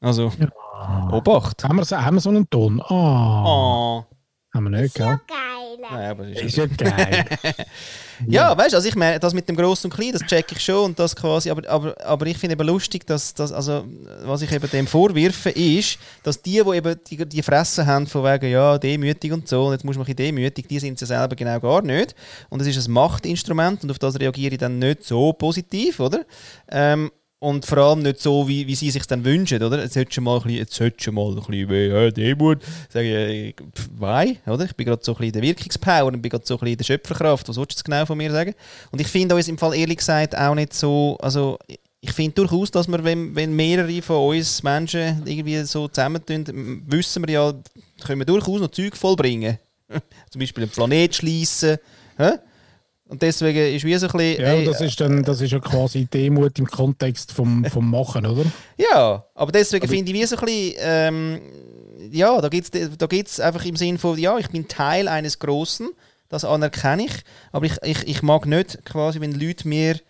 Also, 0.00 0.32
Obacht. 1.12 1.64
Haben 1.64 1.76
wir, 1.76 1.84
so, 1.84 1.96
haben 1.96 2.16
wir 2.16 2.20
so 2.20 2.28
einen 2.30 2.48
Ton? 2.50 2.80
Ah, 2.82 3.44
Oh. 3.46 4.04
haben 4.52 4.64
wir 4.70 4.80
nicht, 4.82 4.94
gell? 4.94 5.18
Nein, 5.90 6.10
aber 6.10 6.26
ist 6.26 6.42
Ist 6.42 6.56
ja 6.56 6.66
geil. 6.66 7.24
Ja, 8.28 8.56
weißt 8.56 8.72
du, 8.72 8.76
also 8.76 8.88
ich 8.88 8.94
meine, 8.94 9.18
das 9.18 9.34
mit 9.34 9.48
dem 9.48 9.56
Grossen 9.56 9.90
und 9.90 9.94
Kleinen, 9.96 10.12
das 10.12 10.22
check 10.22 10.46
ich 10.52 10.60
schon 10.60 10.84
und 10.84 10.98
das 10.98 11.16
quasi, 11.16 11.50
aber, 11.50 11.68
aber, 11.68 11.94
aber 12.04 12.26
ich 12.26 12.38
finde 12.38 12.54
eben 12.54 12.66
lustig, 12.66 13.06
dass, 13.06 13.34
dass, 13.34 13.52
also, 13.52 13.84
was 14.22 14.42
ich 14.42 14.52
eben 14.52 14.70
dem 14.70 14.86
vorwirfe, 14.86 15.50
ist, 15.50 15.98
dass 16.22 16.40
die, 16.40 16.62
die 16.62 16.76
eben 16.76 16.96
die, 17.10 17.26
die 17.26 17.42
Fresse 17.42 17.86
haben 17.86 18.06
von 18.06 18.24
wegen, 18.24 18.50
ja, 18.50 18.78
demütig 18.78 19.32
und 19.32 19.48
so, 19.48 19.66
und 19.66 19.72
jetzt 19.72 19.84
muss 19.84 19.96
man 19.96 20.06
ein 20.06 20.16
demütig, 20.16 20.68
die 20.68 20.78
sind 20.78 20.94
es 20.94 21.08
ja 21.08 21.18
selber 21.18 21.34
genau 21.34 21.58
gar 21.58 21.82
nicht. 21.82 22.14
Und 22.50 22.60
es 22.60 22.68
ist 22.68 22.86
ein 22.86 22.92
Machtinstrument 22.92 23.82
und 23.82 23.90
auf 23.90 23.98
das 23.98 24.18
reagiere 24.18 24.52
ich 24.52 24.60
dann 24.60 24.78
nicht 24.78 25.04
so 25.04 25.32
positiv, 25.32 26.00
oder? 26.00 26.24
Ähm, 26.70 27.10
und 27.44 27.66
vor 27.66 27.78
allem 27.78 28.02
nicht 28.02 28.20
so, 28.20 28.48
wie, 28.48 28.66
wie 28.66 28.74
sie 28.74 28.90
sich 28.90 29.06
dann 29.06 29.24
wünschen, 29.24 29.62
oder? 29.62 29.82
Jetzt 29.82 29.96
hättest 29.96 30.16
du 30.16 30.22
mal 30.22 30.40
ein 30.40 30.42
bisschen, 30.44 31.14
mal 31.14 31.28
ein 31.28 31.34
bisschen 31.34 31.70
äh, 31.70 32.12
Demut. 32.12 32.62
Sag 32.88 33.02
ich, 33.02 33.10
äh, 33.10 33.52
pff, 33.52 33.90
why? 33.98 34.38
Oder? 34.46 34.64
Ich 34.64 34.74
bin 34.74 34.86
gerade 34.86 35.04
so 35.04 35.12
ein 35.12 35.18
bisschen 35.18 35.26
in 35.26 35.32
der 35.32 35.42
Wirkungspower 35.42 36.06
und 36.06 36.22
bin 36.22 36.30
gerade 36.30 36.46
so 36.46 36.54
ein 36.54 36.60
bisschen 36.60 36.72
in 36.72 36.78
der 36.78 36.84
Schöpferkraft. 36.84 37.48
Was 37.48 37.56
willst 37.56 37.78
du 37.78 37.84
genau 37.84 38.06
von 38.06 38.16
mir 38.16 38.32
sagen? 38.32 38.54
Und 38.90 39.00
ich 39.00 39.08
finde 39.08 39.34
uns 39.34 39.46
im 39.48 39.58
Fall 39.58 39.74
ehrlich 39.74 39.98
gesagt 39.98 40.36
auch 40.36 40.54
nicht 40.54 40.72
so, 40.72 41.18
also 41.20 41.58
ich 42.00 42.12
finde 42.12 42.34
durchaus, 42.34 42.70
dass 42.70 42.88
wir, 42.88 43.04
wenn, 43.04 43.34
wenn 43.36 43.54
mehrere 43.54 44.00
von 44.00 44.36
uns 44.36 44.62
Menschen 44.62 45.22
irgendwie 45.26 45.62
so 45.64 45.88
zusammentun, 45.88 46.82
wissen 46.86 47.26
wir 47.26 47.32
ja, 47.32 47.54
können 48.04 48.20
wir 48.20 48.26
durchaus 48.26 48.60
noch 48.60 48.70
Zeug 48.70 48.96
vollbringen. 48.96 49.58
Zum 50.30 50.38
Beispiel 50.38 50.64
einen 50.64 50.72
Planet 50.72 51.14
schließen. 51.14 51.78
Hä? 52.16 52.32
Und 53.06 53.20
deswegen 53.20 53.74
ist 53.74 53.84
wie 53.84 53.96
so 53.96 54.06
ein 54.06 54.12
bisschen... 54.12 54.40
Ja, 54.40 54.52
ey, 54.54 54.64
das 54.64 54.80
ist, 54.80 54.98
dann, 54.98 55.22
das 55.22 55.40
ist 55.40 55.52
ja 55.52 55.60
quasi 55.60 56.06
Demut 56.06 56.58
im 56.58 56.66
Kontext 56.66 57.32
vom, 57.32 57.64
vom 57.66 57.90
Machen, 57.90 58.24
oder? 58.24 58.44
Ja, 58.78 59.24
aber 59.34 59.52
deswegen 59.52 59.86
finde 59.86 60.10
ich 60.10 60.18
wie 60.18 60.26
so 60.26 60.36
ein 60.36 60.44
bisschen, 60.44 60.74
ähm, 60.78 61.40
ja, 62.10 62.40
da 62.40 62.48
geht 62.48 62.74
es 62.74 62.96
da 62.96 63.06
geht's 63.06 63.40
einfach 63.40 63.64
im 63.64 63.76
Sinn 63.76 63.98
von, 63.98 64.18
ja, 64.18 64.38
ich 64.38 64.48
bin 64.48 64.68
Teil 64.68 65.08
eines 65.08 65.38
Großen, 65.38 65.90
das 66.28 66.44
anerkenne 66.44 67.04
ich, 67.04 67.12
aber 67.52 67.66
ich, 67.66 67.76
ich, 67.82 68.08
ich 68.08 68.22
mag 68.22 68.46
nicht 68.46 68.84
quasi, 68.84 69.20
wenn 69.20 69.32
Leute 69.32 69.68
mir 69.68 70.00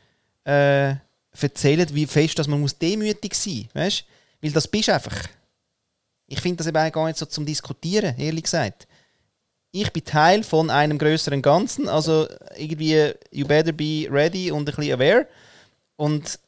äh, 0.45 0.95
erzählen, 1.40 1.88
wie 1.92 2.07
fest 2.07 2.38
dass 2.38 2.47
man 2.49 2.61
muss 2.61 2.78
demütig 2.78 3.34
sein 3.34 3.68
muss, 3.74 3.74
weißt 3.74 4.05
Weil 4.40 4.53
das 4.53 4.68
bist 4.68 4.88
einfach. 4.88 5.16
Ich 6.26 6.40
finde 6.40 6.59
das 6.59 6.68
eben 6.68 6.76
auch 6.76 6.92
gar 6.92 7.07
nicht 7.07 7.18
so 7.18 7.26
zum 7.26 7.45
Diskutieren, 7.45 8.16
ehrlich 8.18 8.45
gesagt. 8.45 8.86
Ich 9.77 9.93
bin 9.93 10.05
Teil 10.05 10.45
von 10.45 10.70
einem 10.70 10.99
größeren 10.99 11.43
Ganzen, 11.43 11.89
also 11.89 12.29
irgendwie, 12.57 13.11
you 13.33 13.45
better 13.45 13.72
be 13.72 14.07
ready 14.09 14.53
und 14.53 14.68
ein 14.68 14.77
bisschen 14.77 14.93
aware. 14.95 15.27
Und 15.97 16.39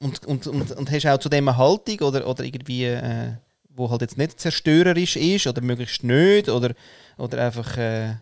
und, 0.00 0.26
und, 0.26 0.46
und, 0.48 0.72
und 0.72 0.90
hast 0.90 1.06
auch 1.06 1.18
zu 1.18 1.28
dem 1.28 1.48
eine 1.48 1.56
Haltung 1.56 2.00
oder, 2.00 2.26
oder 2.26 2.42
irgendwie, 2.42 2.84
äh, 2.86 3.34
wo 3.68 3.88
halt 3.90 4.00
jetzt 4.00 4.18
nicht 4.18 4.40
zerstörerisch 4.40 5.14
ist 5.14 5.46
oder 5.46 5.60
möglichst 5.60 6.02
nicht 6.02 6.48
oder, 6.48 6.74
oder 7.16 7.44
einfach 7.44 7.76
äh, 7.76 8.14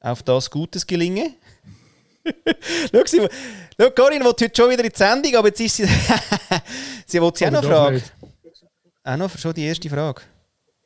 auf 0.00 0.24
das 0.24 0.50
Gutes 0.50 0.84
gelingen. 0.84 1.36
schau, 2.92 3.02
sie, 3.06 3.28
schau, 3.78 3.90
Corinne 3.90 4.24
will 4.24 4.32
heute 4.32 4.50
schon 4.52 4.70
wieder 4.70 4.82
in 4.84 4.90
die 4.90 4.98
Sendung, 4.98 5.36
aber 5.36 5.46
jetzt 5.46 5.60
ist 5.60 5.76
sie. 5.76 5.86
sie 7.06 7.22
will 7.22 7.30
sie 7.34 7.46
auch 7.46 7.52
noch 7.52 7.64
fragen. 7.64 8.02
Auch 9.04 9.16
noch 9.16 9.38
schon 9.38 9.54
die 9.54 9.64
erste 9.64 9.88
Frage. 9.88 10.22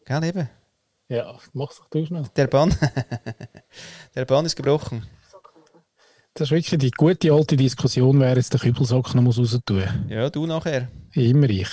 Gell, 0.04 0.24
eben. 0.24 0.59
Ja, 1.10 1.36
mach's 1.54 1.78
doch 1.78 1.90
du 1.90 2.06
schnell. 2.06 2.24
Der 2.36 2.46
Bann. 2.46 2.72
der 4.14 4.24
Bann 4.24 4.46
ist 4.46 4.54
gebrochen. 4.54 5.04
Das 6.34 6.46
ist 6.46 6.50
wirklich 6.52 6.78
die 6.78 6.92
gute 6.92 7.32
alte 7.32 7.56
Diskussion, 7.56 8.20
wer 8.20 8.36
jetzt 8.36 8.52
den 8.52 8.60
Kübelsocken 8.60 9.16
noch 9.16 9.22
muss 9.24 9.38
raus 9.38 9.58
tun. 9.66 9.82
Ja, 10.08 10.30
du 10.30 10.46
nachher. 10.46 10.88
Immer 11.12 11.50
ich. 11.50 11.68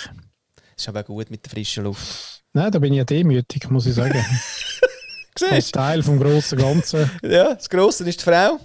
Ist 0.76 0.88
aber 0.88 1.04
gut 1.04 1.30
mit 1.30 1.44
der 1.46 1.52
frischen 1.52 1.84
Luft. 1.84 2.42
Nein, 2.52 2.72
da 2.72 2.80
bin 2.80 2.92
ich 2.92 2.98
ja 2.98 3.04
demütig, 3.04 3.70
muss 3.70 3.86
ich 3.86 3.94
sagen. 3.94 4.18
Als 5.40 5.50
Siehst 5.50 5.74
Teil 5.74 6.02
vom 6.02 6.18
grossen 6.18 6.58
Ganzen. 6.58 7.08
Ja, 7.22 7.54
das 7.54 7.70
Grosse 7.70 8.08
ist 8.08 8.18
die 8.18 8.24
Frau, 8.24 8.58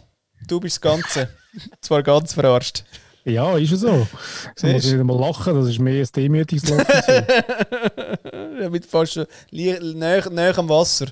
du 0.48 0.60
bist 0.60 0.78
das 0.78 0.82
Ganze. 0.82 1.30
Zwar 1.82 2.02
ganz 2.02 2.34
verarscht. 2.34 2.84
Ja, 3.26 3.58
ist 3.58 3.72
ja 3.72 3.78
so. 3.78 4.08
Da 4.62 4.68
muss 4.68 4.86
ich 4.86 5.04
mal 5.04 5.20
lachen, 5.20 5.56
das 5.56 5.70
ist 5.70 5.80
mehr 5.80 6.04
ein 6.04 6.10
demütiges 6.16 6.70
Lachen. 6.70 7.26
Ja, 8.62 8.70
mit 8.70 8.86
fast 8.86 9.20
näher, 9.52 9.80
näher 10.30 10.58
am 10.58 10.70
Wasser. 10.70 11.08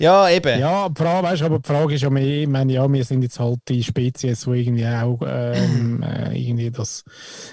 Ja, 0.00 0.30
eben. 0.30 0.58
ja, 0.58 0.88
die 0.88 1.02
Frage, 1.02 1.26
weißt, 1.26 1.42
aber 1.42 1.58
die 1.58 1.68
Frage 1.68 1.94
ist 1.94 2.00
ja 2.00 2.10
mehr, 2.10 2.42
ich 2.42 2.48
meine, 2.48 2.72
ja, 2.72 2.90
wir 2.90 3.04
sind 3.04 3.22
jetzt 3.22 3.38
halt 3.38 3.60
die 3.68 3.82
Spezies, 3.82 4.44
die 4.44 4.50
irgendwie 4.50 4.86
auch 4.86 5.20
ähm, 5.26 6.02
äh, 6.06 6.40
irgendwie 6.40 6.70
das 6.70 7.04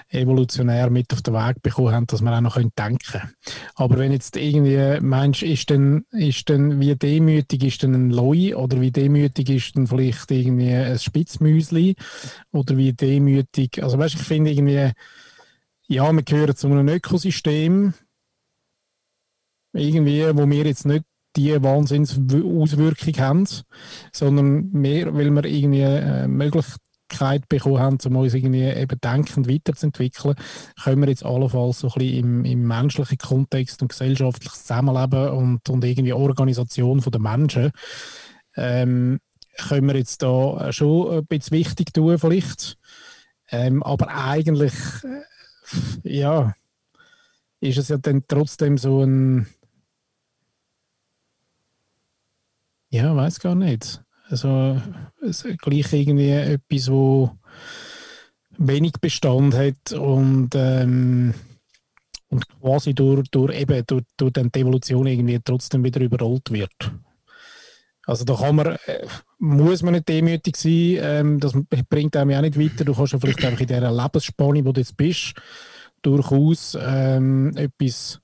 evolutionär 0.09 0.89
mit 0.89 1.11
auf 1.11 1.21
den 1.21 1.33
Weg 1.33 1.61
bekommen 1.61 1.91
haben, 1.91 2.07
dass 2.07 2.21
wir 2.21 2.31
auch 2.31 2.41
noch 2.41 2.55
können 2.55 2.71
denken 2.77 2.99
können. 3.11 3.33
Aber 3.75 3.97
wenn 3.97 4.13
jetzt 4.13 4.37
irgendwie 4.37 4.99
meinst, 5.01 5.43
ist 5.43 5.69
denn, 5.69 6.05
ist 6.11 6.47
denn, 6.47 6.79
wie 6.79 6.95
demütig 6.95 7.63
ist 7.65 7.83
denn 7.83 7.93
ein 7.93 8.09
Loi 8.11 8.55
oder 8.55 8.79
wie 8.79 8.91
demütig 8.91 9.49
ist 9.49 9.75
denn 9.75 9.87
vielleicht 9.87 10.31
irgendwie 10.31 10.73
ein 10.73 10.97
Spitzmüsli 10.97 11.95
oder 12.53 12.77
wie 12.77 12.93
demütig, 12.93 13.83
also 13.83 13.97
weißt, 13.97 14.15
ich 14.15 14.21
finde 14.21 14.51
irgendwie, 14.51 14.91
ja, 15.87 16.11
wir 16.11 16.23
gehören 16.23 16.55
zu 16.55 16.67
einem 16.67 16.87
Ökosystem, 16.87 17.93
irgendwie, 19.73 20.23
wo 20.33 20.49
wir 20.49 20.65
jetzt 20.65 20.85
nicht 20.85 21.03
die 21.37 21.63
Wahnsinnsauswirkung 21.63 23.17
haben, 23.19 23.47
sondern 24.11 24.71
mehr, 24.71 25.13
weil 25.15 25.31
wir 25.31 25.45
irgendwie 25.45 25.85
eine 25.85 26.27
Möglichkeit 26.27 27.47
bekommen 27.47 27.79
haben, 27.79 27.97
um 28.05 28.15
uns 28.17 28.33
irgendwie 28.33 28.63
eben 28.63 28.99
denkend 28.99 29.47
weiterzuentwickeln, 29.47 30.35
können 30.83 31.01
wir 31.01 31.09
jetzt 31.09 31.25
allenfalls 31.25 31.79
so 31.79 31.87
ein 31.87 31.93
bisschen 31.99 32.17
im, 32.17 32.45
im 32.45 32.67
menschlichen 32.67 33.17
Kontext 33.17 33.81
und 33.81 33.89
gesellschaftliches 33.89 34.63
Zusammenleben 34.63 35.29
und, 35.29 35.69
und 35.69 35.83
irgendwie 35.83 36.13
Organisation 36.13 36.99
der 36.99 37.21
Menschen 37.21 37.71
ähm, 38.55 39.19
können 39.57 39.87
wir 39.87 39.95
jetzt 39.95 40.21
da 40.21 40.71
schon 40.71 41.17
ein 41.17 41.25
bisschen 41.25 41.57
wichtig 41.57 41.93
tun 41.93 42.17
vielleicht. 42.19 42.77
Ähm, 43.49 43.81
aber 43.83 44.09
eigentlich, 44.09 44.73
äh, 46.03 46.19
ja, 46.19 46.53
ist 47.59 47.77
es 47.77 47.87
ja 47.87 47.97
dann 47.97 48.23
trotzdem 48.27 48.77
so 48.77 49.03
ein 49.03 49.47
Ja, 52.97 53.15
weiß 53.15 53.39
gar 53.39 53.53
nicht. 53.53 54.01
Also 54.27 54.81
es 55.21 55.45
ist 55.45 55.59
gleich 55.59 55.93
irgendwie 55.93 56.31
etwas, 56.31 56.89
wo 56.89 57.29
wenig 58.57 58.93
Bestand 58.93 59.53
hat 59.53 59.93
und, 59.93 60.49
ähm, 60.55 61.35
und 62.29 62.49
quasi 62.59 62.95
durch, 62.95 63.29
durch, 63.29 63.55
eben, 63.55 63.83
durch, 63.85 64.03
durch 64.17 64.33
die 64.33 64.59
Evolution 64.59 65.05
irgendwie 65.05 65.39
trotzdem 65.43 65.83
wieder 65.83 66.01
überrollt 66.01 66.51
wird. 66.51 66.91
Also 68.07 68.25
da 68.25 68.33
kann 68.33 68.55
man, 68.55 68.77
äh, 68.87 69.05
muss 69.37 69.83
man 69.83 69.93
nicht 69.93 70.09
demütig 70.09 70.55
sein, 70.55 70.97
ähm, 70.99 71.39
das 71.39 71.53
bringt 71.87 72.15
einem 72.15 72.31
ja 72.31 72.39
auch 72.39 72.41
nicht 72.41 72.59
weiter. 72.59 72.83
Du 72.83 72.95
kannst 72.95 73.13
ja 73.13 73.19
vielleicht 73.19 73.45
einfach 73.45 73.61
in 73.61 73.67
dieser 73.67 73.91
Lebensspanne, 73.91 74.65
wo 74.65 74.71
du 74.71 74.81
jetzt 74.81 74.97
bist, 74.97 75.35
durchaus 76.01 76.75
ähm, 76.81 77.55
etwas 77.55 78.21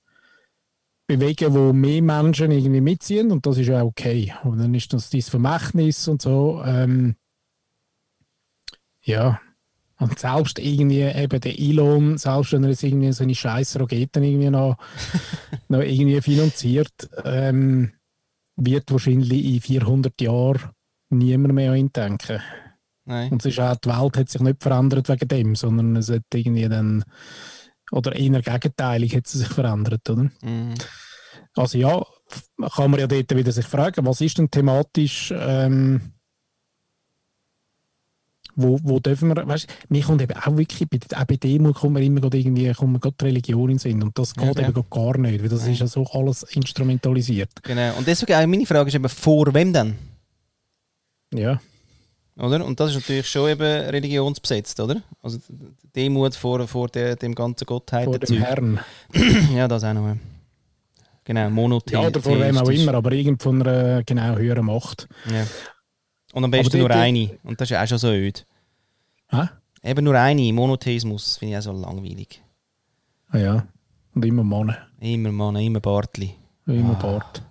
bewegen, 1.18 1.54
wo 1.54 1.74
mehr 1.74 2.02
Menschen 2.02 2.52
irgendwie 2.52 2.82
mitziehen 2.82 3.32
und 3.32 3.46
das 3.46 3.58
ist 3.58 3.68
ja 3.68 3.84
okay. 3.84 4.34
Und 4.44 4.60
dann 4.60 4.74
ist 4.74 4.94
das 4.94 5.10
dieses 5.10 5.30
Vermächtnis 5.30 6.08
und 6.08 6.22
so. 6.22 6.62
Ähm, 6.66 7.16
ja. 9.04 9.40
Und 10.00 10.20
selbst 10.20 10.60
irgendwie 10.60 11.02
eben 11.02 11.40
der 11.40 11.60
Elon, 11.60 12.18
selbst 12.18 12.52
wenn 12.52 12.64
er 12.64 12.72
jetzt 12.72 12.84
irgendwie 12.84 13.14
seine 13.14 13.36
scheiß 13.36 13.80
Raketen 13.80 14.24
irgendwie 14.24 14.50
noch, 14.50 14.78
noch 15.70 15.82
irgendwie 15.82 16.22
finanziert, 16.22 17.10
ähm, 17.24 17.94
wird 18.56 18.92
wahrscheinlich 18.92 19.46
in 19.46 19.62
400 19.62 20.20
Jahren 20.20 20.72
niemand 21.10 21.54
mehr 21.54 21.72
an 21.72 21.78
ihn 21.78 21.94
denken. 21.94 22.42
Nein. 23.06 23.32
Und 23.32 23.46
es 23.46 23.52
ist 23.52 23.60
auch, 23.60 23.76
die 23.76 23.90
Welt 23.90 24.18
hat 24.18 24.30
sich 24.30 24.42
nicht 24.42 24.64
verändert 24.64 25.10
wegen 25.10 25.28
dem, 25.28 25.56
sondern 25.56 25.96
es 25.96 26.10
hat 26.10 26.24
irgendwie 26.34 26.70
dann, 26.70 27.04
oder 27.92 28.16
eher 28.16 28.42
gegenteilig 28.42 29.16
hat 29.16 29.28
sie 29.28 29.40
sich 29.40 29.50
verändert, 29.50 30.10
oder? 30.10 30.30
Mhm. 30.42 30.74
Also 31.56 31.78
ja, 31.78 32.04
kann 32.76 32.92
man 32.92 33.00
ja 33.00 33.08
dort 33.08 33.36
wieder 33.36 33.52
sich 33.52 33.66
fragen, 33.66 34.06
was 34.06 34.22
ist 34.22 34.38
denn 34.38 34.50
thematisch, 34.50 35.32
ähm, 35.38 36.14
wo, 38.56 38.80
wo 38.84 39.00
dürfen 39.00 39.30
wir, 39.30 39.48
weißt 39.48 39.68
du, 39.68 39.74
mir 39.90 40.04
kommt 40.04 40.22
eben 40.22 40.38
auch 40.38 40.58
wirklich, 40.58 40.88
bei, 40.90 41.00
auch 41.18 41.26
bei 41.26 41.38
Demo 41.38 41.74
kommt 41.74 41.94
mir 41.94 42.04
immer 42.04 42.22
gerade 42.22 42.38
irgendwie, 42.40 42.72
kommt 42.74 42.94
mir 42.94 43.00
gerade 43.00 43.16
die 43.20 43.26
Religion 43.26 43.70
in 43.70 43.80
Sinn 43.80 44.02
und 44.04 44.18
das 44.18 44.34
Ja, 44.38 44.44
geht 44.46 44.58
ja. 44.58 44.64
eben 44.64 44.74
gerade 44.74 44.88
gar 44.90 45.18
nicht, 45.18 45.42
weil 45.42 45.50
das 45.50 45.68
ist 45.68 45.80
ja 45.80 45.88
so 45.88 46.06
alles 46.12 46.44
instrumentalisiert. 46.44 47.52
Genau. 47.64 47.96
Und 47.98 48.08
deswegen 48.08 48.34
auch 48.34 48.46
meine 48.48 48.66
Frage 48.66 48.90
ist 48.90 48.96
eben, 48.96 49.10
vor 49.10 49.54
wem 49.54 49.74
denn? 49.74 49.96
Ja, 51.34 51.60
Oder? 52.36 52.66
Und 52.66 52.80
das 52.80 52.92
ist 52.92 52.96
natürlich 52.98 53.28
schon 53.28 53.50
eben 53.50 53.62
religionsbesetzt, 53.62 54.80
oder? 54.80 55.02
Also 55.22 55.40
die 55.50 55.90
Demut 55.96 56.36
vor, 56.36 56.68
vor 56.68 56.88
der, 56.90 57.16
dem 57.16 57.34
ganzen 57.36 57.66
Gottheit. 57.66 58.06
vor 58.06 58.20
dem 58.20 58.38
Herrn. 58.38 58.80
Ja, 59.56 59.68
das 59.68 59.84
auch 59.84 59.94
noch. 59.94 60.16
Genau, 61.26 61.50
Monotheistisch. 61.50 62.02
Ja, 62.02 62.08
oder 62.08 62.22
vor 62.22 62.40
wem 62.40 62.58
auch 62.58 62.70
immer, 62.70 62.94
aber 62.96 63.12
irgend 63.14 63.42
von 63.42 63.62
einer 63.62 64.04
genau 64.04 64.36
höheren 64.36 64.66
Macht. 64.66 65.08
Ja. 65.32 65.46
Und 66.34 66.44
am 66.44 66.52
besten 66.52 66.80
nur 66.80 66.92
eine. 66.92 67.38
Und 67.44 67.62
das 67.62 67.68
ist 67.68 67.72
ja 67.72 67.84
auch 67.84 67.88
schon 67.88 67.98
so 67.98 68.10
öd. 68.10 68.46
Hä? 69.30 69.48
Eben 69.84 70.04
nur 70.04 70.16
eine, 70.20 70.52
Monotheismus, 70.54 71.38
finde 71.38 71.54
ich 71.54 71.58
auch 71.60 71.64
so 71.64 71.72
langweilig. 71.72 72.42
Ah 73.30 73.38
ja, 73.38 73.68
und 74.16 74.26
immer 74.26 74.44
Mann, 74.44 74.76
Immer 75.00 75.32
Mann, 75.32 75.56
immer 75.56 75.80
Bartli. 75.80 76.36
immer 76.68 76.96
Ah. 76.98 77.02
Bart. 77.02 77.44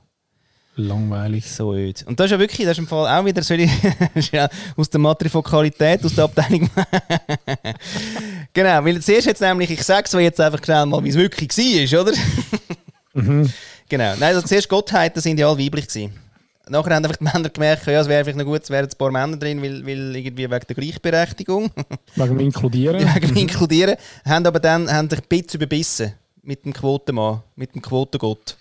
Langweilig. 0.76 1.50
So 1.50 1.74
öd. 1.74 2.02
Und 2.06 2.18
das 2.18 2.26
ist 2.26 2.30
ja 2.32 2.38
wirklich, 2.38 2.66
das 2.66 2.72
ist 2.72 2.78
im 2.78 2.86
Fall 2.88 3.06
auch 3.06 3.24
wieder 3.26 3.42
so 3.42 3.52
ja 4.32 4.48
aus 4.76 4.88
der 4.88 5.00
Matrifokalität, 5.00 6.02
aus 6.04 6.14
der 6.14 6.24
Abteilung. 6.24 6.70
genau, 8.54 8.84
weil 8.84 9.00
zuerst 9.02 9.26
jetzt 9.26 9.42
nämlich, 9.42 9.70
ich 9.70 9.82
sage 9.82 10.04
es 10.06 10.12
jetzt 10.12 10.40
einfach 10.40 10.64
schnell 10.64 10.86
mal, 10.86 11.04
wie 11.04 11.10
es 11.10 11.16
wirklich 11.16 11.50
war, 11.50 12.02
oder? 12.02 12.12
Mhm. 13.14 13.52
Genau. 13.88 14.14
Nein, 14.18 14.34
also 14.34 14.42
zuerst 14.46 14.68
Gottheiten 14.68 15.20
sind 15.20 15.38
ja 15.38 15.48
alle 15.48 15.58
weiblich 15.58 15.86
gewesen. 15.88 16.12
Nachher 16.68 16.94
haben 16.94 17.04
einfach 17.04 17.16
die 17.16 17.24
Männer 17.24 17.48
gemerkt, 17.50 17.86
ja, 17.86 18.00
es 18.00 18.08
wäre 18.08 18.24
vielleicht 18.24 18.38
noch 18.38 18.44
gut, 18.44 18.62
es 18.62 18.70
wären 18.70 18.86
ein 18.86 18.96
paar 18.96 19.10
Männer 19.10 19.36
drin, 19.36 19.60
weil, 19.60 19.84
weil 19.84 20.14
irgendwie 20.14 20.48
wegen 20.48 20.66
der 20.66 20.76
Gleichberechtigung, 20.76 21.70
Wegen 22.14 22.28
dem 22.28 22.40
Inkludieren. 22.40 23.00
wegen 23.14 23.28
dem 23.28 23.36
Inkludieren, 23.36 23.96
haben 24.24 24.46
aber 24.46 24.60
dann 24.60 24.90
haben 24.90 25.10
sich 25.10 25.18
ein 25.18 25.24
bisschen 25.28 25.60
überbissen 25.60 26.12
mit 26.42 26.64
dem 26.64 26.72
Quotenmann, 26.72 27.42
mit 27.56 27.74
dem 27.74 27.82
Quotengott. 27.82 28.56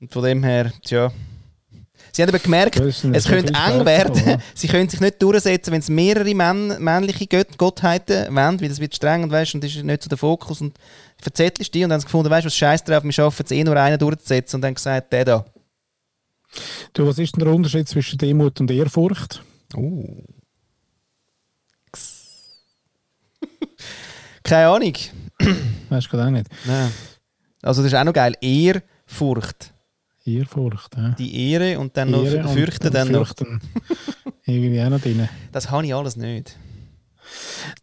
Und 0.00 0.12
von 0.12 0.22
dem 0.22 0.44
her, 0.44 0.72
tja. 0.84 1.10
Sie 2.12 2.22
haben 2.22 2.30
aber 2.30 2.38
gemerkt, 2.38 2.78
es 2.78 3.26
könnte 3.26 3.52
eng 3.52 3.84
werden. 3.84 4.22
oder? 4.22 4.38
Sie 4.54 4.68
können 4.68 4.88
sich 4.88 5.00
nicht 5.00 5.20
durchsetzen, 5.20 5.72
wenn 5.72 5.80
es 5.80 5.88
mehrere 5.88 6.34
Männ 6.34 6.82
männliche 6.82 7.26
Gott 7.26 7.58
Gottheiten 7.58 8.34
wollen, 8.34 8.60
weil 8.60 8.68
das 8.68 8.80
wird 8.80 8.94
streng 8.94 9.24
und 9.24 9.30
weißt, 9.30 9.54
und 9.54 9.64
das 9.64 9.74
ist 9.74 9.84
nicht 9.84 10.02
so 10.02 10.08
der 10.08 10.18
Fokus. 10.18 10.60
Und 10.60 10.74
verzettelst 11.20 11.74
die 11.74 11.82
und 11.84 11.90
dann 11.90 12.00
haben 12.00 12.04
gefunden, 12.04 12.30
weißt 12.30 12.44
du, 12.44 12.46
was 12.46 12.56
scheiß 12.56 12.84
drauf, 12.84 13.02
wir 13.04 13.12
schaffen 13.12 13.44
es 13.44 13.50
eh 13.50 13.64
nur 13.64 13.76
einen 13.76 13.98
durchzusetzen 13.98 14.56
und 14.58 14.62
dann 14.62 14.74
gesagt, 14.74 15.12
der 15.12 15.24
da. 15.24 15.44
Du, 16.92 17.06
was 17.06 17.18
ist 17.18 17.36
denn 17.36 17.44
der 17.44 17.52
Unterschied 17.54 17.88
zwischen 17.88 18.18
Demut 18.18 18.60
und 18.60 18.70
Ehrfurcht? 18.70 19.42
Oh. 19.76 20.22
Keine 24.42 24.68
Ahnung. 24.68 24.94
Weißt 25.90 26.06
du 26.06 26.10
gerade 26.10 26.26
auch 26.26 26.30
nicht. 26.30 26.46
Nein. 26.66 26.90
Also 27.62 27.82
das 27.82 27.92
ist 27.92 27.98
auch 27.98 28.04
noch 28.04 28.12
geil. 28.12 28.34
Ehrfurcht. 28.40 29.72
Ehrfurcht, 30.24 30.96
ja. 30.96 31.10
Die 31.10 31.50
Ehre 31.52 31.78
und 31.78 31.96
dann 31.96 32.10
noch 32.10 32.24
Ehre 32.24 32.46
und- 32.46 32.54
fürchten 32.54 32.86
und 32.88 32.94
dann 32.94 33.10
noch. 33.12 33.26
fürchten. 33.26 33.60
Irgendwie 34.44 34.80
auch 34.82 34.88
noch 34.90 35.00
drin. 35.00 35.28
Das 35.52 35.70
habe 35.70 35.84
ich 35.86 35.94
alles 35.94 36.16
nicht. 36.16 36.56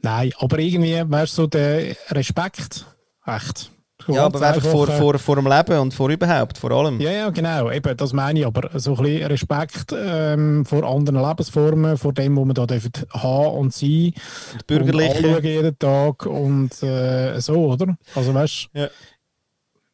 Nein, 0.01 0.31
aber 0.39 0.57
irgendwie, 0.57 1.03
weißt 1.07 1.33
du, 1.37 1.43
so 1.43 1.47
der 1.47 1.95
Respekt. 2.09 2.85
Echt. 3.25 3.71
Ja, 4.07 4.25
aber 4.25 4.41
einfach 4.41 4.61
vor, 4.69 4.87
vor, 4.87 5.17
vor 5.17 5.35
dem 5.37 5.47
Leben 5.47 5.79
und 5.79 5.93
vor 5.93 6.09
überhaupt, 6.09 6.57
vor 6.57 6.69
allem. 6.71 6.99
Ja, 6.99 7.11
ja, 7.11 7.29
genau. 7.29 7.71
Eben, 7.71 7.95
das 7.95 8.11
meine 8.13 8.39
ich. 8.39 8.45
Aber 8.45 8.69
so 8.77 8.95
ein 8.97 9.03
bisschen 9.03 9.27
Respekt 9.27 9.95
ähm, 9.97 10.65
vor 10.65 10.83
anderen 10.83 11.25
Lebensformen, 11.27 11.97
vor 11.97 12.13
dem, 12.13 12.35
was 12.37 12.45
man 12.45 12.67
dürfen 12.67 12.91
haben 13.11 13.57
und 13.57 13.73
sein. 13.73 14.13
Und 14.53 14.67
bürgerliche. 14.67 15.37
Und 15.37 15.43
jeden 15.45 15.79
Tag 15.79 16.25
und 16.25 16.83
äh, 16.83 17.39
so, 17.39 17.71
oder? 17.71 17.97
Also 18.13 18.33
weißt 18.33 18.69
du, 18.73 18.79
Ja. 18.81 18.89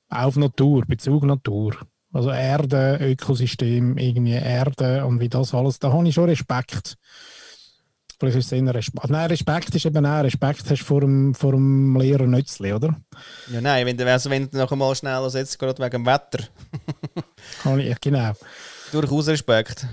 auf 0.09 0.35
Natur, 0.35 0.83
Bezug 0.87 1.23
Natur. 1.23 1.75
Also 2.11 2.31
Erde, 2.31 2.97
Ökosystem, 3.01 3.97
irgendwie 3.97 4.33
Erde 4.33 5.05
und 5.05 5.21
wie 5.21 5.29
das 5.29 5.53
alles, 5.53 5.79
da 5.79 5.93
habe 5.93 6.05
ich 6.07 6.13
schon 6.15 6.25
Respekt. 6.25 6.97
Vielleicht 8.21 8.37
ist 8.37 8.45
es 8.45 8.51
eher 8.51 8.75
Respekt. 8.75 9.09
Nein, 9.09 9.27
Respekt 9.31 9.73
ist 9.73 9.83
eben 9.83 10.05
auch, 10.05 10.21
Respekt 10.23 10.69
hast 10.69 10.81
du 10.81 10.85
vor 10.85 11.01
dem, 11.01 11.33
vor 11.33 11.53
dem 11.53 11.97
Lehrer 11.99 12.27
Nützli, 12.27 12.71
oder? 12.71 12.95
Ja, 13.51 13.61
nein, 13.61 13.83
wenn, 13.87 13.97
du- 13.97 14.05
also 14.05 14.29
wenn 14.29 14.47
du 14.47 14.57
noch 14.59 14.71
einmal 14.71 14.93
schnell 14.95 15.27
setzt, 15.31 15.57
gerade 15.57 15.79
wegen 15.83 15.89
dem 15.89 16.05
Wetter, 16.05 16.43
Habe 17.65 17.81
ich, 17.81 17.99
genau. 17.99 18.33
durchaus 18.91 19.27
Respekt. 19.27 19.87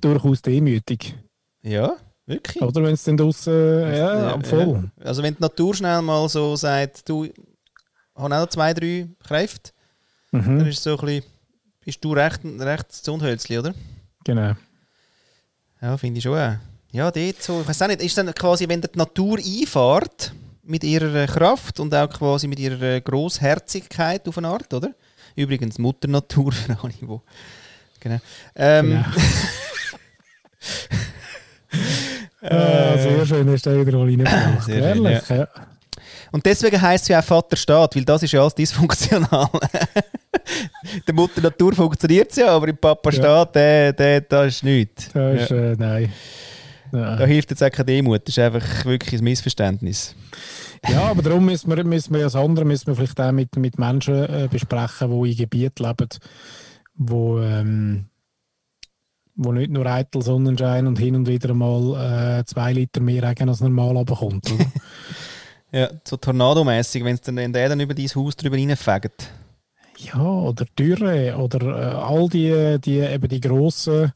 Durchaus 0.00 0.40
demütig. 0.40 1.14
Ja, 1.62 1.96
wirklich. 2.24 2.62
Oder 2.62 2.82
wenn 2.84 2.94
es 2.94 3.04
dann 3.04 3.18
draussen, 3.18 3.52
ja, 3.94 4.38
voll. 4.42 4.90
Ja. 4.98 5.04
Also 5.06 5.22
wenn 5.22 5.34
die 5.34 5.42
Natur 5.42 5.74
schnell 5.74 6.00
mal 6.00 6.26
so 6.30 6.56
sagt, 6.56 7.06
du, 7.06 7.24
habe 7.24 7.34
auch 8.14 8.28
noch 8.30 8.46
zwei, 8.48 8.72
drei 8.72 9.08
Kräfte, 9.22 9.72
Mhm. 10.32 10.58
Dann 10.58 10.66
ist 10.66 10.82
so 10.82 10.98
ein 10.98 11.04
bisschen, 11.06 11.24
bist 11.84 12.02
du 12.04 12.12
recht, 12.14 12.40
recht 12.44 12.90
Zundhölzli, 12.92 13.58
oder? 13.58 13.72
Genau. 14.24 14.54
Ja, 15.80 15.96
finde 15.96 16.18
ich 16.18 16.24
schon. 16.24 16.36
auch. 16.36 16.56
Ja, 16.94 17.10
dort 17.10 17.42
so, 17.42 17.60
ich 17.60 17.66
weiß 17.66 17.82
auch 17.82 17.88
nicht, 17.88 18.02
ist 18.02 18.16
dann 18.16 18.32
quasi, 18.32 18.68
wenn 18.68 18.80
die 18.80 18.86
Natur 18.94 19.38
einfährt, 19.38 20.32
mit 20.62 20.84
ihrer 20.84 21.24
äh, 21.24 21.26
Kraft 21.26 21.80
und 21.80 21.92
auch 21.92 22.08
quasi 22.08 22.46
mit 22.46 22.60
ihrer 22.60 22.82
äh, 22.82 23.00
Grossherzigkeit 23.00 24.28
auf 24.28 24.38
eine 24.38 24.46
Art, 24.46 24.72
oder? 24.72 24.90
Übrigens 25.34 25.76
Mutter 25.78 26.06
Natur 26.06 26.52
für 26.52 26.78
alle, 26.80 26.92
die... 26.92 27.06
Genau. 27.98 28.20
Ähm, 28.54 28.90
Genau. 28.90 29.04
Ah, 32.40 32.96
sehr 32.98 33.26
schön, 33.26 33.50
hast 33.50 33.66
du 33.66 33.86
wieder 33.86 33.98
mal 33.98 34.06
reingebracht. 34.06 34.62
Sehr 34.62 34.94
schön, 34.94 35.04
Ehrlich, 35.04 35.28
ja. 35.28 35.48
Und 36.30 36.46
deswegen 36.46 36.80
heisst 36.80 37.04
es 37.04 37.08
ja 37.08 37.18
auch 37.18 37.24
Vaterstaat, 37.24 37.96
weil 37.96 38.04
das 38.04 38.22
ist 38.22 38.32
ja 38.32 38.40
alles 38.40 38.54
dysfunktional. 38.54 39.48
der 41.06 41.14
Mutter 41.14 41.40
Natur 41.40 41.72
funktioniert 41.72 42.30
es 42.30 42.36
ja, 42.36 42.48
aber 42.48 42.68
im 42.68 42.76
Papa 42.76 43.10
Staat, 43.10 43.56
der, 43.56 43.92
der, 43.94 44.20
da 44.20 44.44
ist 44.44 44.62
nichts. 44.62 45.08
Das 45.12 45.42
ist, 45.42 45.50
ja. 45.50 45.56
äh, 45.56 45.76
nein. 45.76 46.12
Da 47.00 47.26
hilft 47.26 47.50
jetzt 47.50 47.62
auch 47.62 47.70
keine 47.70 47.86
Demut, 47.86 48.22
das 48.26 48.36
ist 48.36 48.38
einfach 48.38 48.84
wirklich 48.84 49.20
ein 49.20 49.24
Missverständnis. 49.24 50.14
Ja, 50.88 51.04
aber 51.04 51.22
darum 51.22 51.44
müssen 51.46 51.74
wir, 51.74 51.82
müssen 51.84 52.12
wir 52.12 52.20
ja 52.20 52.26
das 52.26 52.36
andere 52.36 52.64
müssen 52.64 52.86
wir 52.88 52.94
vielleicht 52.94 53.20
auch 53.20 53.32
mit, 53.32 53.56
mit 53.56 53.78
Menschen 53.78 54.14
äh, 54.14 54.48
besprechen, 54.50 55.10
die 55.10 55.30
in 55.30 55.36
Gebieten 55.36 55.82
leben, 55.82 56.08
wo, 56.94 57.40
ähm, 57.40 58.06
wo 59.34 59.52
nicht 59.52 59.70
nur 59.70 59.86
eitel 59.86 60.22
Sonnenschein 60.22 60.86
und 60.86 60.98
hin 60.98 61.16
und 61.16 61.26
wieder 61.26 61.54
mal 61.54 62.40
äh, 62.40 62.44
zwei 62.44 62.72
Liter 62.72 63.00
mehr 63.00 63.22
Regen 63.22 63.48
als 63.48 63.60
normal. 63.60 63.96
Oder? 63.96 64.16
Ja, 65.72 65.90
so 66.04 66.16
tornadomäßig, 66.16 67.02
wenn 67.02 67.18
dann, 67.24 67.34
wenn 67.34 67.52
der 67.52 67.68
dann 67.70 67.80
über 67.80 67.94
dein 67.94 68.06
Haus 68.06 68.36
drüber 68.36 68.56
reinfegt. 68.56 69.28
Ja, 69.98 70.22
oder 70.22 70.66
Dürre 70.78 71.36
oder 71.36 71.60
äh, 71.66 71.94
all 71.96 72.28
die, 72.28 72.78
die, 72.80 72.98
eben 72.98 73.28
die 73.28 73.40
grossen, 73.40 74.12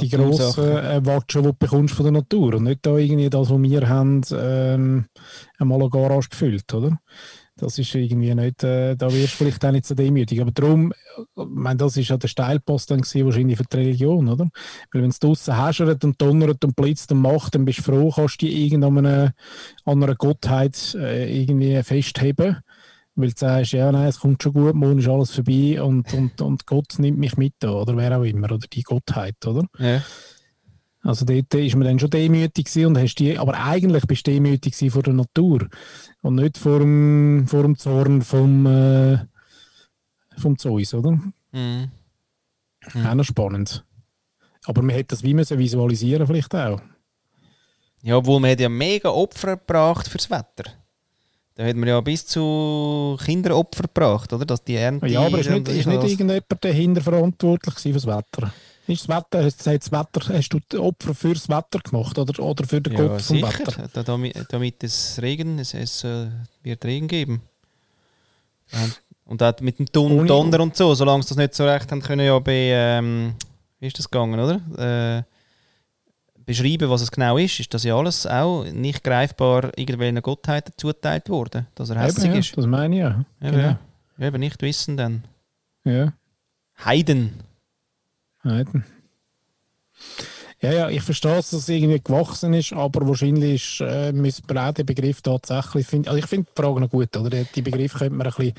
die 0.00 0.08
grossen 0.08 0.76
äh, 0.76 1.04
Watschen, 1.04 1.42
die 1.42 1.48
du 1.48 1.54
bekommst 1.54 1.94
von 1.94 2.04
der 2.04 2.12
Natur 2.12 2.54
und 2.54 2.64
nicht 2.64 2.84
da 2.84 2.96
irgendwie 2.96 3.30
das, 3.30 3.50
was 3.50 3.62
wir 3.62 3.88
haben, 3.88 4.22
ähm, 4.32 5.06
einmal 5.58 5.80
eine 5.80 5.90
Garage 5.90 6.28
gefüllt, 6.28 6.72
oder? 6.74 6.98
Das 7.60 7.78
ist 7.78 7.94
irgendwie 7.94 8.34
nicht, 8.34 8.64
äh, 8.64 8.96
da 8.96 9.12
wirst 9.12 9.34
du 9.34 9.44
vielleicht 9.44 9.64
auch 9.64 9.70
nicht 9.70 9.84
so 9.84 9.94
demütig. 9.94 10.40
Aber 10.40 10.50
darum, 10.50 10.92
äh, 10.92 10.96
ich 11.22 11.46
meine, 11.46 11.76
das 11.76 11.96
ist 11.96 12.08
ja 12.08 12.16
der 12.16 12.28
Steilpost 12.28 12.90
dann 12.90 13.02
gewesen, 13.02 13.26
wahrscheinlich 13.26 13.58
für 13.58 13.64
die 13.64 13.76
Religion, 13.76 14.28
oder? 14.28 14.48
Weil 14.92 15.02
wenn 15.02 15.10
es 15.10 15.18
draussen 15.18 15.62
häschert 15.62 16.02
und 16.04 16.20
donnert 16.20 16.64
und 16.64 16.74
blitzt 16.74 17.12
und 17.12 17.20
macht, 17.20 17.54
dann 17.54 17.66
bist 17.66 17.80
du 17.80 17.82
froh, 17.82 18.10
kannst 18.14 18.40
du 18.40 18.46
dich 18.46 18.56
irgendeiner 18.56 19.34
an 19.84 20.02
einer 20.02 20.14
Gottheit 20.14 20.94
äh, 20.98 21.40
irgendwie 21.42 21.82
festheben. 21.82 22.58
Weil 23.20 23.30
du 23.30 23.36
sagst, 23.36 23.72
ja, 23.72 23.90
nein, 23.90 24.08
es 24.08 24.20
kommt 24.20 24.42
schon 24.42 24.52
gut, 24.52 24.74
morgen 24.74 24.98
ist 24.98 25.08
alles 25.08 25.32
vorbei 25.32 25.82
und, 25.82 26.12
und, 26.14 26.40
und 26.40 26.66
Gott 26.66 26.98
nimmt 26.98 27.18
mich 27.18 27.36
mit, 27.36 27.54
da, 27.58 27.70
oder 27.70 27.96
wer 27.96 28.18
auch 28.18 28.24
immer, 28.24 28.52
oder 28.52 28.66
die 28.72 28.82
Gottheit, 28.82 29.44
oder? 29.46 29.66
Ja. 29.78 30.02
Also 31.02 31.24
dort 31.24 31.54
ist 31.54 31.76
man 31.76 31.86
dann 31.86 31.98
schon 31.98 32.10
demütig 32.10 32.66
gewesen 32.66 32.86
und 32.86 32.98
hast 32.98 33.14
die, 33.16 33.38
aber 33.38 33.54
eigentlich 33.54 34.06
bist 34.06 34.26
du 34.26 34.32
demütig 34.32 34.74
gewesen 34.74 34.90
vor 34.90 35.02
der 35.02 35.14
Natur 35.14 35.68
und 36.20 36.34
nicht 36.34 36.58
vor 36.58 36.78
dem, 36.80 37.46
vor 37.48 37.62
dem 37.62 37.76
Zorn 37.78 38.22
vom, 38.22 38.66
äh, 38.66 39.18
vom 40.36 40.58
Zeus, 40.58 40.92
oder? 40.92 41.18
Mhm. 41.52 41.90
Auch 43.06 43.14
noch 43.14 43.24
spannend. 43.24 43.84
Aber 44.66 44.82
man 44.82 44.94
hätte 44.94 45.14
das 45.14 45.22
wie 45.22 45.34
müssen 45.34 45.58
visualisieren 45.58 46.26
vielleicht 46.26 46.54
auch. 46.54 46.80
Ja, 48.02 48.16
obwohl 48.16 48.40
man 48.40 48.50
hat 48.50 48.60
ja 48.60 48.68
mega 48.68 49.10
Opfer 49.10 49.56
gebracht 49.56 50.08
fürs 50.08 50.30
Wetter. 50.30 50.72
Da 51.60 51.66
hat 51.66 51.76
man 51.76 51.90
ja 51.90 52.00
bis 52.00 52.24
zu 52.24 53.18
Kinderopfer 53.22 53.82
gebracht, 53.82 54.32
oder? 54.32 54.46
Dass 54.46 54.64
die 54.64 54.76
Ernte... 54.76 55.06
Ja, 55.08 55.26
aber 55.26 55.40
ist 55.40 55.50
nicht, 55.50 55.68
ist 55.68 55.86
nicht 55.86 56.02
irgendjemand 56.02 56.44
dahinter 56.58 57.02
verantwortlich 57.02 57.74
für 57.74 57.92
das 57.92 58.06
Wetter? 58.06 58.50
Ist 58.86 59.06
das 59.06 59.14
Wetter, 59.14 59.44
hast, 59.44 59.66
du 59.66 59.78
das 59.78 59.92
Wetter, 59.92 60.34
hast 60.34 60.48
du 60.48 60.82
Opfer 60.82 61.14
fürs 61.14 61.50
Wetter 61.50 61.80
gemacht 61.80 62.18
oder, 62.18 62.42
oder 62.42 62.64
für 62.64 62.80
den 62.80 62.94
Ja, 62.94 63.08
Gott 63.08 63.20
vom 63.20 63.36
sicher. 63.36 63.58
Wetter? 63.58 63.90
Da, 63.92 64.02
damit, 64.02 64.46
damit 64.48 64.82
es 64.82 65.18
Regen, 65.20 65.58
es, 65.58 65.74
es 65.74 66.02
äh, 66.02 66.28
wird 66.62 66.82
Regen 66.82 67.08
geben. 67.08 67.42
Und 69.26 69.42
auch 69.42 69.60
mit 69.60 69.78
dem 69.80 69.84
Don 69.92 70.26
Donner 70.26 70.60
und 70.60 70.74
so, 70.74 70.94
solange 70.94 71.24
sie 71.24 71.28
das 71.28 71.36
nicht 71.36 71.54
so 71.54 71.66
recht 71.66 71.92
haben 71.92 72.00
können, 72.00 72.24
ja 72.24 72.38
bei, 72.38 72.70
ähm, 72.72 73.34
wie 73.80 73.86
ist 73.86 73.98
das 73.98 74.10
gegangen, 74.10 74.40
oder? 74.40 75.26
Äh, 75.26 75.29
beschreiben, 76.50 76.90
was 76.90 77.02
es 77.02 77.10
genau 77.10 77.38
ist, 77.38 77.60
ist 77.60 77.72
das 77.72 77.84
ja 77.84 77.96
alles 77.96 78.26
auch 78.26 78.64
nicht 78.64 79.04
greifbar 79.04 79.76
irgendwelchen 79.78 80.20
Gottheiten 80.22 80.72
zugeteilt 80.76 81.28
worden, 81.28 81.66
dass 81.74 81.90
er 81.90 82.00
hässlich 82.00 82.24
Eben, 82.26 82.34
ja, 82.34 82.40
ist. 82.40 82.56
das 82.56 82.66
meine 82.66 82.94
ich 82.96 83.00
ja. 83.00 83.24
Ja, 83.40 83.50
Genau. 83.50 83.76
ja. 84.18 84.26
eben 84.26 84.40
nicht 84.40 84.60
wissen 84.62 84.96
dann. 84.96 85.24
Ja. 85.84 86.12
Heiden. 86.84 87.34
Nein. 88.42 88.84
Ja, 90.62 90.72
ja, 90.72 90.88
ich 90.90 91.02
verstehe, 91.02 91.36
dass 91.36 91.52
es 91.52 91.68
irgendwie 91.68 92.00
gewachsen 92.00 92.52
ist, 92.52 92.72
aber 92.74 93.06
wahrscheinlich 93.08 93.80
ist, 93.80 93.80
äh, 93.80 94.12
müssen 94.12 94.44
wir 94.48 94.62
auch 94.68 94.72
den 94.74 94.84
Begriff 94.84 95.22
tatsächlich 95.22 95.86
finden. 95.86 96.08
Also 96.08 96.18
ich 96.18 96.26
finde 96.26 96.48
die 96.54 96.60
Frage 96.62 96.80
noch 96.80 96.90
gut, 96.90 97.16
oder? 97.16 97.44
Die- 97.44 97.62
Begriffe 97.62 97.98
könnte 97.98 98.14
man 98.14 98.26
ein 98.26 98.32
bisschen, 98.34 98.54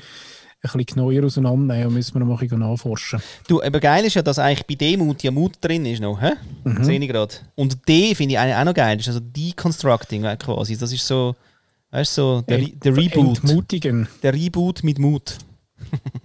bisschen 0.62 0.86
genauer 0.86 1.24
auseinandernehmen 1.24 1.88
und 1.88 1.94
müssen 1.94 2.14
wir 2.14 2.20
noch 2.24 2.40
ein 2.40 2.46
bisschen 2.46 2.60
nachforschen. 2.60 3.20
Du, 3.48 3.62
aber 3.62 3.80
geil 3.80 4.04
ist 4.04 4.14
ja, 4.14 4.22
dass 4.22 4.38
eigentlich 4.38 4.66
bei 4.66 4.74
Demut 4.76 5.22
ja 5.22 5.30
Mut 5.30 5.54
drin 5.60 5.84
ist 5.86 6.00
noch, 6.00 6.20
hä? 6.20 6.32
Mhm. 6.64 6.84
Sehe 6.84 6.98
ich 7.00 7.08
gerade. 7.08 7.34
Und 7.56 7.88
D 7.88 8.14
finde 8.14 8.34
ich 8.34 8.38
auch 8.40 8.64
noch 8.64 8.74
geil, 8.74 8.98
ist 8.98 9.08
also 9.08 9.20
Deconstructing 9.20 10.24
äh, 10.24 10.36
quasi. 10.36 10.76
Das 10.76 10.92
ist 10.92 11.06
so, 11.06 11.34
weißt 11.90 12.16
du, 12.18 12.22
so 12.22 12.42
der, 12.42 12.58
Re- 12.58 12.72
der 12.82 12.96
Reboot. 12.96 13.38
Entmutigen. 13.38 14.08
Der 14.22 14.32
Reboot 14.34 14.84
mit 14.84 14.98
Mut. 14.98 15.36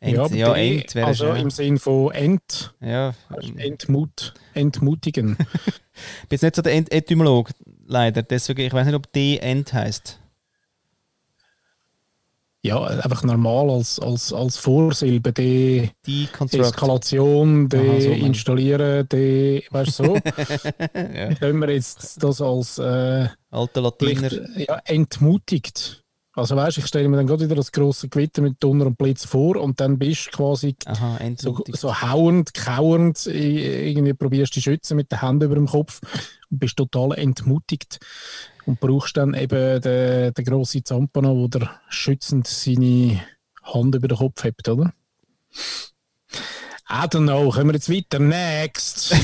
Ent, 0.00 0.18
aber 0.18 0.34
ja, 0.36 0.52
die- 0.54 0.76
Ent 0.80 0.94
wäre 0.94 1.06
Also 1.06 1.26
schon. 1.28 1.36
im 1.36 1.50
Sinn 1.50 1.78
von 1.78 2.12
Ent, 2.12 2.74
Ja, 2.80 3.14
Entmut, 3.56 4.34
Entmutigen. 4.52 5.38
ich 5.66 6.28
bin 6.28 6.30
jetzt 6.32 6.42
nicht 6.42 6.56
so 6.56 6.62
der 6.62 6.74
Ent 6.74 6.92
Etymolog, 6.92 7.50
leider. 7.86 8.22
Deswegen, 8.22 8.60
ich 8.62 8.72
weiß 8.72 8.84
nicht, 8.86 8.96
ob 8.96 9.10
D 9.12 9.38
Ent 9.38 9.72
heißt. 9.72 10.18
Ja, 12.64 12.82
einfach 12.82 13.22
normal 13.24 13.68
als, 13.68 14.00
als, 14.00 14.32
als 14.32 14.56
Vorsilbe, 14.56 15.34
die. 15.34 15.90
Eskalation, 16.62 17.68
die 17.68 18.00
so, 18.00 18.14
die, 19.04 19.64
weißt 19.70 19.98
du 20.00 20.04
so. 20.04 20.14
ja. 20.94 21.34
Können 21.34 21.60
wir 21.60 21.70
jetzt 21.70 22.22
das 22.22 22.40
als 22.40 22.78
äh, 22.78 23.28
Alter 23.50 23.82
Latiner. 23.82 24.30
vielleicht, 24.30 24.68
ja, 24.68 24.80
entmutigt. 24.86 26.04
Also 26.32 26.56
weißt, 26.56 26.78
ich 26.78 26.86
stelle 26.86 27.06
mir 27.08 27.18
dann 27.18 27.26
gerade 27.26 27.44
wieder 27.44 27.54
das 27.54 27.70
große 27.70 28.08
Gewitter 28.08 28.40
mit 28.40 28.56
Donner 28.60 28.86
und 28.86 28.96
Blitz 28.96 29.26
vor 29.26 29.56
und 29.56 29.78
dann 29.78 29.98
bist 29.98 30.28
du 30.28 30.36
quasi 30.38 30.74
Aha, 30.86 31.20
so, 31.36 31.62
so 31.68 32.00
hauend, 32.00 32.54
kauernd, 32.54 33.26
irgendwie 33.26 34.14
probierst 34.14 34.52
du 34.52 34.54
dich 34.56 34.64
schützen 34.64 34.96
mit 34.96 35.12
den 35.12 35.20
Händen 35.20 35.44
über 35.44 35.54
dem 35.54 35.66
Kopf 35.66 36.00
und 36.50 36.58
bist 36.58 36.76
total 36.76 37.12
entmutigt 37.18 38.00
und 38.66 38.80
brauchst 38.80 39.16
dann 39.16 39.34
eben 39.34 39.80
den, 39.80 40.34
den 40.34 40.44
grossen 40.44 40.84
Zampano, 40.84 41.36
wo 41.36 41.48
der 41.48 41.80
schützend 41.88 42.46
seine 42.46 43.20
Hand 43.62 43.94
über 43.94 44.08
den 44.08 44.18
Kopf 44.18 44.44
hebt, 44.44 44.68
oder? 44.68 44.92
I 46.90 47.06
don't 47.06 47.24
know, 47.24 47.50
können 47.50 47.68
wir 47.68 47.74
jetzt 47.74 47.90
weiter? 47.90 48.18
Next! 48.18 49.14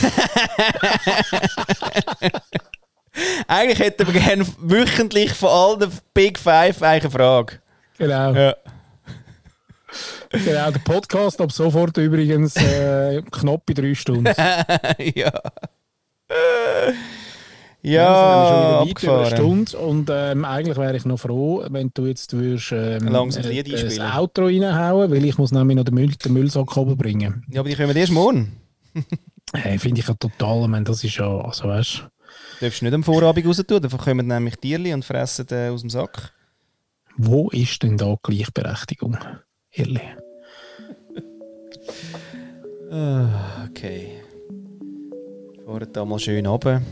Eigentlich 3.46 3.78
hätten 3.80 4.06
wir 4.06 4.20
gerne 4.20 4.46
wöchentlich 4.58 5.32
von 5.32 5.48
allen 5.50 5.92
Big 6.14 6.38
Five 6.38 6.82
eine 6.82 7.10
Frage. 7.10 7.60
genau. 7.98 8.32
Ja. 8.32 8.56
Genau, 10.30 10.70
der 10.70 10.78
Podcast 10.78 11.40
ab 11.40 11.50
sofort 11.50 11.96
übrigens 11.96 12.54
äh, 12.56 13.20
knapp 13.30 13.68
in 13.68 13.74
drei 13.74 13.94
Stunden. 13.94 14.26
ja. 15.14 15.32
Ja, 17.82 18.82
Ja, 18.82 18.86
wir 18.86 18.94
schon 18.98 19.18
eine. 19.20 19.26
Stunde 19.36 19.78
und 19.78 20.10
ähm, 20.12 20.44
eigentlich 20.44 20.76
wäre 20.76 20.96
ich 20.96 21.04
noch 21.06 21.18
froh, 21.18 21.64
wenn 21.70 21.90
du 21.94 22.06
jetzt 22.06 22.32
würdest, 22.36 22.72
ähm, 22.72 23.08
Langsam 23.08 23.42
das 23.42 23.50
äh, 23.50 23.54
Lied 23.54 23.72
das 23.72 23.82
einspielen. 23.84 24.12
Outro 24.12 24.44
reinhauen, 24.46 25.10
weil 25.10 25.24
ich 25.24 25.38
muss 25.38 25.50
nämlich 25.50 25.76
noch 25.76 25.84
den, 25.84 25.94
Müll, 25.94 26.08
den 26.10 26.32
Müllsack 26.34 26.76
runterbringen. 26.76 27.44
Ja, 27.50 27.60
aber 27.60 27.68
die 27.70 27.74
kommen 27.76 27.96
erst 27.96 28.12
morgen. 28.12 28.52
Hey, 29.52 29.78
Finde 29.80 30.00
ich 30.00 30.06
ja 30.06 30.14
total, 30.14 30.62
ich 30.62 30.68
meine, 30.68 30.84
das 30.84 31.02
ist 31.02 31.16
ja, 31.16 31.26
also 31.40 31.64
weißt 31.66 32.04
Du 32.60 32.66
darfst 32.66 32.82
nicht 32.82 32.94
am 32.94 33.02
Vorabend 33.02 33.44
raus 33.44 33.56
tun, 33.66 33.80
dann 33.82 33.90
kommen 33.98 34.26
nämlich 34.28 34.54
Tierli 34.56 34.94
und 34.94 35.04
fressen 35.04 35.44
den 35.46 35.72
aus 35.72 35.80
dem 35.80 35.90
Sack. 35.90 36.32
wo 37.16 37.48
ist 37.50 37.82
denn 37.82 37.96
da 37.96 38.14
Gleichberechtigung? 38.22 39.16
Ehrlich. 39.72 40.02
Ah, 42.92 43.64
Okay. 43.70 44.20
Fahren 45.66 45.88
da 45.92 46.04
mal 46.04 46.18
schön 46.20 46.46
runter. 46.46 46.82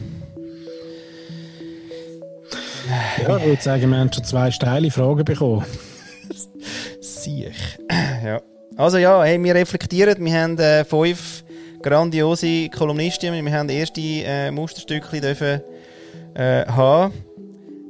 Ja, 2.88 3.36
ich 3.36 3.44
würde 3.44 3.62
sagen, 3.62 3.90
wir 3.90 3.98
haben 3.98 4.12
schon 4.12 4.24
zwei 4.24 4.50
steile 4.50 4.90
Fragen 4.90 5.24
bekommen. 5.24 5.64
Siech. 7.00 7.78
ja. 8.24 8.40
Also 8.76 8.98
ja, 8.98 9.22
hey, 9.24 9.42
wir 9.42 9.54
reflektieren. 9.54 10.24
Wir 10.24 10.40
haben 10.40 10.58
äh, 10.58 10.84
fünf 10.84 11.44
grandiose 11.82 12.68
Kolumnisten. 12.70 13.44
Wir 13.44 13.52
haben 13.52 13.68
erste 13.68 14.00
äh, 14.00 14.50
Musterstückchen 14.50 15.20
dürfen 15.20 15.60
äh, 16.34 16.64
haben. 16.66 17.12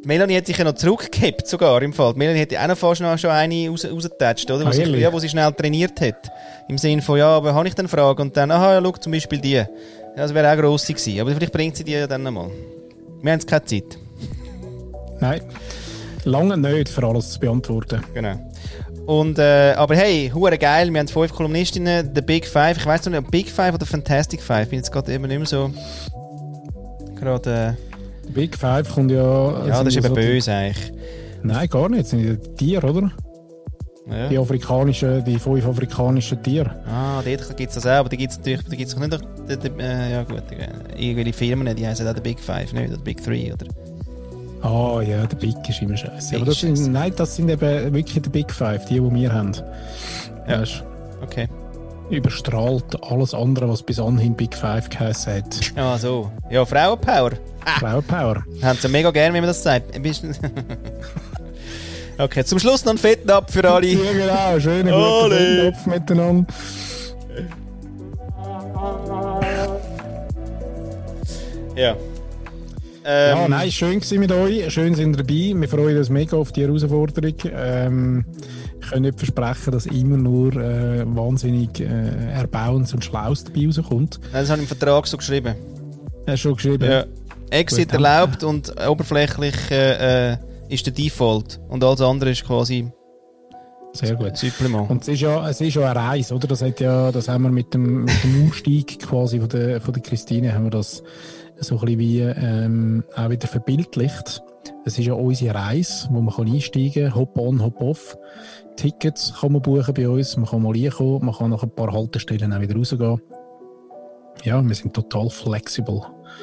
Die 0.03 0.09
Melanie 0.09 0.37
hat 0.37 0.47
sich 0.47 0.57
ja 0.57 0.65
noch 0.65 0.75
zurückgehabt, 0.75 1.47
sogar 1.47 1.83
im 1.83 1.93
Fall. 1.93 2.15
Die 2.15 2.19
Melanie 2.19 2.41
hätte 2.41 2.61
auch 2.61 2.69
noch 2.69 2.79
fast 2.79 3.01
noch 3.01 3.19
schon 3.19 3.31
eine 3.31 3.69
raus, 3.69 3.85
rausgetatscht, 3.85 4.51
oder? 4.51 4.67
Wo 4.67 4.73
sie, 4.73 4.85
ja, 4.85 5.13
wo 5.13 5.19
sie 5.19 5.29
schnell 5.29 5.53
trainiert 5.53 6.01
hat. 6.01 6.31
Im 6.69 6.79
Sinne 6.79 7.03
von, 7.03 7.19
ja, 7.19 7.29
aber 7.29 7.55
habe 7.55 7.69
ich 7.69 7.75
dann 7.75 7.89
Frage? 7.89 8.23
Und 8.23 8.37
dann, 8.37 8.51
aha, 8.51 8.75
ja, 8.75 8.83
schau, 8.83 8.93
zum 8.93 9.13
Beispiel 9.13 9.41
die. 9.41 9.55
Ja, 9.55 9.67
das 10.17 10.33
wäre 10.33 10.51
auch 10.51 10.57
grosse 10.57 10.95
gewesen. 10.95 11.21
Aber 11.21 11.35
vielleicht 11.35 11.53
bringt 11.53 11.77
sie 11.77 11.85
die 11.85 11.93
ja 11.93 12.07
dann 12.07 12.23
nochmal. 12.23 12.51
Wir 13.21 13.33
haben 13.33 13.39
jetzt 13.41 13.49
keine 13.49 13.65
Zeit. 13.65 13.99
Nein. 15.21 15.41
Lange 16.25 16.57
nicht, 16.57 16.89
für 16.89 17.07
alles 17.07 17.31
zu 17.31 17.41
beantworten. 17.41 18.03
Genau. 18.15 18.35
Und, 19.07 19.39
äh, 19.39 19.73
aber 19.77 19.97
hey, 19.97 20.31
hure 20.35 20.59
geil, 20.59 20.93
wir 20.93 21.01
haben 21.01 21.09
fünf 21.09 21.33
Kolumnistinnen, 21.33 22.11
The 22.15 22.21
Big 22.21 22.47
Five. 22.47 22.77
Ich 22.77 22.85
weiß 22.85 23.07
noch 23.07 23.19
nicht, 23.19 23.31
Big 23.31 23.51
Five 23.51 23.75
oder 23.75 23.87
Fantastic 23.87 24.43
Five. 24.43 24.65
Ich 24.65 24.69
bin 24.71 24.79
jetzt 24.81 24.93
gerade 24.93 25.13
eben 25.15 25.27
nicht 25.27 25.39
mehr 25.39 25.47
so. 25.47 25.71
Gerade. 27.19 27.77
Big 28.35 28.57
Five 28.57 28.93
kommt 28.93 29.11
ja. 29.11 29.65
Äh, 29.65 29.69
ja, 29.69 29.83
das 29.83 29.95
ist 29.95 29.95
sind 29.95 30.05
eben 30.05 30.15
so 30.15 30.21
böse 30.21 30.53
eigentlich. 30.53 30.93
Nein, 31.43 31.69
gar 31.69 31.89
nicht. 31.89 32.03
Das 32.03 32.11
sind 32.11 32.57
Tiere, 32.59 32.87
oder? 32.87 33.11
Ja. 34.11 34.29
Die 34.29 34.39
afrikanischen, 34.39 35.25
die 35.25 35.39
fünf 35.39 35.67
afrikanischen 35.67 36.43
Tiere. 36.43 36.77
Ah, 36.87 37.23
dort 37.23 37.57
gibt 37.57 37.71
es 37.71 37.75
das 37.75 37.87
auch, 37.87 38.01
aber 38.01 38.09
die 38.09 38.17
gibt 38.17 38.33
es 38.33 38.39
natürlich 38.39 38.63
da 38.69 38.77
gibt's 38.77 38.95
doch 38.95 39.01
nicht. 39.01 39.81
Äh, 39.81 40.13
ja, 40.13 40.23
gut, 40.23 40.43
äh, 40.53 41.03
irgendwelche 41.03 41.33
Firmen, 41.33 41.75
die 41.75 41.87
heißen 41.87 42.07
auch 42.07 42.15
The 42.15 42.21
Big 42.21 42.41
Five, 42.41 42.73
nicht? 42.73 42.93
Oder 42.93 43.03
Big 43.03 43.23
Three, 43.23 43.53
oder? 43.53 43.67
Ah 44.63 45.01
ja, 45.03 45.25
der 45.27 45.37
Big 45.37 45.57
ist 45.69 45.81
immer 45.83 45.97
scheiße. 45.97 46.37
Aber 46.37 46.47
das 46.47 46.61
sind, 46.61 46.93
nein, 46.93 47.13
das 47.17 47.37
sind 47.37 47.49
eben 47.49 47.95
wirklich 47.95 48.21
die 48.23 48.29
Big 48.29 48.53
Five, 48.53 48.85
die, 48.87 48.95
die 48.95 49.15
wir 49.15 49.33
haben. 49.33 49.53
Ja. 50.49 50.61
Weisst, 50.61 50.83
Okay. 51.23 51.47
überstrahlt 52.11 52.85
alles 53.03 53.35
andere, 53.35 53.69
was 53.69 53.83
bis 53.83 53.99
anhin 54.01 54.35
Big 54.35 54.55
Five 54.55 54.89
geheißen 54.89 55.35
hat. 55.35 55.73
Ah, 55.77 55.97
so. 55.99 56.31
Ja, 56.51 56.65
Frauenpower. 56.65 57.33
Frauenpower. 57.79 58.43
Haben 58.63 58.79
sie 58.81 58.89
mega 58.89 59.11
gern, 59.11 59.33
wenn 59.35 59.43
man 59.43 59.49
das 59.49 59.63
sagt. 59.63 59.95
Okay, 62.21 62.45
zum 62.45 62.59
Schluss 62.59 62.85
noch 62.85 62.91
ein 62.95 62.99
Fetten 62.99 63.31
ab 63.31 63.49
für 63.49 63.63
alle. 63.71 63.87
Ja, 63.87 64.13
genau. 64.13 64.59
Schönen 64.59 64.93
guten 64.93 65.73
Kopf 65.73 65.87
miteinander. 65.87 66.47
Ja. 71.77 71.97
Ähm, 73.11 73.39
ja, 73.39 73.49
nein, 73.49 73.73
schön 73.73 74.01
gewesen 74.01 74.21
mit 74.21 74.31
euch. 74.33 74.71
Schön 74.71 74.95
sind 74.95 75.17
ihr 75.17 75.25
dabei. 75.25 75.59
Wir 75.59 75.69
freuen 75.69 75.97
uns 75.97 76.11
mega 76.11 76.37
auf 76.37 76.53
die 76.53 76.61
Herausforderung. 76.61 77.37
Ähm, 77.51 78.27
ich 78.83 78.91
kann 78.91 79.01
nicht 79.01 79.19
versprechen, 79.19 79.73
dass 79.73 79.87
immer 79.87 80.19
nur 80.19 80.55
äh, 80.57 81.07
wahnsinnig 81.07 81.81
äh, 81.81 82.33
Erbauens 82.35 82.93
und 82.93 83.03
Schlaues 83.03 83.45
dabei 83.45 83.65
rauskommt. 83.65 84.21
Nein, 84.25 84.43
das 84.43 84.51
habe 84.51 84.63
ich 84.63 84.71
im 84.71 84.77
Vertrag 84.77 85.07
so 85.07 85.17
geschrieben. 85.17 85.55
Hast 86.27 86.45
du 86.45 86.49
schon 86.49 86.57
geschrieben? 86.57 86.85
Ja. 86.85 87.07
Exit 87.49 87.89
Gut, 87.89 87.95
erlaubt 87.95 88.45
und 88.45 88.75
oberflächlich 88.87 89.57
äh, 89.71 90.33
äh, 90.33 90.37
ist 90.69 90.85
der 90.85 90.93
Default. 90.93 91.61
Und 91.71 91.83
alles 91.83 92.03
andere 92.03 92.33
ist 92.33 92.45
quasi 92.45 92.91
Sehr 93.95 94.17
gut. 94.17 94.37
Supplement. 94.37 94.91
Und 94.91 95.01
es 95.01 95.09
ist 95.09 95.21
ja, 95.21 95.49
es 95.49 95.63
ist 95.63 95.77
ja 95.77 95.91
eine 95.91 95.99
Reise, 95.99 96.35
oder? 96.35 96.47
Das, 96.47 96.61
hat 96.61 96.79
ja, 96.79 97.11
das 97.11 97.29
haben 97.29 97.45
wir 97.45 97.51
mit 97.51 97.73
dem, 97.73 98.05
mit 98.05 98.23
dem 98.23 98.51
Ausstieg 98.51 98.99
quasi 98.99 99.41
von 99.41 99.49
der, 99.49 99.81
von 99.81 99.95
der 99.95 100.03
Christine, 100.03 100.53
haben 100.53 100.65
wir 100.65 100.71
das 100.73 101.03
so 101.61 101.79
ein 101.79 101.81
bisschen 101.81 101.99
wie 101.99 102.21
ähm, 102.21 103.05
auch 103.17 103.31
wieder 103.31 103.49
verbildlicht. 103.49 104.43
Es 104.85 104.99
ist 104.99 105.07
ja 105.07 105.15
unsere 105.15 105.55
Reise, 105.55 106.09
wo 106.11 106.21
man 106.21 106.35
kann 106.35 106.51
einsteigen 106.51 107.11
kann, 107.11 107.15
hop 107.15 107.39
on, 107.39 107.63
hop 107.63 107.81
off. 107.81 108.17
Tickets 108.77 109.35
kann 109.41 109.53
man 109.53 109.63
buchen 109.63 109.95
bei 109.95 110.09
uns, 110.09 110.37
man 110.37 110.47
kann 110.47 110.63
mal 110.63 110.73
reinkommen, 110.73 111.25
man 111.27 111.35
kann 111.35 111.51
nach 111.51 111.63
ein 111.63 111.71
paar 111.71 111.93
Haltestellen 111.93 112.53
auch 112.53 112.61
wieder 112.61 112.77
rausgehen. 112.77 113.21
Ja, 114.45 114.63
wir 114.67 114.75
sind 114.75 114.95
total 114.95 115.29
flexibel. 115.31 116.01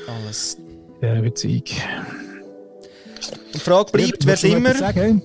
Alles. 0.08 0.58
Ja, 1.02 1.22
Beziehung. 1.22 1.64
Und 3.18 3.54
die 3.54 3.60
Frage 3.60 3.92
bleibt, 3.92 4.26
wer 4.26 4.38
sind 4.38 4.64
wir? 4.64 5.22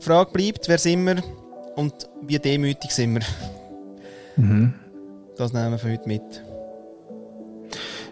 Frage 0.00 0.32
bleibt, 0.32 0.68
wer 0.68 0.78
sind 0.78 1.04
wir? 1.04 1.22
Und 1.76 1.94
wie 2.22 2.38
demütig 2.38 2.90
sind 2.90 3.14
wir? 3.14 3.22
Mhm. 4.36 4.74
Das 5.36 5.52
nehmen 5.52 5.70
wir 5.72 5.78
für 5.78 5.92
heute 5.92 6.08
mit. 6.08 6.42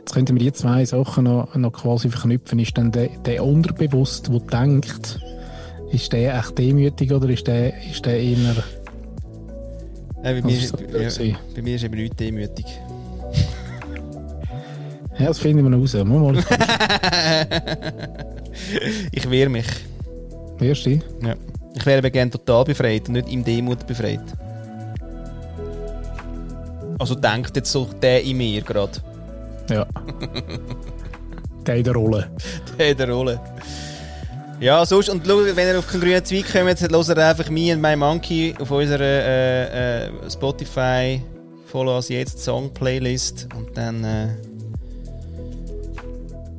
Jetzt 0.09 0.14
könnten 0.14 0.36
wir 0.36 0.43
die 0.43 0.52
zwei 0.55 0.86
Sachen 0.86 1.24
noch, 1.24 1.55
noch 1.55 1.70
quasi 1.70 2.09
verknüpfen. 2.09 2.59
Ist 2.59 2.78
dann 2.78 2.90
der, 2.90 3.09
der 3.26 3.44
Unterbewusst, 3.44 4.28
der 4.28 4.40
denkt, 4.40 5.20
ist 5.93 6.10
der 6.14 6.39
echt 6.39 6.56
demütig 6.56 7.12
oder 7.12 7.28
ist 7.28 7.47
der, 7.47 7.74
ist 7.85 8.06
der 8.06 8.18
eher... 8.18 8.56
Äh, 10.22 10.40
bei, 10.40 10.40
mir, 10.40 10.56
ist 10.56 10.68
so 10.68 10.78
blöd 10.78 10.93
ja, 10.94 11.10
gewesen. 11.10 11.36
bei 11.55 11.60
mir 11.60 11.74
ist 11.74 11.85
eben 11.85 11.94
nichts 11.97 12.16
demütig. 12.16 12.64
Ja, 15.18 15.26
das 15.26 15.40
finden 15.40 15.62
wir 15.62 15.68
noch 15.68 15.78
raus. 15.78 15.93
Mal, 15.93 16.05
mal. 16.06 16.39
ich 19.12 19.30
wehre 19.30 19.51
mich. 19.51 19.66
Wirst 20.56 20.86
du? 20.86 21.01
Ja. 21.20 21.35
Ich 21.76 21.85
wäre 21.85 21.98
aber 21.98 22.09
gerne 22.09 22.30
total 22.30 22.64
befreit 22.64 23.09
und 23.09 23.12
nicht 23.12 23.30
im 23.30 23.44
Demut 23.44 23.86
befreit. 23.86 24.24
Also 26.98 27.14
denkt 27.14 27.55
jetzt 27.56 27.70
so 27.70 27.86
der 28.01 28.22
in 28.22 28.39
mir 28.39 28.62
gerade. 28.62 29.02
Ja. 29.69 29.86
der 31.66 31.77
in 31.77 31.85
der 31.85 31.95
Rolle. 31.95 32.31
Der 32.78 32.90
in 32.90 32.97
der 32.97 33.11
Rolle. 33.11 33.40
Ja, 34.61 34.85
sonst, 34.85 35.09
und 35.09 35.24
schau, 35.24 35.39
wenn 35.45 35.69
ihr 35.69 35.78
auf 35.78 35.86
keinen 35.86 36.01
grünen 36.01 36.24
Zweig 36.24 36.53
kommt, 36.53 36.82
dann 36.82 36.90
hört 36.90 37.09
ihr 37.09 37.28
einfach 37.28 37.49
Me 37.49 37.73
and 37.73 37.81
My 37.81 37.95
Monkey 37.95 38.55
auf 38.59 38.70
unserer 38.70 39.01
äh, 39.01 40.07
äh, 40.07 40.11
Spotify 40.31 41.23
Follow 41.70 41.97
us 41.97 42.09
jetzt 42.09 42.43
Song 42.43 42.73
Playlist 42.73 43.47
und 43.55 43.77
dann 43.77 44.03
äh, 44.03 44.28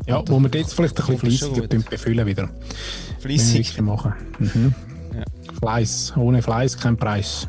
Ja, 0.07 0.23
wo 0.27 0.39
wir 0.39 0.49
jetzt 0.53 0.75
vielleicht 0.75 0.99
ein 0.99 1.17
bisschen 1.17 1.49
fleissiger 1.49 1.67
Befüllen 1.89 2.25
wieder. 2.25 2.49
Wirklich 3.21 3.81
machen. 3.81 4.13
Mhm. 4.37 4.73
Ja. 5.15 5.23
Fleiß. 5.59 6.13
Ohne 6.15 6.41
Fleiß 6.41 6.77
kein 6.77 6.95
Preis. 6.95 7.47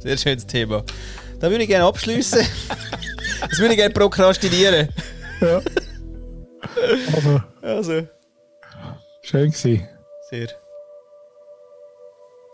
Sehr 0.00 0.16
schönes 0.18 0.46
Thema. 0.46 0.82
Da 1.40 1.50
würde 1.50 1.62
ich 1.62 1.68
gerne 1.68 1.86
abschließen. 1.86 2.40
Das 3.40 3.58
würde 3.58 3.74
ich 3.74 3.78
gerne 3.78 3.94
prokrastinieren. 3.94 4.88
Ja. 5.40 5.60
Also. 7.14 7.40
also. 7.62 8.08
Schön 9.22 9.50
gewesen. 9.50 9.88
Sehr. 10.30 10.48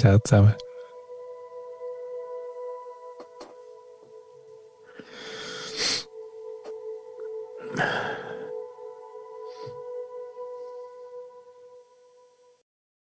Ciao 0.01 0.19
zusammen. 0.19 0.55